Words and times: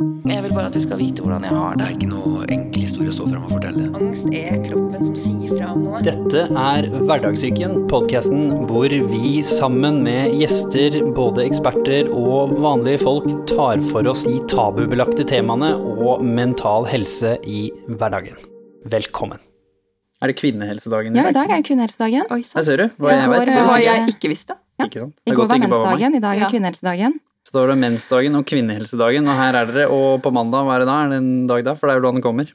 Jeg 0.00 0.40
vil 0.46 0.52
bare 0.54 0.68
at 0.70 0.76
du 0.76 0.80
skal 0.80 0.96
vite 1.00 1.20
hvordan 1.20 1.42
jeg 1.44 1.52
har 1.52 1.74
Det 1.76 1.80
det. 1.80 1.86
er 1.90 1.96
ikke 1.98 2.08
noe 2.08 2.46
enkel 2.54 2.84
historie 2.86 3.10
å 3.10 3.14
stå 3.16 3.26
frem 3.28 3.42
og 3.44 3.50
fortelle. 3.52 3.88
Angst 3.98 4.30
er 4.32 4.56
kroppen 4.64 5.04
som 5.04 5.16
sier 5.18 5.50
fra 5.58 5.72
om 5.74 5.82
noe. 5.84 6.00
Dette 6.06 6.44
er 6.62 6.88
Hverdagssyken, 6.94 7.74
podkasten 7.90 8.46
hvor 8.70 8.88
vi 9.10 9.42
sammen 9.44 10.00
med 10.06 10.32
gjester, 10.40 10.96
både 11.16 11.44
eksperter 11.44 12.08
og 12.16 12.54
vanlige 12.64 13.02
folk, 13.04 13.28
tar 13.50 13.82
for 13.90 14.08
oss 14.08 14.24
de 14.24 14.38
tabubelagte 14.48 15.26
temaene 15.28 15.74
og 15.76 16.24
mental 16.24 16.88
helse 16.88 17.36
i 17.44 17.66
hverdagen. 17.92 18.40
Velkommen. 18.88 19.42
Er 20.24 20.32
det 20.32 20.36
kvinnehelsedagen 20.40 21.12
i 21.12 21.16
dag? 21.20 21.24
Ja, 21.24 21.30
i 21.32 21.38
dag 21.42 21.56
er 21.58 21.62
kvinnehelsedagen. 21.64 22.24
Oi, 22.32 22.42
Her 22.56 22.64
ser 22.64 22.76
du 22.80 22.86
hva 22.96 23.12
jeg, 23.12 23.20
jeg 23.20 23.30
vet. 23.36 23.48
Det 23.52 23.64
var 23.68 23.84
jeg 23.84 24.14
ikke 24.16 24.32
visste. 24.32 24.56
Ja. 24.80 24.86
Ikke 24.88 25.04
sant? 25.04 25.20
I 25.28 25.36
går 25.36 25.48
var 25.48 25.60
mensdagen, 25.60 26.14
i 26.16 26.20
dag 26.24 26.36
er 26.38 26.46
Ja. 26.46 26.48
kvinnehelsedagen. 26.48 27.20
Så 27.50 27.56
da 27.56 27.62
var 27.64 27.72
det 27.72 27.80
mensdagen 27.82 28.36
og 28.38 28.44
kvinnehelsedagen, 28.46 29.26
og 29.26 29.34
her 29.34 29.56
er 29.58 29.66
dere. 29.74 29.86
Og 29.90 30.20
på 30.22 30.30
mandag, 30.30 30.62
hva 30.68 30.76
er 30.76 30.84
det 30.84 30.86
da? 30.86 30.98
Er 31.02 31.08
det 31.10 31.16
en 31.18 31.30
dag 31.50 31.64
da? 31.66 31.72
For 31.74 31.90
det 31.90 31.96
er 31.96 31.98
jo 31.98 32.04
da 32.04 32.12
den 32.14 32.22
kommer. 32.22 32.52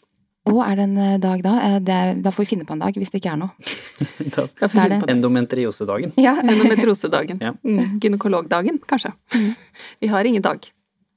Å, 0.48 0.54
er 0.64 0.78
det 0.80 0.86
en 0.86 0.94
eh, 1.04 1.16
dag 1.20 1.42
da? 1.44 1.56
Eh, 1.66 1.76
Det, 1.84 1.98
da 2.24 2.32
får 2.32 2.46
vi 2.46 2.50
finne 2.54 2.68
på 2.70 2.78
en 2.78 2.84
dag, 2.86 2.96
hvis 2.96 3.12
det 3.12 3.20
ikke 3.20 3.34
er 3.34 3.42
noe. 3.42 3.52
Da- 4.38 4.46
da 4.48 4.70
får 4.70 4.80
er 4.80 4.86
finne 4.86 5.00
på 5.02 5.10
det. 5.10 5.16
Endometriosedagen. 5.18 6.14
Ja, 6.22 6.38
Endometriosedagen. 6.54 7.44
Ja. 7.44 7.52
Mm. 7.68 7.98
Gynekologdagen, 8.06 8.80
kanskje. 8.88 9.12
Vi 10.06 10.08
har 10.14 10.32
ingen 10.32 10.46
dag. 10.48 10.64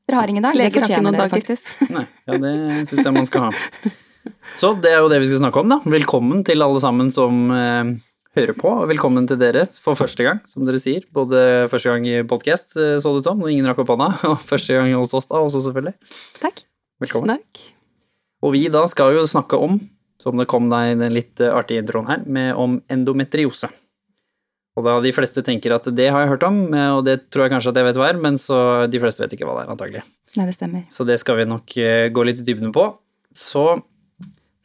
Dere 0.08 0.22
har 0.24 0.34
ingen 0.34 0.42
dag. 0.42 0.58
Det 0.58 0.64
Leger 0.64 0.72
har 0.72 0.74
ikke 0.74 0.88
fortjener 0.88 1.06
noen 1.12 1.20
dere 1.20 1.33
faktisk. 1.36 1.70
Nei, 1.95 2.05
ja, 2.27 2.41
det 2.48 2.56
syns 2.91 3.05
jeg 3.05 3.14
man 3.14 3.30
skal 3.30 3.47
ha. 3.47 3.95
Så 4.58 4.72
det 4.83 4.91
er 4.91 5.02
jo 5.05 5.12
det 5.14 5.22
vi 5.22 5.30
skal 5.30 5.45
snakke 5.45 5.62
om, 5.62 5.70
da. 5.70 5.78
Velkommen 5.86 6.42
til 6.48 6.66
alle 6.66 6.83
sammen 6.83 7.14
som 7.14 7.45
eh, 7.55 7.95
hører 8.38 8.55
på, 8.55 8.70
og 8.70 8.87
velkommen 8.91 9.27
til 9.27 9.38
dere 9.41 9.65
for 9.83 9.98
første 9.98 10.23
gang, 10.23 10.38
som 10.47 10.66
dere 10.66 10.78
sier. 10.83 11.02
Både 11.15 11.66
første 11.73 11.91
gang 11.91 12.06
i 12.06 12.20
podkast, 12.28 12.77
så 12.77 13.02
det 13.02 13.23
ut 13.23 13.27
som, 13.27 13.41
og 13.42 13.51
ingen 13.51 13.66
rakk 13.66 13.83
opp 13.83 13.91
hånda, 13.95 14.12
og 14.30 14.38
første 14.47 14.77
gang 14.77 14.95
hos 14.95 15.14
oss 15.16 15.27
da 15.30 15.41
også, 15.42 15.64
selvfølgelig. 15.66 15.97
Takk. 16.38 16.62
Velkommen. 17.02 17.34
Snakk. 17.34 17.64
Og 18.47 18.55
vi 18.55 18.64
da 18.70 18.84
skal 18.91 19.16
jo 19.16 19.27
snakke 19.27 19.59
om, 19.59 19.81
som 20.22 20.39
det 20.39 20.48
kom 20.50 20.70
deg 20.70 20.92
i 20.92 20.97
den 21.00 21.14
litt 21.14 21.42
eh, 21.42 21.55
artige 21.55 21.83
introen 21.83 22.09
her, 22.11 22.22
med 22.27 22.55
om 22.59 22.78
endometriose. 22.92 23.70
Og 24.78 24.86
da 24.86 24.94
de 25.03 25.11
fleste 25.14 25.42
tenker 25.47 25.75
at 25.75 25.89
det 25.91 26.06
har 26.14 26.22
jeg 26.22 26.33
hørt 26.36 26.47
om, 26.47 26.62
eh, 26.70 26.94
og 26.94 27.03
det 27.09 27.20
tror 27.33 27.47
jeg 27.47 27.56
kanskje 27.56 27.75
at 27.75 27.83
jeg 27.83 27.91
vet 27.91 28.00
hva 28.03 28.09
er, 28.12 28.22
men 28.22 28.39
så 28.39 28.61
de 28.91 29.03
fleste 29.03 29.25
vet 29.25 29.34
ikke 29.34 29.48
hva 29.48 29.59
det 29.59 29.66
er, 29.66 29.75
antagelig. 29.75 30.06
Nei, 30.39 30.47
det 30.47 30.55
stemmer. 30.55 30.86
Så 30.94 31.06
det 31.09 31.19
skal 31.22 31.41
vi 31.41 31.50
nok 31.50 31.78
eh, 31.83 32.06
gå 32.14 32.27
litt 32.27 32.42
i 32.42 32.47
dybden 32.47 32.75
på. 32.75 32.91
Så 33.34 33.66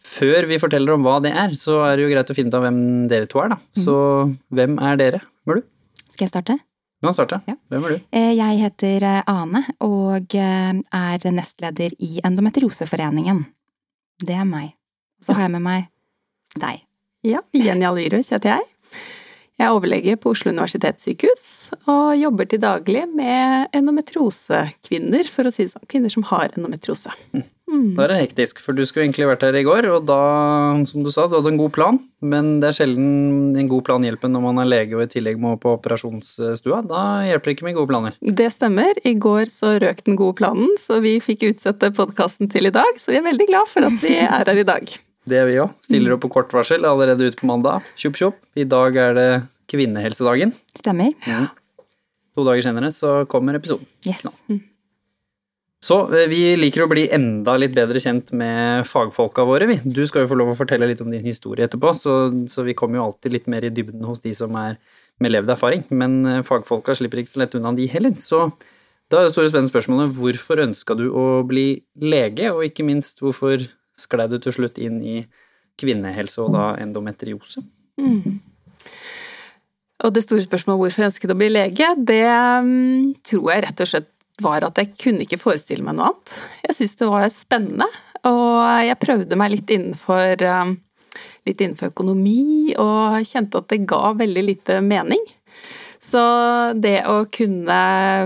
før 0.08 0.48
vi 0.50 0.60
forteller 0.62 0.96
om 0.96 1.06
hva 1.06 1.18
det 1.24 1.32
er, 1.32 1.56
så 1.60 1.80
er 1.88 1.98
det 1.98 2.06
jo 2.06 2.12
greit 2.12 2.32
å 2.32 2.36
finne 2.38 2.52
ut 2.52 2.58
av 2.60 2.66
hvem 2.68 2.80
dere 3.12 3.30
to 3.32 3.42
er, 3.44 3.54
da. 3.56 3.58
Så 3.80 3.96
hvem 4.54 4.78
er 4.84 5.00
dere, 5.00 5.24
du? 5.48 5.64
Skal 6.14 6.28
jeg 6.28 6.34
starte? 6.34 6.60
Du 7.04 7.08
kan 7.10 7.16
starte. 7.18 7.42
Ja. 7.50 7.58
Hvem 7.74 7.86
er 7.88 7.96
du? 7.96 8.04
Eh, 8.16 8.30
Jeg 8.38 8.60
heter 8.62 9.04
eh, 9.04 9.24
Ane 9.28 9.64
og 9.84 10.36
eh, 10.40 10.78
er 10.96 11.26
nestleder 11.36 11.96
i 12.00 12.22
Endometrioseforeningen. 12.24 13.42
Det 14.24 14.38
er 14.40 14.46
meg. 14.48 14.70
Så 15.20 15.36
har 15.36 15.48
jeg 15.48 15.56
med 15.58 15.66
meg 15.66 15.90
deg. 16.60 16.86
Ja, 17.28 17.42
Jenny 17.56 17.88
Alyrus 17.88 18.32
heter 18.32 18.54
jeg. 18.54 18.70
Jeg 19.60 19.68
er 19.68 19.76
overlege 19.76 20.16
på 20.18 20.32
Oslo 20.34 20.50
universitetssykehus 20.54 21.44
og 21.92 22.16
jobber 22.18 22.48
til 22.50 22.62
daglig 22.64 23.04
med 23.12 23.68
endometriosekvinner, 23.76 25.28
for 25.30 25.48
å 25.48 25.52
si 25.54 25.68
det 25.68 25.74
sånn. 25.76 25.86
Kvinner 25.92 26.12
som 26.14 26.26
har 26.32 26.56
endometriose. 26.56 27.14
Mm. 27.36 27.44
Da 27.98 28.06
er 28.06 28.12
det 28.14 28.20
hektisk, 28.22 28.60
for 28.64 28.76
du 28.78 28.84
skulle 28.86 29.08
egentlig 29.08 29.28
vært 29.30 29.46
her 29.48 29.56
i 29.58 29.64
går, 29.66 29.88
og 29.92 30.06
da, 30.08 30.20
som 30.90 31.06
du 31.06 31.10
sa, 31.14 31.26
du 31.30 31.36
hadde 31.38 31.54
en 31.54 31.60
god 31.60 31.74
plan, 31.76 32.00
men 32.24 32.58
det 32.62 32.70
er 32.70 32.78
sjelden 32.78 33.56
en 33.60 33.70
god 33.72 33.84
plan 33.88 34.06
hjelper 34.06 34.32
når 34.32 34.44
man 34.46 34.62
er 34.64 34.70
lege 34.70 34.98
og 34.98 35.06
i 35.06 35.12
tillegg 35.12 35.40
må 35.42 35.56
på 35.62 35.76
operasjonsstua. 35.78 36.84
Da 36.90 37.04
hjelper 37.28 37.52
det 37.52 37.56
ikke 37.58 37.68
med 37.70 37.78
gode 37.80 37.92
planer. 37.92 38.20
Det 38.22 38.50
stemmer. 38.56 39.00
I 39.04 39.16
går 39.20 39.52
så 39.54 39.76
røk 39.84 40.04
den 40.08 40.20
gode 40.20 40.38
planen, 40.40 40.70
så 40.82 41.02
vi 41.04 41.18
fikk 41.24 41.48
utsette 41.52 41.92
podkasten 41.98 42.52
til 42.54 42.70
i 42.70 42.74
dag. 42.74 43.00
Så 43.02 43.14
vi 43.14 43.20
er 43.22 43.28
veldig 43.28 43.50
glad 43.50 43.72
for 43.72 43.90
at 43.90 43.98
vi 44.04 44.16
er 44.22 44.32
her 44.32 44.64
i 44.64 44.68
dag. 44.68 44.94
Det 45.30 45.38
er 45.40 45.46
vi 45.48 45.56
òg. 45.64 45.72
Stiller 45.88 46.18
opp 46.18 46.26
på 46.26 46.34
kort 46.36 46.52
varsel 46.52 46.84
allerede 46.84 47.30
ute 47.30 47.40
på 47.40 47.48
mandag. 47.48 47.86
Tjopp, 47.96 48.18
tjopp. 48.20 48.42
I 48.60 48.66
dag 48.68 48.98
er 49.00 49.14
det 49.16 49.30
kvinnehelsedagen. 49.72 50.52
Stemmer? 50.76 51.14
Ja. 51.24 51.46
To 52.36 52.44
dager 52.44 52.66
senere 52.66 52.92
så 52.92 53.22
kommer 53.32 53.56
episoden. 53.56 53.88
Yes. 54.04 54.26
Så 55.84 55.98
eh, 56.16 56.30
vi 56.32 56.42
liker 56.56 56.86
å 56.86 56.90
bli 56.92 57.08
enda 57.12 57.58
litt 57.60 57.74
bedre 57.76 58.00
kjent 58.00 58.32
med 58.40 58.88
fagfolka 58.88 59.44
våre, 59.48 59.68
vi. 59.68 59.80
Du 59.84 60.04
skal 60.08 60.24
jo 60.24 60.32
få 60.32 60.38
lov 60.40 60.54
å 60.54 60.60
fortelle 60.60 60.88
litt 60.88 61.02
om 61.04 61.12
din 61.12 61.26
historie 61.26 61.68
etterpå, 61.68 61.92
så, 61.98 62.14
så 62.50 62.64
vi 62.64 62.76
kommer 62.78 63.02
jo 63.02 63.10
alltid 63.10 63.36
litt 63.36 63.50
mer 63.52 63.68
i 63.68 63.72
dybden 63.74 64.06
hos 64.08 64.24
de 64.24 64.32
som 64.38 64.56
er 64.60 64.78
med 65.24 65.34
levd 65.34 65.52
erfaring. 65.52 65.84
Men 65.92 66.22
eh, 66.30 66.44
fagfolka 66.48 66.96
slipper 66.96 67.24
ikke 67.24 67.34
så 67.34 67.44
lett 67.44 67.58
unna 67.60 67.74
de 67.76 67.90
heller. 67.92 68.16
Så 68.22 68.46
da 69.12 69.20
er 69.20 69.28
det 69.28 69.34
store 69.36 69.52
spennende 69.52 69.74
spørsmålet 69.74 70.16
hvorfor 70.16 70.64
ønska 70.64 70.96
du 71.00 71.10
å 71.12 71.26
bli 71.48 71.68
lege, 72.00 72.54
og 72.54 72.64
ikke 72.70 72.88
minst 72.88 73.20
hvorfor 73.24 73.68
sklei 74.00 74.30
du 74.32 74.40
til 74.42 74.56
slutt 74.56 74.80
inn 74.82 75.04
i 75.04 75.20
kvinnehelse 75.82 76.40
og 76.46 76.56
da 76.56 76.72
endometriose? 76.80 77.66
Mm. 78.00 78.40
Og 80.04 80.12
det 80.16 80.24
store 80.26 80.44
spørsmålet 80.44 80.82
hvorfor 80.82 81.04
jeg 81.04 81.12
ønsket 81.12 81.32
å 81.32 81.38
bli 81.40 81.52
lege, 81.52 81.92
det 82.08 82.26
mm, 82.26 83.14
tror 83.24 83.52
jeg 83.54 83.64
rett 83.68 83.84
og 83.84 83.92
slett 83.92 84.13
var 84.44 84.66
at 84.68 84.80
jeg 84.80 84.94
kunne 85.00 85.26
ikke 85.26 85.42
forestille 85.42 85.86
meg 85.86 85.98
noe 85.98 86.12
annet. 86.12 86.34
Jeg 86.68 86.78
syntes 86.78 86.98
det 87.00 87.12
var 87.12 87.30
spennende, 87.34 87.88
og 88.30 88.58
jeg 88.88 89.00
prøvde 89.02 89.40
meg 89.40 89.56
litt 89.56 89.74
innenfor, 89.74 90.44
um, 90.64 90.76
litt 91.48 91.64
innenfor 91.64 91.94
økonomi, 91.94 92.76
og 92.80 93.24
kjente 93.28 93.64
at 93.64 93.72
det 93.74 93.84
ga 93.90 94.14
veldig 94.20 94.46
lite 94.50 94.80
mening. 94.86 95.24
Så 96.14 96.22
det 96.78 97.00
å 97.10 97.24
kunne 97.34 97.78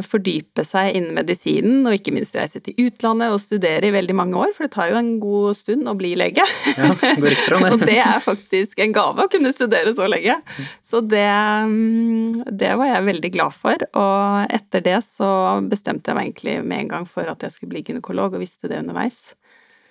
fordype 0.04 0.66
seg 0.68 0.98
innen 0.98 1.16
medisinen, 1.16 1.86
og 1.88 1.96
ikke 1.96 2.12
minst 2.12 2.36
reise 2.36 2.60
til 2.64 2.76
utlandet 2.84 3.32
og 3.32 3.40
studere 3.40 3.88
i 3.88 3.94
veldig 3.96 4.16
mange 4.18 4.36
år, 4.42 4.52
for 4.56 4.68
det 4.68 4.74
tar 4.76 4.90
jo 4.92 4.98
en 5.00 5.14
god 5.24 5.56
stund 5.56 5.88
å 5.88 5.96
bli 5.96 6.12
lege. 6.20 6.44
Ja, 6.76 6.92
fra 6.98 7.62
Og 7.72 7.80
det. 7.80 7.88
det 7.88 8.00
er 8.04 8.20
faktisk 8.24 8.82
en 8.84 8.96
gave 8.96 9.24
å 9.24 9.32
kunne 9.32 9.54
studere 9.56 9.94
så 9.96 10.10
lenge. 10.12 10.36
Så 10.84 11.00
det, 11.00 11.24
mm, 11.24 12.44
det 12.60 12.74
var 12.76 12.92
jeg 12.92 13.08
veldig 13.08 13.32
glad 13.38 13.56
for. 13.56 13.88
Og 14.04 14.56
etter 14.58 14.84
det 14.84 15.00
så 15.08 15.30
bestemte 15.72 16.12
jeg 16.12 16.20
meg 16.20 16.32
egentlig 16.32 16.58
med 16.68 16.84
en 16.84 16.96
gang 16.98 17.08
for 17.08 17.30
at 17.32 17.46
jeg 17.46 17.56
skulle 17.56 17.72
bli 17.78 17.86
gynekolog, 17.88 18.36
og 18.36 18.44
visste 18.44 18.68
det 18.68 18.82
underveis. 18.84 19.22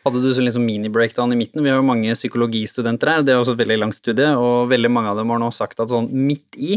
Hadde 0.07 0.21
du 0.23 0.29
sånn 0.31 0.47
liksom 0.47 0.67
mini-breakdown 0.69 1.33
i 1.33 1.39
midten? 1.41 1.65
Vi 1.65 1.73
har 1.73 1.81
jo 1.81 1.87
mange 1.87 2.13
psykologistudenter 2.15 3.11
her, 3.11 3.25
det 3.25 3.33
er 3.35 3.41
også 3.41 3.57
et 3.57 3.65
veldig 3.65 3.81
langt 3.81 3.97
studie, 3.97 4.29
og 4.37 4.69
veldig 4.71 4.93
mange 4.93 5.11
av 5.11 5.19
dem 5.19 5.33
har 5.33 5.41
nå 5.43 5.49
sagt 5.55 5.81
at 5.83 5.91
sånn 5.91 6.13
midt 6.13 6.61
i, 6.61 6.77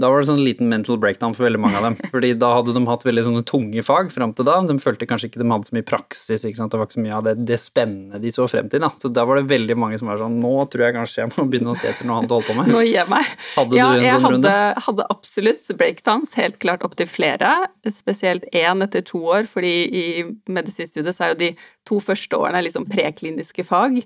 da 0.00 0.10
var 0.12 0.20
det 0.20 0.26
sånn 0.28 0.42
liten 0.44 0.68
mental 0.68 0.98
breakdown 1.00 1.32
for 1.32 1.46
veldig 1.46 1.60
mange 1.62 1.78
av 1.78 1.86
dem. 1.86 1.94
Fordi 2.12 2.34
da 2.36 2.50
hadde 2.58 2.74
de 2.76 2.82
hatt 2.88 3.04
veldig 3.06 3.22
sånne 3.28 3.42
tunge 3.48 3.82
fag 3.86 4.10
fram 4.12 4.34
til 4.36 4.44
da. 4.48 4.58
De 4.68 4.76
følte 4.82 5.06
kanskje 5.08 5.30
ikke 5.30 5.40
de 5.40 5.46
hadde 5.48 5.68
så 5.70 5.76
mye 5.78 5.86
praksis, 5.88 6.44
ikke 6.44 6.58
sant. 6.60 6.74
Det 6.74 6.80
var 6.82 6.88
ikke 6.90 6.98
så 6.98 7.04
mye 7.06 7.14
av 7.16 7.24
det, 7.28 7.34
det 7.48 7.58
spennende 7.62 8.20
de 8.20 8.32
så 8.34 8.44
frem 8.50 8.68
til, 8.72 8.82
da. 8.84 8.90
Så 9.00 9.08
da 9.16 9.24
var 9.28 9.40
det 9.40 9.46
veldig 9.54 9.76
mange 9.80 9.96
som 10.00 10.10
var 10.12 10.20
sånn 10.20 10.36
Nå 10.42 10.52
tror 10.72 10.84
jeg 10.88 10.96
kanskje 10.98 11.22
jeg 11.24 11.32
må 11.32 11.46
begynne 11.48 11.72
å 11.72 11.78
se 11.80 11.88
etter 11.90 12.08
noe 12.10 12.18
annet 12.20 12.34
å 12.34 12.38
holde 12.40 12.50
på 12.50 12.58
med. 12.60 12.68
Nå 12.74 12.82
gir 12.84 12.98
jeg 12.98 13.10
meg. 13.14 13.30
Hadde 13.56 13.78
Ja, 13.80 13.86
du 13.88 13.96
en 13.96 14.04
jeg 14.04 14.12
sånn 14.18 14.26
hadde, 14.26 14.36
runde? 14.36 14.84
hadde 14.88 15.06
absolutt 15.16 15.70
breakdowns, 15.80 16.34
helt 16.36 16.58
klart 16.62 16.84
opptil 16.86 17.08
flere. 17.08 17.54
Spesielt 17.88 18.44
én 18.52 18.84
etter 18.84 19.04
to 19.08 19.22
år, 19.32 19.48
fordi 19.48 19.72
i 19.86 20.04
medisinstudiet 20.52 21.16
så 21.16 21.28
er 21.30 21.32
jo 21.34 21.40
de 21.46 21.50
to 21.86 22.00
første 22.02 22.36
årene 22.36 22.60
liksom 22.66 22.84
prekliniske 22.90 23.64
fag. 23.68 24.00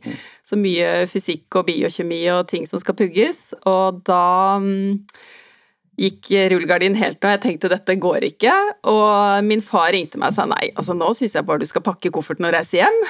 Så 0.46 0.58
mye 0.60 1.06
fysikk 1.10 1.56
og 1.60 1.66
biokjemi 1.70 2.22
og 2.36 2.46
ting 2.52 2.66
som 2.68 2.78
skal 2.82 2.96
pugges. 2.98 3.50
Og 3.66 4.02
da 4.06 4.58
mm, 4.60 4.98
gikk 5.98 6.30
rullegardinen 6.52 6.98
helt 7.00 7.18
nå, 7.22 7.32
jeg 7.34 7.42
tenkte 7.44 7.70
dette 7.72 7.96
går 8.00 8.26
ikke. 8.30 8.52
Og 8.90 9.46
min 9.46 9.62
far 9.64 9.90
ringte 9.94 10.20
meg 10.20 10.32
og 10.32 10.38
sa 10.38 10.46
nei, 10.50 10.70
altså 10.74 10.96
nå 10.96 11.10
syns 11.16 11.38
jeg 11.38 11.46
bare 11.48 11.62
du 11.62 11.68
skal 11.70 11.84
pakke 11.86 12.12
kofferten 12.14 12.48
og 12.48 12.54
reise 12.54 12.80
hjem. 12.80 13.00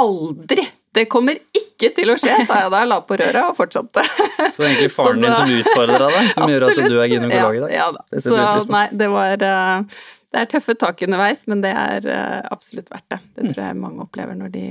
Aldri! 0.00 0.64
Det 0.92 1.06
kommer 1.08 1.38
ikke 1.56 1.88
til 1.96 2.12
å 2.12 2.18
skje, 2.20 2.34
sa 2.44 2.58
jeg 2.66 2.72
da, 2.72 2.82
la 2.84 2.98
på 3.08 3.16
røret 3.16 3.46
og 3.46 3.54
fortsatte. 3.56 4.02
Så 4.04 4.60
det 4.60 4.66
er 4.66 4.72
egentlig 4.74 4.92
faren 4.98 5.22
da, 5.24 5.30
din 5.32 5.38
som 5.38 5.54
utfordra 5.62 6.10
deg, 6.12 6.32
som 6.36 6.52
gjør 6.52 6.66
at 6.66 6.74
du 6.76 6.82
er 6.82 6.84
Absolutt. 6.84 7.14
gynekolog 7.14 7.56
i 7.56 7.62
dag? 7.62 7.72
Ja, 7.72 7.78
ja 7.78 7.86
da. 7.96 8.04
Det 8.12 8.24
Så 8.26 8.72
nei, 8.72 8.84
det 9.00 9.08
var 9.12 9.46
eh, 9.48 10.02
Det 10.32 10.42
er 10.42 10.50
tøffe 10.52 10.76
tak 10.80 11.00
underveis, 11.08 11.46
men 11.48 11.64
det 11.64 11.72
er 11.72 12.08
eh, 12.12 12.38
absolutt 12.52 12.92
verdt 12.92 13.08
det. 13.14 13.20
Det 13.38 13.54
tror 13.54 13.64
jeg 13.64 13.80
mange 13.80 14.04
opplever 14.04 14.36
når 14.36 14.52
de 14.52 14.66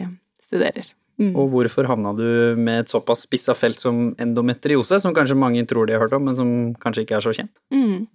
studerer. 0.46 0.94
Mm. 1.22 1.36
Og 1.38 1.52
hvorfor 1.54 1.86
havna 1.86 2.16
du 2.18 2.58
med 2.58 2.84
et 2.84 2.92
såpass 2.92 3.28
spissa 3.28 3.54
felt 3.58 3.80
som 3.82 4.10
endometriose, 4.22 4.98
som 5.04 5.14
kanskje 5.14 5.38
mange 5.38 5.62
tror 5.70 5.86
de 5.86 5.94
har 5.96 6.02
hørt 6.02 6.16
om, 6.18 6.26
men 6.26 6.38
som 6.38 6.50
kanskje 6.82 7.06
ikke 7.06 7.20
er 7.20 7.28
så 7.28 7.36
kjent? 7.38 7.62
Mm. 7.74 8.08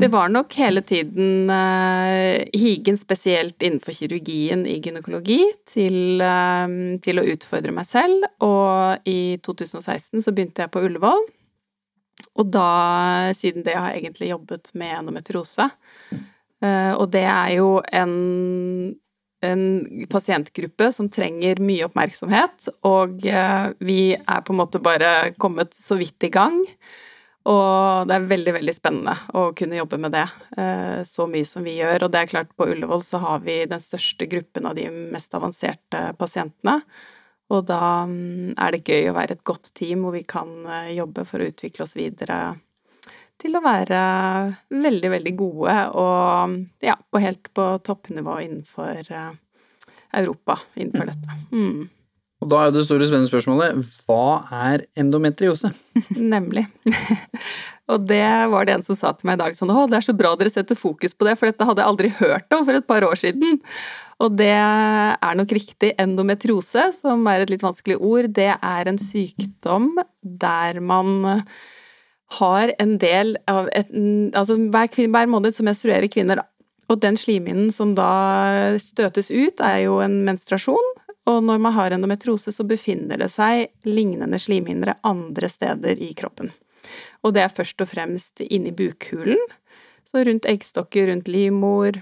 Det 0.00 0.08
var 0.08 0.30
nok 0.32 0.54
hele 0.56 0.80
tiden 0.88 1.50
uh, 1.52 2.40
higen 2.56 2.96
spesielt 2.96 3.60
innenfor 3.60 3.92
kirurgien 3.92 4.64
i 4.64 4.78
gynekologi 4.80 5.42
til, 5.68 6.22
uh, 6.24 6.96
til 7.04 7.20
å 7.20 7.26
utfordre 7.34 7.74
meg 7.76 7.88
selv, 7.90 8.24
og 8.40 9.04
i 9.08 9.36
2016 9.44 10.24
så 10.24 10.32
begynte 10.32 10.64
jeg 10.64 10.72
på 10.72 10.84
Ullevål. 10.86 11.26
Og 12.40 12.48
da, 12.48 13.32
siden 13.36 13.66
det, 13.66 13.76
har 13.76 13.92
jeg 13.92 14.06
egentlig 14.06 14.30
jobbet 14.30 14.72
med 14.78 14.94
endometriose. 14.96 15.68
Uh, 16.62 16.94
og 16.94 17.10
det 17.12 17.26
er 17.26 17.56
jo 17.58 17.74
en, 17.92 18.16
en 19.46 20.06
pasientgruppe 20.10 20.90
som 20.94 21.10
trenger 21.12 21.62
mye 21.62 21.86
oppmerksomhet, 21.88 22.68
og 22.88 23.24
eh, 23.26 23.70
vi 23.82 24.14
er 24.16 24.44
på 24.44 24.54
en 24.54 24.60
måte 24.60 24.82
bare 24.82 25.32
kommet 25.42 25.74
så 25.76 25.98
vidt 26.00 26.28
i 26.28 26.32
gang. 26.32 26.60
Og 27.50 28.06
det 28.06 28.14
er 28.14 28.26
veldig, 28.30 28.52
veldig 28.54 28.74
spennende 28.76 29.16
å 29.34 29.48
kunne 29.58 29.80
jobbe 29.80 29.98
med 29.98 30.12
det 30.14 30.28
så 31.10 31.24
mye 31.26 31.42
som 31.42 31.64
vi 31.66 31.72
gjør. 31.74 32.04
Og 32.04 32.12
det 32.14 32.20
er 32.20 32.28
klart, 32.30 32.52
på 32.54 32.68
Ullevål 32.70 33.02
så 33.02 33.18
har 33.18 33.40
vi 33.42 33.56
den 33.66 33.82
største 33.82 34.28
gruppen 34.30 34.68
av 34.70 34.76
de 34.78 34.84
mest 34.92 35.34
avanserte 35.34 36.04
pasientene. 36.20 36.76
Og 37.50 37.64
da 37.66 37.80
mm, 38.06 38.54
er 38.54 38.76
det 38.76 38.84
gøy 38.86 39.10
å 39.10 39.16
være 39.18 39.34
et 39.34 39.42
godt 39.42 39.72
team 39.74 40.06
hvor 40.06 40.14
vi 40.14 40.22
kan 40.22 40.54
jobbe 40.94 41.26
for 41.26 41.42
å 41.42 41.50
utvikle 41.50 41.88
oss 41.88 41.96
videre 41.98 42.38
til 43.42 43.58
å 43.58 43.64
være 43.64 44.02
veldig, 44.70 45.10
veldig 45.16 45.32
gode 45.38 45.78
og 45.98 46.84
ja, 46.84 46.94
og 46.94 47.24
helt 47.24 47.50
på 47.56 47.66
toppnivå 47.86 48.38
innenfor 48.44 49.10
uh, 49.10 49.32
Europa 50.14 50.60
innenfor 50.76 51.10
dette. 51.10 51.40
Mm. 51.52 51.90
Og 52.42 52.48
da 52.50 52.64
er 52.64 52.72
det 52.74 52.82
store 52.88 53.06
spennende 53.06 53.30
spørsmålet 53.30 53.92
hva 54.02 54.42
er 54.66 54.86
endometriose? 54.98 55.70
Nemlig. 56.34 56.64
og 57.92 58.06
det 58.08 58.24
var 58.50 58.66
det 58.66 58.76
en 58.76 58.86
som 58.86 58.98
sa 58.98 59.12
til 59.14 59.30
meg 59.30 59.38
i 59.38 59.42
dag 59.44 59.58
sånn 59.58 59.70
å 59.70 59.84
det 59.90 60.00
er 60.00 60.08
så 60.08 60.16
bra 60.16 60.32
dere 60.38 60.50
setter 60.50 60.78
fokus 60.78 61.14
på 61.14 61.28
det, 61.28 61.36
for 61.38 61.50
dette 61.50 61.68
hadde 61.68 61.84
jeg 61.84 61.92
aldri 61.92 62.10
hørt 62.18 62.56
om 62.56 62.66
for 62.66 62.78
et 62.78 62.88
par 62.88 63.06
år 63.06 63.20
siden. 63.20 63.60
Og 64.22 64.34
det 64.38 64.54
er 64.54 65.38
nok 65.38 65.54
riktig. 65.54 65.92
Endometriose, 66.02 66.90
som 66.98 67.24
er 67.30 67.42
et 67.42 67.50
litt 67.50 67.62
vanskelig 67.64 67.98
ord, 67.98 68.28
det 68.34 68.52
er 68.54 68.90
en 68.90 69.00
sykdom 69.00 69.96
der 70.22 70.78
man 70.82 71.32
har 72.38 72.72
en 72.82 72.96
del 73.02 73.36
av 73.50 73.68
et, 73.76 73.90
Altså 74.36 74.56
hver, 74.56 74.88
hver 74.88 75.30
måned 75.30 75.54
så 75.54 75.64
menstruerer 75.66 76.10
kvinner, 76.12 76.42
da. 76.42 76.48
Og 76.90 77.00
den 77.00 77.16
slimhinnen 77.16 77.70
som 77.72 77.94
da 77.96 78.76
støtes 78.82 79.30
ut, 79.30 79.60
er 79.64 79.84
jo 79.86 80.00
en 80.04 80.20
menstruasjon. 80.26 80.90
Og 81.30 81.38
når 81.46 81.60
man 81.62 81.74
har 81.76 81.94
endometrose, 81.94 82.52
så 82.52 82.66
befinner 82.66 83.20
det 83.22 83.30
seg 83.32 83.70
lignende 83.86 84.40
slimhindre 84.42 84.96
andre 85.06 85.48
steder 85.48 86.00
i 86.02 86.10
kroppen. 86.18 86.50
Og 87.22 87.36
det 87.36 87.44
er 87.44 87.54
først 87.54 87.80
og 87.84 87.92
fremst 87.92 88.42
inni 88.42 88.74
bukhulen. 88.74 89.38
Så 90.10 90.24
rundt 90.26 90.48
eggstokker, 90.50 91.06
rundt 91.08 91.30
livmor. 91.30 92.00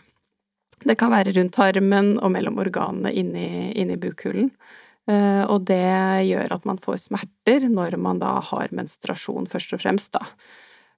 Det 0.80 0.96
kan 0.98 1.12
være 1.12 1.36
rundt 1.36 1.54
tarmen 1.54 2.14
og 2.18 2.32
mellom 2.32 2.58
organene 2.62 3.12
inni, 3.12 3.70
inni 3.76 3.98
bukhulen. 4.00 4.48
Eh, 5.08 5.44
og 5.48 5.64
det 5.70 6.26
gjør 6.28 6.56
at 6.56 6.66
man 6.68 6.80
får 6.82 7.04
smerter 7.06 7.68
når 7.70 7.96
man 8.02 8.20
da 8.20 8.36
har 8.50 8.72
menstruasjon, 8.76 9.48
først 9.50 9.76
og 9.76 9.82
fremst, 9.84 10.12
da. 10.16 10.26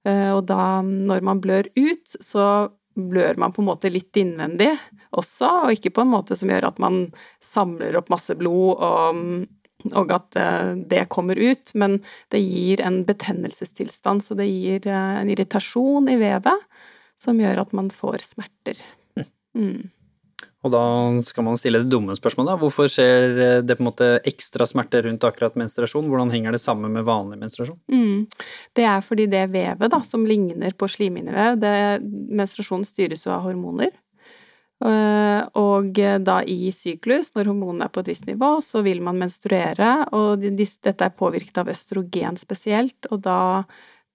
Eh, 0.09 0.31
og 0.35 0.47
da, 0.51 0.83
når 0.83 1.23
man 1.25 1.43
blør 1.43 1.69
ut, 1.79 2.17
så 2.19 2.73
blør 2.99 3.39
man 3.41 3.55
på 3.55 3.63
en 3.63 3.71
måte 3.71 3.93
litt 3.93 4.17
innvendig 4.21 4.75
også, 5.17 5.49
og 5.65 5.77
ikke 5.77 5.95
på 5.97 6.05
en 6.05 6.13
måte 6.13 6.37
som 6.37 6.51
gjør 6.53 6.69
at 6.69 6.81
man 6.83 7.07
samler 7.41 7.97
opp 7.97 8.11
masse 8.13 8.37
blod 8.37 8.83
og, 8.85 9.23
og 9.95 10.13
at 10.19 10.39
eh, 10.41 10.75
det 10.91 11.07
kommer 11.13 11.39
ut, 11.41 11.73
men 11.79 12.01
det 12.35 12.43
gir 12.43 12.83
en 12.85 13.03
betennelsestilstand, 13.09 14.27
så 14.27 14.37
det 14.39 14.51
gir 14.51 14.91
en 14.93 15.31
irritasjon 15.33 16.11
i 16.13 16.19
vevet 16.21 16.69
som 17.23 17.41
gjør 17.41 17.63
at 17.65 17.75
man 17.77 17.89
får 17.95 18.27
smerter. 18.27 18.79
Hm. 19.17 19.29
Mm. 19.57 19.83
Og 20.63 20.71
da 20.71 20.83
skal 21.27 21.47
man 21.47 21.59
stille 21.59 21.81
det 21.83 21.91
dumme 21.91 22.15
spørsmålet. 22.15 22.61
Hvorfor 22.61 22.91
skjer 22.91 23.63
det 23.67 23.77
på 23.79 23.83
en 23.83 23.89
måte 23.89 24.11
ekstra 24.29 24.67
smerte 24.69 25.01
rundt 25.03 25.25
akkurat 25.27 25.57
menstruasjon? 25.59 26.07
Hvordan 26.11 26.31
henger 26.31 26.55
det 26.55 26.63
sammen 26.63 26.95
med 26.95 27.07
vanlig 27.09 27.41
menstruasjon? 27.41 27.81
Mm. 27.91 28.29
Det 28.79 28.87
er 28.87 29.03
fordi 29.03 29.27
det 29.33 29.49
vevet 29.55 29.91
da, 29.91 29.99
som 30.07 30.27
ligner 30.29 30.77
på 30.79 30.87
slimhinnevev, 30.91 31.67
menstruasjonen 32.39 32.87
styres 32.87 33.27
jo 33.27 33.35
av 33.35 33.43
hormoner. 33.49 33.91
Eh, 34.83 35.43
og 35.59 35.99
da 36.27 36.37
i 36.47 36.71
syklus, 36.75 37.33
når 37.35 37.51
hormonene 37.51 37.87
er 37.89 37.95
på 37.95 38.03
et 38.03 38.13
visst 38.13 38.31
nivå, 38.31 38.55
så 38.63 38.85
vil 38.87 39.03
man 39.03 39.19
menstruere, 39.19 39.91
og 40.15 40.47
dette 40.47 40.95
er 40.95 41.19
påvirket 41.19 41.59
av 41.63 41.71
østrogen 41.75 42.39
spesielt, 42.39 43.11
og 43.11 43.23
da, 43.27 43.41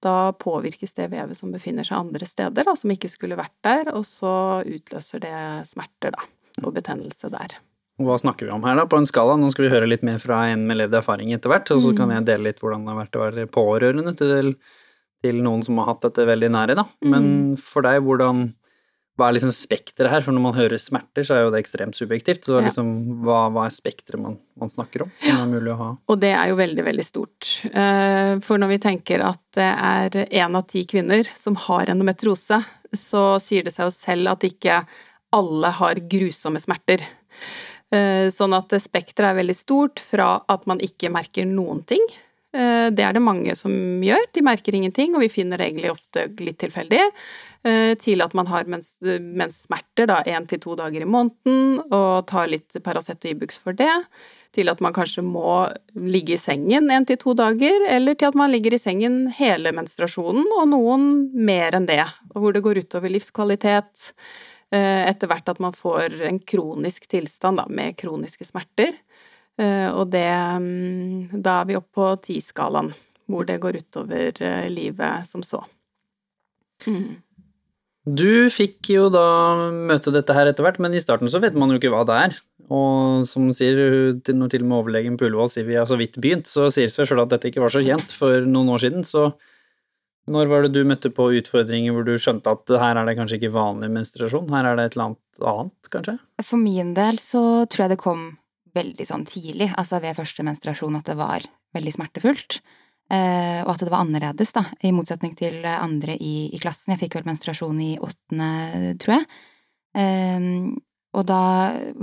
da 0.04 0.16
påvirkes 0.40 0.96
det 0.96 1.12
vevet 1.12 1.40
som 1.40 1.52
befinner 1.56 1.88
seg 1.88 2.00
andre 2.00 2.28
steder, 2.28 2.68
da, 2.68 2.76
som 2.80 2.96
ikke 2.96 3.12
skulle 3.12 3.40
vært 3.40 3.56
der, 3.68 3.94
og 3.96 4.08
så 4.08 4.64
utløser 4.64 5.24
det 5.28 5.38
smerter, 5.72 6.16
da 6.16 6.28
og 6.64 6.76
betennelse 6.76 7.32
der. 7.34 7.58
Hva 7.98 8.18
snakker 8.22 8.46
vi 8.46 8.54
om 8.54 8.66
her, 8.68 8.78
da, 8.78 8.86
på 8.90 9.00
en 9.00 9.08
skala? 9.10 9.38
Nå 9.40 9.50
skal 9.54 9.66
vi 9.66 9.74
høre 9.74 9.90
litt 9.90 10.04
mer 10.06 10.20
fra 10.22 10.44
en 10.52 10.68
med 10.70 10.78
levd 10.78 11.00
erfaring 11.00 11.32
etter 11.34 11.50
hvert, 11.50 11.72
og 11.74 11.82
så 11.82 11.96
kan 11.98 12.14
jeg 12.14 12.28
dele 12.28 12.52
litt 12.52 12.62
hvordan 12.62 12.86
det 12.86 12.94
har 12.94 13.00
vært 13.00 13.18
å 13.18 13.24
være 13.24 13.48
pårørende 13.50 14.14
til, 14.20 14.54
til 15.26 15.42
noen 15.42 15.66
som 15.66 15.82
har 15.82 15.90
hatt 15.90 16.06
dette 16.06 16.28
veldig 16.30 16.52
nære, 16.54 16.78
da. 16.78 16.86
Men 17.02 17.30
mm. 17.32 17.52
for 17.62 17.88
deg, 17.88 18.04
hvordan 18.06 18.52
hva 19.18 19.32
er 19.32 19.38
liksom 19.40 19.52
spekteret 19.56 20.12
her? 20.14 20.22
For 20.22 20.36
når 20.36 20.44
man 20.44 20.54
hører 20.54 20.78
smerter, 20.78 21.26
så 21.26 21.34
er 21.34 21.48
jo 21.48 21.54
det 21.54 21.64
ekstremt 21.64 21.98
subjektivt. 21.98 22.46
Så 22.46 22.60
liksom, 22.62 22.92
hva, 23.26 23.48
hva 23.54 23.66
er 23.66 23.74
spekteret 23.74 24.22
man, 24.22 24.38
man, 24.62 24.70
snakker 24.70 25.08
om, 25.08 25.14
som 25.24 25.42
er 25.42 25.50
mulig 25.50 25.74
å 25.74 25.78
ha? 25.80 25.88
Og 26.06 26.20
det 26.22 26.36
er 26.38 26.52
jo 26.52 26.60
veldig, 26.60 26.86
veldig 26.86 27.06
stort. 27.06 27.50
Eh, 27.66 28.36
for 28.46 28.62
når 28.62 28.76
vi 28.76 28.80
tenker 28.84 29.26
at 29.26 29.42
det 29.58 29.72
er 29.74 30.20
én 30.28 30.60
av 30.60 30.68
ti 30.70 30.86
kvinner 30.90 31.26
som 31.34 31.58
har 31.66 31.90
endometriose, 31.90 32.62
så 32.94 33.24
sier 33.42 33.66
det 33.66 33.74
seg 33.74 33.90
jo 33.90 33.96
selv 33.96 34.36
at 34.36 34.46
ikke 34.46 34.84
alle 35.36 35.74
har 35.80 36.04
grusomme 36.12 36.62
smerter. 36.62 37.04
Eh, 37.94 38.28
sånn 38.34 38.56
at 38.58 38.74
spekteret 38.84 39.32
er 39.32 39.42
veldig 39.42 39.56
stort 39.56 40.02
fra 40.04 40.38
at 40.52 40.66
man 40.68 40.82
ikke 40.84 41.12
merker 41.14 41.48
noen 41.48 41.84
ting. 41.88 42.04
Eh, 42.56 42.88
det 42.92 43.04
er 43.04 43.14
det 43.16 43.24
mange 43.24 43.54
som 43.60 43.72
gjør, 44.04 44.24
de 44.34 44.44
merker 44.44 44.76
ingenting, 44.76 45.16
og 45.16 45.24
vi 45.24 45.32
finner 45.32 45.60
det 45.60 45.70
egentlig 45.70 45.92
ofte 45.92 46.26
litt 46.44 46.58
tilfeldig. 46.64 47.04
Eh, 47.68 47.94
til 48.00 48.24
at 48.24 48.34
man 48.38 48.48
har 48.48 48.68
mens, 48.72 48.96
menssmerter 49.04 50.08
da 50.08 50.22
én 50.28 50.48
til 50.48 50.62
to 50.64 50.76
dager 50.80 51.04
i 51.04 51.10
måneden 51.10 51.82
og 51.92 52.28
tar 52.30 52.48
litt 52.52 52.78
Paracet 52.84 53.24
og 53.26 53.32
Ibux 53.34 53.60
for 53.60 53.76
det. 53.78 53.92
Til 54.56 54.72
at 54.72 54.82
man 54.82 54.96
kanskje 54.96 55.26
må 55.26 55.68
ligge 55.94 56.38
i 56.38 56.42
sengen 56.42 56.92
én 56.94 57.08
til 57.08 57.20
to 57.22 57.36
dager, 57.38 57.88
eller 57.92 58.16
til 58.16 58.32
at 58.32 58.40
man 58.40 58.52
ligger 58.54 58.76
i 58.76 58.82
sengen 58.82 59.26
hele 59.36 59.76
menstruasjonen, 59.76 60.48
og 60.60 60.70
noen 60.72 61.10
mer 61.36 61.76
enn 61.76 61.88
det. 61.90 62.04
Hvor 62.34 62.56
det 62.56 62.64
går 62.66 62.84
utover 62.88 63.12
livskvalitet. 63.12 64.12
Eh, 64.76 65.04
etter 65.08 65.30
hvert 65.32 65.48
at 65.48 65.62
man 65.64 65.76
får 65.76 66.18
en 66.28 66.42
kronisk 66.44 67.08
tilstand 67.08 67.62
da, 67.62 67.68
med 67.72 67.96
kroniske 68.00 68.48
smerter. 68.50 68.98
Eh, 69.58 69.88
og 69.90 70.12
det 70.12 70.28
mm, 70.28 71.40
Da 71.42 71.62
er 71.62 71.70
vi 71.70 71.78
oppe 71.80 71.96
på 71.96 72.10
ti-skalaen, 72.26 72.92
hvor 73.32 73.48
det 73.48 73.62
går 73.64 73.80
utover 73.80 74.44
eh, 74.44 74.68
livet 74.72 75.30
som 75.30 75.46
så. 75.46 75.64
Mm. 76.86 77.24
Du 78.08 78.48
fikk 78.54 78.92
jo 78.94 79.08
da 79.12 79.26
møte 79.72 80.14
dette 80.16 80.36
her 80.36 80.48
etter 80.48 80.64
hvert, 80.64 80.78
men 80.84 80.94
i 80.96 81.02
starten 81.04 81.32
så 81.32 81.42
vet 81.44 81.56
man 81.60 81.72
jo 81.72 81.80
ikke 81.80 81.92
hva 81.92 82.06
det 82.08 82.20
er. 82.28 82.38
Og 82.68 83.24
som 83.28 83.48
sier, 83.56 83.80
når 84.28 84.52
til 84.52 84.64
og 84.64 84.70
med 84.70 84.78
overlegen 84.78 85.16
på 85.20 85.28
Ullevål 85.28 85.52
sier 85.52 85.68
vi 85.68 85.80
har 85.80 85.88
så 85.88 85.96
vidt 86.00 86.20
begynt, 86.20 86.48
så 86.48 86.68
sier 86.72 86.88
det 86.88 86.96
seg 86.96 87.08
sjøl 87.08 87.24
at 87.24 87.32
dette 87.32 87.52
ikke 87.52 87.64
var 87.64 87.72
så 87.72 87.84
kjent 87.84 88.12
for 88.16 88.44
noen 88.48 88.72
år 88.76 88.84
siden. 88.84 89.08
Så 89.08 89.30
når 90.32 90.50
var 90.52 90.66
det 90.66 90.74
du 90.76 90.88
møtte 90.88 91.12
på 91.14 91.30
utfordringer 91.40 91.96
hvor 91.96 92.08
du 92.08 92.16
skjønte 92.20 92.52
at 92.52 92.74
her 92.82 93.00
er 93.00 93.08
det 93.08 93.16
kanskje 93.20 93.40
ikke 93.40 93.54
vanlig 93.56 93.90
menstruasjon, 93.94 94.50
her 94.52 94.72
er 94.72 94.80
det 94.80 94.88
et 94.88 94.98
eller 94.98 95.12
annet 95.12 95.46
annet, 95.54 95.92
kanskje? 95.94 96.18
For 96.44 96.62
min 96.62 96.92
del 96.98 97.22
så 97.22 97.44
tror 97.70 97.86
jeg 97.86 97.94
det 97.96 98.02
kom 98.02 98.26
veldig 98.78 99.08
sånn 99.08 99.24
tidlig, 99.30 99.70
altså 99.78 100.02
ved 100.04 100.18
første 100.18 100.46
menstruasjon, 100.46 100.98
at 101.00 101.08
det 101.10 101.18
var 101.20 101.46
veldig 101.78 101.94
smertefullt. 101.96 102.60
Eh, 103.08 103.62
og 103.64 103.72
at 103.72 103.86
det 103.86 103.92
var 103.94 104.04
annerledes, 104.04 104.52
da, 104.56 104.66
i 104.84 104.92
motsetning 104.92 105.32
til 105.40 105.64
andre 105.64 106.18
i, 106.20 106.50
i 106.52 106.60
klassen. 106.60 106.92
Jeg 106.94 107.06
fikk 107.06 107.16
vel 107.18 107.30
menstruasjon 107.30 107.80
i 107.84 107.94
åttende, 108.04 108.98
tror 109.02 109.16
jeg. 109.16 109.30
Eh, 109.98 110.50
og 111.18 111.24
da 111.26 111.44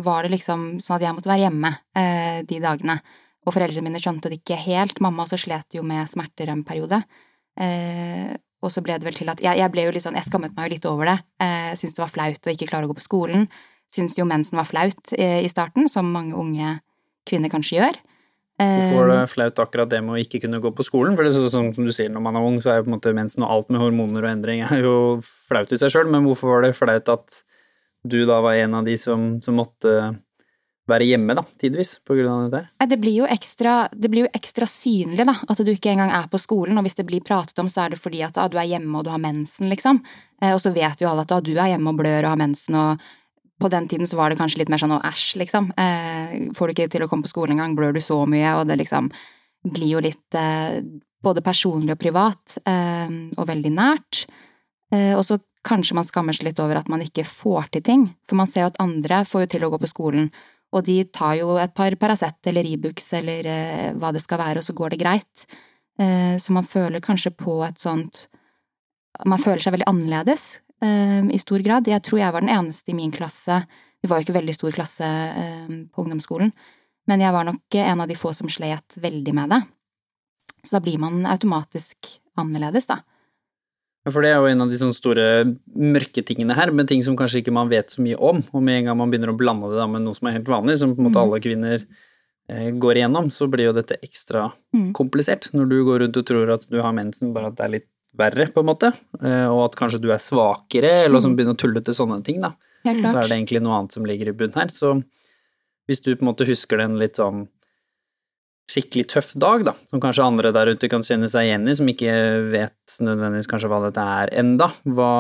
var 0.03 0.25
det 0.25 0.33
liksom 0.35 0.65
sånn 0.83 0.97
at 0.97 1.05
jeg 1.07 1.17
måtte 1.17 1.31
være 1.31 1.45
hjemme 1.45 1.71
eh, 1.99 2.41
de 2.49 2.59
dagene. 2.63 2.97
Og 3.45 3.53
foreldrene 3.53 3.85
mine 3.85 4.01
skjønte 4.01 4.33
det 4.33 4.41
ikke 4.41 4.59
helt. 4.65 5.03
Mamma 5.05 5.27
også 5.27 5.39
slet 5.45 5.77
jo 5.77 5.85
med 5.87 6.09
smerter 6.11 6.51
en 6.51 6.65
periode. 6.67 7.03
Eh, 7.61 8.35
og 8.65 8.73
så 8.73 8.81
ble 8.85 8.97
det 8.97 9.07
vel 9.07 9.17
til 9.17 9.29
at 9.29 9.43
jeg, 9.45 9.61
jeg, 9.61 9.71
ble 9.73 9.85
jo 9.85 9.93
litt 9.95 10.05
sånn, 10.07 10.17
jeg 10.17 10.27
skammet 10.27 10.55
meg 10.57 10.69
jo 10.69 10.75
litt 10.77 10.89
over 10.89 11.11
det. 11.11 11.19
Eh, 11.45 11.75
Syntes 11.77 11.99
det 11.99 12.05
var 12.05 12.15
flaut 12.15 12.49
å 12.49 12.55
ikke 12.55 12.71
klare 12.71 12.89
å 12.89 12.91
gå 12.91 12.97
på 12.99 13.05
skolen. 13.05 13.47
Syntes 13.93 14.17
jo 14.19 14.27
mensen 14.29 14.59
var 14.59 14.69
flaut 14.69 15.15
eh, 15.19 15.43
i 15.45 15.53
starten, 15.53 15.91
som 15.93 16.09
mange 16.15 16.37
unge 16.39 16.79
kvinner 17.29 17.53
kanskje 17.53 17.79
gjør. 17.79 18.01
Hvorfor 18.55 19.01
var 19.01 19.09
det 19.11 19.19
eh, 19.19 19.31
flaut 19.33 19.61
akkurat 19.65 19.91
det 19.91 20.01
med 20.07 20.15
å 20.15 20.21
ikke 20.23 20.41
kunne 20.45 20.61
gå 20.63 20.71
på 20.77 20.87
skolen? 20.87 21.17
For 21.17 21.27
det 21.27 21.35
er 21.35 21.49
sånn 21.51 21.73
som 21.75 21.89
du 21.89 21.93
sier, 21.95 22.13
når 22.15 22.23
man 22.23 22.39
er 22.39 22.47
ung, 22.47 22.61
så 22.63 22.71
er 22.71 22.79
jo 22.79 22.87
på 22.87 22.93
en 22.93 22.97
måte 22.97 23.15
mensen 23.17 23.45
og 23.45 23.51
alt 23.51 23.75
med 23.75 23.83
hormoner 23.83 24.25
og 24.25 24.31
endring 24.31 24.63
er 24.65 24.87
jo 24.87 24.97
flaut 25.49 25.75
i 25.75 25.81
seg 25.81 25.93
sjøl, 25.93 26.09
men 26.13 26.27
hvorfor 26.29 26.55
var 26.55 26.65
det 26.65 26.77
flaut 26.79 27.11
at 27.11 27.43
du 28.05 28.21
da 28.29 28.39
var 28.45 28.61
en 28.61 28.79
av 28.79 28.87
de 28.87 28.95
som, 29.01 29.35
som 29.43 29.57
måtte 29.59 29.95
være 30.91 31.07
hjemme, 31.09 31.35
da, 31.37 31.45
tidvis, 31.61 31.95
på 32.05 32.17
grunn 32.19 32.31
av 32.33 32.53
dette? 32.53 32.89
Det 32.91 32.99
blir, 33.01 33.17
jo 33.23 33.29
ekstra, 33.31 33.89
det 33.93 34.11
blir 34.13 34.27
jo 34.27 34.33
ekstra 34.37 34.69
synlig, 34.69 35.25
da, 35.25 35.37
at 35.49 35.63
du 35.65 35.73
ikke 35.73 35.95
engang 35.95 36.13
er 36.13 36.29
på 36.33 36.41
skolen. 36.41 36.77
Og 36.79 36.85
hvis 36.87 36.99
det 36.99 37.07
blir 37.09 37.25
pratet 37.25 37.59
om, 37.63 37.71
så 37.73 37.85
er 37.85 37.95
det 37.95 38.01
fordi 38.03 38.21
at 38.27 38.39
ah, 38.41 38.51
du 38.53 38.59
er 38.61 38.69
hjemme 38.75 38.99
og 38.99 39.07
du 39.07 39.13
har 39.13 39.23
mensen, 39.23 39.71
liksom. 39.73 40.03
Eh, 40.43 40.53
og 40.53 40.61
så 40.61 40.75
vet 40.75 41.01
jo 41.01 41.09
alle 41.11 41.25
at 41.25 41.33
ah, 41.33 41.45
du 41.45 41.55
er 41.55 41.73
hjemme 41.73 41.95
og 41.95 42.03
blør 42.03 42.27
og 42.27 42.35
har 42.35 42.43
mensen, 42.43 42.77
og 42.81 43.07
på 43.63 43.71
den 43.73 43.89
tiden 43.89 44.11
så 44.11 44.19
var 44.19 44.31
det 44.31 44.41
kanskje 44.41 44.61
litt 44.61 44.73
mer 44.73 44.83
sånn 44.83 44.97
å 44.99 45.01
æsj, 45.09 45.27
liksom. 45.41 45.73
Eh, 45.81 46.37
får 46.59 46.69
du 46.69 46.77
ikke 46.77 46.91
til 46.93 47.07
å 47.07 47.11
komme 47.11 47.25
på 47.25 47.33
skolen 47.33 47.57
engang, 47.57 47.79
blør 47.79 47.97
du 47.97 48.03
så 48.05 48.21
mye, 48.29 48.53
og 48.59 48.69
det 48.69 48.81
liksom 48.83 49.09
blir 49.65 49.95
jo 49.95 50.05
litt 50.05 50.37
eh, 50.37 50.83
både 51.25 51.41
personlig 51.45 51.97
og 51.97 52.03
privat, 52.03 52.59
eh, 52.69 53.09
og 53.39 53.49
veldig 53.49 53.73
nært. 53.73 54.27
Eh, 54.93 55.15
og 55.17 55.25
så 55.25 55.41
kanskje 55.65 55.97
man 55.97 56.05
skammer 56.05 56.37
seg 56.37 56.51
litt 56.51 56.61
over 56.61 56.77
at 56.77 56.91
man 56.93 57.01
ikke 57.01 57.25
får 57.25 57.71
til 57.73 57.85
ting, 57.87 58.03
for 58.29 58.37
man 58.37 58.51
ser 58.51 58.67
jo 58.67 58.73
at 58.75 58.83
andre 58.85 59.23
får 59.25 59.47
jo 59.47 59.55
til 59.55 59.65
å 59.65 59.71
gå 59.73 59.81
på 59.81 59.91
skolen 59.95 60.29
og 60.75 60.83
de 60.87 60.97
tar 61.15 61.37
jo 61.39 61.55
et 61.61 61.75
par 61.75 61.95
Paracet 62.01 62.51
eller 62.51 62.67
Ibux 62.67 63.13
eller 63.15 63.47
eh, 63.47 63.91
hva 63.99 64.11
det 64.15 64.23
skal 64.25 64.41
være, 64.43 64.61
og 64.61 64.67
så 64.67 64.75
går 64.77 64.95
det 64.95 65.01
greit. 65.05 65.45
Eh, 66.01 66.35
så 66.43 66.55
man 66.55 66.67
føler 66.67 67.05
kanskje 67.05 67.31
på 67.31 67.61
et 67.63 67.79
sånt 67.79 68.27
Man 69.31 69.39
føler 69.39 69.63
seg 69.63 69.77
veldig 69.77 69.87
annerledes 69.87 70.57
eh, 70.83 71.23
i 71.31 71.39
stor 71.39 71.63
grad. 71.63 71.87
Jeg 71.87 72.03
tror 72.03 72.19
jeg 72.19 72.35
var 72.35 72.43
den 72.43 72.51
eneste 72.51 72.91
i 72.91 72.97
min 72.99 73.13
klasse 73.15 73.61
Vi 74.03 74.11
var 74.11 74.19
jo 74.19 74.27
ikke 74.27 74.41
veldig 74.41 74.57
stor 74.57 74.75
klasse 74.75 75.07
eh, 75.07 75.71
på 75.87 76.03
ungdomsskolen, 76.03 76.51
men 77.07 77.23
jeg 77.23 77.37
var 77.37 77.47
nok 77.47 77.79
en 77.79 78.03
av 78.03 78.11
de 78.11 78.19
få 78.19 78.35
som 78.35 78.51
slet 78.51 78.99
veldig 78.99 79.35
med 79.39 79.55
det. 79.55 79.63
Så 80.65 80.77
da 80.77 80.83
blir 80.83 80.99
man 80.99 81.23
automatisk 81.29 82.09
annerledes, 82.41 82.89
da. 82.91 82.99
For 84.13 84.21
det 84.21 84.31
er 84.35 84.41
jo 84.43 84.47
en 84.53 84.61
av 84.61 84.69
de 84.69 84.77
sånne 84.77 84.93
store 84.97 85.27
mørketingene 85.75 86.53
her, 86.59 86.71
med 86.77 86.89
ting 86.91 87.01
som 87.03 87.17
kanskje 87.17 87.41
ikke 87.43 87.55
man 87.57 87.71
vet 87.71 87.89
så 87.95 88.03
mye 88.05 88.19
om. 88.21 88.43
Og 88.53 88.63
med 88.63 88.83
en 88.83 88.91
gang 88.91 88.99
man 89.01 89.11
begynner 89.13 89.33
å 89.33 89.37
blande 89.39 89.71
det 89.73 89.87
med 89.89 90.03
noe 90.05 90.15
som 90.19 90.29
er 90.29 90.37
helt 90.39 90.51
vanlig, 90.51 90.77
som 90.81 90.95
på 90.95 91.01
en 91.01 91.09
måte 91.09 91.17
Mm. 91.21 91.25
alle 91.25 91.41
kvinner 91.41 91.87
eh, 92.51 92.71
går 92.77 92.95
igjennom, 93.01 93.31
så 93.33 93.49
blir 93.49 93.65
jo 93.71 93.73
dette 93.73 93.97
ekstra 94.05 94.53
Mm. 94.75 94.93
komplisert. 94.93 95.51
Når 95.55 95.69
du 95.71 95.85
går 95.85 96.01
rundt 96.01 96.17
og 96.19 96.27
tror 96.27 96.53
at 96.53 96.67
du 96.69 96.83
har 96.83 96.93
mensen, 96.93 97.33
bare 97.33 97.47
at 97.47 97.57
det 97.57 97.65
er 97.65 97.69
litt 97.79 97.89
verre, 98.15 98.53
på 98.53 98.61
en 98.61 98.67
måte. 98.67 98.93
Eh, 99.23 99.47
og 99.49 99.65
at 99.73 99.77
kanskje 99.81 100.01
du 100.03 100.11
er 100.13 100.19
svakere, 100.21 101.07
eller 101.07 101.21
som 101.21 101.33
Mm. 101.33 101.37
begynner 101.39 101.55
å 101.55 101.57
tulle 101.57 101.83
til 101.83 101.95
sånne 101.95 102.23
ting, 102.23 102.43
da. 102.43 102.53
Så 102.85 103.17
er 103.25 103.29
det 103.29 103.31
egentlig 103.49 103.63
noe 103.63 103.79
annet 103.81 103.93
som 103.93 104.05
ligger 104.05 104.29
i 104.29 104.33
bunn 104.33 104.53
her. 104.53 104.67
Så 104.69 105.03
hvis 105.89 106.03
du 106.03 106.15
på 106.15 106.21
en 106.23 106.35
måte 106.35 106.47
husker 106.47 106.77
den 106.77 106.99
litt 106.99 107.15
sånn 107.17 107.49
skikkelig 108.71 109.09
tøff 109.13 109.35
dag, 109.37 109.65
da, 109.67 109.75
som 109.91 110.01
kanskje 110.01 110.25
andre 110.25 110.53
der 110.55 110.73
ute 110.73 110.89
kan 110.91 111.05
kjenne 111.05 111.29
seg 111.31 111.49
igjen 111.49 111.69
i, 111.69 111.75
som 111.77 111.89
ikke 111.91 112.15
vet 112.53 112.97
nødvendigvis 113.05 113.51
kanskje 113.51 113.71
hva 113.71 113.83
dette 113.85 114.05
er 114.23 114.33
enda, 114.41 114.71
hva, 114.89 115.11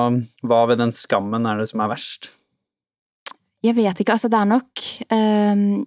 hva 0.46 0.62
ved 0.70 0.80
den 0.80 0.94
skammen 0.96 1.44
er 1.48 1.60
det 1.60 1.68
som 1.70 1.84
er 1.84 1.92
verst? 1.92 2.30
Jeg 3.64 3.76
vet 3.76 4.00
ikke, 4.00 4.16
altså 4.16 4.30
det 4.32 4.40
er 4.40 4.50
nok 4.50 4.84
um, 5.08 5.84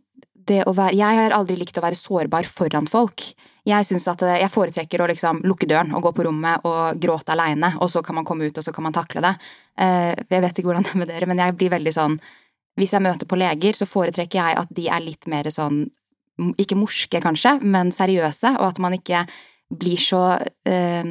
det 0.47 0.63
å 0.65 0.73
være 0.73 0.95
Jeg 0.97 1.19
har 1.19 1.35
aldri 1.35 1.57
likt 1.59 1.77
å 1.77 1.83
være 1.83 1.97
sårbar 1.99 2.47
foran 2.49 2.87
folk. 2.89 3.25
Jeg 3.67 3.85
synes 3.85 4.05
at 4.07 4.21
eh, 4.23 4.37
jeg 4.39 4.53
foretrekker 4.53 5.01
å 5.03 5.09
liksom 5.11 5.41
lukke 5.45 5.67
døren 5.67 5.91
og 5.97 6.05
gå 6.05 6.13
på 6.15 6.23
rommet 6.25 6.63
og 6.65 7.01
gråte 7.03 7.33
aleine, 7.35 7.73
og 7.83 7.91
så 7.91 8.01
kan 8.05 8.15
man 8.15 8.25
komme 8.25 8.47
ut, 8.47 8.57
og 8.57 8.63
så 8.63 8.71
kan 8.73 8.87
man 8.87 8.95
takle 8.95 9.21
det. 9.25 9.33
Uh, 9.75 10.13
jeg 10.29 10.43
vet 10.45 10.61
ikke 10.61 10.71
hvordan 10.71 10.87
det 10.87 10.93
er 10.93 11.01
med 11.03 11.11
dere, 11.11 11.29
men 11.29 11.43
jeg 11.43 11.57
blir 11.59 11.73
veldig 11.75 11.95
sånn 11.97 12.19
Hvis 12.77 12.93
jeg 12.93 13.01
møter 13.01 13.25
på 13.25 13.37
leger, 13.41 13.73
så 13.73 13.89
foretrekker 13.89 14.37
jeg 14.37 14.57
at 14.61 14.73
de 14.77 14.83
er 14.93 15.01
litt 15.01 15.25
mer 15.27 15.49
sånn 15.49 15.87
Ikke 16.61 16.77
morske, 16.77 17.21
kanskje, 17.23 17.57
men 17.65 17.89
seriøse, 17.95 18.55
og 18.59 18.67
at 18.69 18.81
man 18.83 18.93
ikke 18.97 19.25
blir 19.73 19.99
så 19.99 20.37
eh, 20.67 21.03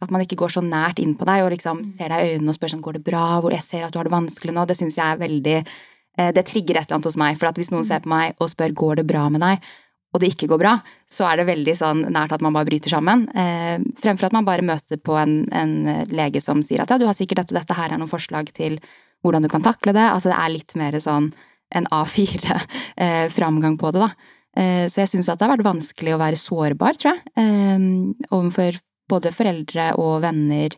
At 0.00 0.10
man 0.10 0.22
ikke 0.24 0.38
går 0.40 0.54
så 0.54 0.62
nært 0.64 1.02
inn 1.02 1.12
på 1.18 1.26
deg 1.28 1.42
og 1.44 1.50
liksom 1.52 1.82
ser 1.84 2.08
deg 2.08 2.22
i 2.22 2.34
øynene 2.36 2.54
og 2.54 2.56
spør 2.56 2.72
sånn 2.72 2.84
Går 2.84 2.96
det 2.96 3.04
bra? 3.04 3.24
Hvor 3.42 3.52
jeg 3.52 3.66
ser 3.66 3.84
at 3.84 3.92
du 3.92 4.00
har 4.00 4.08
det 4.08 4.14
vanskelig 4.14 4.54
nå. 4.56 4.64
Det 4.64 4.78
syns 4.78 4.96
jeg 4.96 5.04
er 5.04 5.20
veldig 5.20 5.58
eh, 5.60 6.30
det 6.36 6.46
trigger 6.48 6.78
et 6.80 6.86
eller 6.86 7.00
annet 7.00 7.10
hos 7.10 7.20
meg. 7.20 7.36
For 7.40 7.60
hvis 7.60 7.72
noen 7.74 7.84
ser 7.88 8.00
på 8.04 8.12
meg 8.12 8.40
og 8.40 8.52
spør 8.52 8.72
går 8.72 9.02
det 9.02 9.06
bra 9.10 9.26
med 9.32 9.44
deg, 9.44 9.68
og 10.10 10.22
det 10.22 10.32
ikke 10.32 10.48
går 10.50 10.58
bra, 10.58 10.72
så 11.06 11.28
er 11.28 11.38
det 11.38 11.50
veldig 11.50 11.74
sånn 11.78 12.00
nært 12.10 12.32
at 12.34 12.42
man 12.42 12.56
bare 12.56 12.66
bryter 12.66 12.90
sammen. 12.90 13.28
Eh, 13.30 13.76
fremfor 14.00 14.30
at 14.30 14.34
man 14.34 14.48
bare 14.48 14.64
møter 14.66 14.98
på 14.98 15.14
en, 15.20 15.44
en 15.54 15.76
lege 16.10 16.42
som 16.42 16.64
sier 16.66 16.82
at 16.82 16.90
ja, 16.90 16.98
du 16.98 17.06
har 17.06 17.14
sikkert 17.14 17.44
dette, 17.44 17.54
dette 17.60 17.76
her 17.78 17.92
er 17.92 18.00
noen 18.00 18.10
forslag 18.10 18.50
til 18.56 18.80
hvordan 19.22 19.44
du 19.44 19.52
kan 19.52 19.62
takle 19.62 19.94
det. 19.94 20.08
At 20.08 20.26
det 20.26 20.34
er 20.34 20.50
litt 20.56 20.74
mer 20.80 20.98
sånn 20.98 21.30
en 21.70 21.86
A4-framgang 21.94 23.78
på 23.82 23.92
det, 23.94 24.08
da. 24.08 24.10
Eh, 24.58 24.86
så 24.90 25.04
jeg 25.04 25.12
syns 25.12 25.28
at 25.30 25.38
det 25.38 25.46
har 25.46 25.54
vært 25.56 25.68
vanskelig 25.68 26.14
å 26.16 26.22
være 26.22 26.40
sårbar, 26.40 26.98
tror 26.98 27.14
jeg. 27.14 27.34
Eh, 27.38 27.84
overfor 28.30 28.80
både 29.10 29.34
foreldre 29.34 29.92
og 30.00 30.20
venner, 30.24 30.74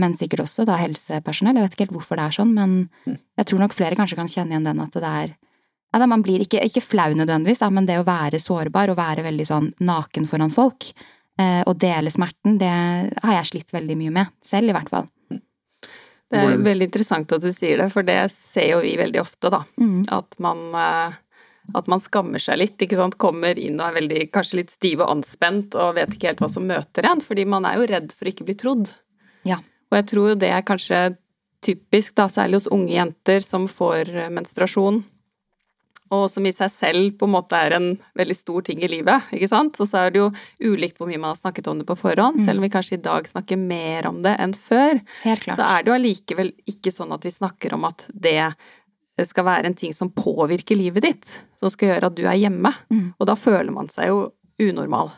men 0.00 0.16
sikkert 0.16 0.44
også 0.46 0.64
da 0.68 0.78
helsepersonell. 0.80 1.58
Jeg 1.58 1.66
vet 1.66 1.76
ikke 1.76 1.86
helt 1.88 1.96
hvorfor 1.98 2.20
det 2.20 2.26
er 2.26 2.36
sånn, 2.36 2.56
men 2.56 2.74
jeg 3.08 3.48
tror 3.48 3.62
nok 3.62 3.76
flere 3.76 3.96
kanskje 3.98 4.18
kan 4.18 4.28
kjenne 4.30 4.54
igjen 4.54 4.68
den 4.68 4.82
at 4.84 4.96
det 4.96 5.12
er 5.24 5.38
ja, 5.90 6.06
man 6.06 6.22
blir 6.22 6.42
ikke, 6.44 6.60
ikke 6.62 6.84
flau 6.84 7.10
nødvendigvis, 7.18 7.62
da, 7.64 7.70
men 7.74 7.86
det 7.88 7.96
å 7.98 8.06
være 8.06 8.38
sårbar 8.38 8.92
og 8.92 8.98
være 9.00 9.24
veldig 9.26 9.46
sånn 9.48 9.72
naken 9.82 10.28
foran 10.30 10.52
folk, 10.54 10.92
eh, 11.40 11.62
og 11.66 11.80
dele 11.82 12.12
smerten, 12.14 12.60
det 12.60 12.70
har 12.70 13.34
jeg 13.40 13.48
slitt 13.48 13.74
veldig 13.74 13.96
mye 13.98 14.12
med. 14.20 14.36
Selv, 14.46 14.70
i 14.70 14.76
hvert 14.76 14.92
fall. 14.92 15.08
Det 16.30 16.38
er 16.38 16.60
veldig 16.62 16.86
interessant 16.86 17.32
at 17.34 17.42
du 17.42 17.50
sier 17.50 17.80
det, 17.82 17.88
for 17.90 18.06
det 18.06 18.20
ser 18.30 18.68
jo 18.76 18.84
vi 18.84 18.94
veldig 19.00 19.18
ofte, 19.18 19.50
da. 19.50 19.64
Mm. 19.82 20.04
At 20.14 20.38
man, 20.38 20.60
at 21.74 21.86
man 21.90 22.00
skammer 22.00 22.38
seg 22.42 22.58
litt, 22.58 22.76
ikke 22.82 22.96
sant. 22.98 23.18
Kommer 23.20 23.58
inn 23.58 23.78
og 23.80 23.86
er 23.90 23.98
veldig, 24.00 24.22
kanskje 24.34 24.60
litt 24.62 24.70
stiv 24.74 25.00
og 25.04 25.10
anspent 25.16 25.74
og 25.74 25.94
vet 25.98 26.14
ikke 26.16 26.32
helt 26.32 26.40
hva 26.44 26.50
som 26.50 26.66
møter 26.68 27.06
en, 27.10 27.20
fordi 27.20 27.44
man 27.46 27.64
er 27.68 27.78
jo 27.80 27.86
redd 27.90 28.12
for 28.12 28.26
å 28.26 28.32
ikke 28.34 28.48
bli 28.48 28.56
trodd. 28.60 28.90
Ja. 29.48 29.60
Og 29.90 29.98
jeg 30.00 30.06
tror 30.12 30.28
jo 30.32 30.34
det 30.38 30.50
er 30.54 30.66
kanskje 30.66 31.16
typisk, 31.64 32.14
da, 32.16 32.28
særlig 32.32 32.60
hos 32.62 32.70
unge 32.72 32.94
jenter 32.94 33.40
som 33.44 33.66
får 33.68 34.08
eh, 34.16 34.30
menstruasjon, 34.32 35.02
og 36.10 36.24
som 36.26 36.42
i 36.48 36.50
seg 36.50 36.70
selv 36.74 37.10
på 37.20 37.26
en 37.28 37.34
måte 37.36 37.54
er 37.54 37.76
en 37.76 37.84
veldig 38.18 38.34
stor 38.34 38.64
ting 38.66 38.80
i 38.82 38.88
livet, 38.90 39.28
ikke 39.30 39.46
sant. 39.46 39.76
Og 39.78 39.86
så 39.86 40.00
er 40.00 40.10
det 40.10 40.18
jo 40.18 40.30
ulikt 40.72 40.96
hvor 40.98 41.06
mye 41.06 41.20
man 41.22 41.30
har 41.30 41.38
snakket 41.38 41.68
om 41.70 41.78
det 41.78 41.86
på 41.86 41.94
forhånd, 42.00 42.40
Mm. 42.40 42.46
selv 42.48 42.58
om 42.58 42.64
vi 42.66 42.72
kanskje 42.72 42.96
i 42.98 43.02
dag 43.04 43.28
snakker 43.28 43.60
mer 43.60 44.08
om 44.08 44.18
det 44.24 44.32
enn 44.40 44.52
før. 44.52 44.98
Helt 45.22 45.44
klart. 45.44 45.60
Så 45.60 45.62
er 45.68 45.84
det 45.84 45.92
jo 45.92 45.98
allikevel 46.00 46.50
ikke 46.66 46.90
sånn 46.90 47.14
at 47.14 47.22
vi 47.22 47.30
snakker 47.30 47.74
om 47.74 47.84
at 47.84 48.06
det 48.10 48.54
skal 49.28 49.46
være 49.48 49.70
en 49.70 49.76
ting 49.78 49.94
som 49.96 50.12
påvirker 50.14 50.78
livet 50.78 51.04
ditt, 51.04 51.32
som 51.58 51.72
skal 51.72 51.92
gjøre 51.92 52.10
at 52.10 52.16
du 52.16 52.22
er 52.24 52.38
hjemme. 52.38 52.72
Mm. 52.92 53.08
Og 53.18 53.28
da 53.28 53.36
føler 53.38 53.72
man 53.74 53.90
seg 53.92 54.10
jo 54.12 54.22
unormal. 54.60 55.12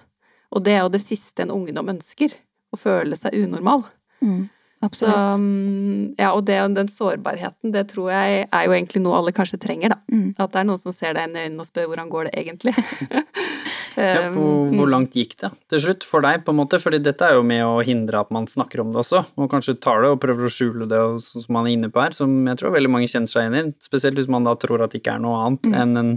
Og 0.53 0.65
det 0.65 0.77
er 0.77 0.85
jo 0.85 0.93
det 0.93 1.03
siste 1.05 1.45
en 1.45 1.55
ungdom 1.55 1.93
ønsker, 1.95 2.35
å 2.73 2.79
føle 2.81 3.19
seg 3.19 3.37
unormal. 3.37 3.85
Mm. 4.25 4.47
Absolutt. 4.83 5.15
Så, 5.15 6.17
ja, 6.19 6.33
og 6.35 6.45
det, 6.49 6.59
den 6.77 6.91
sårbarheten, 6.91 7.71
det 7.75 7.85
tror 7.93 8.11
jeg 8.11 8.47
er 8.49 8.65
jo 8.67 8.75
egentlig 8.75 9.03
noe 9.05 9.21
alle 9.21 9.35
kanskje 9.35 9.61
trenger, 9.63 9.95
da. 9.95 10.01
Mm. 10.11 10.33
At 10.37 10.55
det 10.55 10.63
er 10.63 10.69
noen 10.69 10.81
som 10.83 10.95
ser 10.97 11.15
deg 11.15 11.29
inn 11.29 11.39
i 11.39 11.45
øynene 11.47 11.63
og 11.63 11.69
spør 11.69 11.91
hvordan 11.93 12.11
går 12.11 12.29
det 12.31 12.35
egentlig. 12.43 12.75
Ja, 13.93 14.31
hvor, 14.33 14.71
Um, 14.71 14.73
hvor 14.79 14.89
langt 14.89 15.13
gikk 15.17 15.35
det 15.43 15.51
til 15.69 15.83
slutt 15.85 16.05
for 16.09 16.25
deg, 16.25 16.43
på 16.47 16.53
en 16.55 16.59
måte? 16.63 16.79
Fordi 16.81 16.97
dette 17.05 17.27
er 17.29 17.37
jo 17.37 17.43
med 17.45 17.61
å 17.67 17.83
hindre 17.85 18.23
at 18.23 18.31
man 18.33 18.47
snakker 18.49 18.81
om 18.81 18.93
det 18.95 19.03
også, 19.03 19.21
og 19.37 19.51
kanskje 19.53 19.75
tar 19.85 20.01
det 20.01 20.15
og 20.15 20.21
prøver 20.23 20.49
å 20.49 20.53
skjule 20.53 20.87
det, 20.89 21.01
og 21.11 21.19
som 21.21 21.45
man 21.53 21.69
er 21.69 21.75
inne 21.77 21.91
på 21.93 22.01
her, 22.01 22.17
som 22.17 22.33
jeg 22.49 22.57
tror 22.61 22.73
veldig 22.73 22.93
mange 22.93 23.11
kjenner 23.13 23.29
seg 23.29 23.45
igjen 23.51 23.59
i, 23.61 23.75
spesielt 23.85 24.17
hvis 24.17 24.31
man 24.33 24.49
da 24.49 24.57
tror 24.57 24.87
at 24.87 24.95
det 24.95 25.03
ikke 25.03 25.19
er 25.19 25.25
noe 25.25 25.43
annet 25.45 25.69
Mm. 25.69 25.77
enn 25.83 26.01
en 26.01 26.15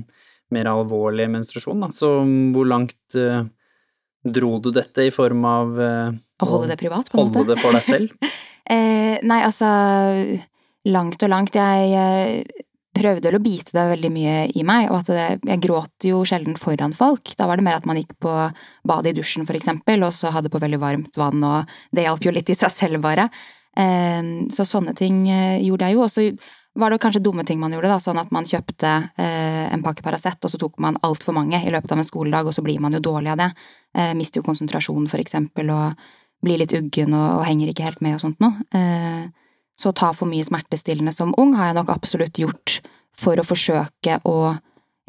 mer 0.56 0.72
alvorlig 0.72 1.28
menstruasjon, 1.34 1.84
da. 1.84 1.92
Så 1.92 2.14
hvor 2.56 2.68
langt 2.70 3.20
uh, 3.20 3.44
dro 4.24 4.56
du 4.64 4.72
dette 4.72 5.06
i 5.06 5.12
form 5.14 5.44
av 5.46 5.76
uh, 5.76 6.16
Å 6.16 6.48
holde 6.50 6.72
det 6.72 6.80
privat, 6.80 7.12
på 7.12 7.20
en 7.20 7.28
måte. 7.28 7.42
holde 7.42 7.56
det 7.56 7.62
for 7.62 7.76
deg 7.76 7.84
selv? 7.84 8.16
Eh, 8.70 9.18
nei, 9.22 9.42
altså 9.46 9.70
Langt 10.86 11.24
og 11.26 11.32
langt. 11.32 11.56
Jeg 11.58 11.94
eh, 11.98 12.66
prøvde 12.96 13.30
vel 13.30 13.40
å 13.40 13.44
bite 13.44 13.74
det 13.74 13.86
veldig 13.90 14.12
mye 14.14 14.36
i 14.54 14.64
meg, 14.68 14.92
og 14.92 15.00
at 15.02 15.10
det, 15.10 15.26
jeg 15.50 15.62
gråt 15.64 16.06
jo 16.08 16.22
sjelden 16.28 16.58
foran 16.62 16.94
folk. 16.96 17.34
Da 17.40 17.48
var 17.50 17.58
det 17.58 17.66
mer 17.66 17.80
at 17.80 17.88
man 17.90 17.98
gikk 18.00 18.14
på 18.22 18.34
badet 18.88 19.14
i 19.14 19.18
dusjen, 19.18 19.48
for 19.50 19.58
eksempel, 19.58 20.06
og 20.06 20.14
så 20.16 20.30
hadde 20.36 20.52
på 20.54 20.62
veldig 20.62 20.82
varmt 20.82 21.18
vann, 21.18 21.42
og 21.42 21.72
det 21.96 22.06
hjalp 22.06 22.28
jo 22.28 22.36
litt 22.36 22.52
i 22.54 22.58
seg 22.58 22.74
selv, 22.74 23.02
bare. 23.06 23.32
Eh, 23.76 24.22
så 24.54 24.68
sånne 24.68 24.94
ting 24.98 25.26
eh, 25.26 25.64
gjorde 25.66 25.90
jeg 25.90 25.98
jo. 25.98 26.06
Og 26.06 26.14
så 26.14 26.28
var 26.76 26.92
det 26.92 27.00
kanskje 27.04 27.24
dumme 27.24 27.46
ting 27.48 27.58
man 27.60 27.74
gjorde, 27.74 27.90
da, 27.92 27.98
sånn 28.04 28.20
at 28.22 28.30
man 28.36 28.46
kjøpte 28.48 28.92
eh, 29.18 29.66
en 29.72 29.84
pakke 29.84 30.06
Paracet, 30.06 30.38
og 30.44 30.54
så 30.54 30.60
tok 30.62 30.78
man 30.84 31.00
altfor 31.08 31.34
mange 31.36 31.64
i 31.64 31.74
løpet 31.74 31.96
av 31.96 32.04
en 32.04 32.08
skoledag, 32.08 32.46
og 32.46 32.56
så 32.56 32.64
blir 32.66 32.84
man 32.84 32.94
jo 32.94 33.02
dårlig 33.10 33.34
av 33.34 33.42
det. 33.42 33.50
Eh, 33.96 34.14
mister 34.20 34.44
jo 34.44 34.48
konsentrasjonen, 34.48 35.10
for 35.10 35.24
eksempel, 35.24 35.74
og 35.74 36.06
blir 36.44 36.62
litt 36.62 36.76
uggen 36.76 37.16
og, 37.16 37.40
og 37.40 37.48
henger 37.48 37.72
ikke 37.72 37.88
helt 37.88 38.04
med 38.06 38.18
og 38.18 38.24
sånt 38.24 38.44
noe. 38.44 38.66
Eh, 38.76 39.26
så 39.76 39.92
ta 39.96 40.12
for 40.16 40.30
mye 40.30 40.46
smertestillende 40.48 41.12
som 41.16 41.34
ung 41.42 41.56
har 41.58 41.72
jeg 41.72 41.80
nok 41.80 41.92
absolutt 41.92 42.40
gjort 42.40 42.80
for 43.20 43.40
å 43.40 43.48
forsøke 43.48 44.20
å 44.28 44.56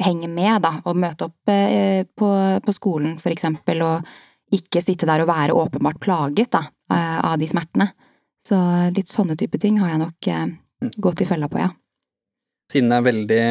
henge 0.03 0.29
med, 0.29 0.61
da, 0.61 0.75
og 0.85 0.99
møte 0.99 1.29
opp 1.29 1.51
eh, 1.51 2.03
på, 2.05 2.29
på 2.63 2.75
skolen, 2.75 3.15
for 3.21 3.33
eksempel, 3.33 3.81
og 3.85 4.53
ikke 4.53 4.83
sitte 4.83 5.07
der 5.09 5.23
og 5.23 5.31
være 5.31 5.55
åpenbart 5.57 5.99
plaget, 6.03 6.51
da, 6.53 6.67
eh, 6.93 7.17
av 7.25 7.39
de 7.41 7.49
smertene. 7.49 7.89
Så 8.47 8.59
litt 8.95 9.11
sånne 9.11 9.35
type 9.39 9.59
ting 9.59 9.79
har 9.81 9.95
jeg 9.95 10.03
nok 10.03 10.29
gått 11.03 11.23
i 11.23 11.27
fella 11.27 11.49
på, 11.51 11.59
ja. 11.59 11.71
Siden 12.71 12.91
det 12.91 12.97
er 12.97 13.05
veldig 13.05 13.41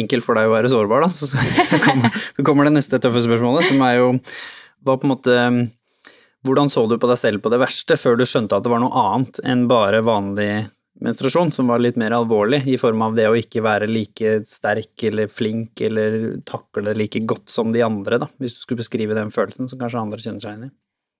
enkelt 0.00 0.24
for 0.24 0.38
deg 0.38 0.48
å 0.48 0.54
være 0.54 0.72
sårbar, 0.72 1.04
da, 1.04 1.12
så, 1.12 1.28
så, 1.28 1.80
kommer, 1.84 2.12
så 2.36 2.44
kommer 2.44 2.68
det 2.68 2.78
neste 2.78 3.00
tøffe 3.00 3.22
spørsmålet, 3.24 3.68
som 3.68 3.82
er 3.84 3.98
jo 4.00 4.12
hva 4.86 4.96
på 4.96 5.06
en 5.06 5.12
måte 5.12 5.36
Hvordan 6.46 6.70
så 6.72 6.86
du 6.88 6.96
på 7.02 7.10
deg 7.10 7.18
selv 7.20 7.42
på 7.44 7.52
det 7.52 7.60
verste 7.62 7.98
før 8.00 8.16
du 8.18 8.24
skjønte 8.28 8.56
at 8.56 8.64
det 8.64 8.72
var 8.72 8.82
noe 8.82 9.02
annet 9.02 9.40
enn 9.44 9.66
bare 9.70 10.02
vanlig 10.06 10.50
menstruasjon, 11.02 11.50
som 11.52 11.68
var 11.68 11.82
litt 11.82 11.98
mer 12.00 12.14
alvorlig, 12.16 12.62
i 12.72 12.78
form 12.80 13.02
av 13.04 13.16
det 13.18 13.26
å 13.28 13.36
ikke 13.36 13.60
være 13.64 13.88
like 13.90 14.38
sterk 14.48 15.02
eller 15.04 15.28
flink 15.28 15.82
eller 15.84 16.38
takle 16.48 16.86
det 16.88 16.94
like 16.96 17.20
godt 17.28 17.52
som 17.52 17.74
de 17.74 17.82
andre, 17.84 18.20
da, 18.22 18.30
hvis 18.40 18.56
du 18.56 18.62
skulle 18.62 18.80
beskrive 18.80 19.16
den 19.18 19.32
følelsen 19.34 19.68
som 19.68 19.80
kanskje 19.82 20.00
andre 20.00 20.22
kjenner 20.22 20.44
seg 20.44 20.56
inn 20.56 20.68
i? 20.70 20.72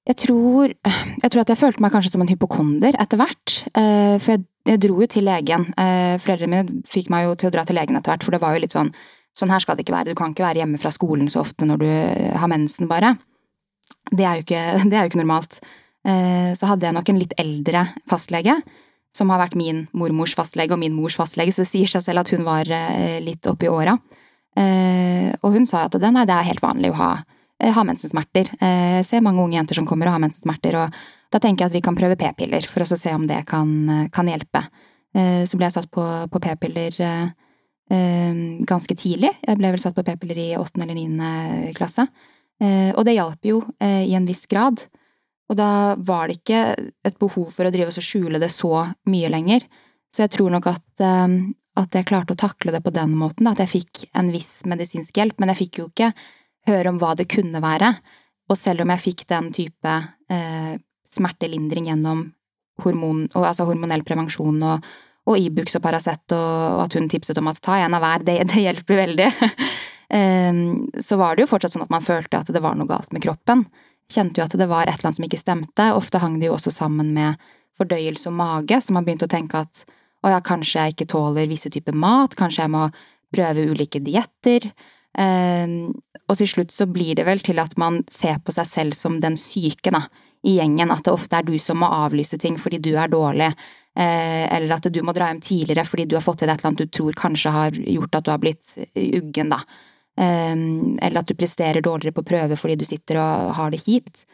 Jeg 0.07 0.21
tror, 0.23 0.71
jeg 0.71 1.31
tror 1.35 1.43
at 1.43 1.51
jeg 1.51 1.59
følte 1.59 1.83
meg 1.83 1.93
kanskje 1.93 2.13
som 2.15 2.23
en 2.23 2.31
hypokonder 2.31 2.95
etter 3.03 3.19
hvert. 3.19 3.57
eh, 3.75 4.15
For 4.23 4.37
jeg, 4.37 4.45
jeg 4.71 4.83
dro 4.85 5.01
jo 5.03 5.09
til 5.11 5.27
legen. 5.27 5.67
Eh, 5.75 6.15
Foreldrene 6.23 6.63
mine 6.63 6.83
fikk 6.87 7.11
meg 7.11 7.27
jo 7.27 7.35
til 7.35 7.51
å 7.51 7.55
dra 7.57 7.65
til 7.67 7.75
legen 7.75 7.99
etter 7.99 8.15
hvert, 8.15 8.23
for 8.23 8.37
det 8.37 8.41
var 8.41 8.55
jo 8.55 8.63
litt 8.65 8.77
sånn 8.77 8.95
Sånn 9.37 9.51
her 9.53 9.61
skal 9.61 9.77
det 9.77 9.85
ikke 9.85 9.93
være. 9.93 10.15
Du 10.15 10.17
kan 10.17 10.31
ikke 10.33 10.47
være 10.47 10.63
hjemme 10.63 10.79
fra 10.81 10.89
skolen 10.89 11.27
så 11.29 11.43
ofte 11.43 11.67
når 11.69 11.83
du 11.83 11.89
har 12.41 12.49
mensen, 12.49 12.89
bare. 12.89 13.11
Det 14.11 14.25
er 14.25 14.39
jo 14.39 14.45
ikke, 14.47 14.65
er 14.97 15.05
jo 15.05 15.11
ikke 15.11 15.23
normalt. 15.23 15.61
Eh, 16.07 16.53
Så 16.55 16.69
hadde 16.71 16.87
jeg 16.87 16.95
nok 16.97 17.09
en 17.11 17.21
litt 17.23 17.35
eldre 17.41 17.87
fastlege, 18.09 18.61
som 19.17 19.31
har 19.33 19.41
vært 19.41 19.57
min 19.57 19.87
mormors 19.97 20.35
fastlege 20.37 20.75
og 20.77 20.83
min 20.83 20.95
mors 20.95 21.17
fastlege, 21.17 21.55
så 21.55 21.65
det 21.65 21.71
sier 21.73 21.91
seg 21.91 22.05
selv 22.05 22.23
at 22.23 22.31
hun 22.35 22.45
var 22.47 22.69
eh, 22.71 23.19
litt 23.25 23.47
oppi 23.51 23.71
åra. 23.73 23.97
Eh, 24.57 25.33
Og 25.43 25.57
hun 25.57 25.67
sa 25.67 25.87
at 25.87 25.97
det, 25.99 26.13
nei, 26.13 26.27
det 26.29 26.37
er 26.37 26.51
helt 26.53 26.63
vanlig 26.65 26.93
å 26.95 27.01
ha 27.01 27.15
ha 27.57 27.83
mensensmerter. 27.89 28.51
Jeg 28.61 29.05
ser 29.09 29.23
mange 29.25 29.41
unge 29.41 29.57
jenter 29.57 29.79
som 29.79 29.87
kommer 29.89 30.11
og 30.11 30.13
har 30.13 30.21
mensensmerter, 30.21 30.77
og 30.77 30.93
da 31.33 31.39
tenker 31.41 31.65
jeg 31.65 31.71
at 31.71 31.77
vi 31.79 31.81
kan 31.81 31.97
prøve 31.97 32.19
p-piller 32.21 32.67
for 32.69 32.85
å 32.85 32.89
se 33.01 33.15
om 33.17 33.25
det 33.27 33.39
kan, 33.49 33.71
kan 34.13 34.29
hjelpe. 34.29 34.61
Så 35.17 35.57
ble 35.57 35.65
jeg 35.65 35.73
satt 35.79 35.89
på, 35.89 36.05
på 36.29 36.43
p-piller 36.45 36.99
ganske 38.69 38.99
tidlig. 39.01 39.33
Jeg 39.41 39.57
ble 39.57 39.73
vel 39.73 39.81
satt 39.81 39.97
på 39.97 40.05
p-piller 40.05 40.37
i 40.37 40.47
åttende 40.61 40.85
eller 40.85 40.99
niende 41.01 41.73
klasse. 41.81 42.05
Og 42.59 43.03
det 43.05 43.13
hjalp 43.19 43.45
jo 43.45 43.59
i 43.85 44.15
en 44.17 44.25
viss 44.25 44.47
grad. 44.49 44.81
Og 45.53 45.59
da 45.59 45.93
var 46.01 46.31
det 46.31 46.39
ikke 46.39 46.61
et 47.05 47.19
behov 47.21 47.51
for 47.53 47.69
å 47.69 47.73
drive 47.75 47.93
og 47.93 48.07
skjule 48.07 48.41
det 48.41 48.49
så 48.55 48.87
mye 49.13 49.29
lenger. 49.29 49.67
Så 50.09 50.25
jeg 50.25 50.33
tror 50.39 50.55
nok 50.55 50.71
at, 50.71 51.05
at 51.05 51.99
jeg 51.99 52.09
klarte 52.09 52.33
å 52.33 52.41
takle 52.41 52.73
det 52.73 52.81
på 52.81 52.95
den 52.97 53.13
måten, 53.21 53.51
at 53.51 53.61
jeg 53.61 53.75
fikk 53.75 54.07
en 54.17 54.33
viss 54.33 54.63
medisinsk 54.65 55.21
hjelp, 55.21 55.37
men 55.37 55.53
jeg 55.53 55.61
fikk 55.67 55.83
jo 55.83 55.91
ikke 55.91 56.15
høre 56.71 56.93
om 56.93 57.01
hva 57.03 57.13
det 57.19 57.29
kunne 57.31 57.63
være. 57.63 57.93
Og 58.51 58.59
selv 58.59 58.85
om 58.85 58.93
jeg 58.95 59.03
fikk 59.03 59.27
den 59.31 59.51
type 59.55 59.97
eh, 60.33 60.77
smertelindring 61.13 61.91
gjennom 61.91 62.25
hormon, 62.83 63.27
altså 63.35 63.67
hormonell 63.67 64.05
prevensjon 64.07 64.61
og, 64.67 64.89
og 65.27 65.41
Ibux 65.41 65.79
og 65.79 65.85
Paracet, 65.85 66.25
og, 66.35 66.53
og, 66.77 66.83
at 66.87 66.97
hun 66.99 67.09
tipset 67.11 67.39
om 67.41 67.51
at 67.51 67.61
ta 67.65 67.79
en 67.81 67.97
av 67.97 68.05
hver, 68.05 68.27
det, 68.27 68.39
det 68.53 68.65
hjelper 68.67 69.03
veldig, 69.03 69.31
eh, 69.31 69.61
så 70.07 71.17
var 71.19 71.35
det 71.35 71.43
jo 71.43 71.51
fortsatt 71.51 71.73
sånn 71.75 71.83
at 71.83 71.91
man 71.91 72.05
følte 72.05 72.39
at 72.39 72.51
det 72.55 72.61
var 72.63 72.77
noe 72.79 72.87
galt 72.87 73.11
med 73.11 73.25
kroppen. 73.25 73.65
Kjente 74.07 74.39
jo 74.39 74.45
at 74.47 74.55
det 74.55 74.69
var 74.71 74.87
et 74.87 74.95
eller 74.95 75.09
annet 75.11 75.19
som 75.19 75.27
ikke 75.27 75.41
stemte. 75.41 75.87
Ofte 75.99 76.21
hang 76.23 76.37
det 76.39 76.47
jo 76.47 76.55
også 76.55 76.71
sammen 76.71 77.11
med 77.17 77.41
fordøyelse 77.77 78.31
og 78.31 78.37
mage, 78.39 78.79
så 78.81 78.95
man 78.95 79.07
begynte 79.07 79.27
å 79.27 79.33
tenke 79.33 79.65
at 79.67 79.83
å 80.25 80.33
ja, 80.33 80.41
kanskje 80.45 80.83
jeg 80.83 80.95
ikke 80.95 81.09
tåler 81.13 81.51
visse 81.51 81.71
typer 81.73 81.97
mat, 81.97 82.35
kanskje 82.39 82.65
jeg 82.65 82.73
må 82.75 82.87
prøve 83.35 83.67
ulike 83.71 84.01
dietter. 84.03 84.69
Eh, 85.17 85.75
og 86.27 86.39
til 86.41 86.51
slutt 86.51 86.75
så 86.75 86.87
blir 86.91 87.17
det 87.19 87.27
vel 87.29 87.43
til 87.45 87.61
at 87.63 87.77
man 87.81 88.03
ser 88.11 88.41
på 88.45 88.55
seg 88.55 88.69
selv 88.71 88.99
som 88.99 89.21
den 89.23 89.39
syke, 89.41 89.93
da, 89.95 90.07
i 90.47 90.57
gjengen, 90.59 90.93
at 90.95 91.07
det 91.07 91.15
ofte 91.15 91.39
er 91.39 91.47
du 91.47 91.57
som 91.59 91.81
må 91.83 91.91
avlyse 91.91 92.39
ting 92.39 92.59
fordi 92.61 92.79
du 92.83 92.93
er 92.95 93.11
dårlig, 93.11 93.49
eh, 93.99 94.45
eller 94.55 94.77
at 94.77 94.89
du 94.93 95.01
må 95.03 95.15
dra 95.17 95.31
hjem 95.33 95.43
tidligere 95.43 95.87
fordi 95.89 96.07
du 96.07 96.17
har 96.19 96.25
fått 96.25 96.45
til 96.45 96.53
et 96.53 96.61
eller 96.61 96.71
annet 96.71 96.85
du 96.85 96.99
tror 96.99 97.19
kanskje 97.19 97.55
har 97.55 97.79
gjort 97.81 98.19
at 98.19 98.27
du 98.27 98.33
har 98.35 98.43
blitt 98.43 98.77
uggen, 98.95 99.51
da. 99.55 99.63
Eh, 100.17 100.57
eller 100.57 101.21
at 101.21 101.29
du 101.29 101.37
presterer 101.39 101.85
dårligere 101.85 102.17
på 102.17 102.27
prøve 102.27 102.59
fordi 102.59 102.81
du 102.81 102.89
sitter 102.89 103.21
og 103.23 103.55
har 103.61 103.73
det 103.75 103.85
kjipt. 103.85 104.27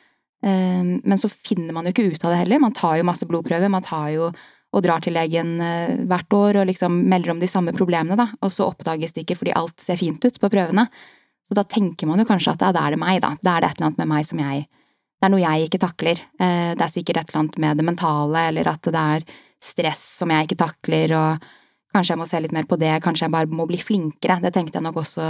Men 0.42 1.20
så 1.22 1.28
finner 1.30 1.70
man 1.70 1.86
jo 1.86 1.92
ikke 1.92 2.16
ut 2.16 2.24
av 2.26 2.32
det 2.32 2.38
heller. 2.40 2.58
Man 2.58 2.72
tar 2.74 2.96
jo 2.98 3.04
masse 3.06 3.28
blodprøver, 3.30 3.70
man 3.70 3.84
tar 3.86 4.08
jo 4.10 4.24
og 4.72 4.84
drar 4.84 5.02
til 5.04 5.16
legen 5.16 5.56
eh, 5.60 5.98
hvert 6.08 6.36
år 6.36 6.62
og 6.62 6.68
liksom 6.70 7.02
melder 7.10 7.34
om 7.34 7.40
de 7.42 7.50
samme 7.50 7.74
problemene, 7.76 8.16
da, 8.18 8.30
og 8.40 8.52
så 8.52 8.70
oppdages 8.70 9.12
det 9.12 9.26
ikke 9.26 9.38
fordi 9.42 9.56
alt 9.58 9.84
ser 9.84 10.00
fint 10.00 10.24
ut 10.24 10.38
på 10.40 10.50
prøvene. 10.52 10.86
Så 11.48 11.56
da 11.58 11.64
tenker 11.68 12.08
man 12.08 12.22
jo 12.22 12.28
kanskje 12.28 12.54
at 12.54 12.64
ja, 12.64 12.70
da 12.72 12.86
er 12.86 12.96
det 12.96 13.02
meg, 13.02 13.20
da. 13.24 13.34
Da 13.42 13.56
er 13.56 13.64
det 13.64 13.72
et 13.72 13.80
eller 13.80 13.90
annet 13.90 14.00
med 14.00 14.12
meg 14.14 14.28
som 14.28 14.40
jeg 14.40 14.68
Det 15.22 15.28
er 15.28 15.30
noe 15.30 15.42
jeg 15.42 15.66
ikke 15.68 15.78
takler. 15.78 16.18
Eh, 16.42 16.72
det 16.74 16.82
er 16.82 16.90
sikkert 16.90 17.20
et 17.20 17.28
eller 17.28 17.40
annet 17.44 17.58
med 17.62 17.78
det 17.78 17.84
mentale, 17.86 18.46
eller 18.50 18.70
at 18.72 18.88
det 18.88 19.02
er 19.16 19.26
stress 19.62 20.00
som 20.18 20.32
jeg 20.34 20.48
ikke 20.48 20.58
takler, 20.64 21.12
og 21.14 21.44
kanskje 21.94 22.14
jeg 22.14 22.18
må 22.18 22.26
se 22.26 22.40
litt 22.42 22.54
mer 22.56 22.66
på 22.66 22.78
det, 22.80 22.96
kanskje 23.04 23.28
jeg 23.28 23.34
bare 23.36 23.52
må 23.52 23.68
bli 23.68 23.78
flinkere. 23.78 24.40
Det 24.42 24.50
tenkte 24.56 24.80
jeg 24.80 24.86
nok 24.88 24.98
også 25.04 25.28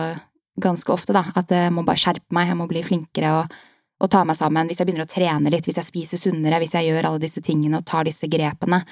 ganske 0.61 0.93
ofte, 0.93 1.15
da. 1.17 1.25
At 1.39 1.53
jeg 1.53 1.73
må 1.73 1.85
bare 1.87 2.01
skjerpe 2.01 2.35
meg, 2.35 2.51
jeg 2.51 2.59
må 2.59 2.67
bli 2.71 2.83
flinkere 2.85 3.31
og, 3.39 3.55
og 4.03 4.11
ta 4.13 4.25
meg 4.29 4.37
sammen. 4.37 4.69
Hvis 4.69 4.83
jeg 4.83 4.91
begynner 4.91 5.07
å 5.07 5.13
trene 5.13 5.53
litt, 5.53 5.69
hvis 5.69 5.81
jeg 5.81 5.89
spiser 5.89 6.21
sunnere, 6.21 6.61
hvis 6.63 6.75
jeg 6.77 6.91
gjør 6.91 7.09
alle 7.09 7.23
disse 7.23 7.43
tingene 7.45 7.81
og 7.81 7.89
tar 7.89 8.09
disse 8.09 8.29
grepene, 8.31 8.83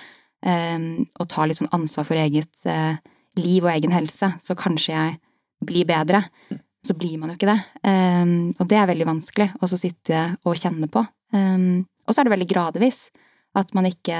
Ehm, 0.46 1.04
og 1.20 1.28
tar 1.28 1.48
litt 1.48 1.60
sånn 1.60 1.72
ansvar 1.76 2.06
for 2.08 2.18
eget 2.18 2.68
eh, 2.68 2.96
liv 3.40 3.64
og 3.64 3.72
egen 3.74 3.92
helse, 3.92 4.32
så 4.40 4.56
kanskje 4.58 4.94
jeg 4.94 5.16
blir 5.66 5.88
bedre. 5.88 6.24
Så 6.86 6.96
blir 6.96 7.18
man 7.20 7.28
jo 7.32 7.36
ikke 7.36 7.50
det. 7.50 7.58
Um, 7.84 8.54
og 8.56 8.68
det 8.70 8.78
er 8.80 8.86
veldig 8.88 9.04
vanskelig 9.04 9.50
å 9.60 9.68
sitte 9.68 10.20
og 10.48 10.56
kjenne 10.56 10.86
på. 10.88 11.02
Um, 11.36 11.82
og 12.08 12.14
så 12.14 12.22
er 12.22 12.26
det 12.26 12.32
veldig 12.32 12.46
gradvis. 12.48 13.02
At 13.52 13.74
man 13.76 13.84
ikke 13.90 14.16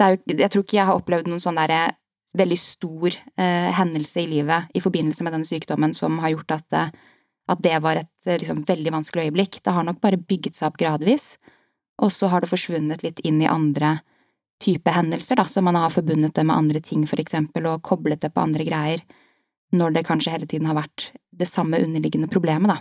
jo, 0.00 0.16
Jeg 0.24 0.48
tror 0.48 0.64
ikke 0.64 0.78
jeg 0.78 0.88
har 0.88 0.96
opplevd 0.96 1.28
noen 1.28 1.42
sånn 1.42 1.60
derre 1.60 1.92
veldig 2.38 2.58
stor 2.58 3.12
eh, 3.12 3.70
hendelse 3.76 4.22
i 4.22 4.28
livet 4.30 4.70
i 4.74 4.80
forbindelse 4.80 5.24
med 5.24 5.34
denne 5.36 5.48
sykdommen 5.48 5.92
som 5.96 6.18
har 6.22 6.32
gjort 6.34 6.54
at, 6.56 6.66
det, 6.72 6.84
at 7.52 7.64
det 7.64 7.80
var 7.84 8.00
et 8.00 8.30
liksom, 8.40 8.62
veldig 8.68 8.94
vanskelig 8.94 9.28
øyeblikk. 9.28 9.60
Det 9.60 9.74
har 9.76 9.84
nok 9.86 10.00
bare 10.04 10.20
bygget 10.20 10.56
seg 10.56 10.70
opp 10.70 10.80
gradvis, 10.80 11.34
og 12.02 12.12
så 12.14 12.30
har 12.32 12.42
det 12.42 12.50
forsvunnet 12.50 13.04
litt 13.04 13.20
inn 13.26 13.42
i 13.42 13.50
andre 13.50 13.98
type 14.62 14.94
hendelser, 14.94 15.36
da, 15.40 15.48
så 15.50 15.62
man 15.64 15.76
har 15.76 15.90
forbundet 15.90 16.36
det 16.36 16.44
med 16.46 16.56
andre 16.56 16.80
ting, 16.84 17.02
for 17.10 17.20
eksempel, 17.20 17.66
og 17.66 17.82
koblet 17.82 18.22
det 18.22 18.30
på 18.32 18.44
andre 18.44 18.64
greier, 18.66 19.02
når 19.74 19.96
det 19.96 20.06
kanskje 20.06 20.34
hele 20.34 20.46
tiden 20.48 20.68
har 20.70 20.78
vært 20.78 21.10
det 21.34 21.48
samme 21.50 21.80
underliggende 21.82 22.30
problemet, 22.30 22.70
da. 22.70 22.78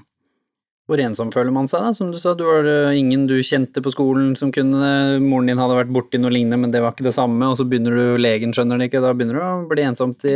Hvor 0.91 0.99
ensom 0.99 1.30
føler 1.32 1.54
man 1.56 1.69
seg, 1.71 1.86
da? 1.86 1.93
Som 1.95 2.10
du 2.12 2.17
sa, 2.19 2.34
du 2.36 2.43
var 2.43 2.67
ingen 2.91 3.23
du 3.30 3.38
kjente 3.47 3.80
på 3.84 3.93
skolen 3.93 4.34
som 4.36 4.51
kunne 4.51 5.21
Moren 5.23 5.47
din 5.47 5.62
hadde 5.62 5.77
vært 5.77 5.93
borti 5.95 6.19
noe 6.19 6.34
lignende, 6.34 6.60
men 6.60 6.73
det 6.73 6.82
var 6.84 6.91
ikke 6.91 7.08
det 7.08 7.15
samme, 7.15 7.47
og 7.47 7.56
så 7.56 7.63
begynner 7.67 7.95
du 7.95 8.19
Legen 8.19 8.51
skjønner 8.56 8.82
det 8.82 8.89
ikke, 8.89 9.04
da 9.04 9.13
begynner 9.15 9.39
du 9.39 9.43
å 9.45 9.51
bli 9.71 9.86
ensomt 9.88 10.25
i, 10.27 10.36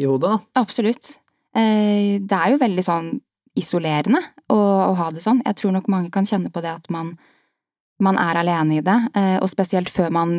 i 0.00 0.08
hodet, 0.08 0.30
da? 0.32 0.62
Absolutt. 0.62 1.18
Eh, 1.52 2.16
det 2.24 2.38
er 2.38 2.54
jo 2.54 2.62
veldig 2.62 2.86
sånn 2.86 3.12
isolerende 3.60 4.22
å, 4.48 4.56
å 4.56 4.94
ha 4.96 5.10
det 5.12 5.20
sånn. 5.26 5.42
Jeg 5.44 5.58
tror 5.60 5.76
nok 5.76 5.92
mange 5.92 6.08
kan 6.14 6.28
kjenne 6.28 6.48
på 6.54 6.62
det 6.64 6.72
at 6.78 6.88
man 6.94 7.18
man 8.00 8.18
er 8.20 8.40
alene 8.40 8.78
i 8.78 8.84
det, 8.84 8.96
eh, 9.14 9.36
og 9.40 9.50
spesielt 9.52 9.90
før 9.92 10.12
man 10.14 10.38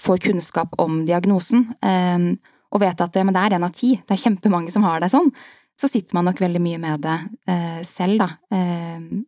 får 0.00 0.22
kunnskap 0.28 0.76
om 0.80 1.02
diagnosen, 1.06 1.66
eh, 1.84 2.32
og 2.72 2.82
vet 2.82 3.00
at 3.00 3.12
det, 3.12 3.24
det 3.28 3.42
er 3.44 3.56
én 3.56 3.66
av 3.66 3.74
ti, 3.76 3.94
det 3.96 4.16
er 4.16 4.24
kjempemange 4.24 4.72
som 4.72 4.86
har 4.86 5.00
det 5.00 5.10
sånn, 5.12 5.30
så 5.80 5.88
sitter 5.88 6.16
man 6.16 6.26
nok 6.26 6.40
veldig 6.42 6.62
mye 6.62 6.78
med 6.82 7.04
det 7.04 7.16
eh, 7.50 7.82
selv, 7.86 8.24
da, 8.24 8.28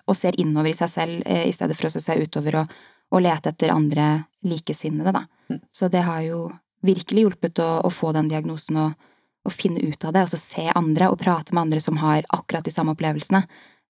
og 0.07 0.17
ser 0.19 0.39
innover 0.43 0.73
i 0.73 0.75
seg 0.75 0.91
selv 0.91 1.21
i 1.23 1.53
stedet 1.55 1.77
for 1.79 1.87
å 1.87 2.03
se 2.03 2.17
utover 2.19 2.57
og, 2.63 2.73
og 3.15 3.23
lete 3.23 3.53
etter 3.53 3.71
andre 3.71 4.09
likesinnede, 4.43 5.13
da. 5.15 5.23
Mm. 5.51 5.61
Så 5.71 5.87
det 5.93 6.03
har 6.07 6.25
jo 6.27 6.41
virkelig 6.83 7.27
hjulpet 7.27 7.63
å, 7.63 7.69
å 7.87 7.91
få 7.95 8.11
den 8.17 8.31
diagnosen 8.33 8.81
og, 8.83 9.07
og, 9.47 9.55
finne 9.55 9.85
ut 9.85 10.05
av 10.09 10.17
det, 10.17 10.25
og 10.27 10.33
så 10.33 10.41
se 10.43 10.67
andre 10.75 11.13
og 11.13 11.21
prate 11.23 11.55
med 11.55 11.69
andre 11.69 11.83
som 11.85 12.03
har 12.03 12.27
akkurat 12.35 12.67
de 12.67 12.75
samme 12.75 12.97
opplevelsene. 12.97 13.45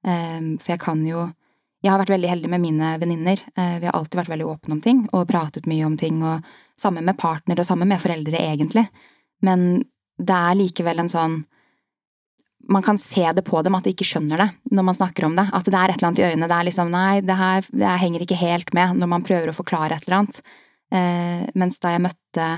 For 0.05 0.73
jeg 0.73 0.81
kan 0.81 1.01
jo 1.05 1.27
jeg 1.81 1.95
har 1.95 2.01
vært 2.03 2.13
veldig 2.13 2.29
heldig 2.29 2.51
med 2.53 2.61
mine 2.61 2.89
venninner. 3.01 3.41
Eh, 3.57 3.79
vi 3.81 3.89
har 3.89 3.97
alltid 3.97 4.21
vært 4.21 4.33
veldig 4.35 4.49
åpne 4.53 4.77
om 4.77 4.83
ting 4.85 5.07
og 5.17 5.29
pratet 5.31 5.69
mye 5.71 5.87
om 5.89 5.97
ting, 6.01 6.21
og 6.21 6.45
sammen 6.79 7.07
med 7.09 7.17
partner 7.21 7.61
og 7.61 7.69
sammen 7.69 7.89
med 7.89 8.03
foreldre, 8.03 8.37
egentlig. 8.37 8.85
Men 9.45 9.87
det 10.21 10.37
er 10.37 10.59
likevel 10.59 11.01
en 11.01 11.13
sånn 11.13 11.39
Man 12.69 12.85
kan 12.85 12.99
se 13.01 13.25
det 13.35 13.45
på 13.47 13.63
dem 13.65 13.77
at 13.79 13.87
de 13.87 13.95
ikke 13.95 14.07
skjønner 14.07 14.43
det 14.43 14.49
når 14.77 14.87
man 14.91 14.99
snakker 14.99 15.27
om 15.27 15.37
det. 15.39 15.47
At 15.57 15.69
det 15.69 15.77
er 15.77 15.93
et 15.93 15.99
eller 15.99 16.11
annet 16.11 16.23
i 16.23 16.27
øynene. 16.29 16.49
Det 16.51 16.59
er 16.59 16.69
liksom 16.69 16.93
Nei, 16.93 17.21
det 17.25 17.39
her 17.39 17.71
det 17.71 17.95
henger 18.05 18.27
ikke 18.27 18.41
helt 18.41 18.75
med 18.77 18.99
når 19.01 19.13
man 19.15 19.27
prøver 19.27 19.51
å 19.51 19.57
forklare 19.57 19.97
et 19.97 20.07
eller 20.07 20.21
annet. 20.21 20.43
Eh, 20.91 21.49
mens 21.59 21.81
da 21.83 21.95
jeg 21.95 22.05
møtte 22.05 22.49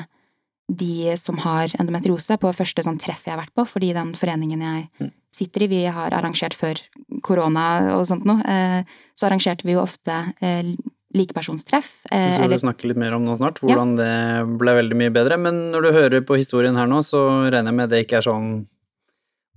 de 0.73 1.17
som 1.21 1.37
har 1.43 1.73
endometriose, 1.79 2.39
på 2.41 2.53
første 2.57 2.85
sånn 2.85 3.01
treff 3.03 3.27
jeg 3.27 3.35
har 3.35 3.43
vært 3.43 3.55
på, 3.57 3.67
fordi 3.69 3.91
den 3.97 4.15
foreningen 4.17 4.63
jeg 4.65 4.87
mm 5.03 5.11
sitter 5.35 5.65
i. 5.65 5.71
Vi 5.73 5.85
har 5.87 6.15
arrangert 6.15 6.57
før 6.57 6.81
korona 7.25 7.67
og 7.97 8.07
sånt 8.09 8.27
noe. 8.29 8.43
Eh, 8.45 8.99
så 9.17 9.29
arrangerte 9.29 9.67
vi 9.67 9.77
jo 9.77 9.83
ofte 9.85 10.19
eh, 10.45 10.75
likepersonstreff. 11.17 11.95
Eh, 12.11 12.27
det 12.29 12.37
skal 12.37 12.53
du 12.53 12.61
snakke 12.63 12.91
litt 12.91 13.01
mer 13.01 13.17
om 13.17 13.25
nå 13.27 13.37
snart, 13.41 13.63
hvordan 13.63 13.97
ja. 13.97 14.05
det 14.05 14.59
ble 14.61 14.77
veldig 14.81 15.01
mye 15.05 15.15
bedre. 15.15 15.41
Men 15.41 15.65
når 15.75 15.87
du 15.87 15.93
hører 15.97 16.27
på 16.29 16.39
historien 16.41 16.79
her 16.79 16.91
nå, 16.91 17.03
så 17.07 17.25
regner 17.49 17.73
jeg 17.73 17.81
med 17.81 17.93
det 17.93 18.05
ikke 18.07 18.21
er 18.21 18.29
sånn 18.29 18.53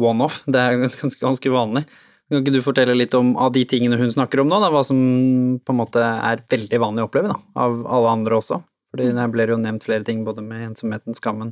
one-off. 0.01 0.41
Det 0.49 0.60
er 0.60 0.79
ganske, 0.81 1.19
ganske 1.21 1.51
vanlig. 1.53 1.86
Kan 2.29 2.41
ikke 2.41 2.55
du 2.55 2.62
fortelle 2.65 2.95
litt 2.97 3.13
om 3.13 3.36
av 3.38 3.51
de 3.53 3.62
tingene 3.69 3.99
hun 3.99 4.10
snakker 4.12 4.41
om 4.41 4.49
nå, 4.49 4.58
da, 4.63 4.71
hva 4.73 4.81
som 4.86 4.97
på 5.62 5.73
en 5.73 5.77
måte 5.77 6.01
er 6.01 6.41
veldig 6.49 6.79
vanlig 6.81 7.03
å 7.03 7.10
oppleve, 7.10 7.29
da, 7.29 7.38
av 7.62 7.84
alle 7.86 8.15
andre 8.17 8.39
også? 8.39 8.58
Fordi 8.95 9.12
det 9.13 9.27
ble 9.34 9.45
jo 9.51 9.60
nevnt 9.62 9.86
flere 9.86 10.08
ting, 10.08 10.23
både 10.25 10.41
med 10.41 10.71
ensomheten, 10.71 11.13
skammen, 11.17 11.51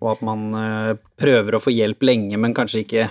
og 0.00 0.08
at 0.14 0.22
man 0.24 0.46
prøver 1.20 1.56
å 1.56 1.60
få 1.60 1.74
hjelp 1.74 2.06
lenge, 2.06 2.38
men 2.40 2.56
kanskje 2.56 2.84
ikke 2.84 3.10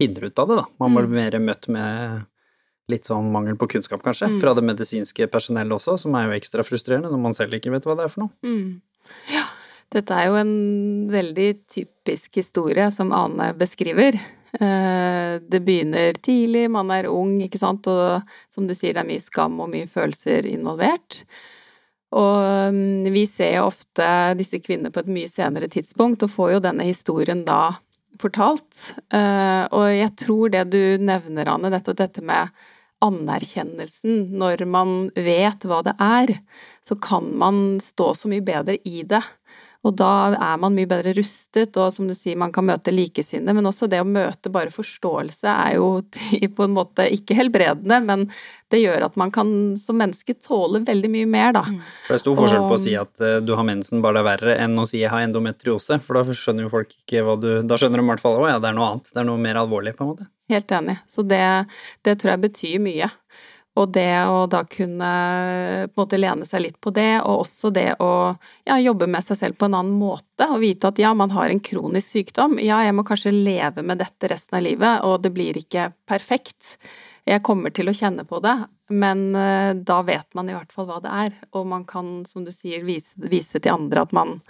finner 0.00 0.26
ut 0.26 0.42
av 0.42 0.50
det, 0.50 0.58
da. 0.62 0.66
Man 0.82 0.96
blir 0.96 1.06
mm. 1.06 1.16
mer 1.20 1.38
møtt 1.44 1.70
med 1.70 2.26
litt 2.90 3.06
sånn 3.06 3.30
mangel 3.30 3.54
på 3.60 3.68
kunnskap, 3.76 4.02
kanskje, 4.02 4.32
mm. 4.32 4.40
fra 4.42 4.56
det 4.56 4.66
medisinske 4.66 5.28
personellet 5.30 5.76
også, 5.76 5.94
som 6.00 6.16
er 6.18 6.26
jo 6.26 6.38
ekstra 6.40 6.66
frustrerende 6.66 7.12
når 7.12 7.22
man 7.22 7.36
selv 7.38 7.54
ikke 7.54 7.70
vet 7.74 7.86
hva 7.86 7.94
det 7.98 8.08
er 8.08 8.12
for 8.16 8.24
noe. 8.24 8.34
Mm. 8.42 8.80
Ja, 9.30 9.46
dette 9.90 10.16
er 10.16 10.28
jo 10.30 10.36
en 10.38 10.52
veldig 11.10 11.48
typisk 11.70 12.38
historie 12.38 12.86
som 12.94 13.10
Ane 13.16 13.50
beskriver. 13.58 14.18
Eh, 14.52 15.32
det 15.42 15.60
begynner 15.66 16.18
tidlig, 16.22 16.68
man 16.70 16.90
er 16.94 17.10
ung, 17.10 17.36
ikke 17.42 17.60
sant, 17.60 17.86
og 17.90 18.22
som 18.52 18.66
du 18.66 18.74
sier, 18.74 18.94
det 18.94 19.04
er 19.04 19.10
mye 19.10 19.22
skam 19.22 19.58
og 19.62 19.70
mye 19.72 19.90
følelser 19.90 20.48
involvert. 20.50 21.22
Og 22.10 22.74
mm, 22.74 23.06
vi 23.14 23.22
ser 23.30 23.60
ofte 23.62 24.08
disse 24.38 24.58
kvinnene 24.62 24.90
på 24.94 25.04
et 25.04 25.12
mye 25.12 25.30
senere 25.30 25.70
tidspunkt, 25.70 26.24
og 26.26 26.34
får 26.34 26.56
jo 26.56 26.64
denne 26.66 26.86
historien 26.88 27.44
da 27.46 27.76
fortalt. 28.20 28.90
Eh, 29.14 29.64
og 29.70 29.86
jeg 29.94 30.12
tror 30.18 30.52
det 30.52 30.66
du 30.74 30.82
nevner, 31.02 31.50
Anne, 31.50 31.70
nettopp 31.72 32.00
dette 32.02 32.24
med 32.26 32.50
anerkjennelsen 33.00 34.26
Når 34.36 34.66
man 34.68 34.90
vet 35.16 35.64
hva 35.64 35.78
det 35.86 35.94
er, 36.04 36.34
så 36.84 36.98
kan 37.00 37.30
man 37.40 37.78
stå 37.80 38.12
så 38.18 38.28
mye 38.28 38.44
bedre 38.44 38.76
i 38.84 39.04
det. 39.08 39.22
Og 39.80 39.94
da 39.96 40.36
er 40.36 40.58
man 40.60 40.74
mye 40.76 40.88
bedre 40.88 41.14
rustet, 41.16 41.76
og 41.80 41.94
som 41.94 42.08
du 42.08 42.12
sier, 42.12 42.36
man 42.36 42.52
kan 42.52 42.66
møte 42.68 42.92
likesinnede. 42.92 43.54
Men 43.56 43.68
også 43.70 43.88
det 43.88 44.02
å 44.02 44.08
møte 44.08 44.52
bare 44.52 44.72
forståelse 44.74 45.48
er 45.48 45.78
jo 45.78 45.86
på 46.56 46.66
en 46.66 46.74
måte 46.76 47.06
ikke 47.08 47.36
helbredende, 47.38 48.00
men 48.04 48.26
det 48.70 48.82
gjør 48.82 49.06
at 49.08 49.16
man 49.18 49.32
kan 49.34 49.48
som 49.80 49.96
menneske 49.98 50.36
tåle 50.36 50.82
veldig 50.84 51.10
mye 51.10 51.30
mer, 51.30 51.54
da. 51.56 51.64
Det 52.06 52.18
er 52.18 52.22
stor 52.22 52.36
forskjell 52.38 52.66
på 52.68 52.76
å 52.76 52.82
si 52.82 52.92
at 53.00 53.24
uh, 53.24 53.38
du 53.40 53.54
har 53.56 53.66
mensen, 53.66 54.04
bare 54.04 54.18
det 54.18 54.22
er 54.22 54.28
verre, 54.28 54.58
enn 54.66 54.76
å 54.78 54.84
si 54.88 55.00
jeg 55.00 55.12
har 55.12 55.24
endometriose. 55.24 55.96
For 56.04 56.20
da 56.20 56.26
skjønner 56.28 56.68
jo 56.68 56.74
folk 56.76 56.92
ikke 56.92 57.24
hva 57.24 57.38
du 57.40 57.48
Da 57.64 57.80
skjønner 57.80 58.02
de 58.02 58.04
i 58.04 58.12
hvert 58.12 58.22
fall 58.22 58.36
at 58.42 58.52
ja, 58.52 58.60
det 58.60 58.70
er 58.70 58.76
noe 58.76 58.92
annet. 58.92 59.08
Det 59.14 59.24
er 59.24 59.30
noe 59.32 59.40
mer 59.40 59.62
alvorlig, 59.64 59.96
på 59.96 60.04
en 60.04 60.12
måte. 60.12 60.28
Helt 60.52 60.76
enig. 60.76 60.98
Så 61.08 61.24
det, 61.24 61.42
det 62.04 62.18
tror 62.20 62.34
jeg 62.34 62.44
betyr 62.44 62.84
mye. 62.84 63.08
Og 63.78 63.92
det 63.94 64.24
å 64.26 64.46
da 64.50 64.64
kunne 64.66 65.10
på 65.86 65.94
en 65.94 66.02
måte 66.02 66.18
lene 66.18 66.46
seg 66.48 66.64
litt 66.64 66.78
på 66.82 66.90
det, 66.94 67.20
og 67.22 67.44
også 67.44 67.70
det 67.74 67.92
å 68.02 68.10
ja, 68.66 68.78
jobbe 68.82 69.06
med 69.10 69.22
seg 69.24 69.38
selv 69.38 69.60
på 69.60 69.68
en 69.68 69.76
annen 69.78 69.94
måte. 69.94 70.48
Og 70.48 70.58
vite 70.64 70.90
at 70.90 70.98
ja, 70.98 71.12
man 71.14 71.30
har 71.30 71.52
en 71.52 71.62
kronisk 71.62 72.16
sykdom. 72.16 72.58
Ja, 72.62 72.80
jeg 72.84 72.96
må 72.98 73.04
kanskje 73.06 73.32
leve 73.34 73.84
med 73.86 74.02
dette 74.02 74.32
resten 74.32 74.58
av 74.58 74.66
livet, 74.66 75.06
og 75.06 75.22
det 75.22 75.30
blir 75.36 75.60
ikke 75.60 75.92
perfekt. 76.10 76.74
Jeg 77.30 77.44
kommer 77.46 77.70
til 77.74 77.90
å 77.90 77.94
kjenne 77.94 78.24
på 78.26 78.40
det, 78.42 78.56
men 78.90 79.28
uh, 79.36 79.70
da 79.76 80.00
vet 80.02 80.26
man 80.34 80.50
i 80.50 80.56
hvert 80.56 80.74
fall 80.74 80.88
hva 80.90 80.98
det 81.04 81.14
er. 81.26 81.38
Og 81.54 81.68
man 81.70 81.86
kan, 81.86 82.24
som 82.26 82.42
du 82.46 82.50
sier, 82.54 82.82
vise, 82.86 83.14
vise 83.22 83.62
til 83.62 83.76
andre 83.76 84.06
at 84.06 84.16
man 84.16 84.40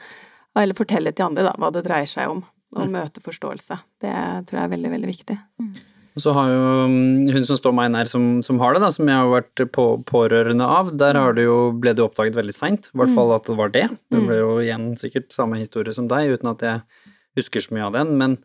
Eller 0.58 0.74
fortelle 0.74 1.12
til 1.14 1.28
andre 1.28 1.44
da, 1.46 1.52
hva 1.62 1.68
det 1.70 1.84
dreier 1.86 2.08
seg 2.10 2.32
om. 2.32 2.40
Og 2.74 2.86
mm. 2.86 2.90
møte 2.94 3.22
forståelse. 3.22 3.76
Det 4.02 4.14
tror 4.48 4.58
jeg 4.58 4.64
er 4.64 4.72
veldig, 4.72 4.90
veldig 4.96 5.10
viktig. 5.10 5.36
Mm. 5.62 5.70
Og 6.20 6.24
så 6.26 6.34
har 6.36 6.50
jo 6.52 6.64
mm, 6.92 7.30
hun 7.32 7.46
som 7.48 7.56
står 7.56 7.72
meg 7.72 7.92
nær, 7.94 8.08
som, 8.10 8.24
som 8.44 8.60
har 8.60 8.76
det, 8.76 8.82
da, 8.84 8.90
som 8.92 9.08
jeg 9.08 9.16
har 9.16 9.30
vært 9.32 9.62
på, 9.72 9.84
pårørende 10.04 10.66
av, 10.68 10.92
der 11.00 11.16
det 11.38 11.46
jo, 11.46 11.70
ble 11.80 11.94
det 11.96 12.04
jo 12.04 12.10
oppdaget 12.10 12.36
veldig 12.36 12.52
seint. 12.52 12.90
I 12.92 13.00
hvert 13.00 13.14
mm. 13.14 13.16
fall 13.16 13.32
at 13.38 13.48
det 13.48 13.56
var 13.56 13.72
det. 13.72 13.86
Det 14.12 14.20
ble 14.26 14.36
jo 14.42 14.50
igjen 14.60 14.90
sikkert 15.00 15.32
samme 15.32 15.56
historie 15.62 15.96
som 15.96 16.10
deg, 16.10 16.34
uten 16.36 16.52
at 16.52 16.64
jeg 16.66 16.82
husker 17.40 17.64
så 17.64 17.72
mye 17.72 17.86
av 17.88 17.96
den. 17.96 18.12
Men 18.20 18.36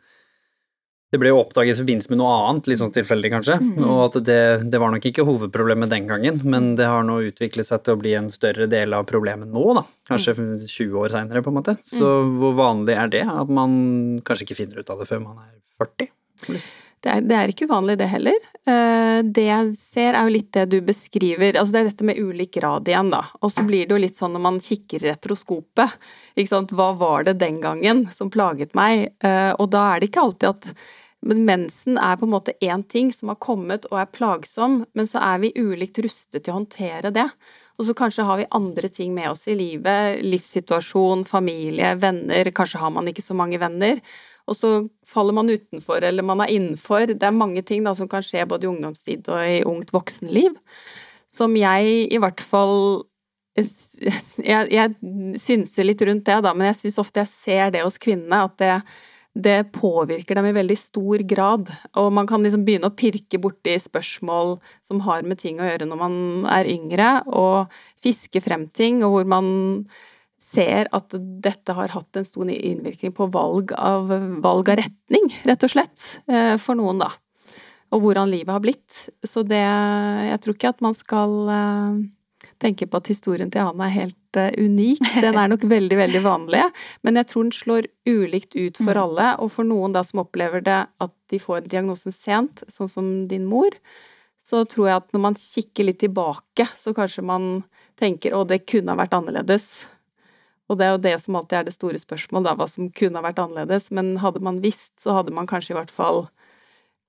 det 1.11 1.19
ble 1.19 1.33
jo 1.33 1.41
oppdaget 1.41 1.75
i 1.75 1.81
forbindelse 1.81 2.13
med 2.13 2.21
noe 2.21 2.37
annet, 2.45 2.69
litt 2.71 2.79
sånn 2.79 2.95
tilfeldig 2.95 3.33
kanskje. 3.33 3.59
Mm. 3.59 3.83
Og 3.83 3.99
at 4.05 4.17
det, 4.29 4.39
det, 4.71 4.81
var 4.81 4.95
nok 4.95 5.09
ikke 5.11 5.27
hovedproblemet 5.27 5.91
den 5.91 6.07
gangen, 6.13 6.39
men 6.47 6.71
det 6.79 6.87
har 6.87 7.03
nå 7.07 7.19
utviklet 7.27 7.67
seg 7.67 7.83
til 7.83 7.97
å 7.97 8.01
bli 8.05 8.15
en 8.15 8.31
større 8.31 8.69
del 8.71 8.95
av 8.95 9.03
problemet 9.11 9.51
nå, 9.51 9.65
da. 9.81 9.83
Kanskje 10.07 10.37
20 10.63 10.95
år 11.03 11.11
seinere, 11.11 11.43
på 11.43 11.51
en 11.51 11.59
måte. 11.59 11.75
Så 11.83 12.15
hvor 12.39 12.55
vanlig 12.55 12.95
er 12.95 13.11
det? 13.19 13.27
At 13.35 13.51
man 13.51 13.77
kanskje 14.23 14.47
ikke 14.47 14.59
finner 14.63 14.79
ut 14.79 14.95
av 14.95 15.03
det 15.03 15.11
før 15.11 15.23
man 15.27 15.43
er 15.43 15.53
40? 15.83 16.11
Det 17.05 17.13
er, 17.13 17.25
det 17.29 17.35
er, 17.37 17.51
ikke 17.53 17.67
uvanlig, 17.69 17.99
det 18.01 18.07
heller. 18.09 18.37
Eh, 18.65 19.19
det 19.37 19.43
jeg 19.45 19.73
ser, 19.77 20.15
er 20.17 20.25
jo 20.25 20.33
litt 20.33 20.49
det 20.57 20.63
du 20.71 20.79
beskriver. 20.87 21.53
Altså 21.53 21.75
det 21.75 21.81
er 21.83 21.89
dette 21.91 22.07
med 22.09 22.17
ulik 22.17 22.55
grad 22.57 22.89
igjen, 22.89 23.11
da. 23.13 23.21
Og 23.45 23.53
så 23.53 23.61
blir 23.67 23.85
det 23.85 23.93
jo 23.93 24.01
litt 24.01 24.17
sånn 24.17 24.33
når 24.33 24.45
man 24.47 24.57
kikker 24.65 25.05
retroskopet. 25.11 25.93
Ikke 26.33 26.49
sant. 26.49 26.73
Hva 26.73 26.95
var 26.97 27.27
det 27.27 27.37
den 27.43 27.61
gangen 27.61 28.07
som 28.17 28.33
plaget 28.33 28.73
meg? 28.77 29.11
Eh, 29.21 29.51
og 29.53 29.69
da 29.75 29.85
er 29.91 30.01
det 30.01 30.09
ikke 30.09 30.25
alltid 30.25 30.49
at 30.55 30.71
men 31.25 31.41
mensen 31.47 31.97
er 31.97 32.19
på 32.21 32.27
en 32.27 32.33
måte 32.35 32.53
én 32.61 32.83
ting 32.85 33.07
som 33.13 33.31
har 33.31 33.39
kommet 33.41 33.87
og 33.89 33.97
er 33.97 34.11
plagsom, 34.13 34.83
men 34.93 35.07
så 35.09 35.23
er 35.25 35.39
vi 35.41 35.55
ulikt 35.57 35.97
rustet 36.05 36.43
til 36.43 36.53
å 36.53 36.59
håndtere 36.59 37.09
det. 37.15 37.25
Og 37.79 37.87
så 37.87 37.95
kanskje 37.97 38.27
har 38.27 38.37
vi 38.39 38.51
andre 38.53 38.91
ting 38.93 39.15
med 39.15 39.31
oss 39.31 39.47
i 39.49 39.55
livet. 39.57 40.21
Livssituasjon, 40.21 41.25
familie, 41.25 41.95
venner. 41.97 42.51
Kanskje 42.53 42.83
har 42.83 42.93
man 42.93 43.09
ikke 43.09 43.25
så 43.25 43.37
mange 43.37 43.57
venner 43.59 44.03
og 44.45 44.57
så 44.57 44.71
faller 45.09 45.33
man 45.33 45.49
utenfor, 45.49 46.03
eller 46.05 46.25
man 46.25 46.43
er 46.43 46.53
innenfor. 46.53 47.09
Det 47.13 47.25
er 47.25 47.33
mange 47.33 47.63
ting 47.65 47.85
da, 47.85 47.95
som 47.97 48.09
kan 48.09 48.25
skje 48.25 48.45
både 48.49 48.67
i 48.67 48.69
ungdomstid 48.69 49.25
og 49.33 49.41
i 49.41 49.63
ungt 49.65 49.93
voksenliv, 49.95 50.53
som 51.31 51.55
jeg 51.57 52.07
i 52.13 52.21
hvert 52.21 52.43
fall 52.43 53.05
Jeg, 53.55 54.67
jeg 54.67 55.37
synser 55.39 55.85
litt 55.87 56.01
rundt 56.03 56.25
det, 56.27 56.41
da, 56.43 56.51
men 56.51 56.67
jeg 56.67 56.75
syns 56.81 56.97
ofte 56.99 57.21
jeg 57.21 57.31
ser 57.31 57.69
det 57.71 57.85
hos 57.85 57.95
kvinnene, 58.03 58.41
at 58.49 58.57
det, 58.59 58.73
det 59.47 59.69
påvirker 59.71 60.35
dem 60.35 60.49
i 60.49 60.55
veldig 60.57 60.75
stor 60.75 61.23
grad. 61.23 61.71
Og 61.95 62.09
man 62.11 62.27
kan 62.27 62.43
liksom 62.43 62.65
begynne 62.67 62.91
å 62.91 62.97
pirke 62.99 63.39
borti 63.39 63.77
spørsmål 63.79 64.57
som 64.83 64.99
har 65.07 65.23
med 65.23 65.39
ting 65.39 65.63
å 65.63 65.69
gjøre 65.69 65.87
når 65.87 66.01
man 66.01 66.17
er 66.51 66.67
yngre, 66.67 67.13
og 67.31 67.71
fiske 68.03 68.43
frem 68.43 68.67
ting, 68.75 68.99
og 69.07 69.15
hvor 69.15 69.31
man 69.37 69.47
ser 70.41 70.89
at 70.95 71.15
dette 71.43 71.75
har 71.77 71.93
hatt 71.93 72.19
en 72.19 72.27
stor 72.27 72.49
innvirkning 72.51 73.13
på 73.15 73.29
valg 73.33 73.71
av, 73.77 74.11
valg 74.43 74.71
av 74.73 74.81
retning, 74.81 75.29
rett 75.47 75.63
og 75.63 75.71
slett, 75.71 76.03
eh, 76.27 76.55
for 76.61 76.77
noen, 76.77 76.99
da. 77.01 77.11
Og 77.93 78.01
hvordan 78.03 78.31
livet 78.31 78.51
har 78.51 78.63
blitt. 78.63 79.05
Så 79.23 79.45
det 79.47 79.61
Jeg 79.61 80.39
tror 80.41 80.55
ikke 80.55 80.73
at 80.73 80.81
man 80.83 80.95
skal 80.97 81.35
eh, 81.53 81.99
tenke 82.61 82.87
på 82.87 82.99
at 82.99 83.11
historien 83.11 83.51
til 83.51 83.63
Anne 83.63 83.87
er 83.87 83.93
helt 83.93 84.39
eh, 84.39 84.51
unik. 84.57 85.03
Den 85.25 85.37
er 85.39 85.51
nok 85.51 85.63
veldig, 85.69 85.97
veldig 85.97 86.23
vanlig, 86.25 86.65
men 87.05 87.19
jeg 87.19 87.29
tror 87.29 87.45
den 87.45 87.55
slår 87.55 87.87
ulikt 88.09 88.55
ut 88.55 88.77
for 88.81 88.91
mm. 88.93 89.01
alle. 89.05 89.29
Og 89.43 89.53
for 89.55 89.67
noen 89.67 89.95
da 89.95 90.03
som 90.03 90.23
opplever 90.25 90.65
det 90.65 90.81
at 90.87 91.15
de 91.31 91.39
får 91.41 91.69
diagnosen 91.71 92.15
sent, 92.15 92.65
sånn 92.73 92.91
som 92.91 93.09
din 93.31 93.47
mor, 93.49 93.75
så 94.45 94.61
tror 94.69 94.89
jeg 94.89 95.01
at 95.01 95.15
når 95.15 95.23
man 95.23 95.39
kikker 95.39 95.87
litt 95.87 96.03
tilbake, 96.03 96.67
så 96.77 96.93
kanskje 96.93 97.25
man 97.25 97.63
tenker 97.97 98.35
å, 98.35 98.43
det 98.45 98.65
kunne 98.69 98.93
ha 98.93 98.99
vært 98.99 99.15
annerledes. 99.17 99.65
Og 100.69 100.79
det 100.79 100.85
er 100.85 100.95
jo 100.95 101.01
det 101.03 101.15
som 101.21 101.37
alltid 101.37 101.59
er 101.59 101.67
det 101.67 101.75
store 101.75 101.99
spørsmålet, 102.01 102.47
da, 102.47 102.55
hva 102.57 102.67
som 102.69 102.89
kunne 102.89 103.19
ha 103.19 103.25
vært 103.25 103.41
annerledes. 103.43 103.91
Men 103.93 104.15
hadde 104.23 104.41
man 104.45 104.63
visst, 104.63 104.93
så 105.01 105.19
hadde 105.19 105.33
man 105.35 105.49
kanskje 105.49 105.75
i 105.75 105.77
hvert 105.77 105.93
fall 105.93 106.25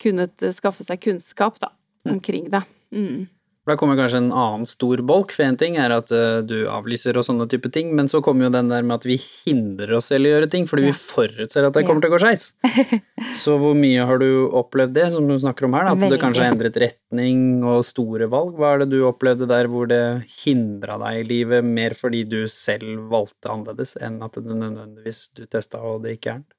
kunnet 0.02 0.44
skaffe 0.52 0.84
seg 0.84 1.00
kunnskap, 1.04 1.56
da, 1.62 1.70
omkring 2.08 2.50
det. 2.52 2.62
Mm. 2.92 3.26
Da 3.66 3.74
kommer 3.74 3.98
kanskje 3.98 4.20
en 4.22 4.30
annen 4.30 4.66
stor 4.68 5.00
bolk, 5.02 5.32
for 5.34 5.42
én 5.42 5.56
ting 5.58 5.74
er 5.80 5.90
at 5.90 6.12
uh, 6.14 6.38
du 6.46 6.68
avlyser 6.70 7.16
og 7.18 7.24
sånne 7.26 7.48
type 7.50 7.66
ting, 7.74 7.90
men 7.98 8.06
så 8.06 8.20
kommer 8.22 8.46
jo 8.46 8.52
den 8.54 8.70
der 8.70 8.86
med 8.86 9.00
at 9.00 9.06
vi 9.08 9.16
hindrer 9.18 9.96
oss 9.98 10.12
selv 10.12 10.28
i 10.28 10.30
å 10.30 10.36
gjøre 10.36 10.50
ting, 10.52 10.68
fordi 10.70 10.86
ja. 10.86 10.92
vi 10.92 11.00
forutser 11.00 11.66
at 11.66 11.74
det 11.74 11.82
kommer 11.88 12.04
til 12.04 12.12
å 12.12 12.14
gå 12.14 12.20
skeis. 12.22 12.46
så 13.42 13.56
hvor 13.58 13.74
mye 13.78 14.06
har 14.06 14.22
du 14.22 14.28
opplevd 14.46 14.94
det, 14.94 15.08
som 15.16 15.26
du 15.26 15.34
snakker 15.42 15.66
om 15.66 15.74
her, 15.74 15.88
da? 15.88 15.96
At 15.98 16.14
det 16.14 16.22
kanskje 16.22 16.46
har 16.46 16.54
endret 16.54 16.78
retning 16.78 17.66
og 17.66 17.82
store 17.88 18.30
valg? 18.30 18.54
Hva 18.54 18.76
er 18.76 18.84
det 18.84 18.92
du 18.94 19.00
opplevde 19.08 19.50
der 19.50 19.70
hvor 19.72 19.90
det 19.90 20.02
hindra 20.44 21.00
deg 21.02 21.24
i 21.24 21.28
livet, 21.34 21.66
mer 21.66 21.98
fordi 21.98 22.22
du 22.28 22.44
selv 22.52 23.08
valgte 23.10 23.50
annerledes 23.50 23.96
enn 23.98 24.22
at 24.22 24.38
det 24.38 24.46
nødvendigvis 24.46 25.26
du 25.34 25.42
testa 25.50 25.82
og 25.82 26.04
det 26.06 26.16
gikk 26.16 26.30
gærent? 26.30 26.55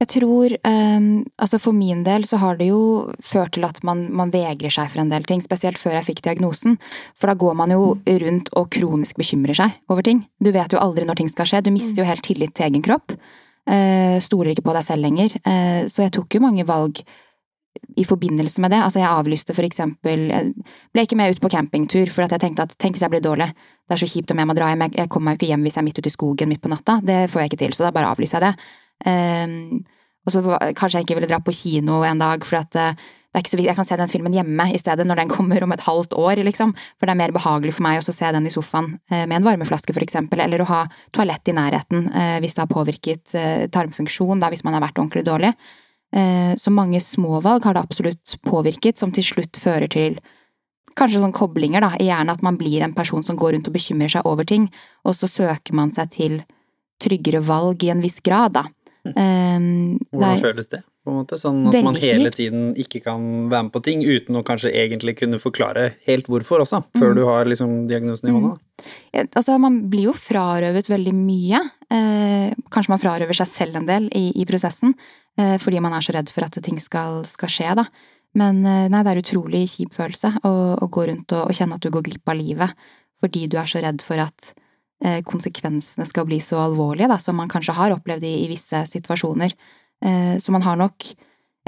Jeg 0.00 0.08
tror 0.14 0.54
um, 0.64 1.08
Altså 1.36 1.58
for 1.60 1.76
min 1.76 2.00
del 2.06 2.24
så 2.28 2.38
har 2.40 2.56
det 2.56 2.70
jo 2.70 3.10
ført 3.24 3.52
til 3.56 3.66
at 3.68 3.82
man, 3.84 4.06
man, 4.16 4.32
vegrer 4.32 4.72
seg 4.72 4.88
for 4.92 5.02
en 5.02 5.12
del 5.12 5.26
ting, 5.28 5.42
spesielt 5.44 5.80
før 5.80 5.98
jeg 5.98 6.08
fikk 6.08 6.24
diagnosen. 6.24 6.78
For 7.18 7.30
da 7.30 7.36
går 7.36 7.56
man 7.58 7.74
jo 7.74 7.94
rundt 8.24 8.48
og 8.56 8.70
kronisk 8.72 9.20
bekymrer 9.20 9.58
seg 9.58 9.76
over 9.92 10.06
ting. 10.06 10.24
Du 10.40 10.52
vet 10.54 10.72
jo 10.72 10.80
aldri 10.80 11.04
når 11.08 11.20
ting 11.20 11.32
skal 11.32 11.48
skje. 11.48 11.64
Du 11.66 11.72
mister 11.74 12.02
jo 12.02 12.08
helt 12.08 12.24
tillit 12.24 12.54
til 12.56 12.70
egen 12.70 12.84
kropp. 12.84 13.12
Uh, 13.68 14.16
stoler 14.24 14.54
ikke 14.54 14.64
på 14.70 14.76
deg 14.76 14.86
selv 14.86 15.04
lenger. 15.04 15.36
Uh, 15.44 15.84
så 15.90 16.06
jeg 16.06 16.16
tok 16.16 16.38
jo 16.38 16.44
mange 16.46 16.64
valg 16.68 17.02
i 18.00 18.04
forbindelse 18.04 18.60
med 18.64 18.72
det. 18.72 18.80
Altså 18.80 19.02
jeg 19.02 19.10
avlyste 19.10 19.54
for 19.54 19.66
eksempel 19.66 20.26
Jeg 20.30 20.52
ble 20.94 21.04
ikke 21.04 21.18
med 21.18 21.36
ut 21.36 21.42
på 21.42 21.52
campingtur 21.52 22.10
for 22.12 22.24
at 22.24 22.34
jeg 22.34 22.42
tenkte 22.46 22.66
at 22.66 22.74
tenk 22.80 22.96
hvis 22.96 23.04
jeg 23.04 23.12
blir 23.12 23.24
dårlig. 23.24 23.50
Det 23.84 23.96
er 23.96 24.00
så 24.00 24.08
kjipt 24.10 24.32
om 24.32 24.40
jeg 24.40 24.48
må 24.48 24.56
dra 24.56 24.70
hjem. 24.70 24.88
Jeg 24.96 25.10
kommer 25.12 25.30
meg 25.30 25.36
jo 25.36 25.42
ikke 25.42 25.52
hjem 25.52 25.66
hvis 25.66 25.76
jeg 25.76 25.82
er 25.82 25.88
midt 25.90 26.00
ute 26.00 26.10
i 26.10 26.14
skogen 26.14 26.50
midt 26.50 26.62
på 26.64 26.72
natta. 26.72 27.00
Det 27.04 27.24
får 27.30 27.42
jeg 27.42 27.50
ikke 27.50 27.64
til, 27.64 27.76
så 27.76 27.88
da 27.88 27.94
bare 27.94 28.12
avlyser 28.14 28.40
jeg 28.40 28.48
det. 28.48 28.70
Um, 29.06 29.82
og 30.26 30.34
så 30.34 30.42
kanskje 30.76 31.00
jeg 31.00 31.08
ikke 31.08 31.16
ville 31.18 31.30
dra 31.30 31.40
på 31.42 31.54
kino 31.56 32.02
en 32.06 32.20
dag, 32.20 32.44
for 32.46 32.60
at 32.60 32.76
eh, 32.78 32.94
det 33.30 33.38
er 33.38 33.44
ikke 33.44 33.52
så 33.52 33.58
viktig. 33.58 33.70
Jeg 33.70 33.78
kan 33.78 33.88
se 33.88 33.98
den 34.00 34.10
filmen 34.10 34.34
hjemme 34.34 34.66
i 34.74 34.78
stedet, 34.80 35.06
når 35.06 35.22
den 35.22 35.32
kommer 35.36 35.64
om 35.64 35.74
et 35.74 35.84
halvt 35.86 36.16
år, 36.18 36.42
liksom. 36.46 36.74
For 36.98 37.08
det 37.08 37.14
er 37.14 37.20
mer 37.22 37.34
behagelig 37.34 37.76
for 37.76 37.86
meg 37.86 38.00
å 38.00 38.14
se 38.14 38.32
den 38.36 38.48
i 38.48 38.54
sofaen 38.54 38.96
eh, 39.10 39.24
med 39.24 39.40
en 39.40 39.46
varmeflaske, 39.48 39.94
for 39.96 40.04
eksempel, 40.04 40.42
eller 40.44 40.62
å 40.62 40.70
ha 40.70 40.80
toalett 41.16 41.48
i 41.50 41.56
nærheten 41.56 42.10
eh, 42.10 42.36
hvis 42.44 42.58
det 42.58 42.64
har 42.64 42.72
påvirket 42.72 43.36
tarmfunksjon, 43.74 44.42
da 44.42 44.50
hvis 44.52 44.64
man 44.66 44.76
har 44.76 44.84
vært 44.84 44.98
ordentlig 44.98 45.26
dårlig. 45.28 45.54
Så 46.58 46.72
mange 46.74 46.98
småvalg 46.98 47.68
har 47.68 47.76
det 47.76 47.84
absolutt 47.86 48.32
påvirket, 48.42 48.98
som 48.98 49.12
til 49.14 49.22
slutt 49.22 49.60
fører 49.62 49.86
til 49.86 50.16
kanskje 50.98 51.20
sånn 51.22 51.34
koblinger 51.36 51.84
da, 51.84 51.92
i 52.02 52.08
hjernen, 52.08 52.32
at 52.34 52.42
man 52.42 52.58
blir 52.58 52.82
en 52.82 52.96
person 52.96 53.22
som 53.22 53.38
går 53.38 53.54
rundt 53.54 53.70
og 53.70 53.76
bekymrer 53.76 54.10
seg 54.10 54.26
over 54.26 54.48
ting, 54.48 54.66
og 55.06 55.14
så 55.14 55.30
søker 55.30 55.76
man 55.78 55.94
seg 55.94 56.10
til 56.16 56.34
tryggere 57.00 57.44
valg 57.46 57.86
i 57.86 57.92
en 57.94 58.02
viss 58.02 58.18
grad, 58.26 58.58
da. 58.58 58.66
Um, 59.04 59.96
Hvordan 60.12 60.34
er, 60.34 60.40
føles 60.42 60.68
det? 60.68 60.82
på 61.04 61.12
en 61.12 61.20
måte? 61.22 61.38
Sånn 61.40 61.62
at 61.70 61.78
man 61.86 61.96
hele 62.00 62.28
tiden 62.34 62.74
ikke 62.78 63.00
kan 63.06 63.22
være 63.50 63.66
med 63.66 63.72
på 63.72 63.82
ting 63.86 64.02
uten 64.04 64.36
å 64.36 64.44
kanskje 64.46 64.72
egentlig 64.76 65.16
kunne 65.22 65.40
forklare 65.40 65.94
helt 66.08 66.28
hvorfor 66.28 66.64
også, 66.66 66.82
før 66.98 67.14
mm. 67.14 67.16
du 67.16 67.22
har 67.28 67.48
liksom 67.48 67.74
diagnosen 67.88 68.30
i 68.30 68.34
hånda? 68.36 68.52
Mm. 68.52 68.92
Ja, 69.16 69.24
altså, 69.24 69.56
man 69.62 69.80
blir 69.92 70.10
jo 70.10 70.14
frarøvet 70.16 70.92
veldig 70.92 71.16
mye. 71.16 71.64
Eh, 71.92 72.52
kanskje 72.72 72.94
man 72.94 73.02
frarøver 73.02 73.40
seg 73.40 73.50
selv 73.50 73.80
en 73.80 73.88
del 73.88 74.08
i, 74.16 74.28
i 74.36 74.48
prosessen, 74.48 74.94
eh, 75.40 75.56
fordi 75.60 75.82
man 75.84 75.96
er 75.96 76.04
så 76.04 76.16
redd 76.16 76.32
for 76.32 76.46
at 76.46 76.60
ting 76.64 76.80
skal, 76.82 77.22
skal 77.28 77.52
skje, 77.52 77.74
da. 77.80 77.88
Men 78.38 78.62
eh, 78.62 78.86
nei, 78.92 79.04
det 79.04 79.14
er 79.14 79.24
utrolig 79.24 79.64
kjip 79.72 79.96
følelse 79.96 80.36
å, 80.44 80.54
å 80.76 80.92
gå 80.92 81.08
rundt 81.08 81.32
og, 81.34 81.48
og 81.48 81.56
kjenne 81.56 81.80
at 81.80 81.84
du 81.84 81.90
går 81.94 82.06
glipp 82.06 82.30
av 82.30 82.38
livet 82.38 82.90
fordi 83.20 83.46
du 83.52 83.58
er 83.60 83.68
så 83.68 83.82
redd 83.84 84.00
for 84.00 84.20
at 84.22 84.54
konsekvensene 85.24 86.04
skal 86.04 86.26
bli 86.28 86.36
så 86.44 86.58
alvorlige, 86.60 87.08
da, 87.08 87.16
som 87.22 87.38
man 87.40 87.48
kanskje 87.48 87.72
har 87.72 87.94
opplevd 87.94 88.26
i, 88.28 88.34
i 88.42 88.48
visse 88.50 88.82
situasjoner. 88.90 89.54
Eh, 90.04 90.34
så 90.38 90.52
man 90.52 90.64
har 90.66 90.76
nok, 90.76 91.06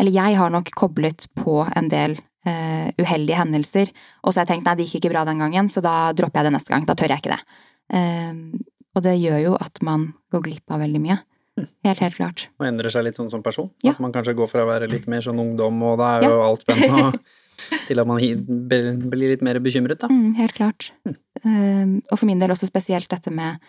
eller 0.00 0.12
jeg 0.12 0.36
har 0.36 0.52
nok 0.52 0.68
koblet 0.76 1.26
på 1.38 1.62
en 1.64 1.88
del 1.92 2.18
uh, 2.48 2.88
uheldige 2.98 3.38
hendelser, 3.38 3.92
og 4.22 4.32
så 4.32 4.40
har 4.40 4.46
jeg 4.46 4.52
tenkt 4.54 4.68
nei, 4.68 4.76
det 4.76 4.86
gikk 4.88 5.02
ikke 5.02 5.12
bra 5.14 5.24
den 5.28 5.42
gangen, 5.42 5.68
så 5.72 5.82
da 5.84 6.12
dropper 6.16 6.40
jeg 6.40 6.48
det 6.48 6.54
neste 6.56 6.74
gang. 6.74 6.86
Da 6.88 6.96
tør 6.98 7.12
jeg 7.12 7.22
ikke 7.22 7.36
det. 7.36 7.42
Og 8.96 9.04
det 9.04 9.12
gjør 9.20 9.38
jo 9.42 9.52
at 9.60 9.78
man 9.84 10.08
går 10.32 10.44
glipp 10.46 10.72
av 10.74 10.80
veldig 10.82 11.00
mye. 11.04 11.18
Helt, 11.84 12.00
helt 12.00 12.16
klart. 12.16 12.46
Og 12.60 12.66
endrer 12.66 12.92
seg 12.92 13.04
litt 13.04 13.18
sånn 13.18 13.30
som 13.32 13.44
person. 13.44 13.68
Ja. 13.84 13.92
At 13.92 14.00
man 14.02 14.14
kanskje 14.14 14.34
går 14.38 14.48
fra 14.48 14.64
å 14.64 14.68
være 14.70 14.88
litt 14.90 15.08
mer 15.10 15.24
sånn 15.24 15.40
ungdom, 15.42 15.80
og 15.84 16.00
da 16.00 16.14
er 16.16 16.26
jo 16.28 16.40
alt 16.44 16.64
spennende, 16.64 17.10
og 17.10 17.20
til 17.88 18.02
at 18.02 18.08
man 18.08 18.18
blir 18.18 19.30
litt 19.32 19.44
mer 19.44 19.60
bekymret, 19.62 20.02
da. 20.02 20.10
Mm, 20.10 20.34
helt 20.38 20.56
klart. 20.56 20.90
Um, 21.42 22.00
og 22.10 22.18
for 22.18 22.28
min 22.28 22.42
del 22.42 22.54
også 22.54 22.68
spesielt 22.68 23.10
dette 23.10 23.32
med, 23.34 23.62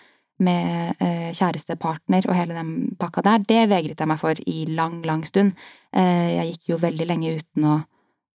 med 0.44 1.00
eh, 1.04 1.30
kjærestepartner 1.36 2.26
og 2.28 2.36
hele 2.38 2.58
den 2.58 2.74
pakka 3.00 3.24
der, 3.26 3.44
det 3.48 3.64
vegret 3.72 4.02
jeg 4.02 4.10
meg 4.10 4.22
for 4.22 4.40
i 4.50 4.64
lang, 4.70 5.02
lang 5.06 5.24
stund. 5.30 5.54
Eh, 5.94 6.40
jeg 6.40 6.54
gikk 6.54 6.74
jo 6.74 6.82
veldig 6.82 7.08
lenge 7.10 7.36
uten 7.38 7.68
å, 7.70 7.78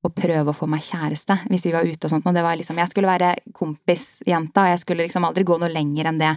å 0.06 0.12
prøve 0.14 0.52
å 0.52 0.56
få 0.56 0.68
meg 0.70 0.86
kjæreste 0.86 1.40
hvis 1.50 1.66
vi 1.68 1.74
var 1.74 1.88
ute 1.88 2.06
og 2.06 2.14
sånt. 2.14 2.28
Og 2.28 2.38
det 2.38 2.46
var 2.46 2.58
liksom, 2.58 2.78
jeg 2.78 2.92
skulle 2.92 3.10
være 3.10 3.34
kompisjenta, 3.56 4.70
jeg 4.72 4.82
skulle 4.84 5.08
liksom 5.08 5.26
aldri 5.28 5.46
gå 5.48 5.58
noe 5.60 5.72
lenger 5.72 6.12
enn 6.12 6.22
det 6.22 6.32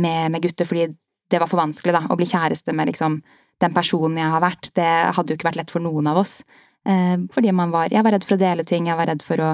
med, 0.00 0.32
med 0.32 0.42
gutter, 0.44 0.68
fordi 0.68 0.88
det 1.32 1.40
var 1.40 1.48
for 1.48 1.60
vanskelig, 1.60 1.94
da. 1.96 2.04
Å 2.08 2.18
bli 2.18 2.28
kjæreste 2.28 2.74
med 2.76 2.90
liksom 2.92 3.20
den 3.62 3.74
personen 3.76 4.18
jeg 4.20 4.32
har 4.34 4.42
vært. 4.42 4.70
Det 4.76 4.90
hadde 5.16 5.32
jo 5.32 5.38
ikke 5.38 5.50
vært 5.50 5.60
lett 5.62 5.72
for 5.72 5.84
noen 5.84 6.08
av 6.10 6.20
oss. 6.24 6.40
Eh, 6.88 7.16
fordi 7.32 7.52
man 7.54 7.70
var 7.70 7.88
Jeg 7.92 8.02
var 8.02 8.12
redd 8.12 8.24
for 8.26 8.34
å 8.36 8.42
dele 8.42 8.64
ting, 8.64 8.86
jeg 8.86 8.96
var 8.98 9.06
redd 9.06 9.22
for 9.22 9.36
å 9.36 9.52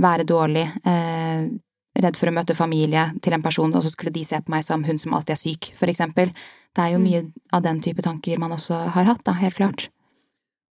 være 0.00 0.24
dårlig. 0.24 0.64
Eh, 0.86 1.48
redd 2.00 2.16
for 2.16 2.30
å 2.30 2.32
møte 2.34 2.54
familie 2.56 3.10
til 3.20 3.34
en 3.34 3.42
person, 3.42 3.74
og 3.74 3.82
så 3.82 3.90
skulle 3.90 4.12
de 4.14 4.24
se 4.24 4.38
på 4.40 4.48
meg 4.54 4.64
som 4.64 4.84
hun 4.84 4.98
som 4.98 5.12
alltid 5.14 5.34
er 5.34 5.40
syk, 5.42 5.72
for 5.76 5.90
eksempel. 5.90 6.30
Det 6.74 6.84
er 6.84 6.92
jo 6.94 7.00
mye 7.02 7.24
av 7.52 7.62
den 7.62 7.80
type 7.82 8.00
tanker 8.02 8.38
man 8.38 8.52
også 8.54 8.78
har 8.94 9.04
hatt, 9.04 9.24
da, 9.26 9.32
helt 9.32 9.56
klart. 9.58 9.88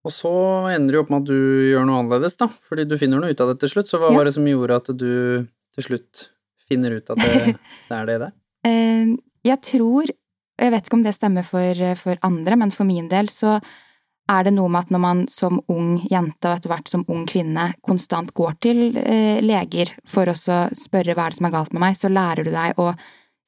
Og 0.07 0.13
så 0.15 0.31
ender 0.71 0.93
det 0.93 0.95
jo 0.95 1.01
opp 1.03 1.09
med 1.11 1.21
at 1.25 1.27
du 1.27 1.39
gjør 1.73 1.85
noe 1.85 1.99
annerledes, 1.99 2.37
da. 2.39 2.47
Fordi 2.47 2.85
du 2.87 2.95
finner 2.97 3.19
noe 3.19 3.33
ut 3.35 3.41
av 3.43 3.51
det 3.51 3.59
til 3.59 3.73
slutt. 3.73 3.89
Så 3.91 3.99
hva 3.99 4.11
Ja. 4.13 4.17
var 4.17 4.25
det 4.25 4.33
som 4.33 4.47
gjorde 4.47 4.75
at 4.79 4.87
du 4.97 5.47
til 5.75 5.83
slutt 5.83 6.29
finner 6.69 6.95
ut 6.95 7.09
at 7.09 7.17
det, 7.19 7.59
det 7.89 7.97
er 7.97 8.05
det 8.05 8.19
der? 8.23 8.31
er? 8.63 9.17
jeg 9.43 9.61
tror, 9.61 10.03
og 10.09 10.63
jeg 10.63 10.71
vet 10.71 10.87
ikke 10.87 10.97
om 10.97 11.03
det 11.03 11.15
stemmer 11.15 11.43
for, 11.43 11.95
for 11.95 12.17
andre, 12.23 12.55
men 12.55 12.71
for 12.71 12.85
min 12.87 13.09
del 13.09 13.27
så 13.27 13.59
er 14.29 14.45
det 14.45 14.53
noe 14.55 14.69
med 14.71 14.85
at 14.85 14.91
når 14.93 15.01
man 15.03 15.21
som 15.31 15.59
ung 15.71 15.95
jente 16.09 16.49
og 16.49 16.57
etter 16.59 16.71
hvert 16.71 16.91
som 16.91 17.05
ung 17.09 17.25
kvinne 17.29 17.71
konstant 17.85 18.31
går 18.37 18.57
til 18.63 18.81
eh, 19.01 19.39
leger 19.43 19.95
for 20.07 20.29
å 20.29 20.35
spørre 20.37 21.15
hva 21.15 21.27
er 21.27 21.33
det 21.33 21.39
som 21.39 21.49
er 21.49 21.55
galt 21.55 21.73
med 21.75 21.83
meg, 21.85 21.97
så 21.97 22.11
lærer 22.11 22.45
du 22.45 22.51
deg 22.53 22.77
å 22.81 22.91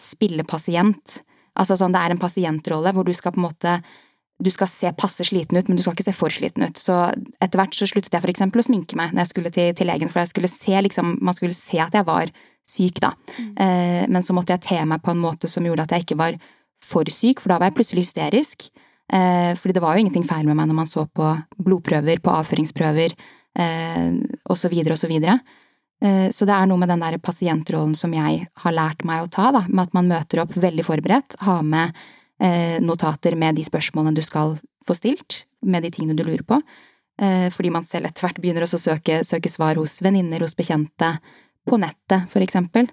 spille 0.01 0.45
pasient. 0.47 1.21
Altså 1.59 1.77
sånn, 1.77 1.93
det 1.93 2.01
er 2.01 2.15
en 2.15 2.21
pasientrolle 2.21 2.93
hvor 2.95 3.05
du 3.05 3.13
skal 3.13 3.35
på 3.35 3.41
en 3.41 3.49
måte 3.49 3.81
du 4.41 4.49
skal 4.49 4.69
se 4.71 4.89
passe 4.97 5.21
sliten 5.27 5.59
ut, 5.59 5.67
men 5.69 5.77
du 5.77 5.83
skal 5.85 5.93
ikke 5.93 6.07
se 6.07 6.15
for 6.17 6.33
sliten 6.33 6.65
ut. 6.65 6.79
Så 6.81 6.95
etter 7.43 7.59
hvert 7.59 7.75
så 7.77 7.85
sluttet 7.89 8.15
jeg 8.15 8.23
for 8.23 8.31
eksempel 8.31 8.63
å 8.63 8.65
sminke 8.65 8.97
meg 8.97 9.13
når 9.13 9.25
jeg 9.25 9.31
skulle 9.35 9.51
til, 9.53 9.75
til 9.77 9.89
legen, 9.91 10.09
for 10.09 10.23
jeg 10.23 10.31
skulle 10.31 10.49
se 10.49 10.81
liksom, 10.87 11.19
man 11.21 11.37
skulle 11.37 11.57
se 11.57 11.77
at 11.83 11.93
jeg 11.93 12.07
var 12.07 12.31
syk, 12.67 13.01
da. 13.03 13.11
Eh, 13.37 14.07
men 14.09 14.25
så 14.25 14.33
måtte 14.33 14.55
jeg 14.55 14.65
te 14.65 14.79
meg 14.87 15.03
på 15.05 15.13
en 15.13 15.21
måte 15.21 15.49
som 15.51 15.65
gjorde 15.65 15.85
at 15.85 15.93
jeg 15.93 16.07
ikke 16.07 16.17
var 16.23 16.39
for 16.81 17.09
syk, 17.13 17.41
for 17.41 17.53
da 17.53 17.59
var 17.61 17.69
jeg 17.69 17.77
plutselig 17.77 18.07
hysterisk. 18.07 18.71
Eh, 19.11 19.51
fordi 19.59 19.75
det 19.75 19.83
var 19.83 19.95
jo 19.95 20.05
ingenting 20.05 20.27
feil 20.27 20.47
med 20.47 20.55
meg 20.55 20.69
når 20.69 20.77
man 20.77 20.89
så 20.89 21.03
på 21.07 21.33
blodprøver, 21.59 22.21
på 22.23 22.31
avføringsprøver, 22.31 23.15
eh, 23.59 24.13
så 24.47 25.07
videre. 25.11 25.39
Eh, 26.01 26.29
så 26.31 26.47
det 26.47 26.55
er 26.55 26.65
noe 26.69 26.79
med 26.81 26.89
den 26.89 27.03
der 27.03 27.19
pasientrollen 27.21 27.93
som 27.95 28.13
jeg 28.15 28.47
har 28.63 28.73
lært 28.73 29.03
meg 29.05 29.25
å 29.25 29.29
ta, 29.29 29.51
da, 29.51 29.65
med 29.67 29.89
at 29.89 29.93
man 29.93 30.09
møter 30.09 30.41
opp 30.41 30.55
veldig 30.55 30.85
forberedt, 30.87 31.37
har 31.45 31.61
med 31.61 31.93
eh, 32.41 32.79
notater 32.81 33.35
med 33.35 33.59
de 33.59 33.65
spørsmålene 33.67 34.17
du 34.17 34.23
skal 34.25 34.57
få 34.87 34.97
stilt, 34.97 35.43
med 35.61 35.83
de 35.85 35.91
tingene 35.93 36.17
du 36.17 36.25
lurer 36.25 36.45
på. 36.47 36.61
Eh, 37.21 37.49
fordi 37.53 37.69
man 37.69 37.85
selv 37.85 38.09
etter 38.09 38.25
hvert 38.25 38.41
begynner 38.41 38.65
å 38.65 38.71
søke, 38.71 39.21
søke 39.27 39.51
svar 39.51 39.77
hos 39.77 39.99
venninner, 40.01 40.41
hos 40.41 40.57
bekjente, 40.57 41.13
på 41.69 41.77
nettet, 41.77 42.25
for 42.31 42.41
eksempel. 42.41 42.87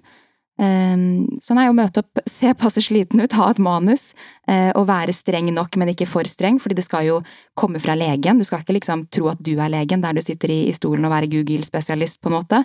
Um, 0.59 1.39
så 1.39 1.55
nei, 1.55 1.69
å 1.71 1.75
møte 1.75 2.01
opp, 2.03 2.19
se 2.27 2.51
passe 2.59 2.81
sliten 2.83 3.21
ut, 3.23 3.35
ha 3.39 3.45
et 3.47 3.61
manus, 3.63 4.09
eh, 4.51 4.73
og 4.75 4.89
være 4.89 5.15
streng 5.15 5.47
nok, 5.55 5.77
men 5.79 5.93
ikke 5.93 6.07
for 6.09 6.27
streng, 6.27 6.59
fordi 6.59 6.75
det 6.81 6.83
skal 6.83 7.07
jo 7.07 7.19
komme 7.55 7.79
fra 7.79 7.95
legen. 7.95 8.41
Du 8.41 8.47
skal 8.47 8.65
ikke 8.65 8.75
liksom 8.75 9.05
tro 9.13 9.29
at 9.31 9.39
du 9.39 9.53
er 9.55 9.71
legen 9.71 10.03
der 10.03 10.17
du 10.17 10.23
sitter 10.25 10.51
i, 10.51 10.61
stolen 10.75 11.07
og 11.07 11.15
være 11.15 11.31
Google-spesialist, 11.31 12.19
på 12.19 12.31
en 12.31 12.37
måte. 12.41 12.61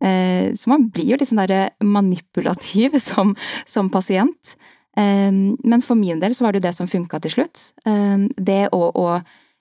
Eh, 0.00 0.56
så 0.56 0.72
man 0.72 0.88
blir 0.94 1.12
jo 1.12 1.20
litt 1.20 1.28
sånn 1.30 1.44
derre 1.44 1.68
manipulativ 1.84 2.96
som, 3.10 3.36
som 3.68 3.92
pasient. 3.92 4.56
Um, 4.96 5.56
men 5.66 5.82
for 5.82 5.98
min 5.98 6.20
del 6.22 6.36
så 6.36 6.44
var 6.44 6.54
det 6.54 6.60
jo 6.62 6.68
det 6.68 6.76
som 6.76 6.88
funka 6.88 7.18
til 7.24 7.32
slutt. 7.34 7.70
Um, 7.82 8.28
det 8.38 8.68
å, 8.72 8.86
å 8.94 9.18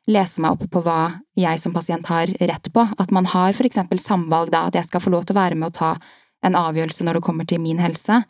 lese 0.07 0.43
meg 0.43 0.55
opp 0.55 0.67
på 0.69 0.81
hva 0.85 1.15
jeg 1.39 1.61
som 1.61 1.73
pasient 1.75 2.07
har 2.11 2.31
rett 2.39 2.69
på. 2.73 2.85
At 2.99 3.11
man 3.15 3.27
har 3.31 3.55
for 3.57 3.67
eksempel 3.67 3.99
samvalg, 3.99 4.51
da, 4.53 4.67
at 4.69 4.77
jeg 4.77 4.87
skal 4.87 5.03
få 5.03 5.13
lov 5.13 5.25
til 5.25 5.35
å 5.35 5.41
være 5.41 5.57
med 5.57 5.71
å 5.71 5.77
ta 5.77 5.95
en 6.43 6.57
avgjørelse 6.59 7.05
når 7.05 7.19
det 7.19 7.25
kommer 7.25 7.47
til 7.49 7.61
min 7.63 7.81
helse, 7.81 8.21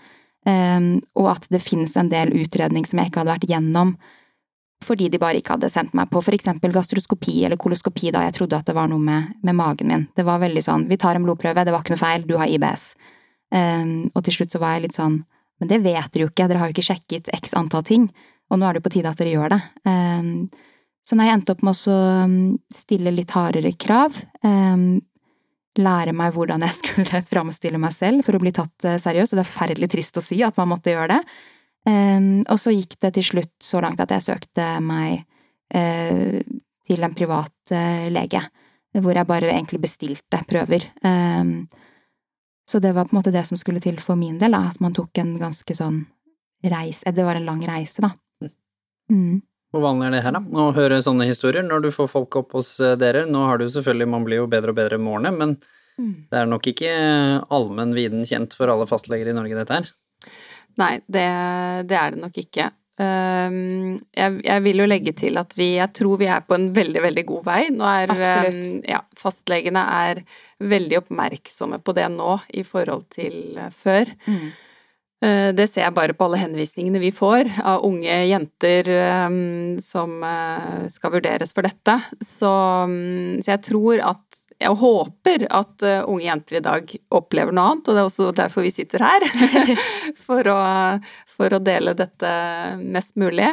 um, 0.48 0.90
og 1.20 1.32
at 1.36 1.48
det 1.54 1.64
finnes 1.64 1.96
en 2.00 2.12
del 2.12 2.34
utredning 2.44 2.86
som 2.88 3.02
jeg 3.02 3.12
ikke 3.12 3.24
hadde 3.24 3.36
vært 3.36 3.50
gjennom 3.50 3.96
fordi 4.84 5.08
de 5.08 5.20
bare 5.22 5.40
ikke 5.40 5.56
hadde 5.56 5.70
sendt 5.72 5.94
meg 5.96 6.10
på 6.12 6.20
for 6.20 6.36
eksempel 6.36 6.74
gastroskopi 6.76 7.38
eller 7.48 7.60
koloskopi 7.62 8.12
da 8.12 8.26
jeg 8.26 8.36
trodde 8.38 8.58
at 8.60 8.68
det 8.68 8.76
var 8.76 8.90
noe 8.92 9.00
med, 9.00 9.30
med 9.40 9.56
magen 9.56 9.88
min. 9.88 10.04
Det 10.12 10.26
var 10.28 10.42
veldig 10.44 10.64
sånn, 10.66 10.88
vi 10.90 10.98
tar 11.00 11.16
en 11.16 11.24
blodprøve, 11.24 11.64
det 11.64 11.72
var 11.72 11.86
ikke 11.86 11.96
noe 11.96 12.02
feil, 12.02 12.26
du 12.28 12.36
har 12.40 12.52
IBS. 12.52 12.90
Um, 13.54 14.10
og 14.12 14.26
til 14.26 14.38
slutt 14.40 14.52
så 14.52 14.60
var 14.60 14.76
jeg 14.76 14.90
litt 14.90 14.98
sånn, 14.98 15.22
men 15.62 15.72
det 15.72 15.80
vet 15.86 16.12
dere 16.12 16.26
jo 16.26 16.34
ikke, 16.34 16.50
dere 16.50 16.60
har 16.62 16.70
jo 16.70 16.76
ikke 16.76 16.88
sjekket 16.90 17.32
x 17.38 17.56
antall 17.56 17.86
ting, 17.88 18.10
og 18.52 18.60
nå 18.60 18.68
er 18.68 18.76
det 18.76 18.84
jo 18.84 18.88
på 18.90 18.94
tide 18.98 19.14
at 19.14 19.24
dere 19.24 19.36
gjør 19.38 19.56
det. 19.56 19.62
Um, 19.88 20.30
så 21.04 21.18
når 21.20 21.28
jeg 21.28 21.38
endte 21.38 21.56
opp 21.56 21.64
med 21.68 21.76
å 21.76 21.98
stille 22.74 23.12
litt 23.12 23.34
hardere 23.36 23.74
krav, 23.76 24.20
lære 25.80 26.14
meg 26.16 26.36
hvordan 26.36 26.66
jeg 26.68 26.78
skulle 26.82 27.24
framstille 27.30 27.82
meg 27.82 27.96
selv 27.96 28.26
for 28.26 28.38
å 28.38 28.42
bli 28.44 28.54
tatt 28.56 28.88
uh, 28.88 28.98
seriøst, 29.02 29.34
og 29.34 29.40
det 29.40 29.46
er 29.46 29.52
forferdelig 29.52 29.92
trist 29.94 30.20
å 30.20 30.26
si 30.26 30.42
at 30.46 30.60
man 30.60 30.74
måtte 30.74 30.94
gjøre 30.94 31.16
det. 31.16 31.22
Um, 31.84 32.44
og 32.48 32.60
så 32.62 32.72
gikk 32.72 32.96
det 33.04 33.12
til 33.18 33.26
slutt 33.28 33.54
så 33.64 33.82
langt 33.84 34.00
at 34.00 34.14
jeg 34.16 34.24
søkte 34.24 34.68
meg 34.84 35.26
uh, 35.76 36.40
til 36.88 37.04
en 37.04 37.16
privat 37.16 37.74
uh, 37.76 38.06
lege, 38.14 38.44
hvor 38.94 39.18
jeg 39.18 39.28
bare 39.28 39.52
egentlig 39.52 39.82
bestilte 39.84 40.40
prøver. 40.48 40.86
Um, 41.04 41.66
så 42.70 42.80
det 42.80 42.94
var 42.96 43.10
på 43.10 43.16
en 43.16 43.20
måte 43.20 43.34
det 43.36 43.44
som 43.48 43.60
skulle 43.60 43.84
til 43.84 44.00
for 44.00 44.16
min 44.16 44.38
del, 44.40 44.56
at 44.56 44.80
man 44.84 44.96
tok 44.96 45.20
en 45.20 45.36
ganske 45.42 45.76
sånn 45.76 46.06
reise 46.64 47.12
Det 47.12 47.26
var 47.28 47.36
en 47.36 47.44
lang 47.50 47.60
reise, 47.68 48.00
da. 48.00 48.14
Mm. 49.12 49.42
Hvor 49.74 49.82
vanlig 49.82 50.06
er 50.08 50.14
det 50.14 50.24
her, 50.28 50.36
da? 50.38 50.42
Å 50.62 50.72
høre 50.76 51.02
sånne 51.02 51.26
historier 51.26 51.66
når 51.66 51.88
du 51.88 51.92
får 51.96 52.12
folk 52.12 52.36
opp 52.44 52.54
hos 52.60 52.76
eh, 52.84 52.94
dere? 53.02 53.26
Nå 53.26 53.48
har 53.50 53.58
du 53.58 53.66
selvfølgelig, 53.66 54.10
man 54.14 54.28
blir 54.28 54.44
jo 54.44 54.50
bedre 54.52 54.74
og 54.76 54.78
bedre 54.78 55.02
med 55.02 55.18
årene, 55.18 55.34
men 55.40 55.58
Mm. 55.94 56.26
det 56.26 56.40
er 56.40 56.48
nok 56.50 56.68
ikke 56.72 56.92
allmenn 57.54 57.92
viden 57.94 58.24
kjent 58.26 58.56
for 58.58 58.72
alle 58.74 58.88
fastleger 58.90 59.30
i 59.30 59.36
Norge, 59.38 59.60
dette 59.60 59.76
her. 59.78 59.92
Nei, 60.82 60.96
det, 61.06 61.26
det 61.86 61.98
er 62.00 62.16
det 62.16 62.22
nok 62.24 62.40
ikke. 62.42 62.72
Um, 62.98 64.00
jeg, 64.14 64.40
jeg 64.46 64.64
vil 64.66 64.82
jo 64.84 64.86
legge 64.86 65.16
til 65.18 65.40
at 65.42 65.56
vi 65.58 65.72
Jeg 65.80 65.90
tror 65.98 66.20
vi 66.22 66.28
er 66.30 66.44
på 66.46 66.54
en 66.54 66.68
veldig, 66.76 67.02
veldig 67.02 67.24
god 67.30 67.46
vei. 67.48 67.62
Nå 67.74 67.88
er 67.90 68.14
um, 68.14 68.60
ja, 68.86 69.00
fastlegene 69.18 69.82
er 70.06 70.22
veldig 70.62 71.00
oppmerksomme 71.02 71.80
på 71.82 71.96
det 71.98 72.06
nå 72.14 72.36
i 72.54 72.66
forhold 72.66 73.08
til 73.14 73.58
før. 73.78 74.14
Mm. 74.26 74.52
Uh, 75.24 75.54
Det 75.56 75.70
ser 75.72 75.88
jeg 75.88 75.96
bare 75.96 76.16
på 76.18 76.28
alle 76.28 76.42
henvisningene 76.42 77.00
vi 77.00 77.14
får 77.16 77.48
av 77.64 77.86
unge 77.88 78.18
jenter 78.28 78.90
um, 79.30 79.80
som 79.84 80.20
uh, 80.20 80.84
skal 80.92 81.14
vurderes 81.16 81.56
for 81.56 81.64
dette. 81.64 81.96
Så, 82.20 82.52
um, 82.84 83.40
så 83.40 83.56
jeg 83.56 83.64
tror 83.70 84.04
at 84.04 84.42
jeg 84.64 84.78
håper 84.80 85.44
at 85.52 85.84
unge 86.08 86.24
jenter 86.24 86.56
i 86.56 86.64
dag 86.64 86.92
opplever 87.12 87.52
noe 87.52 87.72
annet, 87.72 87.88
og 87.90 87.96
det 87.98 88.00
er 88.00 88.08
også 88.08 88.28
derfor 88.38 88.64
vi 88.64 88.72
sitter 88.72 89.02
her. 89.04 89.26
for, 90.28 90.48
å, 90.48 90.60
for 91.28 91.56
å 91.58 91.60
dele 91.60 91.96
dette 92.00 92.30
mest 92.80 93.18
mulig. 93.20 93.50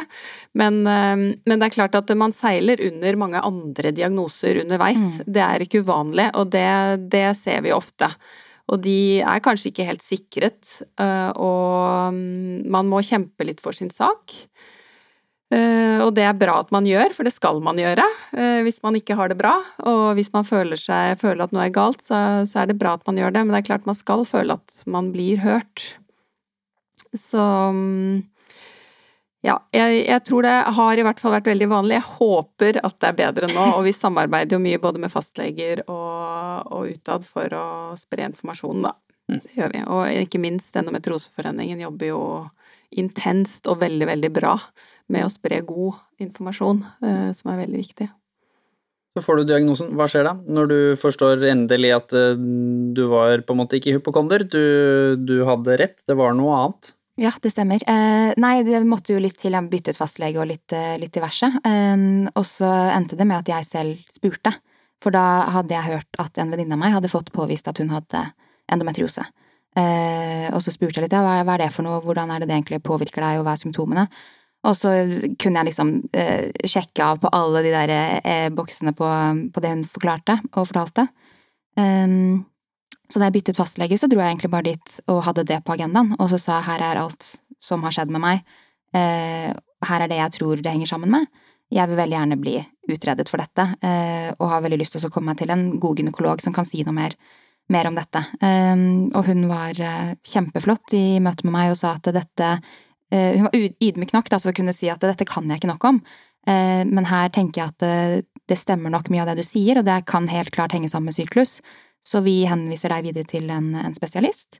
Men, 0.55 0.77
men 0.85 1.57
det 1.57 1.67
er 1.67 1.73
klart 1.73 1.97
at 1.99 2.13
man 2.15 2.31
seiler 2.37 2.79
under 2.85 3.19
mange 3.19 3.41
andre 3.43 3.91
diagnoser 3.97 4.61
underveis. 4.61 5.01
Mm. 5.01 5.25
Det 5.25 5.43
er 5.43 5.65
ikke 5.65 5.83
uvanlig, 5.83 6.29
og 6.39 6.53
det, 6.53 6.69
det 7.11 7.25
ser 7.41 7.65
vi 7.65 7.75
ofte. 7.75 8.13
Og 8.71 8.79
de 8.83 9.19
er 9.19 9.43
kanskje 9.43 9.71
ikke 9.71 9.87
helt 9.87 10.03
sikret, 10.05 10.77
øh, 11.01 11.31
og 11.35 12.15
mm, 12.15 12.69
man 12.71 12.87
må 12.87 13.01
kjempe 13.03 13.43
litt 13.47 13.59
for 13.63 13.75
sin 13.75 13.91
sak. 13.91 14.31
Eh, 15.51 15.99
Og 15.99 16.13
det 16.15 16.23
er 16.23 16.37
bra 16.39 16.61
at 16.61 16.71
man 16.71 16.87
gjør, 16.87 17.11
for 17.11 17.27
det 17.27 17.33
skal 17.35 17.59
man 17.63 17.79
gjøre 17.79 18.05
eh, 18.39 18.61
hvis 18.63 18.79
man 18.85 18.95
ikke 18.95 19.17
har 19.19 19.27
det 19.31 19.37
bra. 19.41 19.57
Og 19.83 20.15
hvis 20.15 20.31
man 20.31 20.47
føler, 20.47 20.79
seg, 20.79 21.19
føler 21.19 21.43
at 21.43 21.51
noe 21.55 21.67
er 21.67 21.75
galt, 21.75 21.99
så, 22.05 22.47
så 22.47 22.63
er 22.63 22.71
det 22.71 22.79
bra 22.79 22.95
at 22.95 23.03
man 23.09 23.19
gjør 23.19 23.35
det. 23.35 23.43
Men 23.43 23.57
det 23.57 23.63
er 23.63 23.69
klart 23.73 23.89
man 23.89 23.99
skal 23.99 24.23
føle 24.27 24.55
at 24.55 24.83
man 24.87 25.11
blir 25.11 25.43
hørt. 25.43 25.97
Så 27.11 27.43
mm, 27.75 28.23
ja, 29.41 29.55
jeg, 29.73 30.03
jeg 30.05 30.21
tror 30.27 30.45
det 30.45 30.53
har 30.77 30.99
i 30.99 31.05
hvert 31.05 31.21
fall 31.21 31.33
vært 31.33 31.49
veldig 31.49 31.67
vanlig. 31.71 31.97
Jeg 31.97 32.09
håper 32.19 32.77
at 32.85 32.97
det 33.01 33.09
er 33.09 33.19
bedre 33.23 33.49
nå, 33.49 33.63
og 33.79 33.85
vi 33.87 33.93
samarbeider 33.97 34.57
jo 34.57 34.61
mye 34.61 34.81
både 34.81 35.01
med 35.01 35.13
fastleger 35.13 35.81
og, 35.87 36.67
og 36.69 36.91
utad 36.93 37.25
for 37.25 37.57
å 37.57 37.65
spre 37.97 38.27
informasjonen, 38.29 38.85
da. 38.91 38.93
Det 39.31 39.55
gjør 39.55 39.73
vi. 39.73 39.83
Og 39.87 40.21
ikke 40.25 40.41
minst 40.43 40.75
Endometrioseforeningen 40.77 41.81
jobber 41.85 42.11
jo 42.11 42.23
intenst 43.01 43.69
og 43.71 43.79
veldig, 43.81 44.07
veldig 44.09 44.31
bra 44.35 44.55
med 45.11 45.25
å 45.25 45.31
spre 45.31 45.61
god 45.65 46.01
informasjon, 46.21 46.81
eh, 47.07 47.29
som 47.35 47.53
er 47.53 47.63
veldig 47.63 47.81
viktig. 47.81 48.09
Så 49.11 49.23
får 49.25 49.41
du 49.41 49.49
diagnosen, 49.49 49.91
hva 49.99 50.07
skjer 50.07 50.23
da? 50.27 50.37
Når 50.39 50.69
du 50.71 50.77
forstår 50.99 51.41
endelig 51.49 51.91
at 51.97 52.15
eh, 52.15 52.35
du 52.37 53.05
var 53.11 53.41
på 53.47 53.55
en 53.55 53.61
måte 53.63 53.79
ikke 53.79 53.97
hypokonder, 53.97 54.45
du, 54.47 55.17
du 55.19 55.41
hadde 55.47 55.79
rett, 55.81 55.97
det 56.07 56.19
var 56.19 56.35
noe 56.37 56.59
annet. 56.59 56.93
Ja, 57.19 57.33
det 57.43 57.51
stemmer. 57.51 57.81
Eh, 57.83 58.31
nei, 58.39 58.53
det 58.63 58.79
måtte 58.87 59.13
jo 59.13 59.19
litt 59.21 59.37
til. 59.41 59.53
Jeg 59.53 59.69
byttet 59.69 59.99
fastlege 59.99 60.39
og 60.39 60.47
litt, 60.47 60.71
eh, 60.73 60.97
litt 61.01 61.13
diverse. 61.13 61.49
Eh, 61.65 62.05
og 62.31 62.45
så 62.47 62.69
endte 62.95 63.17
det 63.19 63.27
med 63.27 63.41
at 63.41 63.51
jeg 63.51 63.67
selv 63.67 63.97
spurte. 64.11 64.53
For 65.01 65.11
da 65.11 65.49
hadde 65.49 65.73
jeg 65.73 65.97
hørt 65.97 66.19
at 66.21 66.37
en 66.37 66.51
venninne 66.53 66.77
av 66.77 66.79
meg 66.79 66.93
hadde 66.93 67.09
fått 67.09 67.31
påvist 67.33 67.67
at 67.67 67.79
hun 67.81 67.89
hadde 67.89 68.33
endometriose. 68.71 69.25
Eh, 69.75 70.51
og 70.51 70.61
så 70.61 70.73
spurte 70.73 70.99
jeg 70.99 71.07
litt 71.07 71.15
ja, 71.15 71.23
hva, 71.23 71.39
hva 71.47 71.55
er 71.55 71.65
det 71.65 71.71
for 71.73 71.85
noe, 71.87 72.01
hvordan 72.03 72.31
er 72.31 72.43
det 72.43 72.49
det 72.49 72.57
egentlig 72.57 72.81
påvirker 72.83 73.23
deg, 73.23 73.39
og 73.39 73.47
hva 73.47 73.55
er 73.55 73.61
symptomene? 73.61 74.05
Og 74.67 74.75
så 74.77 74.91
kunne 75.41 75.61
jeg 75.61 75.69
liksom 75.71 75.93
eh, 76.13 76.51
sjekke 76.69 77.05
av 77.05 77.21
på 77.23 77.31
alle 77.33 77.63
de 77.65 77.71
der 77.73 77.93
eh, 77.95 78.49
boksene 78.53 78.93
på, 78.93 79.09
på, 79.53 79.63
det 79.63 79.71
hun 79.73 79.87
forklarte 79.89 80.37
og 80.51 80.67
fortalte. 80.69 81.07
Um, 81.79 82.43
så 83.11 83.19
da 83.19 83.27
jeg 83.27 83.39
byttet 83.39 83.59
fastlege, 83.59 83.97
så 83.99 84.07
dro 84.07 84.21
jeg 84.21 84.33
egentlig 84.33 84.51
bare 84.53 84.69
dit 84.71 84.97
og 85.11 85.23
hadde 85.27 85.45
det 85.49 85.59
på 85.67 85.75
agendaen, 85.75 86.13
og 86.17 86.31
så 86.31 86.39
sa 86.39 86.59
jeg 86.59 86.69
her 86.69 86.85
er 86.87 87.01
alt 87.01 87.33
som 87.61 87.83
har 87.85 87.93
skjedd 87.95 88.11
med 88.13 88.23
meg, 88.23 88.43
eh, 88.97 89.51
her 89.87 90.03
er 90.03 90.11
det 90.11 90.19
jeg 90.19 90.35
tror 90.37 90.61
det 90.61 90.71
henger 90.71 90.93
sammen 90.93 91.11
med. 91.11 91.27
Jeg 91.71 91.87
vil 91.87 91.99
veldig 91.99 92.17
gjerne 92.17 92.39
bli 92.39 92.55
utredet 92.91 93.29
for 93.31 93.41
dette, 93.41 93.67
eh, 93.87 94.31
og 94.37 94.49
har 94.51 94.63
veldig 94.65 94.81
lyst 94.81 94.97
til 94.97 95.07
å 95.07 95.11
komme 95.13 95.31
meg 95.31 95.39
til 95.39 95.53
en 95.53 95.79
god 95.79 96.01
gynekolog 96.01 96.41
som 96.43 96.55
kan 96.55 96.67
si 96.67 96.83
noe 96.83 96.95
mer, 96.95 97.15
mer 97.71 97.87
om 97.87 97.95
dette. 97.95 98.23
Eh, 98.43 98.83
og 99.15 99.27
hun 99.29 99.45
var 99.51 99.77
uh, 99.79 100.11
kjempeflott 100.27 100.97
i 100.97 101.21
møte 101.23 101.47
med 101.47 101.55
meg 101.55 101.71
og 101.71 101.79
sa 101.79 101.95
at 101.95 102.11
dette 102.11 102.49
uh, 102.57 103.31
Hun 103.37 103.47
var 103.47 103.55
ydmyk 103.55 104.11
nok 104.15 104.27
til 104.31 104.51
å 104.51 104.55
kunne 104.55 104.75
si 104.75 104.91
at 104.91 105.03
dette 105.03 105.27
kan 105.27 105.47
jeg 105.47 105.61
ikke 105.61 105.71
nok 105.71 105.87
om, 105.87 106.01
uh, 106.49 106.83
men 106.87 107.07
her 107.07 107.31
tenker 107.31 107.63
jeg 107.63 107.71
at 107.75 108.27
det 108.51 108.59
stemmer 108.59 108.91
nok 108.91 109.07
mye 109.11 109.23
av 109.23 109.31
det 109.31 109.39
du 109.39 109.47
sier, 109.47 109.79
og 109.79 109.87
det 109.87 110.01
kan 110.09 110.27
helt 110.27 110.51
klart 110.51 110.75
henge 110.75 110.89
sammen 110.91 111.11
med 111.11 111.15
syklus. 111.15 111.59
Så 112.01 112.21
vi 112.25 112.41
henviser 112.49 112.93
deg 112.93 113.09
videre 113.09 113.29
til 113.29 113.49
en, 113.53 113.73
en 113.77 113.95
spesialist. 113.95 114.59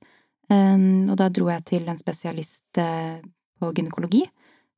Um, 0.52 1.10
og 1.12 1.16
da 1.22 1.30
dro 1.32 1.48
jeg 1.52 1.64
til 1.70 1.88
en 1.88 2.00
spesialist 2.00 2.80
uh, 2.82 3.22
på 3.62 3.70
gynekologi 3.78 4.26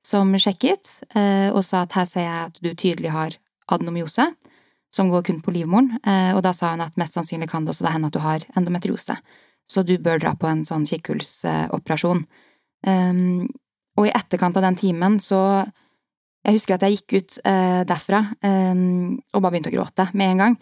som 0.06 0.34
sjekket 0.38 1.00
uh, 1.16 1.50
og 1.56 1.64
sa 1.66 1.84
at 1.86 1.96
her 1.98 2.06
ser 2.10 2.28
jeg 2.28 2.50
at 2.50 2.60
du 2.62 2.70
tydelig 2.76 3.14
har 3.14 3.38
adenomyose, 3.72 4.28
som 4.94 5.10
går 5.10 5.24
kun 5.30 5.40
på 5.42 5.54
livmoren. 5.56 5.96
Uh, 6.06 6.36
og 6.36 6.44
da 6.46 6.52
sa 6.54 6.74
hun 6.74 6.84
at 6.86 7.00
mest 7.00 7.18
sannsynlig 7.18 7.50
kan 7.50 7.66
det 7.66 7.74
også 7.74 7.90
hende 7.90 8.12
at 8.12 8.18
du 8.18 8.22
har 8.22 8.46
endometriose. 8.60 9.18
Så 9.66 9.86
du 9.88 9.96
bør 10.04 10.20
dra 10.22 10.36
på 10.38 10.50
en 10.50 10.66
sånn 10.68 10.86
kikkhullsoperasjon. 10.90 12.26
Um, 12.86 13.48
og 13.98 14.10
i 14.10 14.14
etterkant 14.14 14.60
av 14.60 14.66
den 14.66 14.78
timen 14.78 15.20
så 15.24 15.40
Jeg 16.44 16.58
husker 16.58 16.76
at 16.76 16.82
jeg 16.84 16.98
gikk 16.98 17.14
ut 17.22 17.36
derfra 17.88 18.18
um, 18.44 19.14
og 19.32 19.38
bare 19.40 19.54
begynte 19.54 19.70
å 19.72 19.76
gråte 19.78 20.10
med 20.12 20.34
en 20.34 20.42
gang. 20.42 20.58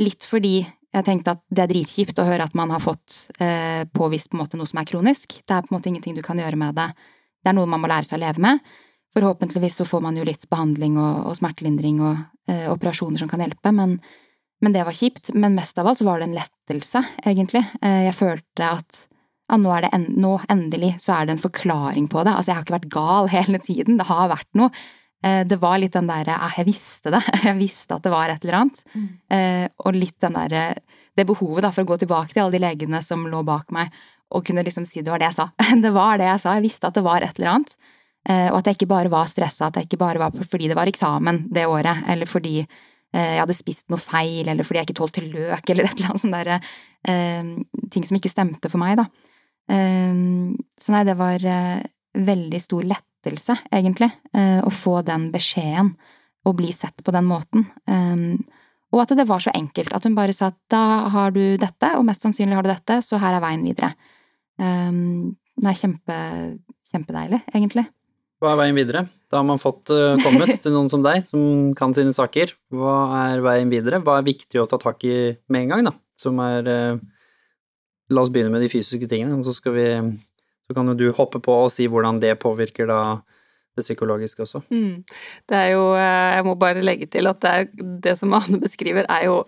Litt 0.00 0.24
fordi 0.24 0.62
jeg 0.96 1.04
tenkte 1.04 1.36
at 1.36 1.42
det 1.52 1.64
er 1.64 1.70
dritkjipt 1.72 2.20
å 2.22 2.26
høre 2.26 2.46
at 2.46 2.56
man 2.56 2.72
har 2.72 2.80
fått 2.80 3.26
eh, 3.42 3.84
påvist 3.92 4.30
på 4.30 4.38
en 4.38 4.42
måte 4.44 4.58
noe 4.60 4.68
som 4.68 4.80
er 4.80 4.88
kronisk. 4.88 5.38
Det 5.44 5.52
er 5.52 5.64
på 5.64 5.72
en 5.72 5.76
måte 5.76 5.90
ingenting 5.90 6.16
du 6.16 6.22
kan 6.24 6.40
gjøre 6.40 6.58
med 6.60 6.76
det. 6.78 6.88
Det 7.44 7.52
er 7.52 7.56
noe 7.58 7.68
man 7.68 7.82
må 7.82 7.90
lære 7.90 8.08
seg 8.08 8.18
å 8.18 8.24
leve 8.24 8.42
med. 8.42 8.62
Forhåpentligvis 9.16 9.80
så 9.80 9.86
får 9.88 10.04
man 10.04 10.16
jo 10.16 10.24
litt 10.28 10.48
behandling 10.52 10.96
og, 11.00 11.26
og 11.28 11.36
smertelindring 11.38 12.00
og 12.04 12.14
eh, 12.52 12.66
operasjoner 12.72 13.20
som 13.20 13.30
kan 13.30 13.44
hjelpe, 13.44 13.72
men, 13.76 13.98
men, 14.64 14.74
det 14.74 14.84
var 14.88 14.96
kjipt. 14.96 15.34
Men 15.36 15.56
mest 15.56 15.78
av 15.80 15.88
alt 15.88 16.00
så 16.00 16.08
var 16.08 16.20
det 16.20 16.30
en 16.30 16.36
lettelse, 16.36 17.04
egentlig. 17.24 17.64
Eh, 17.82 18.02
jeg 18.08 18.16
følte 18.16 18.72
at 18.80 19.06
ja, 19.46 19.58
nå, 19.60 19.72
en, 19.86 20.06
nå 20.18 20.32
endelig 20.52 20.96
så 21.04 21.18
er 21.18 21.26
det 21.28 21.36
en 21.36 21.44
forklaring 21.44 22.08
på 22.12 22.24
det. 22.26 22.34
Altså, 22.34 22.50
jeg 22.50 22.58
har 22.58 22.66
ikke 22.66 22.78
vært 22.78 22.92
gal 22.96 23.30
hele 23.32 23.60
tiden. 23.62 24.00
Det 24.00 24.08
har 24.08 24.32
vært 24.32 24.48
noe. 24.58 24.72
Eh, 25.26 25.46
det 25.46 25.56
var 25.56 25.78
litt 25.78 25.94
den 25.96 26.08
derre 26.10 26.36
ah, 26.38 26.52
Jeg 26.56 26.68
visste 26.68 27.12
det. 27.14 27.22
Jeg 27.48 27.58
visste 27.58 27.96
at 27.96 28.04
det 28.06 28.12
var 28.12 28.32
et 28.32 28.44
eller 28.44 28.60
annet. 28.60 28.82
Mm. 28.94 29.08
Eh, 29.36 29.64
og 29.84 29.96
litt 29.96 30.18
den 30.22 30.36
derre 30.38 30.66
Det 31.16 31.26
behovet 31.28 31.64
da 31.64 31.72
for 31.74 31.86
å 31.86 31.90
gå 31.90 32.00
tilbake 32.02 32.34
til 32.34 32.44
alle 32.44 32.56
de 32.56 32.62
legene 32.62 33.02
som 33.04 33.24
lå 33.30 33.42
bak 33.46 33.72
meg, 33.74 33.92
og 34.34 34.44
kunne 34.46 34.64
liksom 34.66 34.84
si 34.88 35.04
det 35.04 35.12
var 35.12 35.22
det 35.22 35.30
jeg 35.30 35.38
sa. 35.38 35.50
Det 35.84 35.92
var 35.94 36.18
det 36.20 36.26
jeg 36.28 36.42
sa. 36.42 36.56
Jeg 36.58 36.66
visste 36.66 36.90
at 36.90 36.98
det 36.98 37.06
var 37.06 37.24
et 37.24 37.38
eller 37.38 37.54
annet. 37.54 37.76
Eh, 38.28 38.48
og 38.50 38.58
at 38.58 38.68
jeg 38.68 38.80
ikke 38.80 38.90
bare 38.90 39.12
var 39.12 39.30
stressa, 39.30 39.70
at 39.70 39.78
jeg 39.78 39.88
ikke 39.88 40.02
bare 40.02 40.20
var 40.20 40.34
fordi 40.50 40.68
det 40.68 40.76
var 40.76 40.90
eksamen 40.90 41.46
det 41.54 41.64
året, 41.70 42.04
eller 42.10 42.28
fordi 42.28 42.58
jeg 43.16 43.38
hadde 43.38 43.54
spist 43.56 43.86
noe 43.88 44.02
feil, 44.02 44.48
eller 44.50 44.66
fordi 44.66 44.80
jeg 44.80 44.88
ikke 44.88 44.96
tålte 44.98 45.22
løk, 45.24 45.62
eller 45.72 45.86
et 45.86 45.94
eller 45.94 46.10
annet 46.10 46.20
sånn 46.20 46.34
derre 46.34 46.58
Ting 47.94 48.04
som 48.04 48.18
ikke 48.18 48.28
stemte 48.28 48.68
for 48.68 48.82
meg, 48.82 48.98
da. 48.98 49.06
Så 49.70 50.92
nei, 50.92 51.04
det 51.06 51.14
var 51.16 51.46
veldig 52.26 52.60
stor 52.60 52.84
lett 52.90 53.06
lettelse, 53.26 53.58
egentlig, 53.74 54.10
eh, 54.34 54.60
å 54.62 54.70
få 54.70 55.02
den 55.04 55.30
beskjeden 55.32 55.94
og 56.46 56.56
bli 56.56 56.72
sett 56.72 57.02
på 57.02 57.12
den 57.12 57.26
måten. 57.26 57.66
Ehm, 57.88 58.44
og 58.92 59.02
at 59.02 59.16
det 59.16 59.26
var 59.26 59.40
så 59.40 59.50
enkelt. 59.52 59.92
At 59.92 60.04
hun 60.04 60.14
bare 60.14 60.32
sa 60.32 60.46
at 60.46 60.58
da 60.70 61.08
har 61.08 61.30
du 61.32 61.56
dette, 61.56 61.96
og 61.96 62.04
mest 62.06 62.22
sannsynlig 62.22 62.54
har 62.54 62.62
du 62.62 62.70
dette, 62.70 63.02
så 63.02 63.18
her 63.18 63.34
er 63.34 63.42
veien 63.42 63.64
videre. 63.66 63.94
Nei, 64.58 65.34
det 65.58 65.68
er 65.68 65.80
kjempe, 65.80 66.16
kjempedeilig, 66.92 67.42
egentlig. 67.52 67.86
Hva 68.40 68.52
er 68.52 68.60
veien 68.60 68.78
videre? 68.78 69.08
Da 69.32 69.40
har 69.40 69.46
man 69.48 69.58
fått 69.58 69.90
uh, 69.90 70.14
kommet 70.22 70.54
til 70.62 70.72
noen 70.72 70.88
som 70.92 71.02
deg, 71.04 71.26
som 71.26 71.74
kan 71.76 71.92
sine 71.96 72.14
saker. 72.14 72.54
Hva 72.72 72.96
er 73.24 73.42
veien 73.44 73.72
videre? 73.72 74.00
Hva 74.04 74.20
er 74.20 74.28
viktig 74.28 74.60
å 74.62 74.68
ta 74.70 74.78
tak 74.78 75.02
i 75.08 75.34
med 75.50 75.64
en 75.64 75.72
gang, 75.72 75.84
da? 75.88 75.94
Som 76.16 76.38
er 76.44 76.70
uh, 76.70 77.04
La 78.06 78.22
oss 78.22 78.30
begynne 78.30 78.52
med 78.54 78.62
de 78.62 78.70
fysiske 78.70 79.08
tingene, 79.10 79.34
og 79.34 79.42
så 79.48 79.50
skal 79.56 79.72
vi 79.74 79.86
så 80.66 80.74
kan 80.74 80.90
jo 80.90 80.96
du 80.98 81.06
hoppe 81.14 81.40
på 81.42 81.54
og 81.64 81.72
si 81.72 81.86
hvordan 81.90 82.20
det 82.22 82.34
påvirker 82.42 82.88
da 82.90 83.00
det 83.76 83.84
psykologiske 83.84 84.42
også. 84.42 84.62
Mm. 84.72 85.04
Det 85.48 85.56
er 85.56 85.72
jo 85.74 85.90
eh, 85.94 86.34
Jeg 86.38 86.44
må 86.46 86.56
bare 86.58 86.84
legge 86.84 87.08
til 87.12 87.28
at 87.28 87.40
det, 87.44 87.52
er, 87.52 87.88
det 88.06 88.16
som 88.18 88.34
Ane 88.34 88.60
beskriver, 88.62 89.08
er 89.08 89.28
jo 89.28 89.42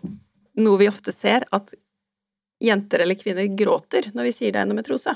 noe 0.59 0.81
vi 0.81 0.91
ofte 0.91 1.15
ser, 1.15 1.47
at 1.55 1.73
jenter 2.63 3.05
eller 3.05 3.19
kvinner 3.19 3.47
gråter 3.57 4.11
når 4.15 4.29
vi 4.29 4.35
sier 4.35 4.53
det 4.53 4.61
er 4.61 4.67
endometrose. 4.67 5.15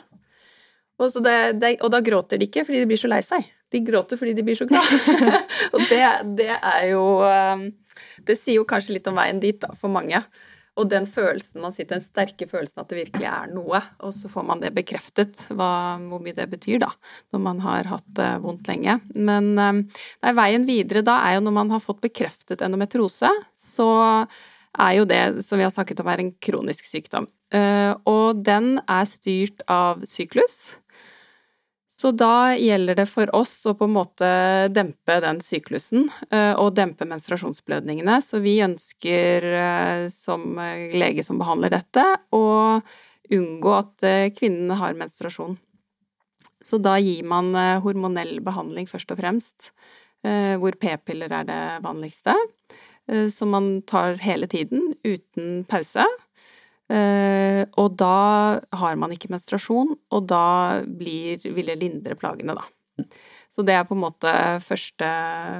Og, 1.02 1.10
det, 1.24 1.36
det, 1.58 1.74
og, 1.80 1.90
da 1.90 1.98
gråter 2.04 2.38
de 2.38 2.46
ikke 2.46 2.62
fordi 2.66 2.82
de 2.82 2.88
blir 2.90 3.00
så 3.00 3.10
lei 3.10 3.20
seg. 3.26 3.46
De 3.72 3.80
gråter 3.82 4.20
fordi 4.20 4.34
de 4.38 4.44
blir 4.46 4.56
så 4.58 4.68
glad. 4.70 4.88
og 5.74 5.84
det, 5.90 6.02
det, 6.38 6.50
er 6.54 6.86
jo 6.92 7.04
eh, 7.26 7.68
Det 8.22 8.38
sier 8.38 8.60
jo 8.60 8.68
kanskje 8.68 8.98
litt 8.98 9.08
om 9.10 9.18
veien 9.18 9.42
dit, 9.42 9.58
da, 9.60 9.72
for 9.78 9.92
mange. 9.92 10.22
Og 10.80 10.88
den 10.88 11.04
følelsen 11.04 11.60
man 11.60 11.74
sitter, 11.74 11.98
den 11.98 12.04
sterke 12.04 12.46
følelsen 12.48 12.80
at 12.80 12.88
det 12.88 13.02
virkelig 13.02 13.26
er 13.28 13.50
noe, 13.52 13.80
og 14.00 14.14
så 14.16 14.30
får 14.32 14.46
man 14.48 14.62
det 14.62 14.70
bekreftet, 14.76 15.44
hva, 15.52 15.98
hvor 16.08 16.22
mye 16.24 16.36
det 16.36 16.46
betyr, 16.48 16.78
da, 16.80 16.88
når 17.34 17.42
man 17.44 17.60
har 17.64 17.90
hatt 17.90 18.08
det 18.16 18.30
vondt 18.44 18.70
lenge. 18.70 18.96
Men 19.12 19.52
eh, 19.60 20.00
nei, 20.24 20.32
veien 20.38 20.64
videre 20.68 21.04
da 21.04 21.18
er 21.26 21.36
jo 21.36 21.44
når 21.44 21.56
man 21.58 21.74
har 21.74 21.84
fått 21.84 22.00
bekreftet 22.04 22.64
endometrose, 22.64 23.28
så 23.52 23.90
er 24.72 24.96
jo 24.96 25.04
det 25.04 25.22
som 25.44 25.60
vi 25.60 25.66
har 25.66 25.74
snakket 25.74 26.00
om, 26.00 26.08
er 26.08 26.22
en 26.22 26.32
kronisk 26.40 26.88
sykdom. 26.88 27.28
Eh, 27.52 27.92
og 28.08 28.40
den 28.40 28.78
er 28.88 29.08
styrt 29.08 29.60
av 29.70 30.06
syklus. 30.08 30.72
Så 32.02 32.10
da 32.10 32.56
gjelder 32.58 32.96
det 32.98 33.04
for 33.06 33.30
oss 33.36 33.52
å 33.70 33.76
på 33.78 33.86
en 33.86 33.92
måte 33.94 34.28
dempe 34.74 35.20
den 35.22 35.38
syklusen 35.44 36.08
eh, 36.34 36.50
og 36.58 36.72
dempe 36.74 37.06
menstruasjonsblødningene. 37.06 38.16
Så 38.26 38.40
vi 38.42 38.56
ønsker 38.64 39.46
eh, 39.46 40.06
som 40.10 40.58
lege 40.98 41.22
som 41.22 41.38
behandler 41.38 41.70
dette, 41.70 42.02
å 42.34 42.42
unngå 43.30 43.76
at 43.76 44.06
eh, 44.08 44.32
kvinnene 44.34 44.80
har 44.80 44.98
menstruasjon. 44.98 45.54
Så 46.62 46.80
da 46.82 46.96
gir 46.98 47.22
man 47.26 47.54
hormonell 47.86 48.40
behandling 48.42 48.90
først 48.90 49.14
og 49.14 49.18
fremst, 49.18 49.72
hvor 50.22 50.76
p-piller 50.78 51.32
er 51.34 51.46
det 51.48 51.62
vanligste. 51.82 52.36
Som 53.34 53.50
man 53.50 53.66
tar 53.82 54.14
hele 54.22 54.46
tiden 54.46 54.92
uten 55.02 55.64
pause. 55.66 56.06
Uh, 56.92 57.64
og 57.80 57.94
da 57.96 58.60
har 58.76 58.96
man 59.00 59.14
ikke 59.14 59.30
menstruasjon, 59.32 59.94
og 60.12 60.24
da 60.28 60.82
blir, 60.84 61.40
vil 61.40 61.70
det 61.70 61.78
lindre 61.80 62.18
plagene, 62.20 62.56
da. 62.58 63.06
Så 63.52 63.64
det 63.64 63.76
er 63.76 63.86
på 63.88 63.96
en 63.96 64.02
måte 64.02 64.32
første, 64.64 65.08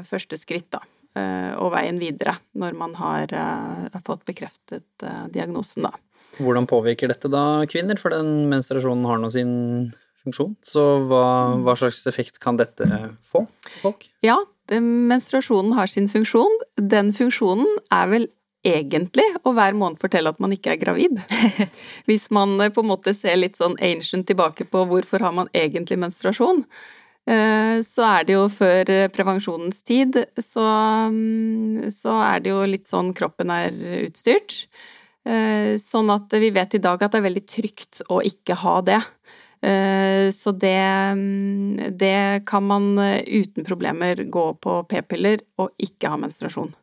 første 0.09 0.39
skritt, 0.41 0.69
da. 0.75 0.83
Uh, 1.13 1.53
og 1.61 1.75
veien 1.75 1.99
videre 2.01 2.39
når 2.57 2.77
man 2.77 2.95
har 2.97 3.33
uh, 3.37 4.01
fått 4.05 4.25
bekreftet 4.29 5.07
diagnosen, 5.33 5.89
da. 5.89 5.97
Hvordan 6.41 6.69
påvirker 6.69 7.13
dette 7.13 7.29
da 7.33 7.65
kvinner, 7.69 8.01
for 8.01 8.13
den 8.13 8.49
menstruasjonen 8.53 9.09
har 9.09 9.21
nå 9.21 9.33
sin 9.33 9.53
funksjon. 10.23 10.55
Så 10.65 10.83
hva, 11.09 11.25
hva, 11.65 11.75
slags 11.79 12.05
effekt 12.09 12.39
kan 12.43 12.61
dette 12.61 12.87
få 13.29 13.45
folk? 13.83 14.07
Ja, 14.25 14.39
menstruasjonen 14.73 15.75
har 15.77 15.91
sin 15.91 16.09
funksjon. 16.11 16.61
Den 16.79 17.13
funksjonen 17.17 17.69
er 17.93 18.09
vel 18.13 18.29
egentlig 18.67 19.27
å 19.43 19.53
hver 19.57 19.77
måned 19.79 20.01
fortelle 20.03 20.31
at 20.33 20.41
man 20.43 20.55
ikke 20.55 20.75
er 20.75 20.81
gravid. 20.81 21.19
Hvis 22.09 22.29
man 22.35 22.55
eh, 22.63 22.73
på 22.73 22.85
en 22.85 22.91
måte 22.93 23.15
ser 23.17 23.39
litt 23.41 23.59
sånn 23.59 23.77
ancient 23.83 24.29
tilbake 24.29 24.67
på 24.71 24.85
hvorfor 24.91 25.25
har 25.25 25.35
man 25.37 25.51
egentlig 25.57 25.99
menstruasjon, 26.03 26.65
eh, 27.27 27.77
så 27.87 28.07
er 28.09 28.29
det 28.29 28.37
jo 28.37 28.47
før 28.53 28.93
eh, 28.95 29.11
prevensjonens 29.13 29.83
tid, 29.87 30.23
så, 30.39 30.67
mm, 31.13 31.91
så 31.95 32.19
er 32.29 32.43
det 32.45 32.55
jo 32.55 32.65
litt 32.71 32.91
sånn 32.91 33.13
kroppen 33.19 33.55
er 33.55 33.79
utstyrt. 34.07 34.65
Sånn 35.23 36.09
at 36.11 36.33
vi 36.43 36.49
vet 36.51 36.73
i 36.75 36.81
dag 36.83 36.99
at 36.99 37.13
det 37.13 37.21
er 37.21 37.29
veldig 37.29 37.43
trygt 37.47 38.01
å 38.11 38.17
ikke 38.27 38.57
ha 38.59 38.73
det. 38.83 38.99
Så 40.35 40.51
det, 40.59 40.83
mm, 41.15 41.95
det 41.95 42.43
kan 42.51 42.67
man 42.67 42.99
uten 42.99 43.63
problemer 43.63 44.25
gå 44.27 44.47
på 44.59 44.81
p-piller 44.91 45.47
og 45.63 45.71
ikke 45.79 46.11
ha 46.11 46.19
menstruasjon. 46.19 46.75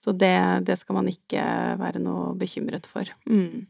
Så 0.00 0.14
det, 0.16 0.32
det, 0.64 0.78
skal 0.80 0.96
man 0.96 1.10
ikke 1.10 1.42
være 1.80 2.00
noe 2.00 2.32
bekymret 2.40 2.88
for. 2.88 3.08
Mm. 3.28 3.66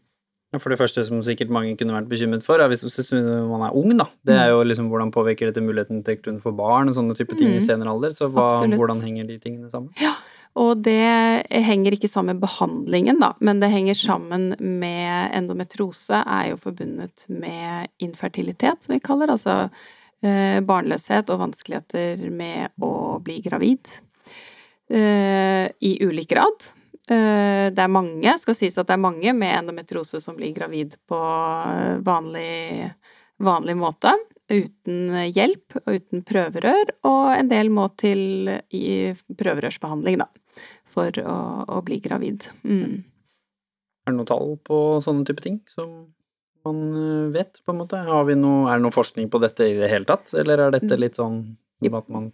For 0.59 0.73
det 0.73 0.81
første 0.81 1.05
som 1.07 1.21
sikkert 1.23 1.51
mange 1.55 1.77
kunne 1.79 1.95
vært 1.95 2.09
bekymret 2.11 2.43
for, 2.47 2.59
er 2.59 2.71
hvis 2.71 2.83
man 3.15 3.63
er 3.67 3.77
ung, 3.79 3.93
da. 3.99 4.09
Det 4.27 4.35
er 4.35 4.49
jo 4.51 4.65
liksom 4.67 4.89
hvordan 4.91 5.13
påvirker 5.15 5.51
dette 5.51 5.63
muligheten 5.63 6.03
til 6.07 6.19
å 6.35 6.43
få 6.43 6.51
barn 6.59 6.91
og 6.91 6.97
sånne 6.99 7.15
type 7.19 7.39
ting 7.39 7.53
i 7.55 7.61
Mm. 7.61 7.67
senere 7.67 7.93
alder. 7.95 8.11
Så 8.15 8.31
hva, 8.35 8.49
hvordan 8.67 9.03
henger 9.03 9.29
de 9.29 9.39
tingene 9.39 9.71
sammen? 9.71 9.95
Ja, 10.03 10.17
og 10.59 10.83
det 10.83 11.47
henger 11.51 11.95
ikke 11.95 12.11
sammen 12.11 12.35
med 12.35 12.43
behandlingen, 12.43 13.21
da, 13.23 13.35
men 13.39 13.61
det 13.63 13.71
henger 13.71 13.95
sammen 13.95 14.57
med 14.59 15.31
endometrose 15.39 16.25
er 16.27 16.51
jo 16.51 16.59
forbundet 16.59 17.27
med 17.29 17.87
infertilitet, 18.03 18.83
som 18.83 18.95
vi 18.97 18.99
kaller 18.99 19.31
det, 19.31 19.39
altså 19.39 19.71
eh, 20.27 20.59
barnløshet 20.67 21.31
og 21.31 21.45
vanskeligheter 21.47 22.27
med 22.35 22.75
å 22.83 23.21
bli 23.23 23.39
gravid. 23.47 24.01
Eh, 24.91 25.71
I 25.79 26.05
ulik 26.05 26.31
grad. 26.31 26.67
Eh, 27.11 27.71
det 27.71 27.83
er 27.83 27.93
mange, 27.93 28.35
skal 28.43 28.57
sies 28.59 28.79
at 28.79 28.89
det 28.89 28.97
er 28.97 29.03
mange 29.03 29.35
med 29.39 29.55
endometriose 29.55 30.19
som 30.23 30.35
blir 30.39 30.51
gravid 30.57 30.97
på 31.11 31.21
eh, 31.21 32.01
vanlig, 32.07 32.91
vanlig 33.39 33.77
måte. 33.79 34.17
Uten 34.51 35.15
hjelp 35.31 35.79
og 35.85 35.95
uten 35.95 36.25
prøverør, 36.27 36.91
og 37.07 37.37
en 37.37 37.53
del 37.53 37.71
må 37.71 37.87
til 38.03 38.51
i 38.75 39.13
prøverørsbehandling, 39.39 40.25
da, 40.25 40.27
for 40.91 41.15
å, 41.23 41.37
å 41.71 41.83
bli 41.87 42.01
gravid. 42.03 42.49
Mm. 42.67 43.05
Er 44.03 44.11
det 44.11 44.17
noe 44.19 44.27
tall 44.27 44.57
på 44.67 44.99
sånne 45.05 45.23
type 45.29 45.45
ting 45.45 45.61
som 45.71 46.11
man 46.67 47.31
vet, 47.31 47.63
på 47.63 47.71
en 47.71 47.79
måte? 47.85 48.03
Har 48.11 48.27
vi 48.27 48.35
noe, 48.35 48.67
er 48.67 48.81
det 48.81 48.89
noe 48.89 48.99
forskning 48.99 49.31
på 49.31 49.39
dette 49.39 49.71
i 49.71 49.79
det 49.79 49.93
hele 49.95 50.11
tatt, 50.11 50.35
eller 50.35 50.67
er 50.67 50.75
dette 50.75 50.99
litt 50.99 51.23
sånn 51.23 51.45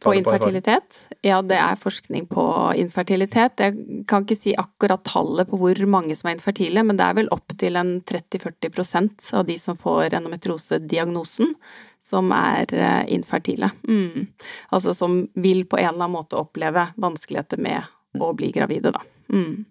På 0.02 0.14
infertilitet? 0.14 0.96
Ja, 1.22 1.38
det 1.42 1.58
er 1.60 1.78
forskning 1.78 2.26
på 2.26 2.44
infertilitet. 2.76 3.62
Jeg 3.62 4.04
kan 4.10 4.26
ikke 4.26 4.38
si 4.38 4.54
akkurat 4.58 5.04
tallet 5.06 5.50
på 5.50 5.60
hvor 5.60 5.82
mange 5.86 6.16
som 6.18 6.30
er 6.30 6.36
infertile, 6.38 6.82
men 6.82 6.98
det 6.98 7.06
er 7.06 7.18
vel 7.20 7.30
opptil 7.34 7.78
en 7.78 7.92
30-40% 8.02 9.28
av 9.38 9.46
de 9.46 9.58
som 9.62 9.78
får 9.78 10.18
endometriosediagnosen, 10.18 11.54
som 12.02 12.34
er 12.34 12.74
eh, 12.74 13.04
infertile. 13.14 13.70
Mm. 13.86 14.26
Altså 14.74 14.94
som 14.98 15.22
vil 15.34 15.62
på 15.66 15.78
en 15.78 15.92
eller 15.92 16.00
annen 16.00 16.16
måte 16.18 16.38
oppleve 16.40 16.88
vanskeligheter 16.98 17.62
med 17.62 17.86
å 18.22 18.32
bli 18.34 18.50
gravide, 18.54 18.94
da. 18.94 19.02
Mm. 19.30 19.64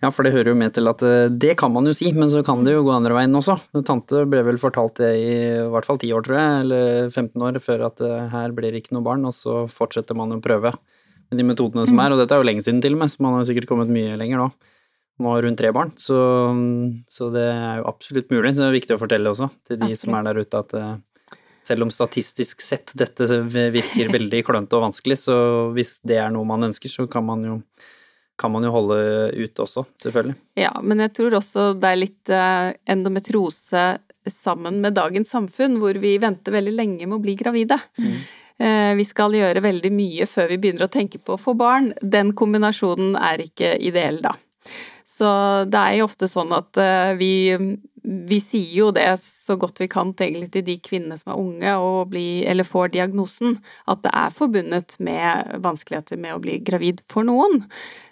Ja, 0.00 0.10
for 0.12 0.24
det 0.24 0.32
hører 0.32 0.52
jo 0.52 0.56
med 0.58 0.74
til 0.76 0.88
at 0.88 1.02
øh, 1.04 1.28
det 1.28 1.54
kan 1.60 1.72
man 1.72 1.88
jo 1.88 1.92
si, 1.96 2.10
men 2.16 2.30
så 2.32 2.42
kan 2.44 2.64
det 2.64 2.72
jo 2.72 2.84
gå 2.86 2.92
andre 2.94 3.16
veien 3.16 3.36
også. 3.36 3.56
Tante 3.84 4.24
ble 4.28 4.42
vel 4.46 4.60
fortalt 4.60 4.98
det 5.00 5.12
i, 5.20 5.32
i 5.60 5.70
hvert 5.72 5.88
fall 5.88 6.00
10 6.00 6.12
år, 6.16 6.26
tror 6.26 6.38
jeg, 6.40 6.60
eller 6.64 7.10
15 7.10 7.46
år, 7.48 7.60
før 7.64 7.86
at 7.90 8.04
øh, 8.04 8.20
her 8.32 8.54
blir 8.56 8.72
det 8.72 8.84
ikke 8.84 8.96
noe 8.96 9.04
barn, 9.06 9.24
og 9.28 9.36
så 9.36 9.64
fortsetter 9.70 10.16
man 10.16 10.32
å 10.36 10.42
prøve 10.44 10.72
med 11.30 11.40
de 11.40 11.46
metodene 11.46 11.86
som 11.88 12.00
er, 12.00 12.12
og 12.12 12.20
dette 12.20 12.36
er 12.36 12.40
jo 12.42 12.48
lenge 12.48 12.64
siden 12.64 12.80
til 12.84 12.96
og 12.96 13.04
med, 13.04 13.12
så 13.12 13.24
man 13.24 13.38
har 13.38 13.48
sikkert 13.48 13.68
kommet 13.70 13.92
mye 13.92 14.16
lenger 14.20 14.40
nå. 14.40 14.52
Nå 15.22 15.30
har 15.30 15.46
hun 15.46 15.56
tre 15.56 15.70
barn, 15.70 15.92
så, 16.00 16.18
så 17.06 17.28
det 17.30 17.44
er 17.46 17.78
jo 17.78 17.86
absolutt 17.86 18.32
mulig. 18.34 18.50
Så 18.54 18.64
det 18.64 18.70
er 18.70 18.78
viktig 18.80 18.96
å 18.96 19.02
fortelle 19.02 19.30
også 19.30 19.46
til 19.68 19.78
de 19.84 19.94
som 19.98 20.16
er 20.18 20.24
der 20.26 20.40
ute 20.42 20.62
at 20.64 20.74
eh, 20.74 20.96
selv 21.64 21.86
om 21.86 21.92
statistisk 21.94 22.64
sett 22.64 22.92
dette 22.98 23.28
virker 23.46 24.10
veldig 24.12 24.42
klønete 24.46 24.78
og 24.78 24.88
vanskelig, 24.88 25.20
så 25.22 25.36
hvis 25.76 26.00
det 26.06 26.18
er 26.20 26.34
noe 26.34 26.48
man 26.48 26.66
ønsker, 26.66 26.90
så 26.90 27.06
kan 27.10 27.26
man 27.28 27.46
jo, 27.46 27.60
kan 28.40 28.52
man 28.54 28.66
jo 28.66 28.72
holde 28.74 28.96
ute 29.36 29.62
også, 29.62 29.84
selvfølgelig. 30.02 30.34
Ja, 30.58 30.72
men 30.82 31.02
jeg 31.04 31.12
tror 31.16 31.36
også 31.38 31.68
det 31.78 31.90
er 31.90 32.00
litt 32.00 32.32
endometrose 32.90 33.84
sammen 34.30 34.80
med 34.82 34.96
dagens 34.96 35.30
samfunn, 35.34 35.76
hvor 35.78 35.94
vi 36.02 36.16
venter 36.18 36.56
veldig 36.56 36.72
lenge 36.74 37.06
med 37.06 37.18
å 37.18 37.22
bli 37.22 37.36
gravide. 37.38 37.78
Mm. 38.00 38.16
Vi 38.98 39.04
skal 39.06 39.34
gjøre 39.34 39.62
veldig 39.62 39.90
mye 39.94 40.26
før 40.30 40.48
vi 40.50 40.58
begynner 40.62 40.86
å 40.86 40.92
tenke 40.92 41.18
på 41.18 41.34
å 41.34 41.40
få 41.42 41.56
barn. 41.58 41.92
Den 42.00 42.32
kombinasjonen 42.38 43.18
er 43.18 43.42
ikke 43.44 43.74
ideell 43.82 44.20
da. 44.24 44.36
Så 45.14 45.28
det 45.70 45.80
er 45.80 45.98
jo 45.98 46.08
ofte 46.08 46.28
sånn 46.30 46.52
at 46.56 46.78
eh, 46.80 47.12
vi, 47.18 47.32
vi 48.04 48.36
sier 48.42 48.72
jo 48.76 48.90
det 48.92 49.06
så 49.24 49.56
godt 49.60 49.80
vi 49.80 49.88
kan 49.88 50.10
til 50.18 50.42
de 50.52 50.74
kvinnene 50.84 51.16
som 51.16 51.32
er 51.32 51.40
unge 51.40 51.76
og 51.80 52.10
blir, 52.12 52.44
eller 52.50 52.66
får 52.68 52.92
diagnosen, 52.92 53.56
at 53.88 54.02
det 54.04 54.12
er 54.12 54.34
forbundet 54.34 54.96
med 55.00 55.54
vanskeligheter 55.64 56.20
med 56.20 56.36
å 56.36 56.42
bli 56.44 56.58
gravid 56.66 57.00
for 57.12 57.24
noen. 57.24 57.64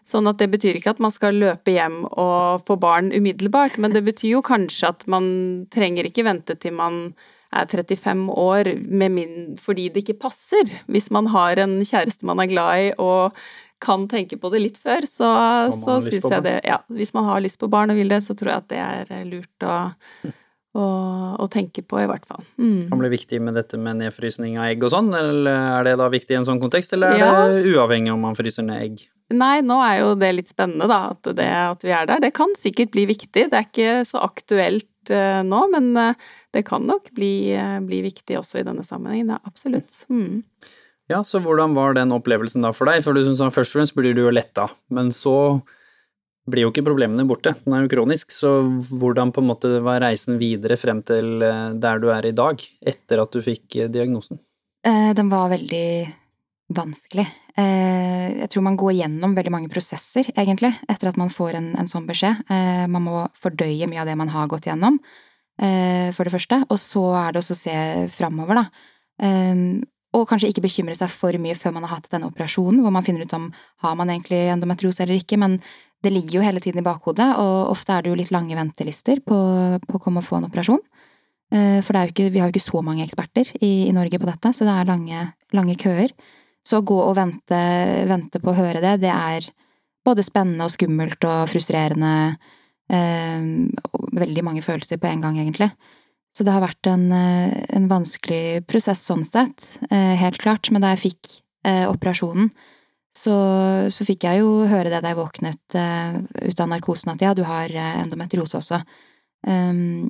Sånn 0.08 0.30
at 0.30 0.40
det 0.40 0.48
betyr 0.54 0.78
ikke 0.78 0.94
at 0.96 1.02
man 1.02 1.12
skal 1.14 1.36
løpe 1.36 1.74
hjem 1.76 2.06
og 2.08 2.64
få 2.68 2.78
barn 2.80 3.12
umiddelbart, 3.12 3.76
men 3.76 3.92
det 3.92 4.04
betyr 4.08 4.38
jo 4.38 4.46
kanskje 4.46 4.94
at 4.94 5.06
man 5.12 5.28
trenger 5.74 6.08
ikke 6.08 6.26
vente 6.26 6.56
til 6.56 6.74
man 6.80 7.04
er 7.52 7.68
35 7.68 8.30
år 8.32 8.70
min, 8.88 9.58
fordi 9.60 9.90
det 9.92 10.06
ikke 10.06 10.22
passer. 10.24 10.70
Hvis 10.88 11.10
man 11.12 11.28
har 11.28 11.60
en 11.60 11.82
kjæreste 11.84 12.24
man 12.24 12.40
er 12.40 12.48
glad 12.48 12.86
i 12.86 12.92
og 12.96 13.36
kan 13.82 14.06
tenke 14.10 14.38
på 14.38 14.50
det 14.52 14.60
litt 14.62 14.78
før, 14.78 15.04
så, 15.10 15.28
så 15.74 15.98
syns 16.04 16.22
jeg 16.22 16.44
det 16.46 16.54
Ja, 16.68 16.78
hvis 16.92 17.12
man 17.16 17.26
har 17.28 17.42
lyst 17.42 17.58
på 17.60 17.68
barn 17.72 17.90
og 17.92 17.98
vil 17.98 18.12
det, 18.12 18.22
så 18.24 18.36
tror 18.38 18.54
jeg 18.54 18.62
at 18.62 18.70
det 18.72 18.80
er 18.82 19.12
eh, 19.18 19.24
lurt 19.28 19.66
å, 19.66 19.76
å, 20.78 20.84
å 21.42 21.48
tenke 21.52 21.82
på, 21.84 21.98
i 22.00 22.06
hvert 22.08 22.24
fall. 22.28 22.44
Mm. 22.56 22.88
Kan 22.92 23.02
bli 23.02 23.10
viktig 23.12 23.40
med 23.44 23.58
dette 23.58 23.80
med 23.80 23.98
nedfrysning 24.00 24.54
av 24.60 24.70
egg 24.70 24.86
og 24.86 24.94
sånn, 24.94 25.10
eller 25.18 25.50
er 25.52 25.88
det 25.90 25.96
da 26.00 26.06
viktig 26.12 26.36
i 26.36 26.38
en 26.40 26.46
sånn 26.48 26.62
kontekst, 26.62 26.94
eller 26.96 27.16
er 27.16 27.20
Ja. 27.24 27.32
det 27.50 27.74
uavhengig 27.74 28.14
om 28.14 28.22
man 28.28 28.38
fryser 28.38 28.64
ned 28.66 28.84
egg? 28.86 29.02
Nei, 29.32 29.56
nå 29.64 29.78
er 29.84 29.98
jo 30.02 30.14
det 30.20 30.30
litt 30.36 30.50
spennende, 30.52 30.86
da, 30.90 31.14
at, 31.14 31.28
det, 31.36 31.48
at 31.48 31.84
vi 31.86 31.92
er 31.96 32.08
der. 32.08 32.20
Det 32.20 32.32
kan 32.36 32.52
sikkert 32.58 32.92
bli 32.92 33.06
viktig. 33.08 33.48
Det 33.48 33.56
er 33.56 33.68
ikke 33.68 33.94
så 34.08 34.20
aktuelt 34.26 35.12
eh, 35.12 35.40
nå, 35.46 35.60
men 35.72 35.90
eh, 35.96 36.18
det 36.52 36.66
kan 36.68 36.84
nok 36.86 37.08
bli, 37.16 37.32
bli 37.88 38.02
viktig 38.04 38.36
også 38.40 38.60
i 38.60 38.66
denne 38.66 38.84
sammenhengen. 38.84 39.32
Ja, 39.32 39.40
absolutt. 39.48 40.02
Mm. 40.12 40.42
Ja, 41.10 41.20
så 41.26 41.40
hvordan 41.42 41.74
var 41.74 41.94
den 41.98 42.12
opplevelsen 42.14 42.62
da 42.64 42.70
for 42.76 42.88
deg? 42.88 43.02
For 43.04 43.14
du 43.16 43.22
syns 43.26 43.40
først 43.42 43.74
og 43.74 43.80
fremst 43.80 43.96
blir 43.98 44.14
du 44.16 44.22
jo 44.24 44.32
letta, 44.32 44.68
men 44.94 45.10
så 45.14 45.60
blir 46.50 46.64
jo 46.66 46.70
ikke 46.72 46.84
problemene 46.86 47.26
borte. 47.28 47.52
Den 47.64 47.74
er 47.76 47.84
jo 47.84 47.90
kronisk, 47.92 48.32
så 48.34 48.54
hvordan 48.98 49.30
på 49.34 49.42
en 49.42 49.50
måte 49.50 49.70
var 49.84 50.00
reisen 50.02 50.40
videre 50.40 50.78
frem 50.80 51.02
til 51.06 51.42
eh, 51.46 51.74
der 51.82 52.00
du 52.02 52.08
er 52.14 52.26
i 52.26 52.34
dag, 52.34 52.62
etter 52.82 53.22
at 53.22 53.34
du 53.34 53.42
fikk 53.44 53.76
eh, 53.78 53.90
diagnosen? 53.92 54.40
Eh, 54.86 55.12
Den 55.14 55.30
var 55.30 55.52
veldig 55.52 55.84
vanskelig. 56.74 57.26
Eh, 57.58 58.40
Jeg 58.40 58.48
tror 58.50 58.64
man 58.66 58.78
går 58.80 58.96
gjennom 59.02 59.36
veldig 59.38 59.52
mange 59.54 59.70
prosesser, 59.70 60.32
egentlig, 60.34 60.72
etter 60.90 61.12
at 61.12 61.20
man 61.20 61.30
får 61.30 61.58
en, 61.60 61.70
en 61.78 61.90
sånn 61.90 62.08
beskjed. 62.10 62.42
Eh, 62.50 62.86
Man 62.90 63.06
må 63.06 63.26
fordøye 63.38 63.86
mye 63.90 64.02
av 64.02 64.10
det 64.10 64.18
man 64.18 64.32
har 64.34 64.50
gått 64.50 64.66
gjennom, 64.66 64.98
eh, 65.62 66.10
for 66.16 66.24
det 66.26 66.34
første. 66.34 66.62
Og 66.70 66.78
så 66.80 67.04
er 67.22 67.30
det 67.36 67.42
også 67.44 67.54
å 67.58 67.62
se 67.62 67.78
framover, 68.16 68.64
da. 68.64 68.66
Og 70.12 70.26
kanskje 70.28 70.50
ikke 70.52 70.64
bekymre 70.66 70.96
seg 70.98 71.08
for 71.08 71.36
mye 71.40 71.56
før 71.56 71.72
man 71.76 71.86
har 71.86 71.96
hatt 71.96 72.10
denne 72.12 72.28
operasjonen, 72.28 72.82
hvor 72.84 72.92
man 72.92 73.04
finner 73.06 73.24
ut 73.24 73.32
om 73.36 73.48
har 73.84 73.94
man 73.96 74.12
egentlig 74.12 74.42
endometriose 74.52 75.06
eller 75.06 75.22
ikke. 75.22 75.38
Men 75.40 75.56
det 76.04 76.12
ligger 76.12 76.38
jo 76.38 76.44
hele 76.44 76.60
tiden 76.60 76.82
i 76.82 76.86
bakhodet, 76.86 77.28
og 77.38 77.70
ofte 77.72 77.94
er 77.94 78.04
det 78.04 78.12
jo 78.12 78.18
litt 78.18 78.32
lange 78.34 78.58
ventelister 78.58 79.22
på, 79.24 79.38
på 79.86 79.96
å 79.98 80.02
komme 80.02 80.20
og 80.20 80.26
få 80.26 80.40
en 80.40 80.48
operasjon. 80.50 80.82
Eh, 81.52 81.78
For 81.84 81.96
ikke, 82.00 82.28
vi 82.32 82.42
har 82.42 82.50
jo 82.50 82.56
ikke 82.56 82.64
så 82.64 82.82
mange 82.84 83.06
eksperter 83.06 83.52
i, 83.60 83.88
i 83.88 83.94
Norge 83.94 84.20
på 84.20 84.28
dette, 84.28 84.52
så 84.52 84.66
det 84.68 84.74
er 84.74 84.90
lange, 84.90 85.26
lange 85.54 85.76
køer. 85.80 86.12
Så 86.66 86.80
å 86.80 86.86
gå 86.86 86.98
og 87.02 87.16
vente, 87.18 87.62
vente 88.10 88.40
på 88.42 88.52
å 88.52 88.58
høre 88.58 88.82
det, 88.82 88.98
det 89.02 89.12
er 89.12 89.48
både 90.06 90.24
spennende 90.26 90.66
og 90.66 90.74
skummelt 90.74 91.24
og 91.28 91.46
frustrerende. 91.50 92.12
Eh, 92.92 93.48
og 93.94 94.12
veldig 94.18 94.44
mange 94.44 94.64
følelser 94.64 95.00
på 95.00 95.10
en 95.10 95.24
gang, 95.24 95.38
egentlig. 95.40 95.70
Så 96.32 96.46
det 96.46 96.52
har 96.54 96.64
vært 96.64 96.88
en, 96.88 97.10
eh, 97.12 97.64
en 97.76 97.88
vanskelig 97.90 98.64
prosess 98.66 99.04
sånn 99.04 99.24
sett, 99.24 99.66
eh, 99.90 100.16
helt 100.16 100.40
klart. 100.40 100.70
Men 100.72 100.80
da 100.80 100.94
jeg 100.94 101.12
fikk 101.12 101.42
eh, 101.68 101.84
operasjonen, 101.88 102.50
så, 103.12 103.34
så 103.92 104.06
fikk 104.08 104.24
jeg 104.24 104.40
jo 104.40 104.64
høre 104.70 104.88
det 104.88 105.02
da 105.04 105.12
jeg 105.12 105.20
våknet 105.20 105.76
eh, 105.76 106.16
ut 106.48 106.62
av 106.64 106.70
narkosen, 106.72 107.12
at 107.12 107.20
ja, 107.20 107.34
du 107.36 107.44
har 107.44 107.68
endometriose 107.76 108.56
også. 108.56 108.80
Um, 109.44 110.08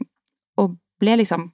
og 0.60 0.76
ble 1.00 1.16
liksom 1.18 1.48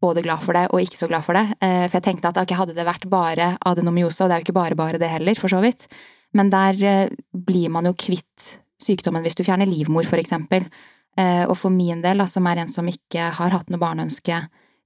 både 0.00 0.22
glad 0.24 0.40
for 0.44 0.56
det 0.56 0.68
og 0.70 0.80
ikke 0.80 1.00
så 1.00 1.08
glad 1.10 1.24
for 1.26 1.36
det. 1.36 1.56
For 1.58 1.96
jeg 1.96 2.04
tenkte 2.04 2.30
at 2.30 2.38
ok, 2.38 2.52
hadde 2.54 2.76
det 2.76 2.84
vært 2.86 3.08
bare 3.10 3.56
adenomyose, 3.66 4.22
og 4.22 4.30
det 4.30 4.36
er 4.36 4.42
jo 4.42 4.46
ikke 4.46 4.56
bare 4.60 4.78
bare 4.78 5.00
det 5.02 5.08
heller, 5.10 5.34
for 5.40 5.50
så 5.50 5.58
vidt, 5.64 5.88
men 6.36 6.52
der 6.52 7.10
blir 7.32 7.72
man 7.72 7.88
jo 7.88 7.94
kvitt 7.98 8.52
sykdommen 8.80 9.24
hvis 9.24 9.34
du 9.36 9.42
fjerner 9.42 9.68
livmor, 9.68 10.06
for 10.06 10.20
eksempel. 10.20 10.68
Eh, 11.16 11.44
og 11.48 11.56
for 11.56 11.72
min 11.72 12.02
del, 12.04 12.22
som 12.28 12.46
er 12.46 12.62
en 12.62 12.72
som 12.72 12.86
ikke 12.88 13.30
har 13.38 13.54
hatt 13.54 13.70
noe 13.72 13.80
barneønske 13.80 14.40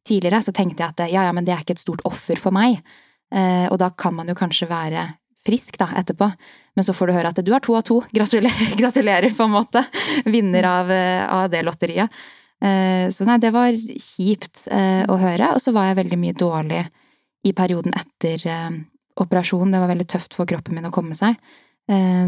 tidligere, 0.06 0.42
så 0.46 0.52
tenkte 0.56 0.82
jeg 0.84 0.94
at 0.94 1.12
ja, 1.12 1.24
ja, 1.28 1.32
men 1.36 1.44
det 1.44 1.54
er 1.54 1.64
ikke 1.64 1.74
et 1.76 1.82
stort 1.82 2.04
offer 2.08 2.38
for 2.40 2.54
meg. 2.54 2.78
Eh, 3.34 3.66
og 3.70 3.78
da 3.82 3.90
kan 3.90 4.14
man 4.16 4.30
jo 4.30 4.34
kanskje 4.38 4.68
være 4.70 5.08
frisk 5.46 5.78
da, 5.80 5.88
etterpå. 6.00 6.28
Men 6.76 6.86
så 6.86 6.94
får 6.94 7.10
du 7.10 7.14
høre 7.16 7.30
at 7.32 7.40
du 7.44 7.50
har 7.52 7.62
to 7.64 7.74
av 7.78 7.82
to. 7.88 8.00
Gratulerer, 8.16 8.74
gratulerer 8.78 9.34
på 9.36 9.46
en 9.46 9.54
måte. 9.56 9.82
Vinner 10.26 10.68
av, 10.68 10.90
eh, 10.94 11.24
av 11.26 11.48
det 11.52 11.64
lotteriet. 11.66 12.10
Eh, 12.62 13.08
Så 13.10 13.24
nei, 13.26 13.38
det 13.42 13.50
var 13.54 13.72
kjipt 13.74 14.66
eh, 14.70 15.02
å 15.10 15.16
høre. 15.18 15.54
Og 15.56 15.62
så 15.64 15.72
var 15.74 15.90
jeg 15.90 16.00
veldig 16.04 16.18
mye 16.20 16.36
dårlig 16.38 16.84
i 17.48 17.54
perioden 17.56 17.94
etter 17.96 18.46
eh, 18.46 18.78
operasjonen. 19.20 19.72
Det 19.74 19.80
var 19.82 19.90
veldig 19.94 20.08
tøft 20.12 20.36
for 20.36 20.46
kroppen 20.48 20.76
min 20.76 20.86
å 20.90 20.94
komme 20.94 21.16
seg. 21.18 21.38
Eh, 21.90 22.26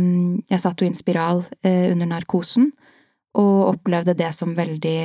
Jeg 0.50 0.61
satt 0.64 0.80
jo 0.80 0.88
i 0.88 0.92
en 0.92 0.98
spiral 0.98 1.44
eh, 1.62 1.90
under 1.92 2.09
narkosen, 2.16 2.72
og 3.38 3.72
opplevde 3.72 4.14
det 4.18 4.28
som 4.36 4.54
veldig 4.56 4.98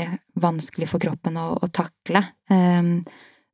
vanskelig 0.43 0.89
for 0.91 1.03
kroppen 1.03 1.39
å, 1.39 1.53
å 1.61 1.71
takle. 1.71 2.23
Um, 2.51 3.01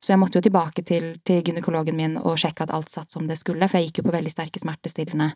Så 0.04 0.12
jeg 0.12 0.20
måtte 0.20 0.36
jo 0.36 0.44
tilbake 0.44 0.82
til, 0.84 1.14
til 1.24 1.40
gynekologen 1.40 1.96
min 1.96 2.18
og 2.20 2.36
sjekke 2.36 2.66
at 2.66 2.72
alt 2.76 2.90
satt 2.92 3.14
som 3.14 3.24
det 3.28 3.38
skulle, 3.40 3.68
for 3.68 3.78
jeg 3.78 3.88
gikk 3.88 4.02
jo 4.02 4.10
på 4.10 4.16
veldig 4.16 4.32
sterke 4.32 4.60
smertestillende 4.60 5.30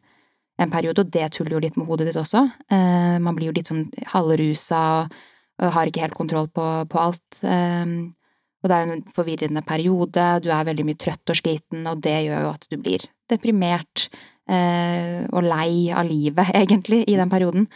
en 0.59 0.71
periode, 0.75 1.01
og 1.01 1.11
det 1.15 1.31
tuller 1.33 1.55
jo 1.55 1.63
litt 1.63 1.79
med 1.79 1.87
hodet 1.87 2.09
ditt 2.11 2.19
også. 2.21 2.43
Uh, 2.69 3.17
Man 3.23 3.39
blir 3.39 3.49
jo 3.49 3.57
litt 3.57 3.71
sånn 3.71 3.87
halvrusa 4.13 4.85
og 4.99 5.19
og 5.59 5.75
har 5.75 5.91
ikke 5.91 6.05
helt 6.05 6.19
kontroll 6.19 6.49
på, 6.55 6.65
på 6.91 7.03
alt. 7.03 7.41
Um, 7.43 8.15
og 8.63 8.71
det 8.71 8.75
er 8.75 8.85
jo 8.85 8.97
en 8.97 9.05
forvirrende 9.15 9.63
periode, 9.67 10.25
du 10.43 10.49
er 10.51 10.67
veldig 10.67 10.87
mye 10.87 10.99
trøtt 10.99 11.31
og 11.31 11.39
sliten, 11.39 11.85
og 11.87 12.03
det 12.03 12.17
gjør 12.27 12.45
jo 12.47 12.51
at 12.51 12.67
du 12.71 12.77
blir 12.81 13.07
deprimert 13.31 14.09
uh, 14.51 15.27
og 15.31 15.47
lei 15.47 15.91
av 15.95 16.07
livet, 16.09 16.53
egentlig, 16.63 17.05
i 17.07 17.19
den 17.19 17.31
perioden. 17.33 17.69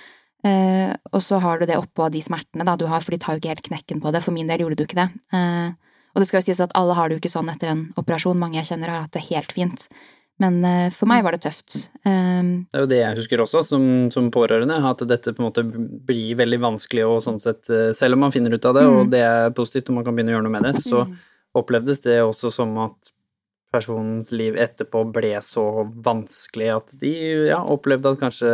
Uh, 0.43 0.91
og 1.15 1.23
så 1.23 1.39
har 1.39 1.61
du 1.61 1.69
det 1.71 1.79
oppå 1.79 2.09
de 2.11 2.23
smertene 2.25 2.67
da 2.67 2.75
du 2.79 2.89
har, 2.91 3.05
for 3.05 3.15
de 3.15 3.21
tar 3.23 3.37
jo 3.37 3.43
ikke 3.43 3.53
helt 3.53 3.69
knekken 3.69 4.01
på 4.03 4.11
det. 4.15 4.25
For 4.25 4.35
min 4.35 4.51
del 4.51 4.65
gjorde 4.65 4.81
du 4.81 4.87
ikke 4.87 4.99
det. 4.99 5.11
Eh, 5.37 5.69
og 6.13 6.21
det 6.21 6.27
skal 6.29 6.43
jo 6.43 6.47
sies 6.49 6.63
at 6.65 6.75
alle 6.77 6.97
har 6.99 7.09
det 7.09 7.17
jo 7.17 7.23
ikke 7.23 7.33
sånn 7.33 7.53
etter 7.53 7.71
en 7.73 7.85
operasjon. 8.01 8.41
Mange 8.41 8.59
jeg 8.59 8.73
kjenner 8.73 8.91
har 8.91 9.07
hatt 9.07 9.15
det 9.15 9.23
helt 9.29 9.55
fint. 9.55 9.87
Men 10.43 10.59
eh, 10.67 10.89
for 10.91 11.07
meg 11.11 11.23
var 11.23 11.37
det 11.37 11.45
tøft. 11.45 11.87
Um, 12.03 12.67
det 12.73 12.81
er 12.81 12.85
jo 12.85 12.91
det 12.91 13.01
jeg 13.01 13.19
husker 13.21 13.45
også, 13.45 13.63
som, 13.69 13.87
som, 14.11 14.33
pårørende, 14.35 14.81
at 14.91 15.05
dette 15.07 15.37
på 15.37 15.45
en 15.45 15.47
måte 15.47 15.65
blir 15.65 16.35
veldig 16.41 16.59
vanskelig 16.65 17.07
og 17.07 17.21
sånn 17.23 17.39
sett 17.43 17.71
Selv 17.95 18.19
om 18.19 18.25
man 18.27 18.35
finner 18.35 18.57
ut 18.57 18.67
av 18.67 18.75
det, 18.81 18.87
mm. 18.89 18.99
og 18.99 19.13
det 19.13 19.23
er 19.29 19.55
positivt 19.55 19.93
og 19.93 20.01
man 20.01 20.09
kan 20.09 20.17
begynne 20.17 20.35
å 20.35 20.39
gjøre 20.41 20.49
noe 20.49 20.57
med 20.57 20.67
det, 20.67 20.75
så 20.83 21.05
mm. 21.07 21.15
opplevdes 21.63 22.03
det 22.09 22.19
også 22.25 22.51
som 22.57 22.75
at 22.89 23.13
personens 23.73 24.31
liv 24.35 24.57
etterpå 24.61 25.05
ble 25.15 25.33
så 25.45 25.65
vanskelig 26.05 26.69
at 26.75 26.93
de 27.01 27.13
ja, 27.49 27.59
opplevde 27.73 28.13
at 28.13 28.21
kanskje 28.21 28.53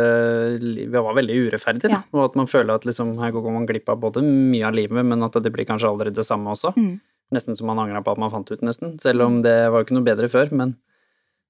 livet 0.63 1.03
var 1.05 1.17
veldig 1.17 1.37
urettferdig, 1.45 1.91
ja. 1.91 2.01
og 2.15 2.29
at 2.29 2.37
man 2.39 2.49
føler 2.49 2.79
at 2.79 2.87
liksom, 2.87 3.13
her 3.19 3.33
går 3.35 3.47
man 3.51 3.67
glipp 3.69 3.91
av 3.91 3.99
både 4.05 4.23
mye 4.25 4.67
av 4.69 4.77
livet, 4.77 5.03
men 5.05 5.25
at 5.27 5.35
det 5.43 5.51
blir 5.55 5.67
kanskje 5.67 5.91
aldri 5.91 6.13
det 6.15 6.25
samme 6.27 6.55
også. 6.55 6.73
Mm. 6.79 6.93
Nesten 7.35 7.57
som 7.57 7.69
man 7.69 7.81
angra 7.83 8.01
på 8.01 8.15
at 8.15 8.21
man 8.21 8.31
fant 8.33 8.49
ut, 8.49 8.63
nesten. 8.65 8.95
Selv 9.01 9.27
om 9.27 9.41
det 9.45 9.57
var 9.69 9.81
jo 9.81 9.87
ikke 9.87 9.99
noe 9.99 10.07
bedre 10.07 10.31
før, 10.31 10.55
men 10.55 10.77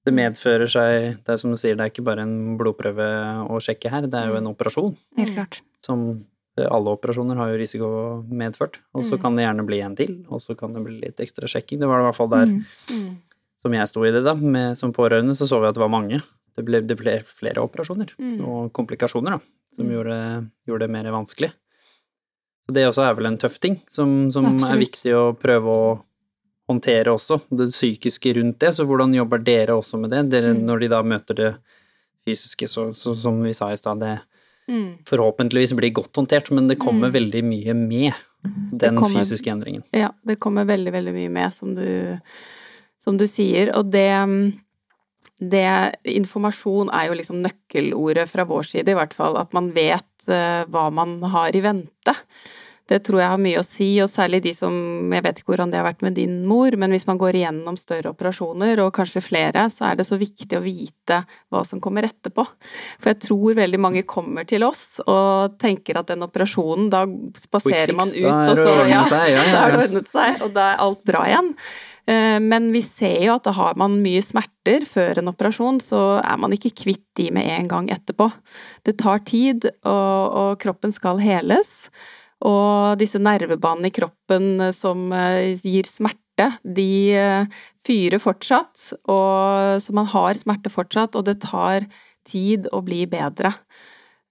det 0.08 0.14
medfører 0.16 0.68
seg 0.70 1.22
Det 1.26 1.34
er 1.34 1.40
som 1.40 1.52
du 1.52 1.58
sier, 1.60 1.76
det 1.76 1.84
er 1.84 1.92
ikke 1.92 2.04
bare 2.06 2.24
en 2.24 2.56
blodprøve 2.60 3.06
å 3.52 3.60
sjekke 3.62 3.92
her, 3.92 4.08
det 4.10 4.18
er 4.18 4.32
jo 4.32 4.38
en 4.40 4.50
operasjon. 4.50 4.94
Helt 5.20 5.36
klart. 5.36 5.62
Som 5.84 6.06
alle 6.60 6.92
operasjoner 6.92 7.38
har 7.38 7.52
jo 7.52 7.58
risiko 7.60 7.88
medført, 8.26 8.80
og 8.92 9.06
så 9.06 9.16
mm. 9.16 9.20
kan 9.22 9.36
det 9.36 9.44
gjerne 9.46 9.64
bli 9.68 9.80
en 9.84 9.96
til, 9.96 10.14
og 10.28 10.42
så 10.42 10.56
kan 10.58 10.74
det 10.74 10.82
bli 10.84 10.98
litt 11.04 11.20
ekstra 11.22 11.48
sjekking. 11.48 11.80
Det 11.80 11.88
var 11.88 12.00
det 12.00 12.04
i 12.04 12.08
hvert 12.10 12.18
fall 12.18 12.32
der. 12.32 12.50
Mm. 12.90 13.12
Som 13.60 13.74
jeg 13.76 13.88
sto 13.90 14.04
i 14.08 14.12
det, 14.14 14.22
da, 14.24 14.34
med, 14.34 14.78
som 14.80 14.92
pårørende, 14.96 15.34
så 15.36 15.48
så 15.48 15.60
vi 15.60 15.68
at 15.68 15.76
det 15.76 15.82
var 15.82 15.92
mange. 15.92 16.20
Det 16.56 16.64
ble, 16.66 16.82
det 16.84 16.96
ble 16.98 17.18
flere 17.24 17.62
operasjoner 17.62 18.14
mm. 18.18 18.38
og 18.44 18.70
komplikasjoner, 18.76 19.36
da, 19.36 19.74
som 19.76 19.86
mm. 19.86 19.92
gjorde, 19.94 20.20
gjorde, 20.68 20.86
det 20.86 20.94
mer 20.96 21.10
vanskelig. 21.14 21.50
Så 22.66 22.74
det 22.76 22.86
også 22.88 23.04
er 23.06 23.18
vel 23.18 23.30
en 23.30 23.40
tøff 23.40 23.58
ting, 23.62 23.76
som, 23.90 24.30
som 24.32 24.48
er 24.66 24.80
viktig 24.80 25.12
å 25.16 25.24
prøve 25.38 25.74
å 25.74 25.90
håndtere 26.70 27.12
også. 27.12 27.40
Det 27.48 27.68
psykiske 27.72 28.34
rundt 28.38 28.60
det, 28.62 28.72
så 28.76 28.86
hvordan 28.88 29.14
jobber 29.16 29.42
dere 29.44 29.76
også 29.78 30.00
med 30.00 30.14
det? 30.14 30.24
Dere, 30.34 30.54
mm. 30.56 30.64
Når 30.68 30.84
de 30.84 30.90
da 30.92 31.02
møter 31.06 31.38
det 31.38 31.52
fysiske, 32.26 32.68
så, 32.70 32.90
så 32.96 33.14
som 33.18 33.40
vi 33.44 33.54
sa 33.56 33.70
i 33.72 33.78
stad, 33.80 34.02
det 34.02 34.16
mm. 34.70 35.02
forhåpentligvis 35.08 35.74
blir 35.78 35.94
godt 35.96 36.20
håndtert, 36.20 36.52
men 36.54 36.70
det 36.70 36.78
kommer 36.82 37.10
mm. 37.10 37.16
veldig 37.18 37.44
mye 37.46 37.76
med 37.76 38.12
den 38.72 38.96
kommer, 38.96 39.20
fysiske 39.20 39.50
endringen. 39.52 39.84
Ja, 39.96 40.12
det 40.26 40.38
kommer 40.40 40.68
veldig, 40.68 40.92
veldig 40.94 41.14
mye 41.16 41.32
med, 41.32 41.54
som 41.54 41.74
du 41.76 41.86
som 43.04 43.18
du 43.20 43.26
sier. 43.30 43.72
Og 43.76 43.90
det, 43.94 44.08
det 45.40 45.66
Informasjon 46.18 46.92
er 46.94 47.10
jo 47.10 47.18
liksom 47.20 47.42
nøkkelordet 47.44 48.28
fra 48.30 48.46
vår 48.48 48.72
side, 48.74 48.92
i 48.92 48.98
hvert 48.98 49.16
fall. 49.16 49.38
At 49.40 49.56
man 49.56 49.72
vet 49.76 50.30
uh, 50.30 50.66
hva 50.70 50.88
man 50.94 51.18
har 51.32 51.56
i 51.56 51.64
vente. 51.64 52.16
Det 52.90 52.98
tror 53.06 53.20
jeg 53.20 53.30
har 53.30 53.38
mye 53.38 53.60
å 53.60 53.66
si, 53.66 53.88
og 54.02 54.08
særlig 54.10 54.40
de 54.48 54.52
som 54.56 54.72
Jeg 55.14 55.22
vet 55.22 55.38
ikke 55.38 55.52
hvordan 55.52 55.70
det 55.70 55.78
har 55.78 55.86
vært 55.86 56.02
med 56.02 56.16
din 56.18 56.40
mor, 56.48 56.74
men 56.74 56.90
hvis 56.90 57.06
man 57.06 57.20
går 57.20 57.38
igjennom 57.38 57.76
større 57.78 58.10
operasjoner, 58.10 58.82
og 58.82 58.90
kanskje 58.96 59.22
flere, 59.22 59.68
så 59.70 59.90
er 59.90 60.00
det 60.00 60.08
så 60.08 60.18
viktig 60.18 60.58
å 60.58 60.62
vite 60.64 61.20
hva 61.52 61.62
som 61.66 61.82
kommer 61.82 62.08
etterpå. 62.08 62.42
For 62.98 63.12
jeg 63.12 63.20
tror 63.28 63.60
veldig 63.60 63.80
mange 63.82 64.02
kommer 64.10 64.48
til 64.48 64.66
oss 64.66 64.98
og 65.04 65.54
tenker 65.62 66.00
at 66.00 66.10
den 66.10 66.26
operasjonen, 66.26 66.90
da 66.90 67.04
spaserer 67.38 67.94
man 67.94 68.10
ut, 68.10 68.26
og 68.26 68.58
så 68.58 68.74
ja, 68.90 69.04
da 69.06 69.22
har 69.54 69.76
det 69.76 69.86
ordnet 69.86 70.10
seg, 70.10 70.42
og 70.42 70.54
da 70.58 70.72
er 70.72 70.84
alt 70.88 71.04
bra 71.06 71.24
igjen. 71.30 71.54
Eh, 72.10 72.38
men 72.42 72.70
vi 72.74 72.82
ser 72.82 73.18
jo 73.22 73.36
at 73.36 73.46
da 73.46 73.52
har 73.54 73.76
man 73.78 74.00
mye 74.02 74.22
smerter 74.24 74.86
før 74.88 75.20
en 75.20 75.30
operasjon, 75.30 75.78
så 75.84 76.20
er 76.22 76.40
man 76.42 76.54
ikke 76.56 76.74
kvitt 76.82 77.04
de 77.18 77.28
med 77.34 77.46
en 77.54 77.68
gang 77.70 77.90
etterpå. 77.92 78.30
Det 78.86 78.96
tar 79.02 79.22
tid, 79.28 79.68
og, 79.84 80.40
og 80.42 80.50
kroppen 80.62 80.94
skal 80.94 81.22
heles. 81.22 81.70
Og 82.46 82.96
disse 83.00 83.20
nervebanene 83.20 83.90
i 83.90 83.94
kroppen 83.94 84.72
som 84.74 85.10
eh, 85.12 85.60
gir 85.60 85.88
smerte, 85.88 86.48
de 86.64 86.90
eh, 87.20 87.60
fyrer 87.86 88.22
fortsatt. 88.22 88.90
Og, 89.04 89.78
så 89.84 89.96
man 89.96 90.08
har 90.10 90.40
smerte 90.40 90.72
fortsatt, 90.72 91.18
og 91.18 91.28
det 91.28 91.38
tar 91.44 91.86
tid 92.26 92.66
å 92.72 92.82
bli 92.84 93.04
bedre. 93.10 93.52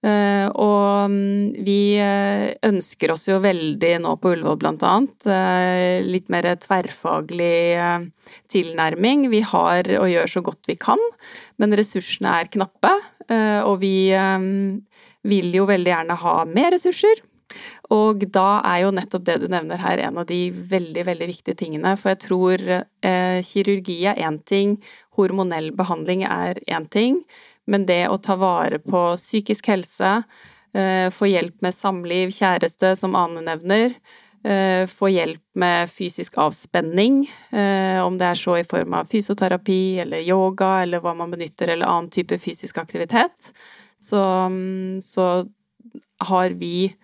Uh, 0.00 0.48
og 0.56 1.12
mm, 1.12 1.60
vi 1.60 1.98
eh, 2.00 2.54
ønsker 2.64 3.12
oss 3.12 3.26
jo 3.28 3.36
veldig 3.44 3.90
nå 4.00 4.14
på 4.16 4.30
Ullevål 4.32 4.56
blant 4.62 4.84
annet 4.88 5.26
uh, 5.28 6.00
litt 6.00 6.30
mer 6.32 6.48
tverrfaglig 6.62 7.76
tilnærming. 8.48 9.26
Vi 9.28 9.42
har 9.44 9.90
og 9.98 10.08
gjør 10.08 10.32
så 10.32 10.42
godt 10.46 10.70
vi 10.70 10.78
kan, 10.80 11.02
men 11.60 11.76
ressursene 11.76 12.32
er 12.40 12.52
knappe. 12.52 12.92
og 13.30 13.76
vi 13.82 14.10
vil 14.10 15.52
jo 15.54 15.66
veldig 15.68 15.92
gjerne 15.92 16.16
ha 16.22 16.32
mer 16.48 16.72
ressurser. 16.74 17.20
Og 17.92 18.24
da 18.32 18.62
er 18.66 18.84
jo 18.84 18.94
nettopp 18.94 19.26
det 19.26 19.36
du 19.42 19.46
nevner 19.52 19.78
her 19.82 20.00
en 20.06 20.18
av 20.22 20.26
de 20.26 20.48
veldig, 20.50 21.04
veldig 21.06 21.28
viktige 21.28 21.58
tingene. 21.58 21.96
For 21.98 22.14
jeg 22.14 22.22
tror 22.24 22.64
kirurgi 23.46 23.98
er 24.06 24.22
én 24.22 24.40
ting, 24.46 24.78
hormonell 25.18 25.70
behandling 25.76 26.24
er 26.26 26.62
én 26.70 26.88
ting. 26.90 27.20
Men 27.70 27.86
det 27.86 28.02
å 28.10 28.18
ta 28.18 28.34
vare 28.38 28.80
på 28.82 29.02
psykisk 29.16 29.70
helse, 29.70 30.22
eh, 30.74 31.06
få 31.14 31.28
hjelp 31.30 31.62
med 31.62 31.76
samliv, 31.76 32.32
kjæreste, 32.34 32.96
som 32.98 33.14
Ane 33.14 33.44
nevner, 33.46 33.94
eh, 34.44 34.86
få 34.90 35.10
hjelp 35.12 35.42
med 35.54 35.90
fysisk 35.90 36.34
avspenning, 36.34 37.28
eh, 37.52 38.00
om 38.02 38.18
det 38.18 38.26
er 38.26 38.34
så 38.34 38.58
i 38.58 38.64
form 38.64 38.94
av 38.94 39.06
fysioterapi 39.06 40.00
eller 40.00 40.26
yoga 40.26 40.82
eller 40.82 41.00
hva 41.00 41.14
man 41.16 41.30
benytter, 41.30 41.68
eller 41.68 41.86
annen 41.86 42.10
type 42.10 42.38
fysisk 42.38 42.78
aktivitet, 42.78 43.52
så, 44.00 44.48
mm, 44.48 45.00
så 45.02 45.48
har 46.20 46.50
vi 46.50 46.94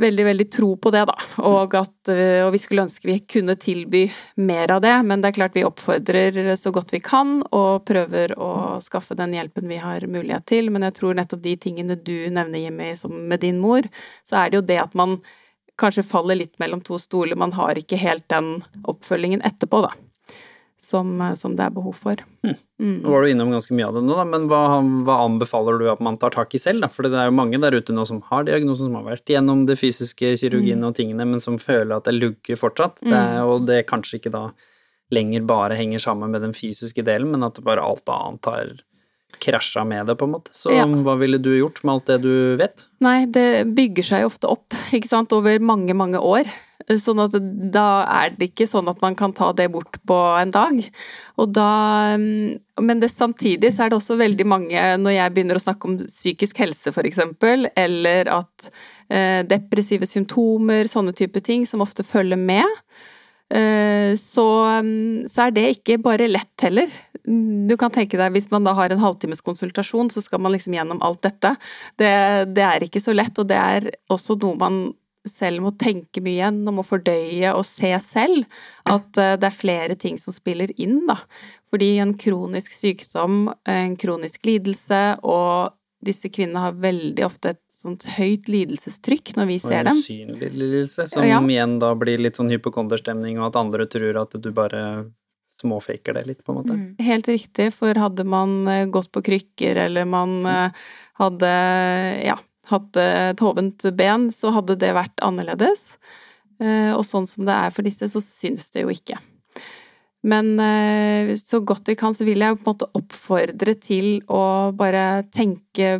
veldig, 0.00 0.24
veldig 0.26 0.46
tro 0.52 0.70
på 0.80 0.92
det, 0.94 1.02
da. 1.08 1.14
Og, 1.46 1.74
at, 1.78 2.10
eh, 2.12 2.40
og 2.44 2.52
vi 2.54 2.60
skulle 2.62 2.84
ønske 2.86 3.08
vi 3.08 3.18
kunne 3.28 3.56
tilby 3.60 4.04
mer 4.40 4.72
av 4.74 4.82
det. 4.84 4.94
Men 5.06 5.22
det 5.22 5.30
er 5.30 5.38
klart 5.38 5.56
vi 5.56 5.66
oppfordrer 5.66 6.40
så 6.60 6.72
godt 6.74 6.94
vi 6.94 7.02
kan 7.04 7.38
og 7.50 7.84
prøver 7.88 8.34
å 8.40 8.80
skaffe 8.84 9.16
den 9.18 9.36
hjelpen 9.36 9.70
vi 9.70 9.80
har 9.82 10.06
mulighet 10.06 10.48
til. 10.50 10.72
Men 10.74 10.88
jeg 10.88 10.98
tror 11.00 11.18
nettopp 11.18 11.44
de 11.44 11.56
tingene 11.60 11.98
du 12.00 12.16
nevner, 12.28 12.60
Jimmy, 12.64 12.92
som 12.98 13.14
med 13.30 13.44
din 13.44 13.60
mor, 13.62 13.88
så 14.26 14.42
er 14.42 14.50
det 14.50 14.60
jo 14.60 14.68
det 14.72 14.80
at 14.82 14.96
man 14.98 15.20
kanskje 15.80 16.04
faller 16.04 16.36
litt 16.36 16.58
mellom 16.60 16.82
to 16.84 16.98
stoler. 17.00 17.38
Man 17.40 17.56
har 17.56 17.78
ikke 17.78 18.00
helt 18.00 18.26
den 18.32 18.58
oppfølgingen 18.88 19.44
etterpå, 19.46 19.84
da 19.86 19.94
som, 20.90 21.12
eh, 21.22 21.36
som 21.38 21.54
det 21.56 21.66
er 21.66 21.74
behov 21.74 21.96
for. 22.02 22.20
Mm. 22.46 22.56
Mm. 22.80 22.96
Nå 23.04 23.12
var 23.12 23.22
du 23.22 23.30
innom 23.30 23.52
ganske 23.54 23.76
mye 23.76 23.88
av 23.88 23.98
det 23.98 24.02
nå, 24.06 24.16
da, 24.18 24.24
men 24.28 24.48
hva, 24.50 24.62
hva, 25.06 25.20
anbefaler 25.26 25.78
du 25.80 25.86
at 25.92 26.02
man 26.04 26.18
tar 26.20 26.34
tak 26.34 26.56
i 26.56 26.62
selv? 26.62 26.88
For 26.92 27.06
det 27.06 27.14
er 27.14 27.30
jo 27.30 27.36
mange 27.38 27.60
der 27.62 27.76
ute 27.76 27.94
nå 27.94 28.06
som 28.08 28.22
har 28.30 28.46
diagnosen, 28.48 28.90
som 28.90 28.98
har 28.98 29.06
vært 29.12 29.30
gjennom 29.30 29.64
det 29.68 29.78
fysiske, 29.80 30.34
kirurgien 30.42 30.82
mm. 30.82 30.90
og 30.90 30.98
tingene, 30.98 31.28
men 31.32 31.42
som 31.42 31.60
føler 31.60 31.96
at 31.96 32.10
det 32.10 32.18
lugger 32.18 32.60
fortsatt. 32.60 33.02
Det 33.04 33.14
er, 33.14 33.40
mm. 33.40 33.54
og 33.54 33.66
det 33.70 33.84
kanskje 33.90 34.20
ikke 34.20 34.34
da 34.34 34.48
lenger 35.10 35.42
bare 35.46 35.78
henger 35.78 36.02
sammen 36.02 36.30
med 36.30 36.44
den 36.46 36.54
fysiske 36.54 37.02
delen, 37.06 37.32
men 37.34 37.46
at 37.46 37.58
bare 37.66 37.82
alt 37.82 38.10
annet 38.10 38.46
har 38.46 38.78
krasja 39.40 39.84
med 39.88 40.06
det, 40.10 40.16
på 40.20 40.26
en 40.28 40.34
måte. 40.34 40.52
Så 40.54 40.72
ja. 40.74 40.84
hva 40.84 41.16
ville 41.20 41.38
du 41.42 41.52
gjort 41.54 41.80
med 41.84 41.94
alt 41.94 42.10
det 42.10 42.18
du 42.24 42.34
vet? 42.60 42.86
Nei, 43.02 43.24
det 43.30 43.70
bygger 43.76 44.06
seg 44.06 44.26
ofte 44.28 44.50
opp, 44.50 44.76
ikke 44.96 45.10
sant, 45.10 45.34
over 45.36 45.62
mange, 45.62 45.96
mange 45.96 46.20
år. 46.20 46.50
Sånn 46.88 47.20
at 47.22 47.34
da 47.74 47.86
er 48.08 48.32
det 48.38 48.50
ikke 48.50 48.68
sånn 48.68 48.88
at 48.90 49.00
man 49.02 49.16
kan 49.18 49.34
ta 49.36 49.50
det 49.56 49.68
bort 49.72 49.98
på 50.08 50.16
en 50.40 50.52
dag. 50.54 50.80
Og 51.40 51.52
da 51.54 51.70
mm, 52.16 52.58
Men 52.80 53.02
det, 53.02 53.10
samtidig 53.12 53.74
så 53.74 53.84
er 53.84 53.92
det 53.92 53.98
også 53.98 54.16
veldig 54.16 54.46
mange, 54.48 54.84
når 55.02 55.16
jeg 55.16 55.34
begynner 55.34 55.58
å 55.58 55.62
snakke 55.62 55.88
om 55.88 55.98
psykisk 56.06 56.62
helse 56.62 56.94
f.eks., 56.94 57.20
eller 57.76 58.30
at 58.32 58.70
eh, 59.12 59.42
depressive 59.44 60.08
symptomer, 60.08 60.88
sånne 60.88 61.12
type 61.16 61.42
ting 61.44 61.66
som 61.68 61.84
ofte 61.84 62.06
følger 62.06 62.40
med, 62.40 62.64
eh, 63.52 64.16
så, 64.16 64.46
mm, 64.80 65.28
så, 65.28 65.46
er 65.46 65.56
det 65.58 65.66
ikke 65.74 66.00
bare 66.00 66.30
lett 66.30 66.64
heller. 66.64 66.88
Du 67.20 67.76
kan 67.76 67.92
tenke 67.92 68.16
deg 68.16 68.32
hvis 68.32 68.48
man 68.54 68.64
da 68.64 68.72
har 68.78 68.94
en 68.94 69.02
halvtimes 69.02 69.44
konsultasjon, 69.44 70.08
så 70.08 70.24
skal 70.24 70.40
man 70.40 70.56
liksom 70.56 70.78
gjennom 70.78 71.02
alt 71.04 71.20
dette. 71.26 71.52
Det, 72.00 72.14
det 72.56 72.64
er 72.64 72.88
ikke 72.88 73.02
så 73.04 73.12
lett, 73.12 73.36
og 73.36 73.50
det 73.50 73.60
er 73.60 73.90
også 74.08 74.40
noe 74.40 74.56
man 74.56 74.80
selv 75.28 75.64
må 75.64 75.72
tenke 75.76 76.22
mye 76.24 76.38
igjen 76.38 76.60
og 76.68 76.78
må 76.78 76.84
fordøye 76.86 77.52
og 77.52 77.64
se 77.68 77.90
selv 78.04 78.46
at 78.88 79.20
eh, 79.20 79.36
det 79.40 79.50
er 79.50 79.56
flere 79.56 79.96
ting 80.00 80.18
som 80.20 80.34
spiller 80.34 80.72
inn, 80.80 81.02
da. 81.08 81.18
Fordi 81.70 81.92
en 82.02 82.14
kronisk 82.18 82.74
sykdom, 82.74 83.50
en 83.68 83.96
kronisk 84.00 84.46
lidelse, 84.48 85.02
og 85.22 85.76
disse 86.04 86.30
kvinnene 86.32 86.64
har 86.64 86.80
veldig 86.80 87.26
ofte 87.26 87.54
et 87.54 87.62
sånt 87.80 88.04
høyt 88.16 88.48
lidelsestrykk 88.50 89.34
når 89.38 89.48
vi 89.48 89.60
ser 89.62 89.86
dem. 89.88 89.96
Og 89.96 90.02
usynlig 90.02 90.50
lidelse, 90.56 91.06
som 91.12 91.24
ja. 91.24 91.38
igjen 91.40 91.78
da 91.82 91.94
blir 91.98 92.20
litt 92.20 92.40
sånn 92.40 92.52
hypokonderstemning, 92.52 93.38
og 93.40 93.50
at 93.50 93.60
andre 93.60 93.88
tror 93.90 94.22
at 94.24 94.36
du 94.40 94.50
bare 94.56 94.82
småfaker 95.60 96.16
det 96.16 96.24
litt, 96.24 96.44
på 96.44 96.54
en 96.54 96.58
måte. 96.62 96.76
Mm. 96.76 97.04
Helt 97.04 97.28
riktig, 97.28 97.70
for 97.76 97.96
hadde 98.00 98.24
man 98.24 98.62
eh, 98.68 98.86
gått 98.88 99.12
på 99.12 99.22
krykker, 99.24 99.84
eller 99.86 100.08
man 100.08 100.38
mm. 100.46 100.78
hadde 101.20 101.50
ja, 102.24 102.38
hatt 102.70 102.98
et 103.00 103.42
hovent 103.42 103.86
ben, 103.98 104.28
så 104.34 104.52
hadde 104.56 104.78
det 104.80 104.94
vært 104.96 105.22
annerledes. 105.24 105.94
Og 106.60 107.00
sånn 107.08 107.24
som 107.24 107.46
det 107.48 107.54
er 107.56 107.72
for 107.72 107.86
disse, 107.86 108.04
så 108.12 108.20
syns 108.20 108.66
det 108.74 108.82
jo 108.82 108.90
ikke. 108.92 109.16
Men 110.28 110.50
så 111.40 111.62
godt 111.64 111.88
vi 111.88 111.96
kan, 111.96 112.12
så 112.12 112.26
vil 112.28 112.44
jeg 112.44 112.58
på 112.58 112.66
en 112.66 112.68
måte 112.74 112.90
oppfordre 113.00 113.74
til 113.80 114.18
å 114.28 114.42
bare 114.76 115.22
tenke 115.32 115.94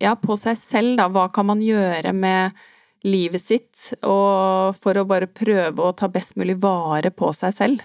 ja, 0.00 0.14
på 0.16 0.38
seg 0.40 0.56
selv, 0.56 0.96
da. 0.96 1.10
Hva 1.12 1.26
kan 1.34 1.50
man 1.50 1.60
gjøre 1.60 2.14
med 2.16 2.56
livet 3.06 3.42
sitt, 3.42 3.88
og 4.02 4.76
for 4.82 4.98
å 4.98 5.06
bare 5.08 5.30
prøve 5.30 5.84
å 5.84 5.94
ta 5.96 6.08
best 6.10 6.36
mulig 6.38 6.58
vare 6.62 7.12
på 7.14 7.30
seg 7.36 7.54
selv. 7.54 7.84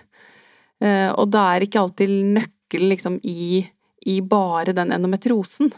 Eh, 0.83 1.09
og 1.11 1.29
da 1.33 1.47
er 1.53 1.65
ikke 1.65 1.83
alltid 1.83 2.13
nøkkelen 2.39 2.89
liksom 2.89 3.19
i, 3.29 3.63
i 4.09 4.19
bare 4.25 4.75
den 4.75 4.93
endometrosen. 4.95 5.71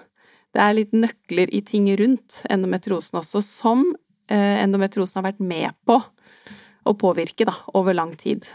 Det 0.55 0.63
er 0.63 0.77
litt 0.77 0.93
nøkler 0.95 1.51
i 1.51 1.61
ting 1.67 1.89
rundt 1.99 2.41
endometrosen 2.51 3.19
også, 3.19 3.41
som 3.43 3.83
eh, 4.31 4.61
endometrosen 4.63 5.19
har 5.19 5.27
vært 5.33 5.43
med 5.43 5.75
på 5.87 5.99
å 6.85 6.93
påvirke 6.95 7.47
da, 7.49 7.57
over 7.75 7.97
lang 7.97 8.13
tid. 8.19 8.47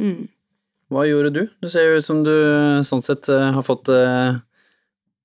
Mm. 0.00 0.28
Hva 0.90 1.06
gjorde 1.06 1.32
du? 1.32 1.42
Du 1.62 1.70
ser 1.70 1.86
jo 1.86 1.98
ut 2.00 2.04
som 2.04 2.20
du 2.26 2.34
sånn 2.86 3.04
sett 3.04 3.30
eh, 3.32 3.50
har 3.54 3.64
fått 3.64 3.88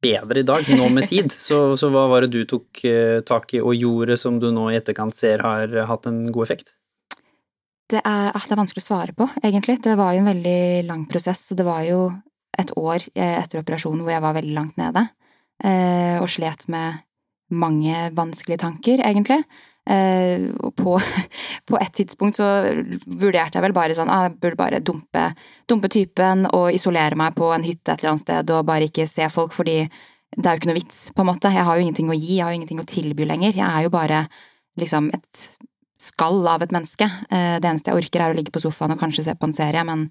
bedre 0.06 0.42
i 0.42 0.48
dag, 0.48 0.68
nå 0.78 0.90
med 0.94 1.10
tid. 1.10 1.34
Så, 1.48 1.60
så, 1.78 1.90
hva 1.94 2.08
var 2.12 2.26
det 2.26 2.34
du 2.36 2.46
tok 2.50 2.84
eh, 2.88 3.20
tak 3.26 3.54
i 3.56 3.62
og 3.62 3.76
gjorde 3.76 4.18
som 4.20 4.40
du 4.42 4.52
nå 4.54 4.70
i 4.72 4.80
etterkant 4.80 5.16
ser 5.16 5.44
har 5.46 5.72
hatt 5.90 6.10
en 6.10 6.26
god 6.32 6.48
effekt? 6.48 6.76
Det 7.92 8.02
er, 8.02 8.32
ah, 8.34 8.42
det 8.42 8.56
er 8.56 8.60
vanskelig 8.64 8.82
å 8.82 8.88
svare 8.88 9.14
på, 9.18 9.28
egentlig. 9.44 9.78
Det 9.86 9.94
var 9.98 10.16
jo 10.16 10.24
en 10.24 10.32
veldig 10.32 10.62
lang 10.88 11.04
prosess, 11.10 11.44
og 11.54 11.60
det 11.60 11.68
var 11.68 11.84
jo 11.86 12.00
et 12.58 12.72
år 12.80 13.04
eh, 13.14 13.36
etter 13.44 13.62
operasjonen 13.62 14.02
hvor 14.02 14.16
jeg 14.16 14.24
var 14.26 14.38
veldig 14.38 14.56
langt 14.56 14.80
nede, 14.82 15.06
eh, 15.06 15.25
og 15.64 16.28
slet 16.30 16.66
med 16.68 16.98
mange 17.56 18.10
vanskelige 18.14 18.60
tanker, 18.62 19.00
egentlig. 19.06 19.44
Eh, 19.86 20.50
og 20.66 20.74
på, 20.74 20.96
på 21.70 21.78
et 21.78 21.94
tidspunkt 21.94 22.40
så 22.40 22.48
vurderte 23.06 23.60
jeg 23.60 23.66
vel 23.68 23.76
bare 23.76 23.94
sånn 23.94 24.10
ah, 24.10 24.24
jeg 24.26 24.40
burde 24.42 24.58
bare 24.58 24.82
dumpe, 24.82 25.28
dumpe 25.70 25.92
typen 25.94 26.48
og 26.50 26.74
isolere 26.74 27.18
meg 27.20 27.36
på 27.38 27.52
en 27.54 27.66
hytte 27.68 27.94
et 27.94 28.02
eller 28.02 28.16
annet 28.16 28.24
sted 28.24 28.54
og 28.56 28.66
bare 28.66 28.88
ikke 28.90 29.06
se 29.10 29.30
folk, 29.30 29.54
fordi 29.54 29.84
det 29.86 30.42
er 30.42 30.56
jo 30.56 30.64
ikke 30.64 30.72
noe 30.72 30.80
vits, 30.80 31.00
på 31.16 31.22
en 31.22 31.30
måte. 31.30 31.54
Jeg 31.54 31.64
har 31.64 31.78
jo 31.78 31.86
ingenting 31.86 32.10
å 32.12 32.18
gi, 32.18 32.40
jeg 32.40 32.44
har 32.44 32.52
jo 32.52 32.60
ingenting 32.60 32.82
å 32.82 32.90
tilby 32.90 33.28
lenger. 33.30 33.54
Jeg 33.56 33.66
er 33.68 33.86
jo 33.86 33.92
bare 33.94 34.26
liksom 34.82 35.12
et 35.16 35.44
skall 36.02 36.42
av 36.50 36.66
et 36.66 36.74
menneske. 36.76 37.06
Eh, 37.30 37.56
det 37.62 37.70
eneste 37.70 37.94
jeg 37.94 38.02
orker 38.02 38.24
er 38.24 38.34
å 38.34 38.38
ligge 38.38 38.52
på 38.52 38.64
sofaen 38.64 38.96
og 38.96 39.00
kanskje 39.00 39.30
se 39.30 39.38
på 39.38 39.48
en 39.48 39.56
serie, 39.56 39.86
men 39.88 40.10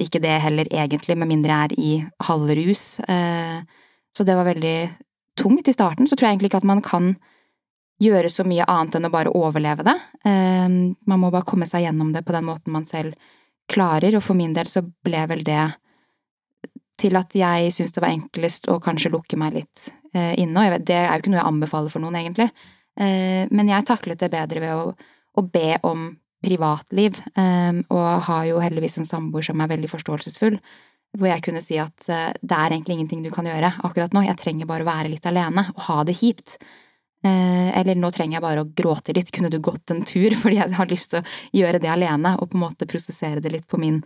ikke 0.00 0.22
det 0.22 0.32
heller 0.42 0.70
egentlig, 0.72 1.14
med 1.18 1.30
mindre 1.30 1.54
jeg 1.54 1.68
er 1.68 1.76
i 1.78 1.92
halvrus. 2.26 2.86
Eh, 3.04 3.60
så 4.18 4.26
det 4.26 4.34
var 4.34 4.48
veldig 4.48 4.76
tungt 5.38 5.68
i 5.70 5.74
starten. 5.74 6.08
Så 6.10 6.16
tror 6.16 6.28
jeg 6.28 6.36
egentlig 6.36 6.50
ikke 6.50 6.62
at 6.64 6.70
man 6.70 6.82
kan 6.82 7.12
gjøre 8.02 8.30
så 8.30 8.46
mye 8.46 8.66
annet 8.70 8.96
enn 8.98 9.08
å 9.08 9.12
bare 9.14 9.34
overleve 9.34 9.86
det. 9.86 9.94
Ehm, 10.28 10.96
man 11.06 11.22
må 11.22 11.30
bare 11.34 11.46
komme 11.46 11.66
seg 11.70 11.84
gjennom 11.86 12.12
det 12.14 12.24
på 12.26 12.34
den 12.34 12.46
måten 12.46 12.74
man 12.74 12.86
selv 12.86 13.14
klarer, 13.70 14.16
og 14.16 14.24
for 14.24 14.38
min 14.38 14.54
del 14.56 14.70
så 14.70 14.82
ble 14.82 15.24
vel 15.30 15.44
det 15.46 15.64
til 16.98 17.14
at 17.18 17.34
jeg 17.36 17.72
syntes 17.74 17.94
det 17.94 18.02
var 18.02 18.14
enklest 18.14 18.66
å 18.72 18.78
kanskje 18.82 19.12
lukke 19.14 19.38
meg 19.38 19.54
litt 19.54 19.90
eh, 20.14 20.34
inne, 20.40 20.78
det 20.82 20.96
er 20.96 21.12
jo 21.12 21.20
ikke 21.20 21.30
noe 21.30 21.42
jeg 21.42 21.50
anbefaler 21.52 21.92
for 21.92 22.02
noen, 22.02 22.16
egentlig, 22.18 22.48
eh, 22.98 23.44
men 23.54 23.70
jeg 23.70 23.86
taklet 23.86 24.24
det 24.24 24.32
bedre 24.32 24.62
ved 24.64 24.74
å, 24.74 25.12
å 25.38 25.44
be 25.46 25.76
om 25.86 26.08
privatliv, 26.42 27.20
ehm, 27.38 27.84
og 27.94 28.08
har 28.26 28.48
jo 28.48 28.62
heldigvis 28.62 28.98
en 28.98 29.06
samboer 29.06 29.46
som 29.46 29.62
er 29.62 29.70
veldig 29.70 29.90
forståelsesfull, 29.90 30.58
hvor 31.16 31.30
jeg 31.30 31.42
kunne 31.44 31.62
si 31.64 31.78
at 31.80 32.08
eh, 32.12 32.34
det 32.40 32.56
er 32.56 32.74
egentlig 32.74 32.98
ingenting 32.98 33.24
du 33.24 33.30
kan 33.34 33.48
gjøre 33.48 33.72
akkurat 33.86 34.14
nå, 34.14 34.24
jeg 34.26 34.38
trenger 34.40 34.68
bare 34.68 34.84
å 34.84 34.90
være 34.90 35.12
litt 35.12 35.26
alene 35.28 35.64
og 35.74 35.82
ha 35.88 35.98
det 36.08 36.18
kjipt. 36.18 36.58
Eh, 37.26 37.70
eller 37.80 37.98
nå 37.98 38.10
trenger 38.14 38.38
jeg 38.38 38.44
bare 38.44 38.62
å 38.62 38.70
gråte 38.78 39.14
litt, 39.16 39.32
kunne 39.34 39.50
du 39.50 39.58
gått 39.62 39.94
en 39.94 40.04
tur, 40.06 40.34
fordi 40.42 40.60
jeg 40.60 40.76
har 40.78 40.90
lyst 40.90 41.14
til 41.14 41.22
å 41.22 41.60
gjøre 41.62 41.82
det 41.82 41.92
alene 41.92 42.36
og 42.38 42.50
på 42.50 42.58
en 42.58 42.66
måte 42.66 42.88
prosessere 42.90 43.42
det 43.44 43.54
litt 43.54 43.68
på 43.70 43.80
min, 43.80 44.02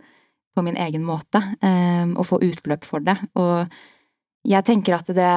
på 0.55 0.65
min 0.65 0.79
egen 0.79 1.05
måte, 1.05 1.43
eh, 1.61 2.05
og 2.07 2.27
få 2.29 2.41
utløp 2.45 2.87
for 2.87 3.05
det. 3.05 3.17
Og 3.39 3.67
jeg 4.47 4.67
tenker 4.67 4.97
at 4.97 5.11
det 5.15 5.33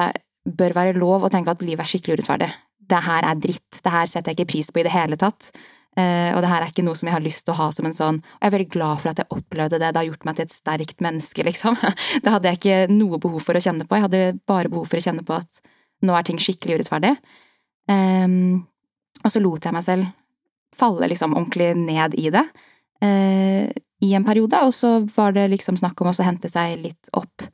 bør 0.47 0.75
være 0.77 0.97
lov 0.97 1.27
å 1.27 1.31
tenke 1.31 1.51
at 1.51 1.63
livet 1.65 1.83
er 1.83 1.91
skikkelig 1.91 2.19
urettferdig. 2.19 2.51
Det 2.87 2.99
her 3.03 3.25
er 3.27 3.39
dritt, 3.43 3.81
det 3.83 3.91
her 3.91 4.07
setter 4.07 4.31
jeg 4.31 4.39
ikke 4.39 4.53
pris 4.53 4.69
på 4.71 4.79
i 4.79 4.85
det 4.87 4.93
hele 4.93 5.19
tatt. 5.19 5.51
Uh, 5.97 6.29
og 6.35 6.43
det 6.43 6.49
her 6.51 6.61
er 6.61 6.69
ikke 6.69 6.85
noe 6.85 6.97
som 6.99 7.09
jeg 7.09 7.15
har 7.15 7.23
lyst 7.25 7.41
til 7.47 7.55
å 7.55 7.57
ha 7.57 7.71
som 7.73 7.87
en 7.89 7.95
sånn 7.95 8.19
Og 8.21 8.43
jeg 8.43 8.51
er 8.51 8.53
veldig 8.53 8.69
glad 8.69 8.99
for 9.01 9.09
at 9.09 9.17
jeg 9.17 9.31
opplevde 9.33 9.79
det, 9.81 9.87
det 9.89 9.97
har 9.97 10.05
gjort 10.05 10.27
meg 10.27 10.35
til 10.37 10.45
et 10.45 10.53
sterkt 10.53 11.01
menneske, 11.01 11.45
liksom. 11.47 11.77
det 12.23 12.33
hadde 12.33 12.51
jeg 12.51 12.59
ikke 12.59 12.93
noe 12.93 13.17
behov 13.23 13.41
for 13.41 13.57
å 13.57 13.63
kjenne 13.63 13.87
på, 13.87 13.97
jeg 13.97 14.05
hadde 14.05 14.21
bare 14.49 14.69
behov 14.69 14.85
for 14.91 15.01
å 15.01 15.05
kjenne 15.07 15.25
på 15.25 15.39
at 15.39 15.61
nå 16.05 16.13
er 16.13 16.27
ting 16.27 16.37
skikkelig 16.41 16.77
urettferdig. 16.77 17.15
Um, 17.89 18.67
og 19.23 19.33
så 19.33 19.41
lot 19.41 19.65
jeg 19.65 19.73
meg 19.73 19.85
selv 19.87 20.11
falle 20.77 21.09
liksom 21.09 21.33
ordentlig 21.33 21.71
ned 21.79 22.17
i 22.19 22.29
det 22.35 22.43
uh, 22.45 23.65
i 24.05 24.13
en 24.13 24.27
periode, 24.27 24.59
og 24.61 24.75
så 24.75 24.99
var 25.15 25.33
det 25.33 25.47
liksom 25.55 25.79
snakk 25.79 26.01
om 26.01 26.11
å 26.11 26.15
hente 26.21 26.51
seg 26.53 26.77
litt 26.83 27.09
opp. 27.17 27.47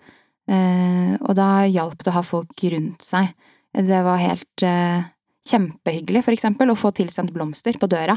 Uh, 0.51 1.15
og 1.23 1.31
da 1.39 1.63
hjalp 1.69 2.03
det 2.03 2.11
å 2.11 2.17
ha 2.17 2.25
folk 2.27 2.65
rundt 2.73 3.05
seg. 3.05 3.31
Det 3.73 4.01
var 4.05 4.19
helt 4.19 4.65
uh, 4.67 5.07
kjempehyggelig, 5.49 6.23
for 6.25 6.35
eksempel, 6.35 6.71
å 6.71 6.79
få 6.79 6.93
tilsendt 6.95 7.33
blomster 7.35 7.77
på 7.79 7.89
døra, 7.91 8.15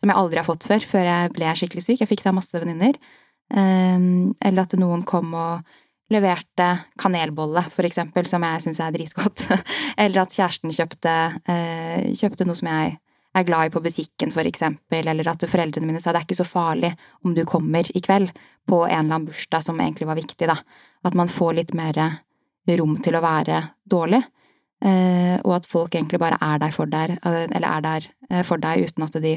som 0.00 0.12
jeg 0.12 0.20
aldri 0.20 0.42
har 0.42 0.48
fått 0.48 0.66
før, 0.68 0.84
før 0.84 1.08
jeg 1.08 1.32
ble 1.36 1.54
skikkelig 1.56 1.84
syk. 1.86 2.02
Jeg 2.02 2.10
fikk 2.10 2.26
av 2.28 2.36
masse 2.36 2.60
venninner. 2.60 2.98
Um, 3.46 4.34
eller 4.42 4.66
at 4.66 4.74
noen 4.76 5.04
kom 5.06 5.30
og 5.38 5.76
leverte 6.12 6.68
kanelbolle, 7.00 7.64
for 7.74 7.86
eksempel, 7.86 8.28
som 8.30 8.44
jeg 8.46 8.62
syns 8.62 8.82
er 8.82 8.94
dritgodt. 8.94 9.42
eller 10.02 10.22
at 10.22 10.34
kjæresten 10.34 10.74
kjøpte, 10.74 11.14
eh, 11.50 12.12
kjøpte 12.14 12.46
noe 12.46 12.58
som 12.58 12.70
jeg 12.70 12.92
er 13.36 13.46
glad 13.46 13.68
i 13.68 13.72
på 13.74 13.82
butikken, 13.84 14.30
for 14.32 14.48
eksempel, 14.48 15.08
eller 15.10 15.32
at 15.32 15.44
foreldrene 15.50 15.88
mine 15.88 16.00
sa 16.00 16.14
det 16.14 16.22
er 16.22 16.28
ikke 16.28 16.38
så 16.38 16.46
farlig 16.48 16.92
om 17.26 17.34
du 17.36 17.42
kommer 17.48 17.88
i 17.90 18.02
kveld 18.04 18.30
på 18.68 18.84
en 18.84 18.92
eller 18.92 19.02
annen 19.02 19.26
bursdag 19.28 19.66
som 19.66 19.80
egentlig 19.82 20.08
var 20.08 20.18
viktig, 20.18 20.46
da. 20.48 20.56
At 21.06 21.18
man 21.18 21.30
får 21.30 21.58
litt 21.58 21.74
mer 21.76 21.98
rom 22.78 22.96
til 23.02 23.18
å 23.18 23.24
være 23.24 23.60
dårlig, 23.86 24.22
og 24.84 25.54
at 25.56 25.68
folk 25.68 25.94
egentlig 25.94 26.20
bare 26.20 26.38
er 26.42 26.60
der 26.60 26.74
for 26.74 26.90
deg, 26.90 27.16
eh, 27.16 27.46
eller 27.46 27.68
er 27.70 27.84
der 27.84 28.08
eh, 28.30 28.42
for 28.44 28.60
deg 28.60 28.84
uten 28.86 29.06
at 29.06 29.16
de 29.24 29.36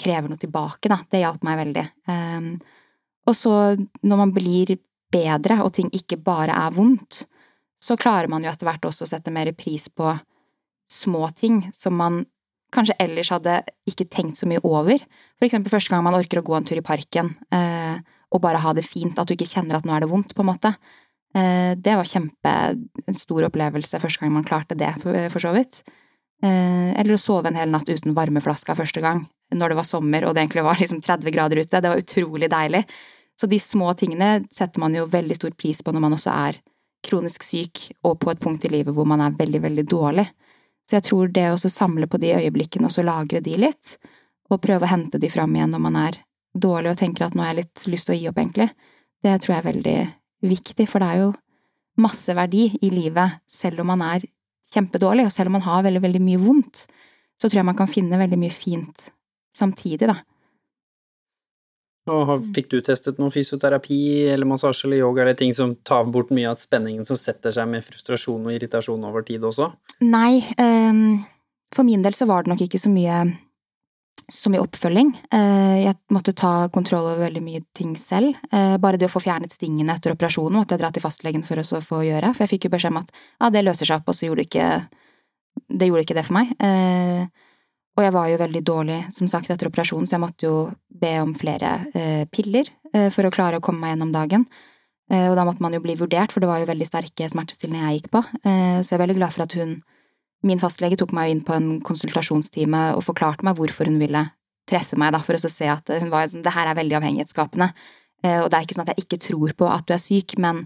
krever 0.00 0.30
noe 0.30 0.40
tilbake, 0.40 0.88
da. 0.90 1.00
Det 1.10 1.22
hjalp 1.22 1.44
meg 1.46 1.60
veldig. 1.60 1.86
Eh, 2.12 2.48
og 3.28 3.36
så, 3.36 3.54
når 4.02 4.22
man 4.24 4.34
blir 4.36 4.76
bedre, 5.10 5.60
og 5.64 5.74
ting 5.76 5.90
ikke 5.96 6.20
bare 6.22 6.54
er 6.54 6.74
vondt, 6.74 7.24
så 7.80 7.96
klarer 7.96 8.28
man 8.28 8.44
jo 8.44 8.50
etter 8.50 8.68
hvert 8.68 8.84
også 8.84 9.06
å 9.06 9.10
sette 9.10 9.32
mer 9.32 9.50
pris 9.56 9.88
på 9.88 10.12
små 10.90 11.30
ting 11.38 11.62
som 11.76 11.96
man 11.96 12.24
kanskje 12.74 12.96
ellers 13.02 13.30
hadde 13.32 13.60
ikke 13.88 14.06
tenkt 14.10 14.38
så 14.38 14.46
mye 14.50 14.62
over. 14.66 15.00
For 15.38 15.48
eksempel 15.48 15.72
første 15.72 15.92
gang 15.92 16.04
man 16.06 16.16
orker 16.18 16.40
å 16.40 16.46
gå 16.46 16.54
en 16.56 16.66
tur 16.68 16.78
i 16.78 16.84
parken 16.86 17.32
eh, 17.54 17.98
og 18.30 18.42
bare 18.44 18.60
ha 18.62 18.74
det 18.76 18.86
fint, 18.86 19.18
at 19.18 19.26
du 19.26 19.34
ikke 19.34 19.48
kjenner 19.48 19.78
at 19.78 19.86
nå 19.86 19.94
er 19.96 20.04
det 20.04 20.10
vondt, 20.10 20.36
på 20.36 20.44
en 20.44 20.50
måte. 20.52 20.74
Eh, 21.34 21.72
det 21.78 21.96
var 21.96 22.08
kjempe 22.08 22.54
en 23.06 23.18
stor 23.18 23.46
opplevelse 23.46 24.00
første 24.02 24.22
gang 24.22 24.32
man 24.34 24.46
klarte 24.46 24.78
det, 24.78 24.90
for, 25.02 25.42
så 25.42 25.52
vidt. 25.54 25.82
Eh, 26.42 26.90
eller 26.98 27.14
å 27.14 27.20
sove 27.20 27.50
en 27.50 27.58
hel 27.58 27.70
natt 27.70 27.90
uten 27.90 28.16
varmeflaska 28.16 28.74
første 28.78 29.02
gang, 29.04 29.24
når 29.54 29.72
det 29.72 29.78
var 29.80 29.88
sommer 29.88 30.26
og 30.26 30.34
det 30.34 30.44
egentlig 30.44 30.66
var 30.66 30.80
liksom 30.82 31.02
30 31.04 31.34
grader 31.36 31.62
ute. 31.62 31.80
Det 31.80 31.92
var 31.92 32.02
utrolig 32.02 32.50
deilig. 32.50 32.84
Så 33.40 33.48
de 33.48 33.60
små 33.62 33.94
tingene 33.96 34.44
setter 34.52 34.82
man 34.82 34.94
jo 34.96 35.06
veldig 35.08 35.38
stor 35.38 35.54
pris 35.56 35.80
på 35.82 35.94
når 35.94 36.04
man 36.04 36.16
også 36.18 36.34
er 36.34 36.60
kronisk 37.06 37.44
syk 37.46 37.86
og 38.04 38.18
på 38.20 38.28
et 38.32 38.40
punkt 38.42 38.66
i 38.68 38.72
livet 38.74 38.92
hvor 38.92 39.06
man 39.08 39.22
er 39.24 39.36
veldig, 39.38 39.62
veldig 39.64 39.84
dårlig. 39.88 40.26
Så 40.84 40.98
jeg 40.98 41.06
tror 41.06 41.30
det 41.32 41.46
å 41.52 41.56
samle 41.60 42.08
på 42.10 42.18
de 42.20 42.34
øyeblikkene 42.34 42.90
og 42.90 42.92
så 42.92 43.04
lagre 43.06 43.40
de 43.40 43.54
litt, 43.56 43.94
og 44.50 44.60
prøve 44.60 44.84
å 44.84 44.90
hente 44.90 45.20
de 45.22 45.30
fram 45.30 45.54
igjen 45.54 45.70
når 45.70 45.82
man 45.86 45.96
er 46.00 46.18
dårlig 46.58 46.90
og 46.90 46.98
tenker 46.98 47.28
at 47.28 47.36
nå 47.36 47.44
har 47.44 47.52
jeg 47.52 47.62
litt 47.62 47.84
lyst 47.92 48.08
til 48.08 48.16
å 48.16 48.18
gi 48.18 48.28
opp, 48.28 48.40
egentlig, 48.42 48.66
det 49.22 49.36
tror 49.40 49.54
jeg 49.54 49.60
er 49.60 49.68
veldig 49.68 49.98
viktig, 50.42 50.86
for 50.88 51.02
det 51.02 51.08
er 51.10 51.22
jo 51.24 51.30
masse 52.00 52.34
verdi 52.36 52.68
i 52.80 52.90
livet 52.92 53.40
selv 53.50 53.82
om 53.82 53.90
man 53.92 54.04
er 54.06 54.24
kjempedårlig, 54.72 55.26
og 55.26 55.34
selv 55.34 55.50
om 55.50 55.58
man 55.58 55.66
har 55.66 55.84
veldig, 55.86 56.02
veldig 56.04 56.22
mye 56.24 56.40
vondt, 56.40 56.84
så 57.40 57.48
tror 57.48 57.60
jeg 57.60 57.70
man 57.70 57.78
kan 57.78 57.90
finne 57.90 58.20
veldig 58.20 58.38
mye 58.40 58.54
fint 58.54 59.08
samtidig, 59.56 60.10
da. 60.10 60.20
Og 62.10 62.30
fikk 62.54 62.70
du 62.72 62.78
testet 62.82 63.18
noe 63.20 63.32
fysioterapi 63.34 63.98
eller 64.32 64.48
massasje 64.48 64.86
eller 64.88 65.02
yoga 65.02 65.22
eller 65.22 65.36
ting 65.38 65.52
som 65.54 65.74
tar 65.86 66.08
bort 66.10 66.32
mye 66.34 66.48
av 66.48 66.58
spenningen 66.58 67.06
som 67.06 67.18
setter 67.18 67.52
seg 67.54 67.68
med 67.70 67.84
frustrasjon 67.86 68.48
og 68.48 68.54
irritasjon 68.54 69.04
over 69.06 69.26
tid 69.26 69.44
også? 69.46 69.68
Nei, 70.06 70.40
um, 70.56 71.20
for 71.74 71.86
min 71.86 72.02
del 72.02 72.16
så 72.16 72.26
var 72.30 72.44
det 72.46 72.54
nok 72.54 72.64
ikke 72.66 72.80
så 72.80 72.90
mye 72.90 73.20
så 74.28 74.50
mye 74.52 74.62
oppfølging. 74.62 75.12
Uh, 75.32 75.76
jeg 75.86 75.96
måtte 76.14 76.34
ta 76.36 76.68
kontroll 76.74 77.08
over 77.08 77.26
veldig 77.26 77.42
mye 77.44 77.64
ting 77.76 77.96
selv. 77.98 78.38
Uh, 78.52 78.76
bare 78.82 79.00
det 79.00 79.08
å 79.08 79.12
få 79.12 79.22
fjernet 79.24 79.54
stingene 79.54 79.96
etter 79.96 80.14
operasjonen 80.14 80.60
måtte 80.60 80.76
jeg 80.76 80.82
dra 80.82 80.90
til 80.94 81.04
fastlegen 81.04 81.44
for 81.46 81.60
å 81.60 81.82
få 81.84 82.02
gjøre, 82.06 82.34
for 82.34 82.44
jeg 82.44 82.54
fikk 82.56 82.68
jo 82.68 82.74
beskjed 82.76 82.94
om 82.94 83.02
at 83.02 83.14
ja, 83.14 83.52
det 83.54 83.64
løser 83.66 83.88
seg 83.88 84.00
opp, 84.00 84.10
og 84.10 84.18
så 84.18 84.28
gjorde 84.28 84.44
det 84.44 84.50
ikke 84.50 84.72
det 85.80 85.88
gjorde 85.88 86.04
ikke 86.06 86.18
det 86.18 86.26
for 86.26 86.38
meg. 86.38 86.52
Uh, 86.62 87.48
og 87.98 88.06
jeg 88.06 88.14
var 88.14 88.28
jo 88.30 88.40
veldig 88.40 88.60
dårlig, 88.64 88.98
som 89.12 89.28
sagt, 89.28 89.50
etter 89.52 89.68
operasjonen, 89.68 90.06
så 90.08 90.16
jeg 90.16 90.22
måtte 90.22 90.46
jo 90.46 90.56
be 91.02 91.10
om 91.20 91.34
flere 91.36 91.72
eh, 91.92 92.22
piller 92.32 92.70
eh, 92.94 93.08
for 93.12 93.26
å 93.26 93.32
klare 93.34 93.58
å 93.58 93.64
komme 93.64 93.82
meg 93.82 93.92
gjennom 93.92 94.12
dagen. 94.14 94.46
Eh, 95.10 95.26
og 95.26 95.34
da 95.36 95.44
måtte 95.44 95.60
man 95.64 95.74
jo 95.76 95.82
bli 95.84 95.98
vurdert, 96.00 96.32
for 96.32 96.40
det 96.40 96.48
var 96.48 96.62
jo 96.62 96.70
veldig 96.70 96.86
sterke 96.88 97.28
smertestillende 97.28 97.82
jeg 97.82 97.98
gikk 97.98 98.08
på. 98.14 98.22
Eh, 98.40 98.78
så 98.80 98.94
jeg 98.94 98.96
er 98.96 99.02
veldig 99.04 99.18
glad 99.18 99.34
for 99.34 99.44
at 99.44 99.56
hun 99.58 99.74
min 100.46 100.60
fastlege 100.60 100.98
tok 101.00 101.12
meg 101.16 101.32
inn 101.32 101.42
på 101.44 101.54
en 101.56 101.70
konsultasjonstime 101.84 102.90
og 102.96 103.04
forklarte 103.04 103.44
meg 103.46 103.58
hvorfor 103.58 103.90
hun 103.90 103.98
ville 104.00 104.24
treffe 104.70 104.98
meg, 105.00 105.12
da, 105.14 105.20
for 105.24 105.36
å 105.36 105.50
se 105.50 105.66
at 105.68 105.90
hun 106.00 106.12
var 106.12 106.28
sånn 106.30 106.44
Det 106.46 106.54
her 106.54 106.70
er 106.70 106.78
veldig 106.78 106.96
avhengighetsskapende. 107.00 107.70
Eh, 108.24 108.38
og 108.38 108.48
det 108.50 108.58
er 108.58 108.66
ikke 108.66 108.76
sånn 108.78 108.86
at 108.86 108.94
jeg 108.94 109.04
ikke 109.04 109.20
tror 109.26 109.54
på 109.58 109.68
at 109.68 109.86
du 109.88 109.94
er 109.96 110.02
syk, 110.02 110.36
men 110.40 110.64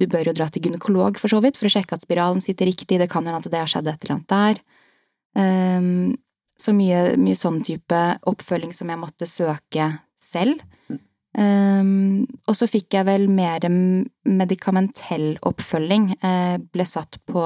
du 0.00 0.06
bør 0.08 0.30
jo 0.30 0.36
dra 0.36 0.48
til 0.48 0.64
gynekolog, 0.64 1.18
for 1.20 1.32
så 1.32 1.40
vidt, 1.44 1.58
for 1.60 1.68
å 1.68 1.74
sjekke 1.74 1.96
at 1.96 2.04
spiralen 2.04 2.40
sitter 2.44 2.70
riktig. 2.70 3.00
Det 3.00 3.10
kan 3.12 3.26
hende 3.26 3.40
at 3.42 3.50
det 3.52 3.60
har 3.60 3.70
skjedd 3.70 3.90
et 3.90 4.06
eller 4.06 4.16
annet 4.16 4.32
der. 4.32 4.60
Um, 5.36 6.16
så 6.60 6.72
mye, 6.76 7.16
mye, 7.20 7.36
sånn 7.36 7.60
type 7.64 7.98
oppfølging 8.28 8.72
som 8.76 8.88
jeg 8.92 9.00
måtte 9.00 9.28
søke 9.28 9.90
selv. 10.20 10.62
Um, 11.36 12.24
og 12.48 12.56
så 12.56 12.66
fikk 12.68 12.96
jeg 12.96 13.06
vel 13.08 13.28
mer 13.32 13.64
medikamentell 13.68 15.34
oppfølging. 15.46 16.14
Uh, 16.24 16.56
ble 16.72 16.88
satt 16.88 17.20
på 17.28 17.44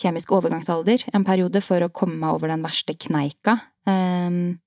kjemisk 0.00 0.32
overgangsalder 0.34 1.06
en 1.14 1.26
periode 1.26 1.62
for 1.64 1.84
å 1.84 1.92
komme 1.94 2.18
meg 2.20 2.36
over 2.36 2.50
den 2.50 2.64
verste 2.64 2.96
kneika. 2.98 3.58
Um, 3.86 4.58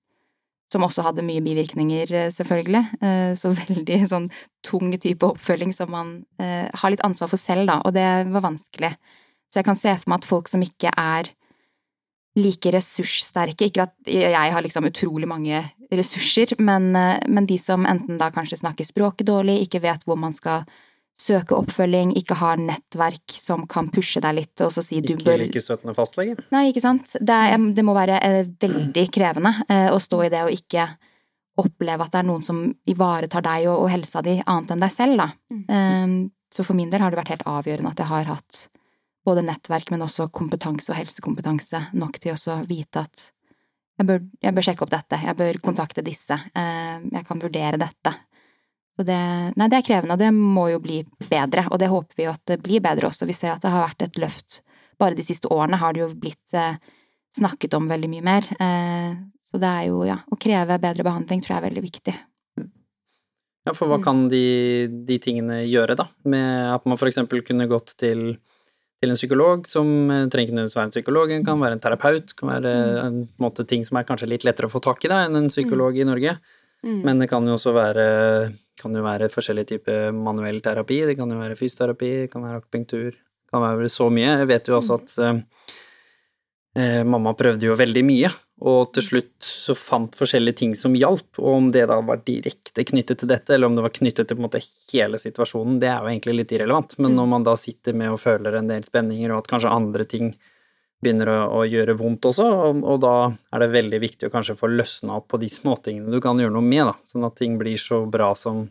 som 0.72 0.84
også 0.84 1.06
hadde 1.06 1.24
mye 1.24 1.40
bivirkninger, 1.40 2.12
eh, 2.12 2.32
selvfølgelig. 2.36 2.84
Uh, 3.00 3.32
så 3.40 3.54
veldig 3.62 4.02
sånn 4.12 4.28
tung 4.68 4.92
type 5.00 5.24
oppfølging 5.28 5.72
som 5.76 5.94
man 5.94 6.14
uh, 6.42 6.68
har 6.68 6.92
litt 6.92 7.04
ansvar 7.08 7.32
for 7.32 7.40
selv, 7.40 7.70
da, 7.70 7.80
og 7.88 7.96
det 7.96 8.08
var 8.34 8.44
vanskelig. 8.50 8.94
Så 9.48 9.62
jeg 9.62 9.68
kan 9.70 9.80
se 9.80 9.94
for 9.96 10.12
meg 10.12 10.22
at 10.22 10.28
folk 10.28 10.52
som 10.52 10.64
ikke 10.66 10.92
er 10.92 11.32
like 12.38 12.72
ressurssterke. 12.74 13.70
Ikke 13.70 13.88
at 13.88 13.96
jeg 14.12 14.54
har 14.54 14.64
liksom 14.64 14.88
utrolig 14.90 15.30
mange 15.30 15.64
ressurser, 15.92 16.54
men, 16.60 16.96
eh, 16.96 17.20
men, 17.28 17.48
de 17.48 17.58
som 17.58 17.86
enten 17.86 18.20
da 18.20 18.30
kanskje 18.34 18.62
snakker 18.62 18.86
språket 18.86 19.28
dårlig, 19.28 19.62
ikke 19.66 19.82
vet 19.82 20.04
hvor 20.06 20.20
man 20.20 20.36
skal 20.36 20.68
søke 21.18 21.58
oppfølging, 21.58 22.12
ikke 22.20 22.38
har 22.38 22.60
nettverk 22.62 23.34
som 23.34 23.66
kan 23.70 23.90
pushe 23.94 24.22
deg 24.22 24.36
litt 24.38 24.62
og 24.62 24.70
så 24.74 24.84
si 24.86 25.00
du 25.02 25.16
ikke 25.16 25.32
bør 25.32 25.44
Ikke 25.48 25.64
støttende 25.64 25.96
fastlege? 25.98 26.38
Nei, 26.54 26.68
ikke 26.70 26.84
sant. 26.84 27.10
Det, 27.18 27.34
er, 27.34 27.58
det 27.74 27.86
må 27.86 27.96
være 27.98 28.20
eh, 28.22 28.40
veldig 28.62 29.06
krevende 29.14 29.54
eh, 29.66 29.90
å 29.90 29.98
stå 30.02 30.24
i 30.28 30.32
det 30.34 30.46
og 30.46 30.54
ikke 30.54 30.86
oppleve 31.58 32.06
at 32.06 32.14
det 32.14 32.22
er 32.22 32.28
noen 32.30 32.46
som 32.46 32.62
ivaretar 32.86 33.42
deg 33.46 33.66
og, 33.66 33.88
og 33.88 33.90
helsa 33.90 34.22
di 34.22 34.36
annet 34.44 34.76
enn 34.76 34.84
deg 34.84 34.94
selv, 34.94 35.24
da. 35.24 35.32
Mm. 35.50 36.28
Så 36.54 36.62
for 36.64 36.78
min 36.78 36.92
del 36.92 37.02
har 37.02 37.10
det 37.10 37.18
vært 37.18 37.32
helt 37.34 37.48
avgjørende 37.50 37.96
at 37.96 38.04
jeg 38.04 38.12
har 38.12 38.30
hatt 38.30 38.60
både 39.28 39.44
nettverk, 39.44 39.90
men 39.92 40.06
også 40.06 40.30
kompetanse 40.34 40.94
og 40.94 41.00
helsekompetanse 41.00 41.82
nok 42.00 42.22
til 42.24 42.38
å 42.38 42.60
vite 42.70 43.04
at 43.04 43.26
jeg 43.98 44.06
bør, 44.06 44.22
jeg 44.46 44.54
bør, 44.54 44.66
sjekke 44.68 44.86
opp 44.86 44.94
dette, 44.94 45.18
jeg 45.26 45.38
bør 45.40 45.58
kontakte 45.66 46.04
disse, 46.06 46.36
eh, 46.54 46.98
jeg 47.02 47.26
kan 47.26 47.40
vurdere 47.42 47.80
dette. 47.82 48.14
Så 48.98 49.06
det, 49.06 49.18
nei, 49.54 49.68
det 49.70 49.78
er 49.78 49.86
krevende, 49.86 50.16
og 50.16 50.22
det 50.22 50.32
må 50.34 50.68
jo 50.72 50.80
bli 50.82 51.04
bedre, 51.30 51.68
og 51.70 51.78
det 51.78 51.92
håper 51.92 52.18
vi 52.18 52.26
jo 52.26 52.34
at 52.34 52.42
det 52.50 52.58
blir 52.66 52.82
bedre 52.82 53.12
også. 53.12 53.28
Vi 53.30 53.36
ser 53.38 53.54
at 53.54 53.62
det 53.62 53.70
har 53.70 53.86
vært 53.86 54.08
et 54.08 54.18
løft. 54.18 54.64
Bare 54.98 55.18
de 55.18 55.26
siste 55.26 55.52
årene 55.54 55.78
har 55.78 55.94
det 55.94 56.02
jo 56.02 56.08
blitt 56.18 56.58
eh, 56.58 56.80
snakket 57.38 57.78
om 57.78 57.86
veldig 57.92 58.10
mye 58.10 58.26
mer. 58.26 58.50
Eh, 58.58 59.12
så 59.46 59.62
det 59.62 59.70
er 59.70 59.86
jo, 59.92 60.02
ja, 60.08 60.18
å 60.26 60.40
kreve 60.42 60.80
bedre 60.82 61.06
behandling 61.06 61.46
tror 61.46 61.54
jeg 61.54 61.62
er 61.62 61.68
veldig 61.68 61.86
viktig. 61.86 62.16
Ja, 63.68 63.76
for 63.76 63.92
hva 63.92 64.00
mm. 64.02 64.06
kan 64.08 64.26
de, 64.32 64.46
de 65.06 65.20
tingene 65.22 65.62
gjøre, 65.68 66.00
da? 66.00 66.08
Med 66.26 66.74
at 66.74 66.90
man 66.90 66.98
eksempel 66.98 67.46
kunne 67.46 67.70
gått 67.70 67.94
til 68.02 68.32
til 68.98 69.14
en 69.14 69.20
psykolog, 69.20 69.68
som 69.70 69.90
eh, 70.10 70.26
trenger 70.32 70.50
ikke 70.50 70.56
nødvendigvis 70.58 70.78
være 70.78 70.90
en 70.90 70.94
psykolog, 70.96 71.32
en 71.32 71.44
kan 71.46 71.60
være 71.62 71.78
en 71.78 71.82
terapeut, 71.84 72.32
kan 72.38 72.50
være 72.50 72.72
mm. 72.74 73.02
en 73.04 73.20
måte 73.44 73.66
ting 73.70 73.86
som 73.86 74.00
er 74.00 74.08
kanskje 74.08 74.30
litt 74.32 74.46
lettere 74.48 74.70
å 74.70 74.74
få 74.74 74.82
tak 74.82 75.06
i 75.06 75.12
da, 75.12 75.20
enn 75.28 75.38
en 75.38 75.52
psykolog 75.54 75.98
i 75.98 76.08
Norge. 76.08 76.34
Mm. 76.86 77.02
Men 77.06 77.24
det 77.24 77.30
kan 77.32 77.48
jo 77.48 77.56
også 77.58 77.74
være, 77.76 78.08
kan 78.80 78.94
jo 78.96 79.06
være 79.06 79.32
forskjellige 79.34 79.72
typer 79.74 80.12
manuell 80.16 80.62
terapi, 80.64 81.02
det 81.10 81.18
kan 81.20 81.32
jo 81.34 81.40
være 81.40 81.58
fysioterapi, 81.58 82.12
det 82.24 82.32
kan 82.34 82.46
være 82.46 82.62
akupunktur, 82.62 83.12
det 83.18 83.54
kan 83.54 83.64
være 83.66 83.90
så 83.92 84.12
mye. 84.14 84.38
Jeg 84.44 84.50
vet 84.52 84.70
jo 84.70 84.78
også 84.78 85.00
at 85.02 85.16
uh, 85.24 85.42
Eh, 86.78 87.04
mamma 87.04 87.32
prøvde 87.34 87.66
jo 87.66 87.76
veldig 87.78 88.04
mye, 88.06 88.30
og 88.70 88.92
til 88.94 89.06
slutt 89.06 89.46
så 89.46 89.74
fant 89.78 90.14
forskjellige 90.18 90.60
ting 90.60 90.76
som 90.78 90.94
hjalp. 90.98 91.40
Og 91.42 91.56
om 91.56 91.70
det 91.74 91.88
da 91.90 91.98
var 92.06 92.22
direkte 92.28 92.86
knyttet 92.86 93.24
til 93.24 93.32
dette, 93.32 93.56
eller 93.56 93.72
om 93.72 93.78
det 93.78 93.86
var 93.88 93.96
knyttet 93.96 94.30
til 94.30 94.38
på 94.38 94.44
en 94.44 94.46
måte 94.46 94.62
hele 94.92 95.18
situasjonen, 95.22 95.80
det 95.82 95.90
er 95.90 96.04
jo 96.04 96.12
egentlig 96.12 96.36
litt 96.42 96.54
irrelevant. 96.54 96.94
Men 97.00 97.16
mm. 97.16 97.18
når 97.18 97.32
man 97.34 97.48
da 97.48 97.56
sitter 97.58 97.98
med 97.98 98.14
og 98.14 98.22
føler 98.22 98.60
en 98.60 98.70
del 98.70 98.86
spenninger, 98.86 99.34
og 99.34 99.42
at 99.42 99.50
kanskje 99.56 99.74
andre 99.74 100.06
ting 100.06 100.36
begynner 101.04 101.30
å, 101.30 101.38
å 101.60 101.66
gjøre 101.68 101.98
vondt 102.00 102.26
også, 102.30 102.46
og, 102.48 102.80
og, 102.82 102.98
da 103.04 103.14
er 103.54 103.64
det 103.64 103.74
veldig 103.76 104.00
viktig 104.02 104.30
å 104.30 104.34
kanskje 104.34 104.58
få 104.58 104.70
løsna 104.72 105.20
opp 105.20 105.28
på 105.34 105.40
de 105.42 105.50
småtingene 105.52 106.14
du 106.14 106.22
kan 106.24 106.40
gjøre 106.42 106.56
noe 106.56 106.66
med, 106.66 106.88
da, 106.90 106.96
sånn 107.12 107.28
at 107.28 107.38
ting 107.38 107.60
blir 107.60 107.78
så 107.82 108.02
bra 108.10 108.32
som, 108.38 108.66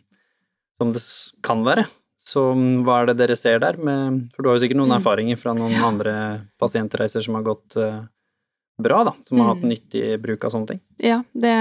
som 0.77 0.91
det 0.95 1.03
kan 1.45 1.63
være. 1.67 1.87
Så 2.27 2.43
mm, 2.51 2.83
hva 2.83 3.01
er 3.01 3.09
det 3.11 3.21
dere 3.21 3.37
ser 3.39 3.61
der? 3.63 3.79
Med, 3.79 4.27
for 4.35 4.43
du 4.43 4.49
har 4.49 4.57
jo 4.57 4.65
sikkert 4.65 4.81
noen 4.81 4.91
mm. 4.91 4.99
erfaringer 4.99 5.39
fra 5.39 5.55
noen 5.55 5.77
ja. 5.77 5.85
andre 5.87 6.13
pasientreiser 6.59 7.23
som 7.23 7.37
har 7.39 7.45
gått 7.47 7.77
uh, 7.79 8.01
bra, 8.83 9.03
da, 9.07 9.13
som 9.23 9.39
har 9.39 9.53
hatt 9.53 9.63
mm. 9.63 9.69
nyttig 9.71 10.03
bruk 10.21 10.43
av 10.43 10.53
sånne 10.53 10.73
ting? 10.73 10.81
Ja, 10.99 11.21
det, 11.31 11.55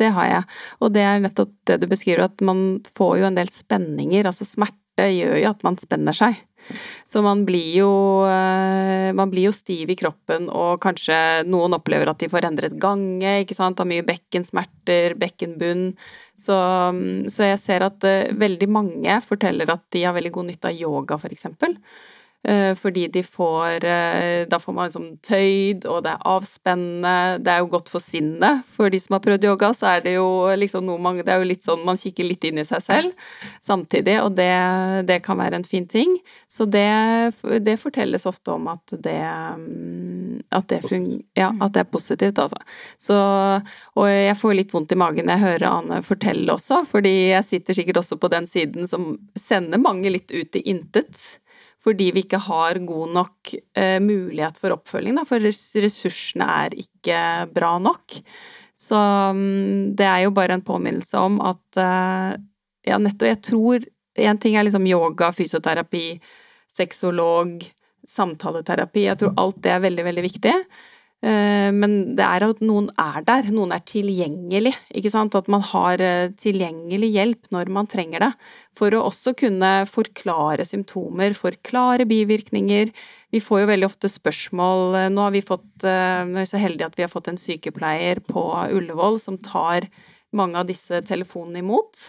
det, 0.00 0.08
har 0.16 0.30
jeg. 0.30 0.60
Og 0.80 0.94
det 0.96 1.04
er 1.04 1.20
nettopp 1.20 1.52
det 1.68 1.82
du 1.82 1.88
beskriver, 1.90 2.30
at 2.30 2.40
man 2.44 2.80
får 2.96 3.18
jo 3.20 3.28
en 3.28 3.36
del 3.36 3.52
spenninger. 3.52 4.30
Altså 4.30 4.48
smerte 4.48 5.10
gjør 5.12 5.36
jo 5.42 5.52
at 5.52 5.68
man 5.68 5.76
spenner 5.80 6.16
seg. 6.16 6.40
Så 7.10 7.22
man 7.24 7.42
blir 7.48 7.72
jo 7.80 7.90
eh, 8.28 9.10
man 9.16 9.32
blir 9.32 9.48
jo 9.48 9.54
stiv 9.54 9.90
i 9.90 9.98
kroppen, 9.98 10.48
og 10.52 10.80
kanskje 10.82 11.16
noen 11.48 11.74
opplever 11.76 12.10
at 12.10 12.20
de 12.22 12.30
får 12.30 12.46
endret 12.50 12.78
gange, 12.80 13.40
ikke 13.42 13.56
sant, 13.58 13.80
har 13.80 13.88
mye 13.90 14.06
bekkensmerter, 14.06 15.16
bekkenbunn. 15.20 15.90
Så, 16.38 16.56
så 17.32 17.50
jeg 17.50 17.60
ser 17.62 17.86
at 17.88 18.06
eh, 18.08 18.30
veldig 18.38 18.70
mange 18.70 19.18
forteller 19.26 19.74
at 19.74 19.84
de 19.94 20.06
har 20.06 20.16
veldig 20.16 20.34
god 20.38 20.50
nytte 20.52 20.72
av 20.72 20.86
yoga, 20.86 21.20
for 21.20 21.34
eksempel. 21.34 21.76
Eh, 22.48 22.74
fordi 22.74 23.04
de 23.12 23.20
får 23.22 23.84
eh, 23.84 24.46
Da 24.48 24.58
får 24.58 24.72
man 24.72 24.86
liksom 24.88 25.08
tøyd, 25.20 25.84
og 25.84 26.04
det 26.06 26.14
er 26.14 26.22
avspennende. 26.24 27.38
Det 27.44 27.52
er 27.52 27.58
jo 27.60 27.68
godt 27.74 27.90
for 27.92 28.00
sinnet. 28.00 28.64
For 28.76 28.88
de 28.88 29.00
som 29.00 29.18
har 29.18 29.24
prøvd 29.26 29.44
yoga, 29.44 29.72
så 29.76 29.90
er 29.94 30.04
det 30.06 30.14
jo 30.14 30.28
liksom 30.56 30.86
noe 30.88 30.96
man 30.98 31.20
Det 31.20 31.28
er 31.28 31.42
jo 31.42 31.50
litt 31.50 31.66
sånn 31.68 31.84
man 31.84 32.00
kikker 32.00 32.24
litt 32.24 32.46
inn 32.48 32.62
i 32.62 32.64
seg 32.64 32.80
selv 32.84 33.28
samtidig, 33.64 34.16
og 34.24 34.32
det, 34.38 34.50
det 35.08 35.18
kan 35.24 35.38
være 35.38 35.58
en 35.60 35.66
fin 35.66 35.86
ting. 35.88 36.16
Så 36.48 36.64
det, 36.64 36.86
det 37.64 37.76
fortelles 37.80 38.24
ofte 38.28 38.54
om 38.54 38.70
at 38.72 38.94
det 39.04 39.20
mm, 39.20 40.40
at 40.50 40.68
det, 40.72 40.80
ja, 41.36 41.50
at 41.60 41.74
det 41.74 41.84
er 41.84 41.90
positivt, 41.92 42.38
altså. 42.40 42.58
Så, 42.98 43.16
og 44.00 44.08
jeg 44.08 44.36
får 44.40 44.56
litt 44.56 44.74
vondt 44.74 44.94
i 44.94 44.98
magen 44.98 45.28
når 45.28 45.36
jeg 45.36 45.44
hører 45.44 45.66
Ane 45.70 46.00
fortelle 46.06 46.56
også, 46.56 46.82
fordi 46.90 47.12
jeg 47.30 47.46
sitter 47.46 47.76
sikkert 47.76 48.00
også 48.02 48.18
på 48.20 48.30
den 48.32 48.48
siden 48.50 48.88
som 48.90 49.12
sender 49.38 49.82
mange 49.82 50.10
litt 50.10 50.32
ut 50.32 50.58
i 50.58 50.64
intet 50.72 51.20
fordi 51.84 52.10
vi 52.12 52.24
ikke 52.26 52.40
har 52.44 52.80
god 52.84 53.14
nok 53.16 53.52
eh, 53.54 53.98
mulighet 54.04 54.58
for 54.60 54.74
oppfølging, 54.76 55.16
da, 55.16 55.24
for 55.28 55.40
ressursene 55.40 56.48
er 56.64 56.76
ikke 56.82 57.20
bra 57.54 57.76
nok. 57.80 58.18
Så 58.80 58.96
um, 58.96 59.92
det 59.96 60.06
er 60.08 60.24
jo 60.24 60.34
bare 60.36 60.56
en 60.56 60.64
påminnelse 60.64 61.20
om 61.20 61.40
at 61.44 61.80
eh, 61.80 62.36
ja, 62.88 62.96
nettopp 62.96 63.28
Jeg 63.28 63.42
tror 63.44 63.88
en 64.20 64.40
ting 64.40 64.56
er 64.56 64.66
liksom 64.66 64.86
yoga, 64.88 65.30
fysioterapi, 65.36 66.04
sexolog, 66.76 67.60
samtaleterapi. 68.08 69.04
Jeg 69.06 69.20
tror 69.20 69.36
alt 69.40 69.60
det 69.64 69.74
er 69.74 69.84
veldig, 69.84 70.06
veldig 70.08 70.24
viktig. 70.24 70.54
Eh, 71.20 71.68
men 71.76 72.14
det 72.16 72.24
er 72.24 72.46
at 72.46 72.62
noen 72.64 72.86
er 72.96 73.20
der, 73.26 73.50
noen 73.52 73.74
er 73.76 73.82
tilgjengelig. 73.84 74.72
ikke 74.96 75.12
sant? 75.12 75.36
At 75.36 75.50
man 75.52 75.62
har 75.68 76.00
eh, 76.00 76.32
tilgjengelig 76.40 77.10
hjelp 77.12 77.50
når 77.52 77.72
man 77.72 77.88
trenger 77.90 78.24
det. 78.24 78.30
For 78.78 78.94
å 78.96 79.04
også 79.10 79.34
kunne 79.36 79.72
forklare 79.90 80.64
symptomer, 80.64 81.36
forklare 81.36 82.06
bivirkninger. 82.08 82.94
Vi 83.30 83.42
får 83.44 83.62
jo 83.62 83.70
veldig 83.70 83.90
ofte 83.90 84.10
spørsmål 84.10 84.96
eh, 84.96 85.10
Nå 85.12 85.26
har 85.26 85.34
vi 85.36 85.44
fått, 85.44 85.68
vi 85.84 86.40
er 86.40 86.48
så 86.48 86.60
heldige 86.60 86.88
at 86.88 86.96
vi 86.96 87.04
har 87.04 87.12
fått 87.12 87.28
en 87.32 87.40
sykepleier 87.40 88.22
på 88.24 88.46
Ullevål 88.72 89.20
som 89.20 89.36
tar 89.44 89.90
mange 90.36 90.56
av 90.56 90.68
disse 90.68 91.02
telefonene 91.04 91.60
imot. 91.60 92.06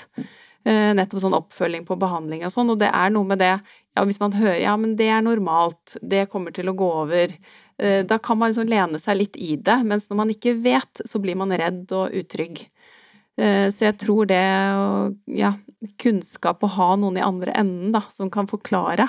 Nettopp 0.62 1.24
sånn 1.24 1.34
oppfølging 1.34 1.88
på 1.88 1.95
behandling 1.97 2.43
og 2.45 2.51
sånn. 2.53 2.70
Og 2.70 2.78
det 2.78 2.91
er 2.93 3.09
noe 3.09 3.26
med 3.26 3.39
det 3.41 3.55
ja, 3.57 4.03
Hvis 4.05 4.20
man 4.22 4.36
hører 4.38 4.59
ja, 4.62 4.76
men 4.78 4.93
det 4.95 5.07
er 5.09 5.24
normalt, 5.26 5.95
det 6.05 6.28
kommer 6.30 6.53
til 6.53 6.70
å 6.70 6.76
gå 6.78 6.89
over 7.01 7.34
da 7.82 8.18
kan 8.22 8.38
man 8.38 8.52
liksom 8.52 8.70
lene 8.70 9.00
seg 9.02 9.18
litt 9.18 9.38
i 9.42 9.56
det, 9.58 9.80
mens 9.90 10.06
når 10.10 10.18
man 10.20 10.32
ikke 10.34 10.52
vet, 10.62 11.02
så 11.10 11.18
blir 11.24 11.40
man 11.40 11.54
redd 11.58 11.90
og 11.98 12.14
utrygg. 12.14 12.62
Eh, 13.42 13.70
så 13.72 13.88
jeg 13.88 13.98
tror 14.02 14.28
det 14.30 14.42
ja, 15.40 15.54
kunnskap 16.02 16.64
å 16.64 16.72
ha 16.76 16.94
noen 17.00 17.18
i 17.18 17.26
andre 17.26 17.56
enden 17.58 17.94
da, 17.96 18.04
som 18.14 18.32
kan 18.34 18.50
forklare. 18.50 19.08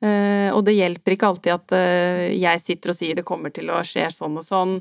Eh, 0.00 0.48
og 0.54 0.64
det 0.66 0.78
hjelper 0.78 1.14
ikke 1.14 1.30
alltid 1.30 1.54
at 1.54 1.74
jeg 2.34 2.62
sitter 2.64 2.92
og 2.92 3.00
sier 3.00 3.18
det 3.18 3.26
kommer 3.28 3.52
til 3.54 3.70
å 3.70 3.82
skje 3.86 4.08
sånn 4.14 4.38
og 4.40 4.46
sånn, 4.46 4.78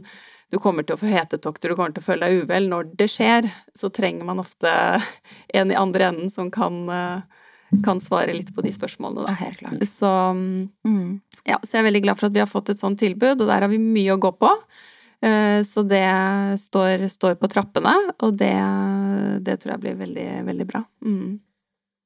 du 0.49 0.57
kommer 0.57 0.85
til 0.87 0.95
å 0.95 1.01
få 1.01 1.09
hetetokter, 1.11 1.69
du 1.69 1.77
kommer 1.77 1.93
til 1.93 2.01
å 2.01 2.07
føle 2.07 2.25
deg 2.29 2.45
uvel. 2.45 2.69
Når 2.71 2.93
det 2.97 3.09
skjer, 3.13 3.49
så 3.77 3.91
trenger 3.93 4.25
man 4.25 4.41
ofte 4.41 4.71
en 5.59 5.73
i 5.73 5.77
andre 5.77 6.09
enden 6.09 6.33
som 6.33 6.49
kan 6.53 6.81
kan 7.85 8.01
svare 8.03 8.33
litt 8.33 8.53
på 8.55 8.63
de 8.65 8.71
spørsmålene, 8.73 9.25
da. 9.25 9.33
Ja, 9.33 9.45
helt 9.45 9.59
klart. 9.61 9.83
Så, 9.89 10.11
mm, 10.87 11.09
ja, 11.45 11.59
så 11.63 11.77
jeg 11.77 11.83
er 11.83 11.89
veldig 11.89 12.05
glad 12.07 12.21
for 12.21 12.29
at 12.29 12.37
vi 12.37 12.41
har 12.43 12.49
fått 12.49 12.71
et 12.73 12.81
sånt 12.81 12.99
tilbud, 13.01 13.37
og 13.37 13.45
der 13.45 13.65
har 13.65 13.71
vi 13.71 13.81
mye 13.81 14.15
å 14.15 14.21
gå 14.21 14.31
på. 14.41 14.53
Eh, 15.21 15.59
så 15.67 15.83
det 15.87 16.05
står, 16.61 17.05
står 17.11 17.37
på 17.41 17.49
trappene, 17.51 17.93
og 18.23 18.39
det, 18.39 18.55
det, 19.45 19.59
tror 19.59 19.75
jeg 19.75 19.83
blir 19.85 19.99
veldig, 19.99 20.29
veldig 20.47 20.67
bra. 20.69 20.83
Mm. 21.05 21.39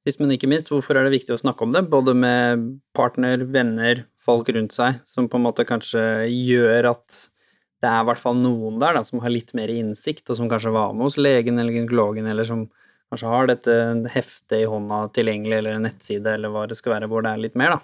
Sist, 0.04 0.20
men 0.20 0.34
ikke 0.36 0.50
minst, 0.52 0.72
hvorfor 0.72 1.00
er 1.00 1.08
det 1.08 1.14
viktig 1.14 1.36
å 1.36 1.40
snakke 1.40 1.64
om 1.64 1.76
det? 1.76 1.86
Både 1.92 2.16
med 2.18 2.66
partner, 2.98 3.46
venner, 3.48 4.04
folk 4.24 4.50
rundt 4.52 4.76
seg, 4.76 5.00
som 5.08 5.30
på 5.32 5.40
en 5.40 5.46
måte 5.46 5.68
kanskje 5.68 6.26
gjør 6.28 6.92
at 6.92 7.22
det 7.84 7.92
er 7.92 8.04
i 8.04 8.08
hvert 8.08 8.20
fall 8.22 8.38
noen 8.40 8.80
der 8.80 8.96
da, 8.96 9.04
som 9.04 9.20
har 9.24 9.32
litt 9.32 9.52
mer 9.56 9.72
innsikt, 9.72 10.26
og 10.32 10.40
som 10.40 10.50
kanskje 10.52 10.72
var 10.76 10.96
med 10.96 11.08
hos 11.08 11.20
legen 11.20 11.60
eller 11.60 11.76
gynekologen, 11.76 12.28
eller 12.32 12.48
som 12.48 12.66
kanskje 13.14 13.30
har 13.30 13.50
dette 13.50 13.74
heftet 14.14 14.60
i 14.60 14.70
hånda 14.70 15.06
tilgjengelig, 15.14 15.58
eller 15.60 15.78
en 15.78 15.86
nettside, 15.88 16.36
eller 16.36 16.54
hva 16.54 16.66
det 16.70 16.78
skal 16.80 16.98
være, 16.98 17.10
hvor 17.12 17.26
det 17.26 17.34
er 17.34 17.44
litt 17.46 17.58
mer, 17.60 17.78
da. 17.78 17.82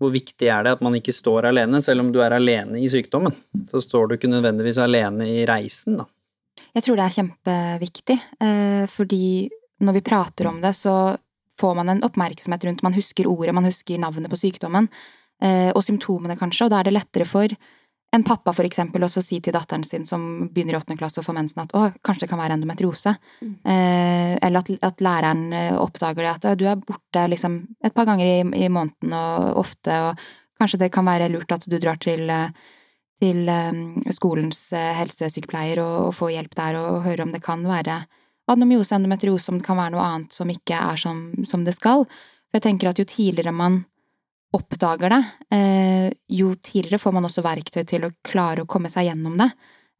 Hvor 0.00 0.12
viktig 0.14 0.48
er 0.48 0.64
det 0.64 0.76
at 0.76 0.82
man 0.84 0.96
ikke 0.96 1.12
står 1.12 1.50
alene, 1.50 1.80
selv 1.84 2.04
om 2.04 2.12
du 2.12 2.20
er 2.24 2.32
alene 2.36 2.80
i 2.80 2.88
sykdommen? 2.88 3.34
Så 3.68 3.82
står 3.84 4.08
du 4.08 4.16
ikke 4.16 4.30
nødvendigvis 4.32 4.80
alene 4.80 5.28
i 5.28 5.42
reisen, 5.48 6.00
da. 6.00 6.08
Jeg 6.76 6.84
tror 6.84 6.98
det 6.98 7.06
er 7.06 7.16
kjempeviktig, 7.16 8.18
eh, 8.44 8.84
fordi 8.90 9.24
når 9.80 9.96
vi 9.96 10.04
prater 10.04 10.48
om 10.50 10.60
det, 10.60 10.74
så 10.76 11.16
får 11.60 11.74
man 11.76 11.92
en 11.92 12.04
oppmerksomhet 12.04 12.64
rundt 12.68 12.82
Man 12.84 12.96
husker 12.96 13.28
ordet, 13.28 13.54
man 13.56 13.68
husker 13.68 14.00
navnet 14.00 14.30
på 14.30 14.38
sykdommen, 14.40 14.88
eh, 15.42 15.70
og 15.72 15.84
symptomene, 15.84 16.36
kanskje, 16.38 16.66
og 16.66 16.72
da 16.72 16.80
er 16.80 16.88
det 16.88 16.96
lettere 16.96 17.28
for 17.28 17.48
en 18.12 18.24
pappa 18.26 18.52
for 18.52 18.66
eksempel 18.66 19.04
også 19.06 19.22
si 19.22 19.38
til 19.42 19.54
datteren 19.54 19.84
sin 19.86 20.06
som 20.06 20.22
begynner 20.50 20.74
i 20.74 20.78
åttende 20.80 20.98
klasse 20.98 21.20
og 21.20 21.26
får 21.28 21.36
mensen 21.36 21.62
at 21.62 21.74
å, 21.78 21.84
kanskje 22.02 22.24
det 22.24 22.30
kan 22.32 22.40
være 22.42 22.56
endometriose. 22.58 23.12
Mm. 23.38 23.52
Eh, 23.62 24.32
eller 24.42 24.64
at, 24.64 24.72
at, 24.88 25.04
læreren 25.04 25.44
eh, 25.54 25.76
oppdager 25.78 26.26
det, 26.26 26.32
at 26.34 26.58
du 26.58 26.66
er 26.66 26.82
borte 26.82 27.26
liksom 27.30 27.60
et 27.86 27.94
par 27.94 28.08
ganger 28.10 28.26
i, 28.26 28.64
i, 28.64 28.68
måneden 28.72 29.14
og 29.14 29.62
ofte, 29.62 30.00
og 30.08 30.60
kanskje 30.60 30.82
det 30.82 30.90
kan 30.94 31.06
være 31.06 31.30
lurt 31.30 31.54
at 31.54 31.68
du 31.70 31.78
drar 31.78 32.00
til, 32.02 32.26
til 33.22 33.52
skolens 34.12 34.58
helsesykepleier 34.74 35.80
og, 35.80 35.94
og 36.08 36.16
får 36.18 36.34
hjelp 36.34 36.58
der 36.58 36.80
og, 36.80 36.88
og 36.96 37.06
hører 37.06 37.24
om 37.24 37.36
det 37.36 37.44
kan 37.46 37.62
være 37.64 38.02
adenomyose, 38.50 38.96
endometriose, 38.96 39.52
om 39.52 39.60
det 39.60 39.66
kan 39.66 39.78
være 39.78 39.94
noe 39.94 40.04
annet 40.04 40.34
som 40.34 40.50
ikke 40.50 40.82
er 40.90 40.98
som, 41.00 41.22
som 41.46 41.64
det 41.64 41.76
skal. 41.78 42.04
For 42.50 42.58
jeg 42.58 42.66
tenker 42.66 42.90
at 42.90 42.98
jo 42.98 43.06
tidligere 43.06 43.54
man 43.54 43.84
oppdager 44.56 45.12
det, 45.12 45.24
eh, 45.56 46.12
jo 46.28 46.54
tidligere 46.54 46.98
får 46.98 47.14
man 47.14 47.26
også 47.28 47.44
verktøy 47.44 47.84
til 47.86 48.06
å 48.06 48.14
klare 48.26 48.64
å 48.64 48.68
komme 48.70 48.90
seg 48.90 49.06
gjennom 49.06 49.38
det, 49.38 49.50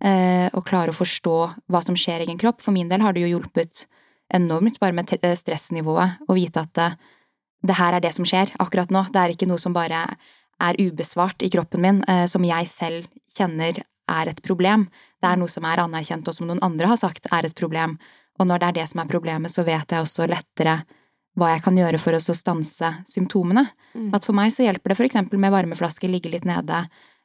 eh, 0.03 0.48
og 0.53 0.66
klare 0.66 0.90
å 0.90 0.96
forstå 0.96 1.36
hva 1.70 1.82
som 1.84 1.94
skjer 1.94 2.20
i 2.20 2.26
egen 2.26 2.38
kropp. 2.38 2.61
For 2.62 2.72
min 2.72 2.88
del 2.88 3.01
har 3.01 3.12
det 3.12 3.22
jo 3.22 3.38
hjulpet 3.38 3.86
enormt 4.32 4.80
bare 4.80 4.92
med 4.92 5.12
eh, 5.22 5.34
stressnivået 5.34 6.26
å 6.28 6.34
vite 6.34 6.61
at 6.61 6.74
det, 6.74 6.96
det, 7.62 7.76
her 7.76 7.94
er 7.94 8.01
det 8.01 8.14
som 8.14 8.24
skjer 8.24 8.51
akkurat 8.59 8.90
nå. 8.90 9.07
Det 9.12 9.20
er 9.20 9.30
ikke 9.30 9.48
noe 9.48 9.59
som 9.59 9.72
bare 9.72 10.16
er 10.61 10.74
ubesvart 10.76 11.42
i 11.42 11.48
kroppen 11.48 11.80
min, 11.80 12.03
som 12.28 12.44
jeg 12.44 12.66
selv 12.68 13.07
kjenner 13.32 13.78
er 13.80 14.28
et 14.28 14.42
problem. 14.42 14.90
Det 15.22 15.28
er 15.30 15.38
noe 15.40 15.48
som 15.48 15.64
er 15.64 15.80
anerkjent, 15.80 16.28
og 16.28 16.36
som 16.36 16.46
noen 16.51 16.61
andre 16.61 16.90
har 16.90 16.98
sagt 17.01 17.30
er 17.32 17.46
et 17.46 17.57
problem. 17.57 17.96
Og 18.38 18.48
når 18.48 18.61
det 18.61 18.68
er 18.68 18.76
det 18.80 18.88
som 18.90 19.01
er 19.01 19.09
problemet, 19.09 19.53
så 19.53 19.64
vet 19.64 19.88
jeg 19.88 20.05
også 20.05 20.28
lettere 20.28 20.82
hva 21.39 21.53
jeg 21.55 21.62
kan 21.64 21.78
gjøre 21.78 22.01
for 22.03 22.16
å 22.16 22.37
stanse 22.37 22.91
symptomene. 23.11 23.64
Mm. 23.95 24.11
At 24.16 24.26
for 24.26 24.37
meg 24.37 24.53
så 24.55 24.64
hjelper 24.66 24.93
det 24.93 25.07
eksempel 25.09 25.41
med 25.41 25.55
varmeflaske, 25.55 26.11
ligge 26.11 26.33
litt 26.33 26.47
nede, 26.49 26.83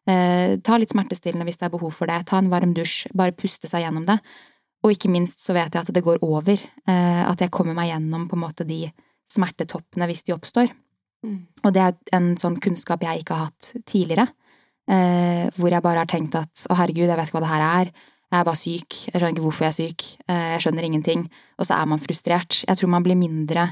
eh, 0.07 0.57
ta 0.61 0.77
litt 0.77 0.93
smertestillende 0.93 1.47
hvis 1.47 1.59
det 1.61 1.69
er 1.69 1.75
behov 1.75 1.93
for 1.93 2.09
det, 2.11 2.21
ta 2.29 2.39
en 2.41 2.51
varm 2.53 2.75
dusj, 2.77 3.09
bare 3.17 3.35
puste 3.35 3.69
seg 3.71 3.85
gjennom 3.85 4.05
det. 4.07 4.19
Og 4.85 4.93
ikke 4.93 5.09
minst 5.09 5.41
så 5.41 5.55
vet 5.57 5.73
jeg 5.73 5.81
at 5.81 5.93
det 5.93 6.05
går 6.05 6.21
over, 6.25 6.53
eh, 6.53 7.23
at 7.25 7.41
jeg 7.41 7.53
kommer 7.53 7.77
meg 7.77 7.89
gjennom 7.89 8.29
på 8.29 8.37
en 8.37 8.45
måte 8.45 8.67
de 8.67 8.85
smertetoppene 9.31 10.07
hvis 10.09 10.25
de 10.27 10.35
oppstår. 10.35 10.69
Mm. 11.25 11.39
Og 11.65 11.73
det 11.73 11.81
er 11.81 11.95
en 12.13 12.35
sånn 12.37 12.59
kunnskap 12.61 13.01
jeg 13.01 13.23
ikke 13.23 13.33
har 13.33 13.49
hatt 13.49 13.71
tidligere, 13.89 14.27
eh, 14.87 15.49
hvor 15.57 15.73
jeg 15.73 15.81
bare 15.81 16.05
har 16.05 16.11
tenkt 16.11 16.37
at 16.37 16.67
å 16.69 16.77
herregud, 16.77 17.09
jeg 17.09 17.17
vet 17.17 17.31
ikke 17.31 17.39
hva 17.39 17.47
det 17.47 17.55
her 17.55 17.69
er 17.69 17.95
jeg 18.35 18.41
er 18.41 18.47
bare 18.47 18.59
syk, 18.59 18.95
jeg 19.07 19.15
skjønner 19.15 19.35
ikke 19.35 19.45
hvorfor 19.45 19.65
jeg 19.65 19.71
er 19.71 19.77
syk, 19.77 20.05
eh, 20.27 20.47
jeg 20.55 20.63
skjønner 20.65 20.87
ingenting, 20.87 21.25
og 21.59 21.67
så 21.67 21.77
er 21.77 21.89
man 21.89 22.01
frustrert. 22.01 22.63
Jeg 22.65 22.79
tror 22.79 22.91
man 22.91 23.05
blir 23.05 23.17
mindre 23.19 23.69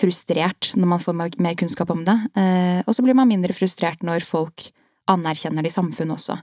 frustrert 0.00 0.72
når 0.76 0.90
man 0.94 1.02
får 1.02 1.16
mer 1.16 1.56
kunnskap 1.58 1.90
om 1.94 2.04
det, 2.06 2.16
eh, 2.36 2.80
og 2.84 2.94
så 2.94 3.04
blir 3.04 3.16
man 3.16 3.30
mindre 3.30 3.56
frustrert 3.56 4.04
når 4.06 4.26
folk 4.26 4.68
anerkjenner 5.10 5.64
det 5.64 5.72
i 5.72 5.76
samfunnet 5.76 6.16
også. 6.18 6.36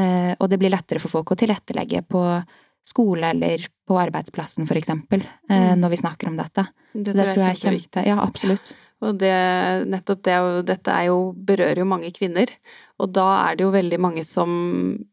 Eh, 0.00 0.32
og 0.38 0.48
det 0.48 0.60
blir 0.60 0.72
lettere 0.72 1.02
for 1.02 1.12
folk 1.12 1.34
å 1.34 1.38
tilrettelegge 1.38 2.04
på 2.08 2.22
skole 2.86 3.32
eller 3.34 3.66
på 3.86 3.98
arbeidsplassen, 3.98 4.66
for 4.68 4.78
eksempel, 4.78 5.24
mm. 5.50 5.74
når 5.80 5.90
vi 5.90 5.98
snakker 5.98 6.28
om 6.30 6.36
dette. 6.38 6.62
Det, 6.92 7.10
tror, 7.10 7.16
det 7.18 7.24
tror 7.32 7.42
jeg 7.42 7.48
er 7.48 7.58
kjempeviktig. 7.58 8.04
Ja, 8.06 8.18
absolutt. 8.22 8.70
Og 9.04 9.18
det, 9.20 9.32
nettopp 9.92 10.22
det, 10.24 10.36
dette 10.70 10.92
er 10.94 11.08
jo, 11.10 11.18
berører 11.34 11.82
jo 11.82 11.88
mange 11.88 12.12
kvinner. 12.16 12.48
Og 13.02 13.10
da 13.12 13.26
er 13.42 13.58
det 13.58 13.66
jo 13.66 13.74
veldig 13.74 13.98
mange 14.00 14.24
som 14.24 14.50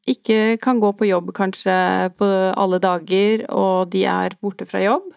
ikke 0.08 0.56
kan 0.64 0.80
gå 0.80 0.94
på 0.96 1.10
jobb 1.10 1.34
kanskje 1.36 1.76
på 2.16 2.30
alle 2.54 2.80
dager, 2.84 3.44
og 3.52 3.92
de 3.92 4.06
er 4.08 4.38
borte 4.40 4.70
fra 4.70 4.86
jobb. 4.86 5.10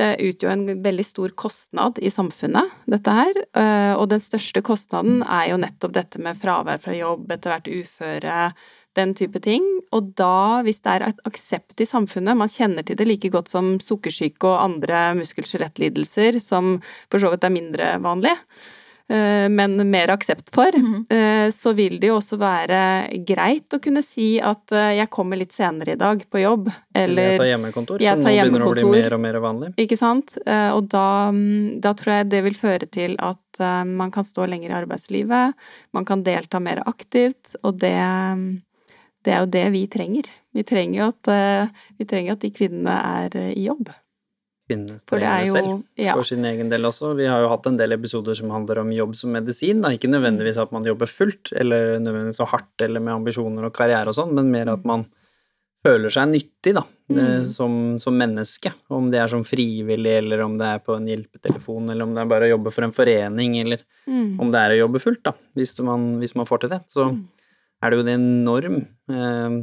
Det 0.00 0.14
utgjør 0.24 0.54
en 0.54 0.82
veldig 0.84 1.04
stor 1.04 1.32
kostnad 1.36 1.98
i 2.00 2.08
samfunnet, 2.12 2.72
dette 2.88 3.12
her. 3.12 3.40
Eh, 3.52 3.92
og 3.92 4.06
den 4.12 4.22
største 4.22 4.62
kostnaden 4.64 5.20
er 5.26 5.50
jo 5.50 5.60
nettopp 5.60 5.92
dette 5.96 6.22
med 6.22 6.38
fravær 6.40 6.80
fra 6.80 6.94
jobb, 6.96 7.26
etter 7.34 7.52
hvert 7.52 7.68
uføre, 7.68 8.38
den 8.98 9.12
type 9.14 9.42
ting. 9.44 9.66
Og 9.94 10.12
da, 10.18 10.62
hvis 10.66 10.80
det 10.84 10.94
er 10.94 11.06
et 11.10 11.22
aksept 11.28 11.82
i 11.82 11.88
samfunnet, 11.88 12.38
man 12.38 12.50
kjenner 12.50 12.86
til 12.86 12.98
det 12.98 13.06
like 13.06 13.30
godt 13.32 13.52
som 13.52 13.74
sukkersyke 13.82 14.48
og 14.48 14.62
andre 14.64 15.10
muskel-skjelettlidelser, 15.20 16.40
som 16.42 16.78
for 17.12 17.22
så 17.22 17.34
vidt 17.34 17.46
er 17.46 17.54
mindre 17.54 17.92
vanlige, 18.02 18.40
eh, 18.40 18.79
men 19.10 19.90
mer 19.90 20.12
aksept 20.14 20.52
for, 20.54 20.76
mm 20.76 21.06
så 21.52 21.72
vil 21.72 21.98
det 22.00 22.10
jo 22.10 22.16
også 22.18 22.36
være 22.40 22.80
greit 23.26 23.74
å 23.74 23.80
kunne 23.82 24.02
si 24.04 24.32
at 24.42 24.72
eh, 24.74 24.94
jeg 25.00 25.10
kommer 25.12 25.38
litt 25.40 25.54
senere 25.56 25.94
i 25.94 26.00
dag 26.00 26.22
på 26.30 26.42
jobb, 26.42 26.70
eller 26.96 27.34
Jeg 27.34 27.40
tar 27.40 27.48
hjemmekontor, 27.48 28.02
så 28.02 28.16
nå 28.16 28.24
begynner 28.26 28.64
det 28.64 28.68
å 28.68 28.72
bli 28.76 29.02
mer 29.02 29.16
og 29.16 29.22
mer 29.24 29.38
vanlig. 29.42 29.70
Ikke 29.80 29.98
sant. 29.98 30.36
Og 30.46 30.88
da, 30.92 31.06
mm, 31.34 31.80
da 31.82 31.94
tror 31.98 32.14
jeg 32.14 32.30
det 32.32 32.42
vil 32.46 32.58
føre 32.58 32.88
til 32.90 33.16
at 33.24 33.62
man 33.86 34.12
kan 34.14 34.26
stå 34.26 34.46
lenger 34.48 34.72
i 34.72 34.76
arbeidslivet, 34.78 35.70
man 35.96 36.08
kan 36.08 36.24
delta 36.26 36.60
mer 36.62 36.82
aktivt, 36.86 37.56
og 37.62 37.80
det 37.82 37.96
mm, 37.98 38.50
det 39.20 39.32
er 39.36 39.42
jo 39.42 39.48
det 39.52 39.66
vi 39.74 39.82
trenger. 39.92 40.28
Vi 40.56 40.62
trenger 40.64 40.96
jo 40.96 41.08
at, 41.10 41.28
vi 42.00 42.06
trenger 42.08 42.38
at 42.38 42.40
de 42.40 42.48
kvinnene 42.56 42.94
er 42.96 43.34
i 43.50 43.66
jobb. 43.66 43.90
Kvinnene 44.70 45.00
trenger 45.10 45.46
jo, 45.46 45.54
selv, 45.56 45.70
ja. 45.98 46.14
for 46.14 46.28
sin 46.28 46.46
egen 46.46 46.70
del 46.70 46.86
også. 46.88 47.12
Vi 47.18 47.26
har 47.28 47.42
jo 47.42 47.50
hatt 47.50 47.66
en 47.66 47.78
del 47.80 47.96
episoder 47.96 48.38
som 48.38 48.52
handler 48.54 48.84
om 48.84 48.92
jobb 48.94 49.16
som 49.18 49.34
medisin. 49.34 49.82
Da. 49.82 49.90
Ikke 49.96 50.10
nødvendigvis 50.10 50.60
at 50.62 50.70
man 50.74 50.86
jobber 50.86 51.10
fullt, 51.10 51.50
eller 51.58 51.96
nødvendigvis 51.98 52.38
så 52.38 52.46
hardt 52.48 52.86
eller 52.86 53.02
med 53.02 53.16
ambisjoner 53.18 53.66
og 53.66 53.74
karriere 53.74 54.12
og 54.12 54.16
sånn, 54.20 54.36
men 54.38 54.52
mer 54.54 54.70
at 54.72 54.86
man 54.88 55.08
føler 55.84 56.12
seg 56.12 56.28
nyttig, 56.28 56.74
da, 56.76 56.84
mm. 57.08 57.44
som, 57.48 57.74
som, 57.98 58.16
menneske. 58.20 58.70
Om 58.92 59.08
det 59.10 59.22
er 59.22 59.30
som 59.32 59.42
frivillig, 59.48 60.12
eller 60.20 60.44
om 60.44 60.58
det 60.60 60.68
er 60.76 60.82
på 60.84 60.92
en 60.94 61.08
hjelpetelefon, 61.08 61.88
eller 61.88 62.04
om 62.04 62.12
det 62.14 62.22
er 62.22 62.32
bare 62.32 62.46
å 62.46 62.54
jobbe 62.54 62.72
for 62.76 62.84
en 62.84 62.92
forening, 62.94 63.56
eller 63.62 63.82
mm. 64.04 64.38
om 64.44 64.52
det 64.52 64.60
er 64.60 64.74
å 64.76 64.80
jobbe 64.82 65.00
fullt, 65.00 65.22
da, 65.30 65.32
hvis 65.56 65.72
man, 65.86 66.10
hvis 66.20 66.36
man 66.36 66.48
får 66.48 66.66
til 66.66 66.74
det. 66.76 66.82
Så 66.92 67.08
mm 67.10 67.20
er 67.80 67.90
det 67.90 67.98
jo 67.98 68.04
en 68.04 68.12
enorm 68.14 68.76
eh, 69.12 69.56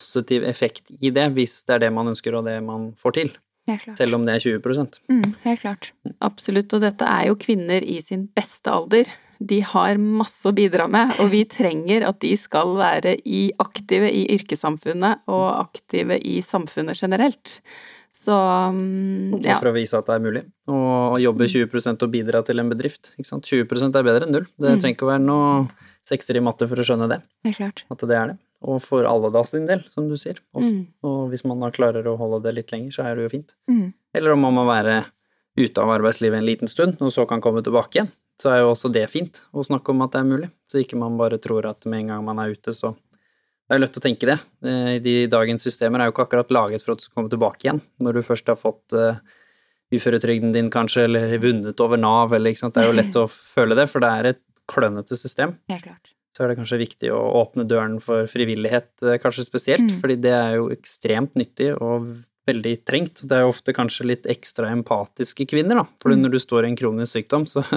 positiv 0.00 0.46
effekt 0.48 0.90
i 0.98 1.12
det, 1.14 1.28
hvis 1.36 1.60
det 1.66 1.76
er 1.76 1.86
det 1.86 1.94
man 1.94 2.10
ønsker 2.12 2.36
og 2.36 2.46
det 2.48 2.58
man 2.66 2.90
får 3.00 3.16
til. 3.18 3.32
Selv 3.98 4.18
om 4.18 4.26
det 4.26 4.36
er 4.36 4.44
20 4.58 4.86
mm, 5.08 5.26
Helt 5.44 5.62
klart. 5.62 5.90
Absolutt. 6.24 6.72
Og 6.76 6.84
dette 6.84 7.06
er 7.06 7.28
jo 7.30 7.38
kvinner 7.40 7.84
i 7.84 8.00
sin 8.04 8.26
beste 8.36 8.72
alder. 8.72 9.10
De 9.40 9.62
har 9.64 9.96
masse 9.96 10.44
å 10.44 10.52
bidra 10.52 10.84
med, 10.90 11.14
og 11.22 11.30
vi 11.32 11.46
trenger 11.48 12.04
at 12.08 12.18
de 12.20 12.34
skal 12.36 12.74
være 12.76 13.14
i 13.24 13.46
aktive 13.62 14.10
i 14.12 14.26
yrkessamfunnet 14.34 15.24
og 15.32 15.46
aktive 15.62 16.18
i 16.20 16.42
samfunnet 16.44 17.00
generelt. 17.00 17.60
Så 18.12 18.34
mm, 18.34 19.38
ja. 19.46 19.56
For 19.62 19.70
å 19.70 19.74
vise 19.76 19.96
at 19.96 20.08
det 20.10 20.16
er 20.18 20.24
mulig 20.24 20.42
å 20.68 21.16
jobbe 21.22 21.46
20% 21.48 22.04
og 22.04 22.12
bidra 22.12 22.42
til 22.46 22.60
en 22.60 22.70
bedrift. 22.72 23.14
Ikke 23.16 23.28
sant? 23.28 23.48
20% 23.48 23.96
er 23.96 24.06
bedre 24.06 24.26
enn 24.26 24.34
null. 24.34 24.48
Det 24.58 24.74
mm. 24.74 24.82
trenger 24.82 24.96
ikke 24.98 25.06
å 25.06 25.12
være 25.12 25.24
noe 25.24 25.50
sekser 26.06 26.36
i 26.36 26.44
matte 26.44 26.68
for 26.68 26.80
å 26.80 26.86
skjønne 26.86 27.08
det. 27.10 27.20
Det 27.46 27.54
klart. 27.56 27.84
At 27.88 28.04
det 28.10 28.18
er 28.18 28.32
det. 28.32 28.40
Og 28.60 28.82
for 28.84 29.06
alle 29.08 29.30
da 29.32 29.40
sin 29.48 29.64
del, 29.68 29.82
som 29.88 30.08
du 30.10 30.16
sier. 30.20 30.40
Mm. 30.52 30.82
Og 31.06 31.30
hvis 31.32 31.46
man 31.48 31.62
da 31.64 31.70
klarer 31.72 32.06
å 32.06 32.18
holde 32.20 32.42
det 32.44 32.56
litt 32.58 32.74
lenger, 32.74 32.92
så 32.96 33.06
er 33.08 33.16
det 33.16 33.24
jo 33.24 33.32
fint. 33.32 33.54
Mm. 33.70 33.92
Eller 34.16 34.34
om 34.34 34.42
man 34.44 34.58
må 34.58 34.66
være 34.68 35.02
ute 35.58 35.82
av 35.82 35.92
arbeidslivet 35.96 36.40
en 36.40 36.46
liten 36.46 36.70
stund, 36.70 37.00
og 37.00 37.12
så 37.14 37.24
kan 37.28 37.42
komme 37.44 37.62
tilbake 37.64 37.96
igjen, 37.98 38.10
så 38.40 38.52
er 38.52 38.62
jo 38.62 38.72
også 38.72 38.90
det 38.92 39.06
fint 39.12 39.42
å 39.52 39.64
snakke 39.64 39.92
om 39.92 40.04
at 40.04 40.14
det 40.14 40.20
er 40.22 40.28
mulig. 40.28 40.50
Så 40.68 40.80
ikke 40.82 40.98
man 41.00 41.18
bare 41.20 41.40
tror 41.42 41.68
at 41.68 41.88
med 41.88 42.04
en 42.04 42.12
gang 42.14 42.26
man 42.28 42.40
er 42.42 42.52
ute, 42.54 42.74
så 42.76 42.94
det 43.70 43.76
er 43.76 43.82
lett 43.84 43.98
å 44.00 44.02
tenke 44.02 44.26
det. 44.26 44.38
Eh, 44.66 44.94
de 45.02 45.14
dagens 45.30 45.62
systemer 45.62 46.02
er 46.02 46.08
jo 46.08 46.14
ikke 46.14 46.24
akkurat 46.26 46.52
laget 46.52 46.84
for 46.84 46.94
at 46.94 47.02
du 47.02 47.06
skal 47.06 47.20
komme 47.20 47.32
tilbake 47.32 47.66
igjen. 47.66 47.82
Når 48.02 48.18
du 48.18 48.24
først 48.26 48.50
har 48.50 48.58
fått 48.58 48.96
uh, 48.98 49.20
uføretrygden 49.94 50.54
din, 50.56 50.72
kanskje, 50.74 51.04
eller 51.06 51.36
vunnet 51.42 51.82
over 51.84 52.00
Nav, 52.00 52.34
eller 52.34 52.50
ikke 52.50 52.64
sant. 52.64 52.74
Det 52.74 52.82
er 52.82 52.90
jo 52.90 52.96
lett 52.98 53.18
å 53.20 53.28
føle 53.30 53.78
det, 53.78 53.86
for 53.92 54.02
det 54.02 54.10
er 54.10 54.30
et 54.32 54.42
klønete 54.70 55.18
system. 55.18 55.54
Helt 55.70 55.86
klart. 55.86 56.10
Så 56.36 56.44
er 56.44 56.52
det 56.52 56.60
kanskje 56.60 56.80
viktig 56.80 57.10
å 57.12 57.20
åpne 57.40 57.66
døren 57.68 57.98
for 58.02 58.28
frivillighet, 58.30 58.92
eh, 59.02 59.18
kanskje 59.22 59.46
spesielt, 59.48 59.86
mm. 59.88 59.96
fordi 60.02 60.18
det 60.22 60.34
er 60.34 60.58
jo 60.60 60.68
ekstremt 60.74 61.34
nyttig 61.38 61.72
og 61.76 62.12
veldig 62.50 62.74
trengt. 62.86 63.24
Det 63.26 63.36
er 63.36 63.44
jo 63.44 63.52
ofte 63.52 63.74
kanskje 63.76 64.06
litt 64.12 64.28
ekstra 64.30 64.70
empatiske 64.74 65.46
kvinner, 65.50 65.82
da. 65.82 65.86
For 66.02 66.14
mm. 66.14 66.22
når 66.22 66.36
du 66.36 66.40
står 66.42 66.66
i 66.66 66.70
en 66.72 66.78
kronisk 66.78 67.18
sykdom, 67.18 67.48
så 67.50 67.64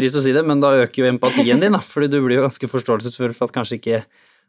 Trist 0.00 0.16
å 0.16 0.22
si 0.24 0.32
det, 0.32 0.40
men 0.46 0.62
da 0.62 0.70
øker 0.80 1.02
jo 1.02 1.08
empatien 1.10 1.60
din, 1.60 1.74
da. 1.76 1.80
Fordi 1.84 2.08
du 2.08 2.20
blir 2.24 2.38
jo 2.38 2.44
ganske 2.46 2.68
forståelsesfull 2.70 3.34
for 3.36 3.50
at 3.50 3.56
kanskje 3.56 3.76
ikke 3.80 3.98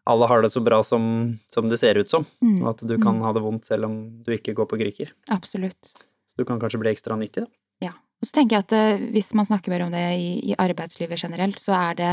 alle 0.10 0.28
har 0.30 0.42
det 0.42 0.52
så 0.54 0.62
bra 0.64 0.80
som, 0.86 1.04
som 1.52 1.68
det 1.70 1.78
ser 1.82 2.00
ut 2.00 2.10
som, 2.10 2.26
mm. 2.42 2.62
og 2.64 2.70
at 2.74 2.84
du 2.88 2.96
kan 2.96 3.18
mm. 3.20 3.26
ha 3.26 3.34
det 3.36 3.44
vondt 3.44 3.68
selv 3.70 3.90
om 3.90 3.98
du 4.26 4.32
ikke 4.34 4.56
går 4.58 4.70
på 4.70 4.80
Griker. 4.80 5.12
Absolutt. 5.34 5.92
Så 6.32 6.40
du 6.40 6.48
kan 6.48 6.62
kanskje 6.62 6.80
bli 6.82 6.94
ekstra 6.94 7.18
nyttig, 7.20 7.46
da. 7.46 7.52
Ja, 7.90 7.94
Og 8.22 8.30
så 8.30 8.38
tenker 8.38 8.58
jeg 8.58 8.68
at 8.68 8.76
eh, 8.78 9.04
hvis 9.14 9.34
man 9.38 9.50
snakker 9.50 9.74
mer 9.74 9.86
om 9.86 9.94
det 9.94 10.06
i, 10.18 10.32
i 10.54 10.58
arbeidslivet 10.58 11.22
generelt, 11.22 11.62
så 11.62 11.76
er 11.78 12.00
det 12.00 12.12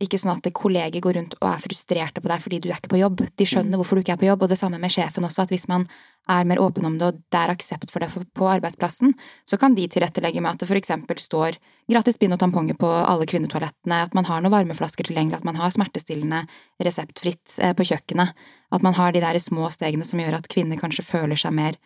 ikke 0.00 0.18
sånn 0.20 0.32
at 0.32 0.46
kolleger 0.56 1.02
går 1.04 1.18
rundt 1.18 1.34
og 1.38 1.46
er 1.50 1.60
frustrerte 1.60 2.22
på 2.22 2.30
deg 2.30 2.40
fordi 2.40 2.60
du 2.62 2.70
er 2.70 2.78
ikke 2.78 2.94
på 2.94 3.00
jobb. 3.02 3.20
De 3.36 3.46
skjønner 3.48 3.80
hvorfor 3.80 3.98
du 3.98 4.04
ikke 4.04 4.14
er 4.16 4.22
på 4.22 4.28
jobb, 4.30 4.46
og 4.46 4.52
det 4.52 4.58
samme 4.60 4.80
med 4.80 4.92
sjefen 4.94 5.26
også, 5.28 5.44
at 5.44 5.52
hvis 5.52 5.68
man 5.68 5.84
er 6.30 6.46
mer 6.48 6.60
åpen 6.62 6.86
om 6.88 6.96
det, 6.96 7.10
og 7.10 7.20
det 7.32 7.38
er 7.40 7.52
aksept 7.52 7.92
for 7.92 8.00
det 8.00 8.08
på 8.36 8.48
arbeidsplassen, 8.48 9.12
så 9.48 9.58
kan 9.60 9.74
de 9.76 9.86
tilrettelegge 9.90 10.40
med 10.40 10.54
at 10.54 10.62
det 10.62 10.70
for 10.70 10.78
eksempel 10.78 11.20
står 11.20 11.58
gratis 11.90 12.20
bind 12.20 12.36
og 12.36 12.40
tamponger 12.40 12.78
på 12.80 12.88
alle 12.88 13.28
kvinnetoalettene, 13.28 14.02
at 14.06 14.16
man 14.16 14.28
har 14.28 14.40
noen 14.40 14.54
varmeflasker 14.54 15.08
tilgjengelig, 15.08 15.40
at 15.40 15.48
man 15.48 15.58
har 15.60 15.74
smertestillende 15.74 16.44
reseptfritt 16.80 17.58
eh, 17.60 17.74
på 17.76 17.88
kjøkkenet, 17.92 18.32
at 18.70 18.86
man 18.86 18.96
har 18.96 19.12
de 19.12 19.24
der 19.24 19.40
små 19.42 19.68
stegene 19.74 20.06
som 20.06 20.22
gjør 20.22 20.38
at 20.38 20.48
kvinner 20.52 20.80
kanskje 20.80 21.06
føler 21.08 21.40
seg 21.40 21.56
mer 21.56 21.80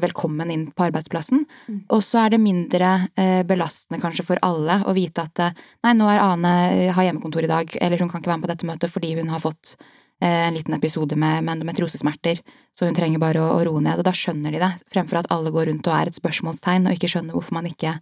velkommen 0.00 0.50
inn 0.50 0.66
på 0.72 0.86
arbeidsplassen. 0.86 1.44
Mm. 1.68 1.80
Og 1.92 2.02
så 2.04 2.22
er 2.24 2.32
det 2.32 2.40
mindre 2.42 2.92
eh, 3.18 3.42
belastende 3.48 4.00
kanskje 4.02 4.24
for 4.26 4.40
alle 4.44 4.80
å 4.88 4.94
vite 4.96 5.26
at 5.26 5.42
eh, 5.44 5.58
nei, 5.84 5.94
nå 5.98 6.08
er 6.08 6.22
Ane 6.22 6.52
eh, 6.70 6.92
har 6.96 7.08
hjemmekontor 7.08 7.44
i 7.44 7.50
dag, 7.50 7.76
eller 7.80 8.00
hun 8.00 8.12
kan 8.12 8.22
ikke 8.22 8.32
være 8.32 8.40
med 8.40 8.48
på 8.48 8.52
dette 8.54 8.70
møtet 8.70 8.94
fordi 8.94 9.12
hun 9.18 9.28
har 9.32 9.42
fått 9.42 9.74
eh, 10.22 10.48
en 10.48 10.56
liten 10.56 10.78
episode 10.78 11.18
med, 11.18 11.44
med 11.44 11.58
endometriosesmerter, 11.58 12.40
så 12.72 12.88
hun 12.88 12.96
trenger 12.96 13.20
bare 13.22 13.42
å, 13.42 13.52
å, 13.58 13.60
roe 13.68 13.84
ned. 13.84 14.00
Og 14.00 14.08
da 14.08 14.16
skjønner 14.16 14.54
de 14.54 14.62
det, 14.64 14.72
fremfor 14.94 15.20
at 15.20 15.30
alle 15.34 15.52
går 15.52 15.68
rundt 15.68 15.92
og 15.92 15.98
er 15.98 16.10
et 16.10 16.18
spørsmålstegn 16.18 16.88
og 16.88 16.96
ikke 16.96 17.12
skjønner 17.12 17.36
hvorfor 17.36 17.60
man 17.60 17.68
ikke 17.68 17.98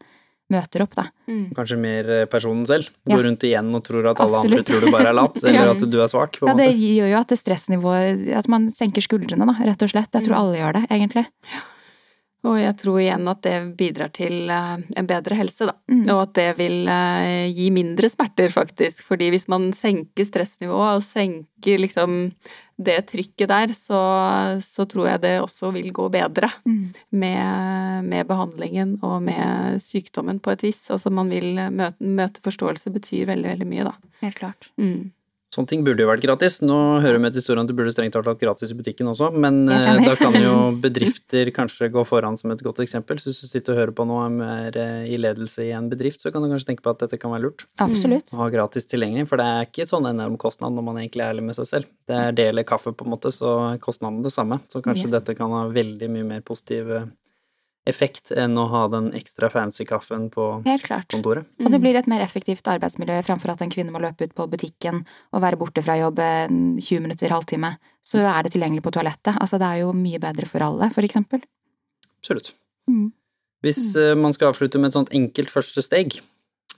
møter 0.50 0.82
opp, 0.82 0.94
da. 0.98 1.04
Mm. 1.30 1.50
Kanskje 1.54 1.78
mer 1.78 2.10
eh, 2.10 2.28
personen 2.30 2.62
selv. 2.66 2.90
Ja. 3.06 3.16
Går 3.16 3.26
rundt 3.28 3.44
igjen 3.46 3.74
og 3.74 3.82
tror 3.86 4.12
at 4.12 4.22
alle 4.22 4.44
Absolutt. 4.44 4.62
andre 4.62 4.66
tror 4.70 4.86
du 4.86 4.94
bare 4.94 5.10
er 5.10 5.18
lat, 5.18 5.42
eller 5.46 5.58
ja. 5.58 5.74
at 5.74 5.84
du 5.90 5.98
er 5.98 6.10
svak. 6.10 6.38
ja, 6.46 6.54
det 6.58 6.70
gjør 6.74 7.12
jo 7.14 7.18
at 7.20 7.34
det 7.34 7.38
stressnivået 7.38 8.30
At 8.38 8.50
man 8.50 8.70
senker 8.74 9.02
skuldrene, 9.04 9.50
da, 9.50 9.58
rett 9.66 9.86
og 9.86 9.92
slett. 9.92 10.10
Jeg 10.14 10.26
tror 10.26 10.36
mm. 10.36 10.40
alle 10.44 10.62
gjør 10.62 10.78
det, 10.78 10.86
egentlig. 10.90 11.26
Ja. 11.50 11.66
Og 12.48 12.56
jeg 12.56 12.72
tror 12.80 13.00
igjen 13.02 13.28
at 13.28 13.42
det 13.44 13.56
bidrar 13.76 14.12
til 14.16 14.48
eh, 14.48 14.80
en 14.96 15.08
bedre 15.08 15.36
helse, 15.36 15.68
da. 15.68 15.74
Mm. 15.92 16.06
Og 16.06 16.22
at 16.22 16.32
det 16.38 16.48
vil 16.60 16.88
eh, 16.88 17.50
gi 17.52 17.68
mindre 17.74 18.08
smerter, 18.08 18.48
faktisk. 18.54 19.04
Fordi 19.08 19.28
hvis 19.34 19.46
man 19.52 19.70
senker 19.76 20.28
stressnivået 20.28 20.96
og 20.96 21.04
senker 21.04 21.84
liksom 21.84 22.18
det 22.80 22.96
trykket 23.10 23.50
der, 23.50 23.74
så, 23.76 24.00
så 24.64 24.86
tror 24.88 25.10
jeg 25.10 25.22
det 25.26 25.34
også 25.42 25.68
vil 25.74 25.90
gå 25.92 26.08
bedre 26.12 26.48
mm. 26.64 26.82
med, 27.12 28.08
med, 28.08 28.24
behandlingen 28.30 28.96
og 29.04 29.18
med 29.26 29.82
sykdommen 29.84 30.40
på 30.40 30.54
et 30.54 30.64
vis. 30.64 30.80
Altså 30.88 31.12
man 31.12 31.28
vil 31.28 31.60
møte, 31.68 32.00
møte 32.00 32.44
forståelse 32.46 32.92
betyr 32.94 33.28
veldig, 33.34 33.50
veldig 33.52 33.68
mye, 33.68 33.90
da. 33.90 34.14
Helt 34.24 34.40
klart. 34.40 34.70
Mm. 34.80 35.10
Sånne 35.50 35.66
ting 35.66 35.80
burde 35.82 36.04
jo 36.04 36.06
vært 36.06 36.22
gratis. 36.22 36.60
Nå 36.62 36.76
hører 37.02 37.18
vi 37.18 37.30
til 37.32 37.42
historien 37.42 37.64
at 37.64 37.70
det 37.70 37.74
burde 37.74 37.90
strengt 37.90 38.14
tatt 38.14 38.26
vært 38.28 38.38
gratis 38.38 38.70
i 38.70 38.76
butikken 38.78 39.10
også, 39.10 39.32
men 39.34 39.64
eh, 39.66 39.98
da 40.06 40.12
kan 40.18 40.36
jo 40.38 40.52
bedrifter 40.84 41.50
kanskje 41.54 41.88
gå 41.90 42.04
foran 42.06 42.38
som 42.38 42.54
et 42.54 42.62
godt 42.62 42.78
eksempel. 42.84 43.18
Så 43.18 43.32
hvis 43.32 43.40
du 43.42 43.48
sitter 43.50 43.74
og 43.74 43.80
hører 43.82 43.94
på 43.98 44.06
noe 44.06 44.28
mer 44.30 44.78
eh, 44.78 45.08
i 45.10 45.18
ledelse 45.18 45.66
i 45.66 45.72
en 45.74 45.90
bedrift, 45.90 46.22
så 46.22 46.30
kan 46.30 46.46
du 46.46 46.50
kanskje 46.52 46.70
tenke 46.70 46.86
på 46.86 46.94
at 46.94 47.02
dette 47.02 47.18
kan 47.18 47.34
være 47.34 47.48
lurt. 47.48 47.66
Absolutt. 47.82 48.30
Å 48.30 48.44
ha 48.44 48.50
gratis 48.54 48.86
tilgjengelig, 48.90 49.26
for 49.32 49.42
det 49.42 49.48
er 49.50 49.66
ikke 49.66 49.88
sånn 49.90 50.06
enorm 50.12 50.38
kostnad 50.38 50.76
når 50.76 50.86
man 50.86 51.02
egentlig 51.02 51.26
er 51.26 51.34
ærlig 51.34 51.48
med 51.50 51.58
seg 51.58 51.70
selv. 51.72 51.90
Det 52.06 52.20
er 52.28 52.38
del 52.38 52.62
kaffe, 52.68 52.94
på 52.94 53.08
en 53.08 53.16
måte, 53.16 53.34
så 53.34 53.56
er 53.72 53.82
kostnaden 53.82 54.22
det 54.22 54.30
samme. 54.34 54.62
Så 54.70 54.84
kanskje 54.86 55.08
yes. 55.08 55.16
dette 55.18 55.34
kan 55.38 55.50
ha 55.56 55.66
veldig 55.74 56.14
mye 56.14 56.30
mer 56.36 56.46
positive 56.46 57.08
effekt 57.88 58.30
enn 58.36 58.58
å 58.60 58.66
ha 58.70 58.82
den 58.92 59.08
ekstra 59.16 59.48
fancy 59.52 59.86
kaffen 59.88 60.28
på 60.32 60.46
kontoret. 61.10 61.46
Mm. 61.58 61.66
Og 61.66 61.72
det 61.72 61.80
blir 61.82 61.96
et 61.96 62.08
mer 62.10 62.22
effektivt 62.24 62.68
arbeidsmiljø 62.68 63.20
framfor 63.26 63.54
at 63.54 63.62
en 63.64 63.72
kvinne 63.72 63.94
må 63.94 64.02
løpe 64.02 64.28
ut 64.28 64.34
på 64.36 64.46
butikken 64.52 65.00
og 65.32 65.44
være 65.44 65.58
borte 65.60 65.84
fra 65.84 65.96
jobb 65.98 66.20
20 66.20 67.06
minutter, 67.06 67.32
halvtime. 67.32 67.72
Så 68.04 68.20
er 68.20 68.44
det 68.44 68.52
tilgjengelig 68.54 68.84
på 68.84 68.92
toalettet. 68.94 69.32
Altså 69.40 69.60
det 69.60 69.68
er 69.68 69.82
jo 69.82 69.94
mye 69.96 70.20
bedre 70.22 70.48
for 70.48 70.64
alle, 70.66 70.90
for 70.92 71.06
eksempel. 71.06 71.42
Absolutt. 72.20 72.52
Mm. 72.90 73.08
Hvis 73.64 73.94
mm. 73.96 74.20
man 74.20 74.36
skal 74.36 74.52
avslutte 74.52 74.80
med 74.80 74.92
et 74.92 74.98
sånt 74.98 75.14
enkelt 75.16 75.52
første 75.52 75.84
steg, 75.84 76.20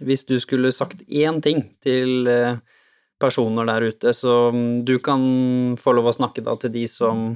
hvis 0.02 0.24
du 0.26 0.38
skulle 0.42 0.72
sagt 0.74 1.02
én 1.08 1.38
ting 1.42 1.64
til 1.82 2.30
uh, 2.30 2.58
personer 3.22 3.68
der 3.68 3.90
ute, 3.90 4.14
så 4.16 4.50
du 4.86 4.96
kan 5.02 5.22
få 5.78 5.94
lov 5.94 6.10
å 6.10 6.16
snakke 6.16 6.44
da 6.46 6.56
til 6.58 6.74
de 6.74 6.86
som 6.90 7.32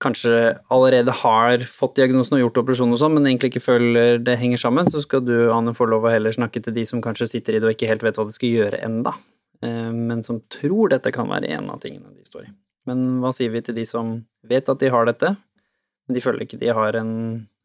kanskje 0.00 0.36
allerede 0.72 1.12
har 1.22 1.64
fått 1.68 1.98
diagnosen 1.98 2.38
og 2.38 2.44
gjort 2.44 2.62
operasjon 2.62 2.94
og 2.94 3.00
sånn, 3.02 3.18
men 3.18 3.28
egentlig 3.28 3.52
ikke 3.52 3.64
føler 3.64 4.22
det 4.24 4.38
henger 4.40 4.62
sammen, 4.62 4.88
så 4.90 5.02
skal 5.04 5.22
du, 5.26 5.34
Anne, 5.52 5.74
få 5.76 5.88
lov 5.90 6.08
å 6.08 6.12
heller 6.12 6.34
snakke 6.34 6.62
til 6.64 6.76
de 6.76 6.86
som 6.88 7.02
kanskje 7.04 7.28
sitter 7.34 7.56
i 7.56 7.60
det 7.60 7.68
og 7.68 7.76
ikke 7.76 7.90
helt 7.90 8.04
vet 8.06 8.18
hva 8.18 8.26
de 8.28 8.36
skal 8.36 8.54
gjøre 8.54 8.80
enda, 8.86 9.12
eh, 9.64 9.92
men 9.92 10.24
som 10.26 10.40
tror 10.52 10.94
dette 10.94 11.12
kan 11.14 11.28
være 11.30 11.52
en 11.56 11.68
av 11.74 11.82
tingene 11.84 12.14
de 12.14 12.24
står 12.28 12.48
i. 12.48 12.52
Men 12.88 13.20
hva 13.20 13.32
sier 13.36 13.52
vi 13.52 13.60
til 13.64 13.76
de 13.76 13.84
som 13.88 14.16
vet 14.48 14.72
at 14.72 14.80
de 14.80 14.92
har 14.92 15.08
dette, 15.08 15.34
men 16.08 16.16
de 16.16 16.24
føler 16.24 16.46
ikke 16.46 16.60
de 16.62 16.72
har 16.74 16.96
en, 16.98 17.12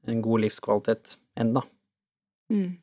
en 0.06 0.26
god 0.26 0.44
livskvalitet 0.44 1.16
enda? 1.40 1.64
Mm. 2.52 2.76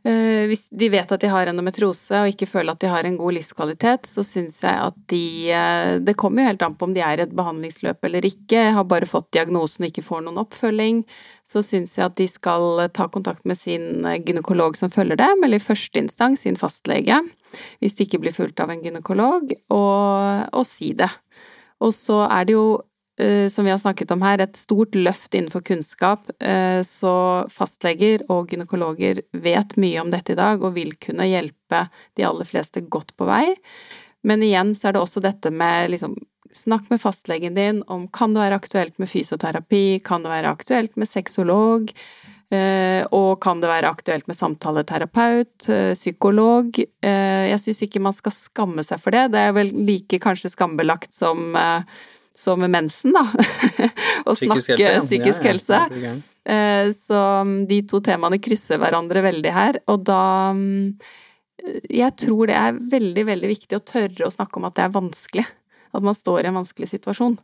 Eh, 0.00 0.46
hvis 0.48 0.62
de 0.72 0.86
vet 0.88 1.10
at 1.12 1.20
de 1.20 1.28
har 1.28 1.50
endometriose 1.50 2.22
og 2.22 2.30
ikke 2.30 2.46
føler 2.48 2.72
at 2.72 2.80
de 2.80 2.88
har 2.88 3.04
en 3.04 3.18
god 3.20 3.34
livskvalitet, 3.36 4.08
så 4.08 4.24
syns 4.24 4.62
jeg 4.64 4.72
at 4.72 4.96
de 5.12 5.50
eh, 5.52 5.98
Det 6.00 6.16
kommer 6.16 6.40
jo 6.40 6.48
helt 6.48 6.64
an 6.64 6.76
på 6.80 6.88
om 6.88 6.94
de 6.96 7.02
er 7.04 7.20
i 7.20 7.26
et 7.26 7.34
behandlingsløp 7.36 8.08
eller 8.08 8.24
ikke, 8.24 8.70
har 8.78 8.88
bare 8.88 9.08
fått 9.08 9.28
diagnosen 9.36 9.84
og 9.84 9.90
ikke 9.90 10.06
får 10.06 10.24
noen 10.24 10.40
oppfølging. 10.40 11.04
Så 11.44 11.60
syns 11.66 11.98
jeg 11.98 12.06
at 12.06 12.16
de 12.16 12.28
skal 12.32 12.86
ta 12.96 13.10
kontakt 13.12 13.44
med 13.44 13.60
sin 13.60 14.06
gynekolog 14.24 14.78
som 14.78 14.92
følger 14.92 15.20
dem, 15.20 15.44
eller 15.44 15.60
i 15.60 15.68
første 15.68 16.00
instans 16.00 16.46
sin 16.46 16.56
fastlege, 16.56 17.20
hvis 17.82 17.98
de 17.98 18.06
ikke 18.06 18.22
blir 18.22 18.36
fulgt 18.36 18.62
av 18.62 18.72
en 18.72 18.80
gynekolog, 18.80 19.52
og, 19.68 20.46
og 20.54 20.64
si 20.68 20.94
det. 20.96 21.10
Og 21.80 21.92
så 21.96 22.22
er 22.28 22.46
det 22.46 22.56
jo 22.56 22.78
Eh, 22.78 22.89
som 23.52 23.64
vi 23.64 23.70
har 23.70 23.78
snakket 23.78 24.10
om 24.14 24.22
her, 24.22 24.40
et 24.40 24.56
stort 24.56 24.94
løft 24.94 25.34
innenfor 25.34 25.62
kunnskap. 25.66 26.30
Eh, 26.40 26.80
så 26.86 27.14
fastleger 27.52 28.24
og 28.32 28.50
gynekologer 28.52 29.22
vet 29.32 29.76
mye 29.80 30.00
om 30.02 30.12
dette 30.12 30.34
i 30.34 30.38
dag 30.38 30.62
og 30.62 30.76
vil 30.78 30.94
kunne 31.02 31.28
hjelpe 31.28 31.86
de 32.16 32.26
aller 32.26 32.48
fleste 32.48 32.84
godt 32.88 33.14
på 33.20 33.28
vei. 33.28 33.54
Men 34.26 34.44
igjen 34.44 34.74
så 34.76 34.88
er 34.88 34.96
det 34.96 35.04
også 35.04 35.24
dette 35.24 35.52
med 35.54 35.92
liksom 35.94 36.18
Snakk 36.50 36.88
med 36.90 36.98
fastlegen 36.98 37.54
din 37.54 37.76
om 37.86 38.08
kan 38.10 38.32
det 38.34 38.40
være 38.42 38.56
aktuelt 38.58 38.96
med 38.98 39.06
fysioterapi, 39.06 40.00
kan 40.02 40.24
det 40.24 40.32
være 40.32 40.50
aktuelt 40.50 40.96
med 40.98 41.06
sexolog, 41.06 41.92
eh, 42.50 43.06
og 43.14 43.38
kan 43.44 43.62
det 43.62 43.70
være 43.70 43.92
aktuelt 43.94 44.26
med 44.26 44.34
samtaleterapeut, 44.34 45.68
psykolog. 45.94 46.74
Jeg 46.74 47.62
syns 47.62 47.84
ikke 47.86 48.02
man 48.02 48.18
skal 48.18 48.34
skamme 48.34 48.82
seg 48.82 48.98
for 48.98 49.14
det. 49.14 49.28
Det 49.30 49.44
er 49.44 49.54
vel 49.60 49.70
like 49.70 50.18
kanskje 50.26 50.50
skambelagt 50.50 51.14
som 51.14 51.54
som 52.36 52.62
mensen, 52.62 53.14
da. 53.16 53.24
og 54.28 54.38
snakke 54.38 54.76
helse, 54.78 55.06
psykisk 55.06 55.46
helse. 55.48 55.80
Ja, 55.90 56.12
ja. 56.12 56.92
så 56.96 57.22
um, 57.44 57.56
de 57.68 57.82
to 57.90 58.00
temaene 58.04 58.40
krysser 58.42 58.80
hverandre 58.80 59.24
veldig 59.26 59.54
her, 59.54 59.80
og 59.90 60.06
da 60.08 60.22
um, 60.56 60.94
Jeg 61.90 62.14
tror 62.16 62.48
det 62.48 62.54
er 62.56 62.78
veldig, 62.92 63.24
veldig 63.28 63.48
viktig 63.50 63.76
å 63.76 63.84
tørre 63.84 64.24
å 64.24 64.32
snakke 64.32 64.56
om 64.56 64.68
at 64.70 64.78
det 64.78 64.86
er 64.86 64.94
vanskelig. 64.94 65.44
At 65.90 66.06
man 66.06 66.14
står 66.14 66.44
i 66.46 66.48
en 66.48 66.56
vanskelig 66.56 66.86
situasjon. 66.92 67.34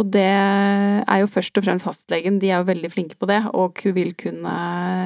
Og 0.00 0.08
det 0.14 0.24
er 0.24 1.18
jo 1.20 1.28
først 1.28 1.58
og 1.60 1.66
fremst 1.66 1.86
fastlegen, 1.86 2.38
de 2.40 2.48
er 2.48 2.62
jo 2.62 2.70
veldig 2.70 2.90
flinke 2.90 3.18
på 3.20 3.28
det, 3.28 3.42
og 3.52 3.82
hun 3.84 3.94
vil 3.98 4.14
kunne 4.18 4.54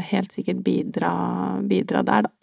helt 0.07 0.33
sikkert 0.33 0.63
bidra, 0.67 1.13
bidra 1.67 2.05
der, 2.07 2.29
da. 2.29 2.36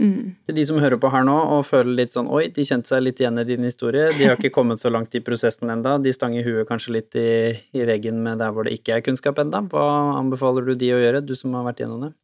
Mm. 0.00 0.32
Til 0.48 0.56
de 0.56 0.62
som 0.64 0.78
hører 0.80 0.96
på 1.00 1.10
her 1.12 1.26
nå 1.28 1.34
og 1.58 1.66
føler 1.68 1.92
litt 1.98 2.12
sånn 2.14 2.30
oi, 2.32 2.46
de 2.56 2.64
kjente 2.64 2.88
seg 2.88 3.02
litt 3.04 3.18
igjen 3.20 3.42
i 3.42 3.44
din 3.44 3.66
historie, 3.68 4.08
de 4.16 4.30
har 4.30 4.38
ikke 4.38 4.52
kommet 4.54 4.80
så 4.80 4.88
langt 4.92 5.12
i 5.14 5.20
prosessen 5.24 5.68
enda, 5.72 5.98
de 6.00 6.14
stanger 6.16 6.46
huet 6.46 6.68
kanskje 6.68 6.94
litt 6.96 7.18
i, 7.20 7.28
i, 7.76 7.84
veggen 7.84 8.22
med 8.24 8.40
der 8.40 8.54
hvor 8.56 8.64
det 8.64 8.78
ikke 8.78 8.96
er 8.96 9.04
kunnskap 9.04 9.42
enda. 9.42 9.60
Hva 9.68 9.84
anbefaler 10.16 10.70
du 10.70 10.72
de 10.80 10.94
å 10.96 11.02
gjøre, 11.02 11.20
du 11.20 11.34
som 11.36 11.52
har 11.58 11.68
vært 11.68 11.84
gjennom 11.84 12.06
det? 12.06 12.14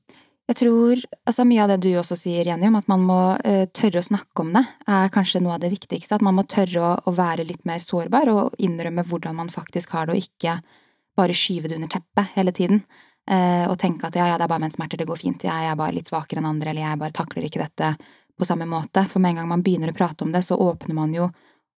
Jeg 0.47 0.61
tror 0.61 1.01
altså 1.27 1.45
mye 1.45 1.65
av 1.65 1.73
det 1.73 1.81
du 1.83 1.91
også 1.99 2.17
sier, 2.17 2.47
Jenny, 2.47 2.69
om 2.71 2.79
at 2.79 2.89
man 2.89 3.03
må 3.05 3.19
uh, 3.35 3.65
tørre 3.75 4.01
å 4.01 4.09
snakke 4.09 4.45
om 4.45 4.53
det, 4.55 4.63
er 4.87 5.13
kanskje 5.13 5.43
noe 5.43 5.57
av 5.57 5.65
det 5.65 5.73
viktigste. 5.75 6.17
At 6.17 6.25
man 6.25 6.39
må 6.39 6.47
tørre 6.49 6.81
å, 6.81 6.93
å 7.11 7.15
være 7.19 7.45
litt 7.49 7.67
mer 7.69 7.83
sårbar 7.83 8.31
og 8.31 8.55
innrømme 8.63 9.05
hvordan 9.11 9.37
man 9.43 9.51
faktisk 9.53 9.97
har 9.99 10.07
det, 10.07 10.15
og 10.15 10.29
ikke 10.31 10.61
bare 11.19 11.37
skyve 11.37 11.69
det 11.69 11.81
under 11.81 11.91
teppet 11.91 12.33
hele 12.37 12.55
tiden. 12.55 12.85
Eh, 13.27 13.65
og 13.67 13.75
tenke 13.83 14.07
at 14.07 14.17
ja, 14.19 14.29
ja, 14.31 14.37
det 14.39 14.47
er 14.47 14.53
bare 14.53 14.63
menssmerter, 14.63 15.01
det 15.01 15.09
går 15.09 15.19
fint, 15.19 15.49
jeg 15.49 15.71
er 15.71 15.79
bare 15.79 15.97
litt 15.97 16.11
svakere 16.11 16.39
enn 16.39 16.47
andre, 16.53 16.71
eller 16.71 16.85
jeg 16.85 17.01
bare 17.01 17.17
takler 17.17 17.49
ikke 17.49 17.65
dette 17.65 17.97
på 18.37 18.47
samme 18.47 18.69
måte. 18.71 19.03
For 19.11 19.23
med 19.23 19.35
en 19.35 19.43
gang 19.43 19.51
man 19.51 19.65
begynner 19.67 19.91
å 19.91 19.97
prate 19.97 20.27
om 20.27 20.33
det, 20.35 20.45
så 20.47 20.59
åpner 20.61 20.95
man 20.95 21.15
jo 21.17 21.31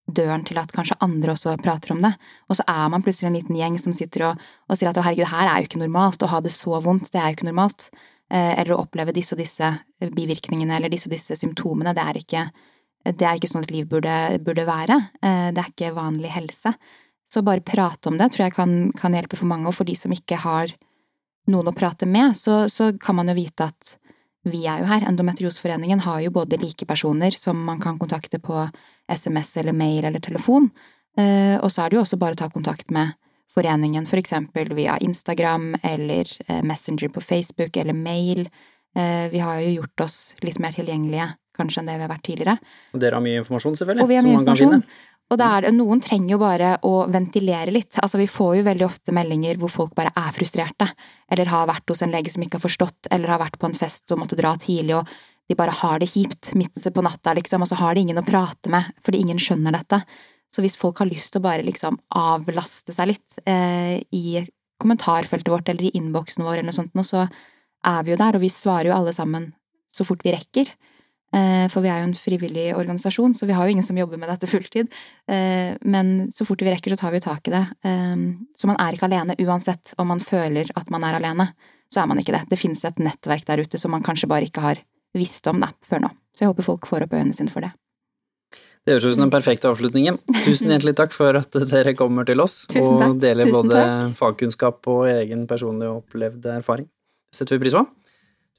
døren 0.09 0.43
til 0.45 0.57
at 0.61 0.71
kanskje 0.73 0.97
andre 1.05 1.33
også 1.35 1.55
prater 1.61 1.93
om 1.93 2.01
det. 2.05 2.13
Og 2.49 2.57
så 2.59 2.65
er 2.69 2.87
man 2.93 3.03
plutselig 3.05 3.29
en 3.29 3.37
liten 3.37 3.57
gjeng 3.57 3.77
som 3.81 3.93
sitter 3.95 4.29
og, 4.29 4.47
og 4.69 4.77
sier 4.77 4.91
at 4.91 5.01
herregud, 5.01 5.29
her 5.29 5.49
er 5.49 5.61
jo 5.61 5.69
ikke 5.69 5.83
normalt, 5.83 6.23
å 6.25 6.31
ha 6.31 6.41
det 6.45 6.53
så 6.55 6.79
vondt, 6.85 7.11
det 7.13 7.21
er 7.21 7.29
jo 7.29 7.39
ikke 7.39 7.49
normalt. 7.49 7.89
Eh, 8.29 8.53
eller 8.61 8.75
å 8.75 8.81
oppleve 8.83 9.13
disse 9.15 9.33
og 9.33 9.41
disse 9.41 9.71
bivirkningene 10.01 10.75
eller 10.77 10.91
disse 10.93 11.09
og 11.09 11.15
disse 11.15 11.37
symptomene, 11.39 11.95
det 11.97 12.05
er 12.05 12.19
ikke, 12.19 12.43
det 13.09 13.25
er 13.25 13.39
ikke 13.39 13.49
sånn 13.49 13.65
et 13.65 13.73
liv 13.73 13.87
burde, 13.89 14.17
burde 14.45 14.67
være. 14.69 14.99
Eh, 15.21 15.47
det 15.55 15.63
er 15.63 15.71
ikke 15.71 15.95
vanlig 15.97 16.33
helse. 16.35 16.75
Så 17.29 17.45
bare 17.45 17.65
prate 17.65 18.09
om 18.09 18.17
det 18.17 18.31
tror 18.33 18.47
jeg 18.47 18.57
kan, 18.57 18.77
kan 18.97 19.17
hjelpe 19.17 19.37
for 19.37 19.49
mange, 19.49 19.69
og 19.69 19.77
for 19.77 19.89
de 19.89 19.97
som 19.97 20.13
ikke 20.13 20.41
har 20.45 20.73
noen 21.47 21.71
å 21.71 21.75
prate 21.75 22.05
med, 22.09 22.35
så, 22.37 22.67
så 22.69 22.91
kan 23.01 23.17
man 23.17 23.31
jo 23.31 23.37
vite 23.37 23.69
at 23.71 23.95
vi 24.49 24.65
er 24.67 24.81
jo 24.81 24.89
her. 24.89 25.05
Endometriosforeningen 25.07 26.03
har 26.05 26.21
jo 26.23 26.33
både 26.35 26.59
like 26.61 26.85
personer 26.87 27.35
som 27.35 27.59
man 27.65 27.81
kan 27.81 27.99
kontakte 27.99 28.39
på 28.39 28.67
SMS 29.09 29.55
eller 29.57 29.73
mail 29.73 30.05
eller 30.05 30.19
telefon, 30.23 30.69
eh, 31.17 31.57
og 31.59 31.71
så 31.71 31.83
er 31.83 31.89
det 31.89 31.99
jo 31.99 32.05
også 32.05 32.19
bare 32.21 32.37
å 32.37 32.41
ta 32.43 32.49
kontakt 32.53 32.93
med 32.93 33.15
foreningen, 33.55 34.05
for 34.05 34.21
eksempel 34.21 34.73
via 34.77 34.97
Instagram 35.01 35.73
eller 35.83 36.29
eh, 36.47 36.61
Messenger 36.63 37.09
på 37.09 37.21
Facebook 37.21 37.77
eller 37.77 37.97
mail. 37.97 38.47
Eh, 38.95 39.27
vi 39.33 39.41
har 39.41 39.59
jo 39.63 39.79
gjort 39.81 40.05
oss 40.05 40.17
litt 40.45 40.59
mer 40.61 40.75
tilgjengelige 40.77 41.31
kanskje 41.59 41.81
enn 41.81 41.89
det 41.89 41.97
vi 41.97 42.05
har 42.05 42.11
vært 42.11 42.25
tidligere. 42.25 42.55
Og 42.95 43.01
dere 43.03 43.19
har 43.19 43.23
mye 43.25 43.41
informasjon, 43.41 43.75
selvfølgelig, 43.79 44.05
Og 44.05 44.11
vi 44.11 44.17
har 44.17 44.23
som 44.23 44.29
mye 44.29 44.37
man 44.39 44.47
kan 44.47 44.55
informasjon. 44.55 44.85
Og 45.29 45.37
det 45.37 45.71
noen 45.75 45.99
trenger 46.01 46.33
jo 46.33 46.39
bare 46.41 46.71
å 46.85 46.93
ventilere 47.11 47.73
litt. 47.73 47.99
Altså, 48.01 48.17
vi 48.17 48.29
får 48.29 48.59
jo 48.59 48.65
veldig 48.65 48.85
ofte 48.87 49.13
meldinger 49.13 49.59
hvor 49.61 49.69
folk 49.69 49.91
bare 49.97 50.13
er 50.17 50.31
frustrerte, 50.33 50.87
eller 51.29 51.51
har 51.51 51.67
vært 51.69 51.93
hos 51.93 52.01
en 52.01 52.13
lege 52.13 52.33
som 52.33 52.41
ikke 52.45 52.57
har 52.57 52.65
forstått, 52.65 53.11
eller 53.13 53.35
har 53.35 53.43
vært 53.43 53.59
på 53.61 53.69
en 53.69 53.77
fest 53.77 54.09
og 54.09 54.23
måtte 54.23 54.39
dra 54.39 54.55
tidlig, 54.57 54.97
og 54.97 55.49
de 55.49 55.57
bare 55.57 55.73
har 55.73 56.01
det 56.01 56.09
kjipt 56.09 56.51
midt 56.57 56.81
på 56.93 57.05
natta, 57.05 57.35
liksom, 57.37 57.61
og 57.61 57.69
så 57.69 57.77
har 57.77 57.93
de 57.93 58.05
ingen 58.05 58.21
å 58.21 58.25
prate 58.25 58.73
med, 58.73 58.89
fordi 59.05 59.21
ingen 59.21 59.41
skjønner 59.41 59.77
dette. 59.77 60.01
Så 60.53 60.65
hvis 60.65 60.77
folk 60.81 61.01
har 61.01 61.09
lyst 61.09 61.33
til 61.33 61.41
å 61.41 61.45
bare 61.45 61.65
liksom 61.65 61.99
avlaste 62.17 62.93
seg 62.95 63.11
litt 63.11 63.39
eh, 63.45 64.01
i 64.09 64.41
kommentarfeltet 64.81 65.51
vårt 65.51 65.69
eller 65.69 65.89
i 65.89 65.93
innboksen 65.99 66.45
vår 66.45 66.57
eller 66.57 66.71
noe 66.71 66.77
sånt, 66.77 67.05
så 67.05 67.27
er 67.85 68.05
vi 68.05 68.15
jo 68.15 68.19
der, 68.19 68.37
og 68.37 68.43
vi 68.43 68.49
svarer 68.53 68.89
jo 68.89 68.97
alle 68.97 69.13
sammen 69.13 69.51
så 69.93 70.05
fort 70.05 70.25
vi 70.25 70.33
rekker. 70.33 70.71
Eh, 71.35 71.67
For 71.69 71.85
vi 71.85 71.89
er 71.91 72.01
jo 72.01 72.09
en 72.09 72.17
frivillig 72.17 72.67
organisasjon, 72.75 73.35
så 73.37 73.45
vi 73.45 73.53
har 73.53 73.65
jo 73.67 73.75
ingen 73.75 73.85
som 73.85 73.97
jobber 73.97 74.17
med 74.17 74.29
dette 74.29 74.49
fulltid. 74.49 74.87
Eh, 75.29 75.75
Men 75.81 76.31
så 76.31 76.45
fort 76.45 76.61
vi 76.61 76.71
rekker, 76.71 76.95
så 76.95 76.97
tar 76.97 77.11
vi 77.11 77.19
jo 77.19 77.27
tak 77.27 77.47
i 77.47 77.51
det. 77.51 77.65
Eh, 77.85 78.15
Så 78.57 78.67
man 78.67 78.79
er 78.79 78.93
ikke 78.93 79.09
alene 79.09 79.35
uansett 79.39 79.93
om 79.97 80.07
man 80.07 80.19
føler 80.19 80.69
at 80.75 80.89
man 80.89 81.03
er 81.03 81.19
alene. 81.19 81.53
Så 81.91 82.01
er 82.01 82.07
man 82.07 82.17
ikke 82.21 82.33
det. 82.33 82.49
Det 82.49 82.59
finnes 82.59 82.83
et 82.85 82.97
nettverk 82.97 83.45
der 83.45 83.61
ute 83.65 83.77
som 83.79 83.91
man 83.91 84.03
kanskje 84.03 84.27
bare 84.29 84.45
ikke 84.45 84.61
har 84.61 84.81
visst 85.15 85.45
om 85.47 85.59
da, 85.59 85.71
før 85.81 86.01
nå. 86.01 86.09
Så 86.35 86.45
jeg 86.45 86.51
håper 86.53 86.63
folk 86.63 86.85
får 86.85 87.03
opp 87.07 87.13
øynene 87.17 87.33
sine 87.35 87.49
for 87.49 87.61
det. 87.61 87.71
Det 88.85 88.93
høres 88.95 89.05
ut 89.05 89.13
som 89.17 89.25
den 89.25 89.33
perfekte 89.33 89.69
avslutningen. 89.69 90.17
Tusen 90.45 90.69
hjertelig 90.71 90.95
takk 90.95 91.11
for 91.13 91.35
at 91.35 91.51
dere 91.51 91.93
kommer 91.93 92.25
til 92.25 92.39
oss 92.41 92.65
og 92.69 93.19
deler 93.21 93.51
både 93.51 93.81
fagkunnskap 94.17 94.87
og 94.87 95.09
egen 95.11 95.45
personlig 95.49 95.89
opplevd 95.91 96.45
erfaring. 96.57 96.87
Setter 97.35 97.57
vi 97.57 97.65
pris 97.65 97.75
på. 97.75 97.83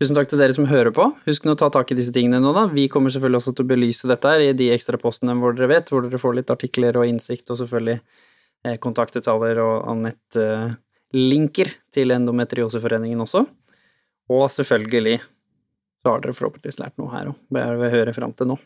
Tusen 0.00 0.16
takk 0.16 0.30
til 0.30 0.40
dere 0.40 0.54
som 0.56 0.64
hører 0.64 0.94
på. 0.96 1.04
Husk 1.26 1.44
nå 1.44 1.52
å 1.52 1.58
ta 1.60 1.66
tak 1.74 1.90
i 1.92 1.96
disse 1.98 2.12
tingene 2.16 2.38
nå, 2.40 2.54
da. 2.56 2.62
Vi 2.72 2.86
kommer 2.88 3.12
selvfølgelig 3.12 3.42
også 3.42 3.52
til 3.52 3.66
å 3.66 3.68
belyse 3.68 4.08
dette 4.08 4.30
her 4.32 4.44
i 4.46 4.54
de 4.56 4.70
ekstra 4.72 4.96
postene 5.00 5.34
hvor 5.36 5.52
dere 5.52 5.68
vet, 5.74 5.92
hvor 5.92 6.06
dere 6.06 6.20
får 6.22 6.38
litt 6.38 6.52
artikler 6.54 6.96
og 6.96 7.04
innsikt, 7.04 7.52
og 7.52 7.58
selvfølgelig 7.60 7.98
eh, 7.98 8.78
kontaktdetaljer 8.80 9.60
og 9.60 9.74
Anette-linker 9.92 11.74
til 11.92 12.16
Endometrioseforeningen 12.16 13.20
også. 13.26 13.44
Og 14.32 14.46
selvfølgelig 14.56 15.18
så 15.20 16.14
har 16.14 16.24
dere 16.24 16.38
forhåpentligvis 16.38 16.80
lært 16.80 16.96
noe 16.96 17.12
her 17.12 17.34
òg, 17.34 17.36
ved 17.52 17.84
å 17.84 17.92
høre 17.92 18.16
fram 18.16 18.32
til 18.32 18.54
nå. 18.54 18.56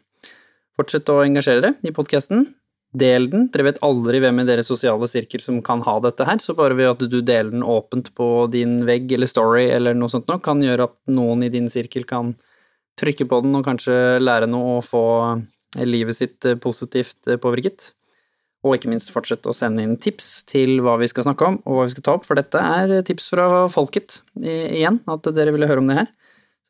Fortsett 0.78 1.11
å 1.11 1.18
engasjere 1.26 1.66
dere 1.66 1.74
i 1.82 1.95
podkasten. 1.99 2.47
Del 2.95 3.24
den. 3.30 3.49
Dere 3.51 3.64
vet 3.66 3.80
aldri 3.82 4.20
hvem 4.22 4.38
i 4.38 4.47
deres 4.47 4.68
sosiale 4.70 5.07
sirkel 5.11 5.42
som 5.42 5.57
kan 5.66 5.80
ha 5.82 5.97
dette 6.05 6.26
her, 6.28 6.38
så 6.38 6.55
bare 6.55 6.76
ved 6.78 6.92
at 6.92 7.01
du 7.11 7.16
deler 7.26 7.51
den 7.51 7.64
åpent 7.66 8.12
på 8.14 8.28
din 8.53 8.84
vegg 8.86 9.11
eller 9.16 9.26
story 9.30 9.64
eller 9.74 9.97
noe 9.99 10.12
sånt 10.12 10.28
noe, 10.30 10.38
kan 10.45 10.62
gjøre 10.62 10.86
at 10.86 10.95
noen 11.11 11.42
i 11.42 11.51
din 11.51 11.66
sirkel 11.72 12.07
kan 12.07 12.36
trykke 13.01 13.26
på 13.26 13.40
den 13.42 13.59
og 13.59 13.64
kanskje 13.66 13.97
lære 14.22 14.47
noe 14.47 14.76
og 14.78 14.84
få 14.86 15.03
livet 15.82 16.14
sitt 16.14 16.47
eh, 16.47 16.55
positivt 16.62 17.18
eh, 17.26 17.40
påvirket. 17.42 17.90
Og 18.64 18.76
ikke 18.78 18.88
minst 18.95 19.11
fortsett 19.12 19.45
å 19.51 19.53
sende 19.53 19.82
inn 19.82 19.99
tips 20.01 20.45
til 20.49 20.78
hva 20.80 20.95
vi 21.03 21.11
skal 21.11 21.26
snakke 21.26 21.49
om 21.51 21.59
og 21.66 21.74
hva 21.80 21.88
vi 21.88 21.97
skal 21.97 22.07
ta 22.07 22.14
opp, 22.16 22.24
for 22.30 22.38
dette 22.38 22.62
er 22.62 23.03
tips 23.05 23.26
fra 23.34 23.49
folket 23.68 24.20
i- 24.38 24.78
igjen, 24.78 25.03
at 25.11 25.26
dere 25.34 25.53
ville 25.53 25.66
høre 25.68 25.82
om 25.82 25.90
det 25.90 25.99
her. 25.99 26.12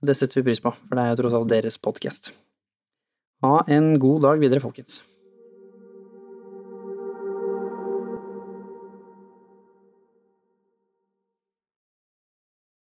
Så 0.00 0.08
det 0.08 0.16
setter 0.18 0.40
vi 0.40 0.48
pris 0.48 0.64
på, 0.64 0.72
for 0.72 0.96
det 0.96 1.04
er 1.04 1.12
jo 1.12 1.20
tross 1.20 1.36
alt 1.36 1.52
deres 1.52 1.76
podkast. 1.78 2.32
Ha 3.44 3.58
en 3.76 3.98
god 4.00 4.24
dag 4.24 4.40
videre, 4.40 4.64
folkens. 4.64 5.02